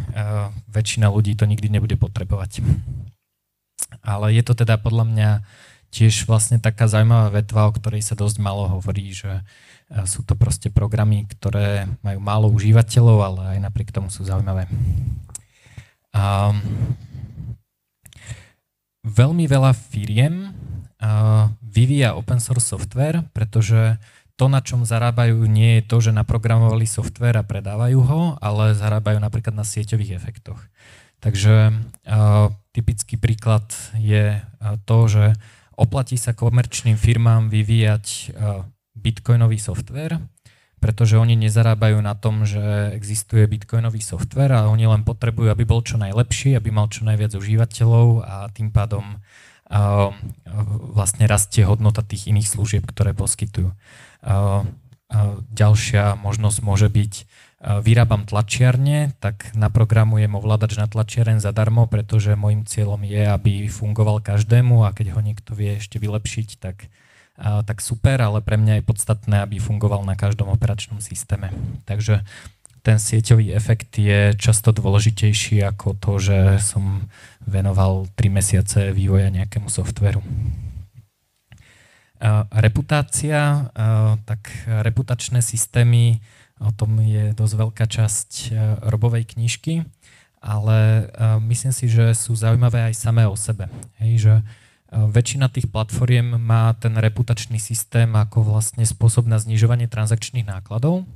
väčšina 0.70 1.10
ľudí 1.10 1.34
to 1.34 1.50
nikdy 1.50 1.66
nebude 1.66 1.98
potrebovať. 1.98 2.62
Ale 4.06 4.30
je 4.38 4.44
to 4.46 4.54
teda 4.54 4.78
podľa 4.78 5.06
mňa 5.10 5.30
tiež 5.90 6.30
vlastne 6.30 6.62
taká 6.62 6.86
zaujímavá 6.86 7.34
vetva, 7.42 7.66
o 7.68 7.74
ktorej 7.74 8.06
sa 8.06 8.14
dosť 8.14 8.38
málo 8.38 8.70
hovorí, 8.70 9.18
že 9.18 9.42
e, 9.90 10.06
sú 10.06 10.22
to 10.22 10.38
proste 10.38 10.70
programy, 10.70 11.26
ktoré 11.26 11.90
majú 12.06 12.20
málo 12.22 12.48
užívateľov, 12.54 13.18
ale 13.26 13.42
aj 13.58 13.60
napriek 13.66 13.90
tomu 13.90 14.14
sú 14.14 14.30
zaujímavé. 14.30 14.70
Um, 16.14 16.62
veľmi 19.02 19.50
veľa 19.50 19.74
firiem 19.74 20.54
vyvíja 21.66 22.14
open 22.14 22.38
source 22.38 22.70
software, 22.70 23.26
pretože 23.34 23.98
to, 24.42 24.50
na 24.50 24.58
čom 24.66 24.90
zarábajú, 24.90 25.46
nie 25.46 25.78
je 25.78 25.84
to, 25.86 26.02
že 26.02 26.18
naprogramovali 26.18 26.90
software 26.90 27.38
a 27.38 27.46
predávajú 27.46 28.00
ho, 28.02 28.22
ale 28.42 28.74
zarábajú 28.74 29.22
napríklad 29.22 29.54
na 29.54 29.62
sieťových 29.62 30.18
efektoch. 30.18 30.58
Takže 31.22 31.70
uh, 31.70 32.50
typický 32.74 33.22
príklad 33.22 33.70
je 33.94 34.42
uh, 34.42 34.82
to, 34.90 34.98
že 35.06 35.38
oplatí 35.78 36.18
sa 36.18 36.34
komerčným 36.34 36.98
firmám 36.98 37.54
vyvíjať 37.54 38.06
uh, 38.34 38.66
bitcoinový 38.98 39.62
software, 39.62 40.18
pretože 40.82 41.22
oni 41.22 41.38
nezarábajú 41.38 42.02
na 42.02 42.18
tom, 42.18 42.42
že 42.42 42.98
existuje 42.98 43.46
bitcoinový 43.46 44.02
software 44.02 44.58
a 44.58 44.74
oni 44.74 44.90
len 44.90 45.06
potrebujú, 45.06 45.54
aby 45.54 45.70
bol 45.70 45.86
čo 45.86 46.02
najlepší, 46.02 46.58
aby 46.58 46.74
mal 46.74 46.90
čo 46.90 47.06
najviac 47.06 47.38
užívateľov 47.38 48.26
a 48.26 48.50
tým 48.50 48.74
pádom 48.74 49.22
uh, 49.22 50.10
vlastne 50.98 51.30
rastie 51.30 51.62
hodnota 51.62 52.02
tých 52.02 52.26
iných 52.26 52.50
služieb, 52.50 52.90
ktoré 52.90 53.14
poskytujú. 53.14 53.70
Ďalšia 55.52 56.16
možnosť 56.16 56.58
môže 56.64 56.88
byť, 56.88 57.14
vyrábam 57.62 58.26
tlačiarne, 58.26 59.14
tak 59.22 59.54
naprogramujem 59.54 60.34
ovládač 60.34 60.82
na 60.82 60.90
tlačiaren 60.90 61.38
zadarmo, 61.38 61.86
pretože 61.86 62.40
môjim 62.40 62.66
cieľom 62.66 63.06
je, 63.06 63.22
aby 63.22 63.70
fungoval 63.70 64.24
každému 64.24 64.82
a 64.82 64.96
keď 64.96 65.14
ho 65.14 65.22
niekto 65.22 65.54
vie 65.54 65.78
ešte 65.78 66.02
vylepšiť, 66.02 66.58
tak, 66.58 66.90
tak 67.38 67.78
super, 67.84 68.18
ale 68.18 68.42
pre 68.42 68.58
mňa 68.58 68.82
je 68.82 68.88
podstatné, 68.88 69.46
aby 69.46 69.62
fungoval 69.62 70.02
na 70.08 70.18
každom 70.18 70.50
operačnom 70.50 71.04
systéme. 71.06 71.54
Takže 71.86 72.26
ten 72.82 72.98
sieťový 72.98 73.54
efekt 73.54 73.94
je 74.02 74.34
často 74.34 74.74
dôležitejší 74.74 75.62
ako 75.62 75.94
to, 76.02 76.18
že 76.18 76.38
som 76.66 77.06
venoval 77.46 78.10
3 78.18 78.26
mesiace 78.32 78.90
vývoja 78.90 79.30
nejakému 79.30 79.70
softveru. 79.70 80.26
Reputácia, 82.54 83.74
tak 84.30 84.54
reputačné 84.66 85.42
systémy, 85.42 86.22
o 86.62 86.70
tom 86.70 87.02
je 87.02 87.34
dosť 87.34 87.54
veľká 87.58 87.86
časť 87.90 88.54
Robovej 88.86 89.34
knižky 89.34 89.82
ale 90.42 91.06
myslím 91.46 91.70
si, 91.70 91.86
že 91.86 92.18
sú 92.18 92.34
zaujímavé 92.34 92.90
aj 92.90 92.98
samé 92.98 93.30
o 93.30 93.38
sebe. 93.38 93.70
Hej, 94.02 94.14
že 94.26 94.34
väčšina 94.92 95.48
tých 95.54 95.70
platformiem 95.70 96.36
má 96.42 96.74
ten 96.76 96.98
reputačný 96.98 97.62
systém 97.62 98.10
ako 98.12 98.44
vlastne 98.44 98.84
spôsob 98.84 99.30
na 99.30 99.40
znižovanie 99.40 99.88
transakčných 99.88 100.50
nákladov, 100.50 101.08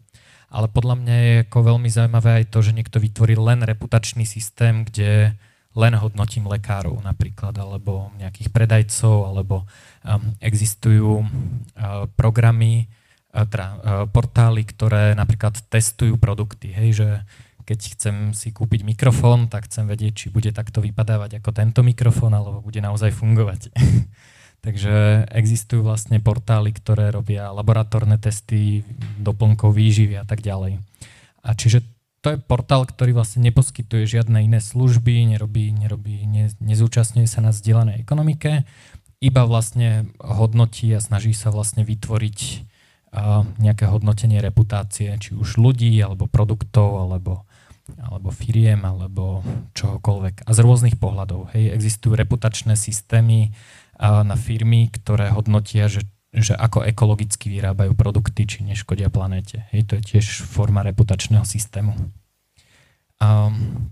ale 0.47 0.69
podľa 0.71 0.95
mňa 1.01 1.15
je 1.17 1.33
ako 1.49 1.59
veľmi 1.75 1.89
zaujímavé 1.89 2.31
aj 2.39 2.45
to, 2.53 2.59
že 2.63 2.71
niekto 2.71 3.01
vytvorí 3.01 3.35
len 3.35 3.65
reputačný 3.65 4.23
systém, 4.23 4.85
kde 4.85 5.35
len 5.75 5.93
hodnotím 5.99 6.47
lekárov 6.47 7.03
napríklad, 7.03 7.51
alebo 7.59 8.15
nejakých 8.15 8.49
predajcov, 8.49 9.27
alebo 9.27 9.67
um, 10.07 10.33
existujú 10.39 11.21
uh, 11.21 12.07
programy, 12.15 12.87
uh, 13.35 13.43
teda, 13.43 13.67
uh, 13.67 13.75
portály, 14.07 14.63
ktoré 14.63 15.11
napríklad 15.19 15.59
testujú 15.67 16.15
produkty. 16.15 16.71
Hej, 16.71 16.89
že 16.95 17.07
keď 17.65 17.79
chcem 17.97 18.15
si 18.31 18.53
kúpiť 18.55 18.85
mikrofón, 18.85 19.51
tak 19.51 19.67
chcem 19.67 19.89
vedieť, 19.89 20.13
či 20.13 20.27
bude 20.29 20.53
takto 20.53 20.79
vypadávať 20.79 21.41
ako 21.41 21.49
tento 21.51 21.81
mikrofón, 21.81 22.31
alebo 22.31 22.63
bude 22.63 22.79
naozaj 22.79 23.11
fungovať. 23.11 23.73
Takže 24.65 25.27
existujú 25.29 25.85
vlastne 25.85 26.17
portály, 26.17 26.73
ktoré 26.73 27.13
robia 27.13 27.53
laboratórne 27.53 28.17
testy, 28.17 28.81
doplnkov 29.21 29.77
výživy 29.77 30.17
a 30.17 30.25
tak 30.25 30.41
ďalej. 30.41 30.81
A 31.45 31.53
čiže 31.53 31.85
to 32.25 32.33
je 32.33 32.41
portál, 32.41 32.89
ktorý 32.89 33.13
vlastne 33.13 33.45
neposkytuje 33.45 34.09
žiadne 34.09 34.41
iné 34.41 34.57
služby, 34.57 35.29
nerobí, 35.29 35.69
nerobí, 35.69 36.25
ne, 36.25 36.49
nezúčastňuje 36.57 37.29
sa 37.29 37.45
na 37.45 37.53
zdieľanej 37.53 38.01
ekonomike, 38.01 38.65
iba 39.21 39.45
vlastne 39.45 40.09
hodnotí 40.17 40.89
a 40.97 41.05
snaží 41.05 41.37
sa 41.37 41.53
vlastne 41.53 41.85
vytvoriť 41.85 42.39
uh, 43.13 43.45
nejaké 43.61 43.85
hodnotenie 43.85 44.41
reputácie, 44.41 45.13
či 45.21 45.37
už 45.37 45.61
ľudí, 45.61 45.93
alebo 46.01 46.25
produktov, 46.25 46.97
alebo, 46.97 47.45
alebo 48.01 48.33
firiem, 48.33 48.81
alebo 48.81 49.45
čohokoľvek. 49.77 50.49
A 50.49 50.51
z 50.51 50.59
rôznych 50.65 50.97
pohľadov. 50.97 51.53
Hej, 51.53 51.77
existujú 51.77 52.17
reputačné 52.17 52.73
systémy 52.73 53.53
uh, 53.53 54.25
na 54.25 54.33
firmy, 54.33 54.89
ktoré 54.89 55.29
hodnotia, 55.29 55.93
že 55.93 56.09
že 56.35 56.53
ako 56.59 56.83
ekologicky 56.83 57.47
vyrábajú 57.47 57.95
produkty, 57.95 58.43
či 58.43 58.67
neškodia 58.67 59.07
planéte. 59.07 59.65
Hej, 59.71 59.87
to 59.87 59.95
je 59.97 60.19
tiež 60.19 60.43
forma 60.43 60.83
reputačného 60.83 61.47
systému. 61.47 61.95
Um, 63.23 63.89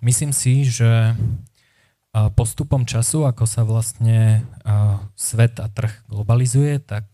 myslím 0.00 0.30
si, 0.30 0.62
že 0.62 1.18
postupom 2.32 2.88
času, 2.88 3.28
ako 3.28 3.44
sa 3.44 3.60
vlastne 3.60 4.48
svet 5.20 5.60
a 5.60 5.68
trh 5.68 5.92
globalizuje, 6.08 6.80
tak 6.80 7.12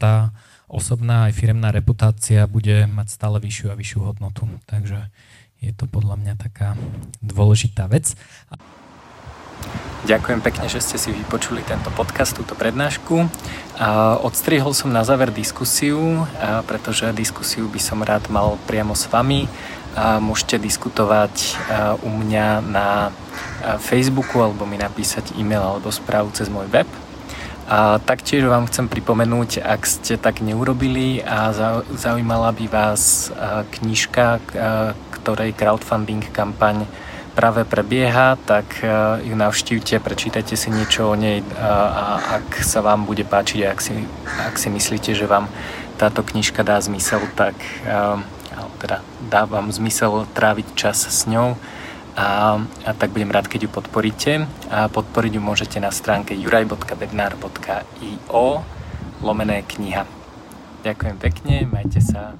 tá 0.00 0.32
osobná 0.64 1.28
aj 1.28 1.36
firemná 1.36 1.68
reputácia 1.68 2.48
bude 2.48 2.88
mať 2.88 3.12
stále 3.12 3.44
vyššiu 3.44 3.68
a 3.68 3.76
vyššiu 3.76 4.00
hodnotu. 4.08 4.48
Takže 4.64 5.12
je 5.60 5.72
to 5.76 5.84
podľa 5.84 6.16
mňa 6.16 6.34
taká 6.40 6.80
dôležitá 7.20 7.92
vec. 7.92 8.16
Ďakujem 10.06 10.40
pekne, 10.40 10.70
že 10.70 10.80
ste 10.80 10.96
si 10.96 11.10
vypočuli 11.10 11.60
tento 11.66 11.90
podcast, 11.92 12.32
túto 12.32 12.54
prednášku. 12.54 13.28
Odstrihol 14.24 14.72
som 14.72 14.94
na 14.94 15.02
záver 15.02 15.34
diskusiu, 15.34 16.24
pretože 16.64 17.10
diskusiu 17.12 17.66
by 17.68 17.80
som 17.82 18.00
rád 18.00 18.30
mal 18.30 18.56
priamo 18.64 18.94
s 18.94 19.10
vami. 19.10 19.50
Môžete 19.98 20.62
diskutovať 20.62 21.58
u 22.06 22.08
mňa 22.14 22.62
na 22.62 23.10
Facebooku 23.82 24.38
alebo 24.38 24.64
mi 24.64 24.78
napísať 24.78 25.34
e-mail 25.34 25.60
alebo 25.60 25.90
správu 25.90 26.30
cez 26.30 26.46
môj 26.46 26.70
web. 26.70 26.86
A 27.68 28.00
taktiež 28.00 28.48
vám 28.48 28.64
chcem 28.64 28.88
pripomenúť, 28.88 29.60
ak 29.60 29.84
ste 29.84 30.16
tak 30.16 30.40
neurobili 30.40 31.20
a 31.20 31.52
zaujímala 31.92 32.54
by 32.56 32.64
vás 32.70 33.28
knižka, 33.76 34.40
ktorej 35.20 35.52
crowdfunding 35.52 36.24
kampaň 36.32 36.88
práve 37.38 37.62
prebieha, 37.62 38.34
tak 38.34 38.82
e, 38.82 38.90
ju 39.30 39.38
navštívte, 39.38 40.02
prečítajte 40.02 40.58
si 40.58 40.74
niečo 40.74 41.06
o 41.06 41.14
nej 41.14 41.46
a 41.54 42.18
ak 42.42 42.66
sa 42.66 42.82
vám 42.82 43.06
bude 43.06 43.22
páčiť 43.22 43.62
ak 43.62 43.78
si, 43.78 43.94
ak 44.26 44.58
si 44.58 44.66
myslíte, 44.66 45.14
že 45.14 45.30
vám 45.30 45.46
táto 45.94 46.26
knižka 46.26 46.66
dá 46.66 46.82
zmysel, 46.82 47.22
tak 47.38 47.54
e, 47.86 48.18
teda 48.82 49.06
dá 49.30 49.46
vám 49.46 49.70
zmysel 49.70 50.26
tráviť 50.34 50.66
čas 50.74 51.06
s 51.06 51.30
ňou 51.30 51.54
a, 52.18 52.58
a 52.58 52.90
tak 52.98 53.14
budem 53.14 53.30
rád, 53.30 53.46
keď 53.46 53.70
ju 53.70 53.72
podporíte. 53.74 54.50
A 54.74 54.90
podporiť 54.90 55.38
ju 55.38 55.42
môžete 55.42 55.78
na 55.78 55.94
stránke 55.94 56.34
juraj.bednar.io 56.34 58.46
lomené 59.22 59.62
kniha. 59.62 60.02
Ďakujem 60.82 61.16
pekne, 61.22 61.70
majte 61.70 62.02
sa. 62.02 62.34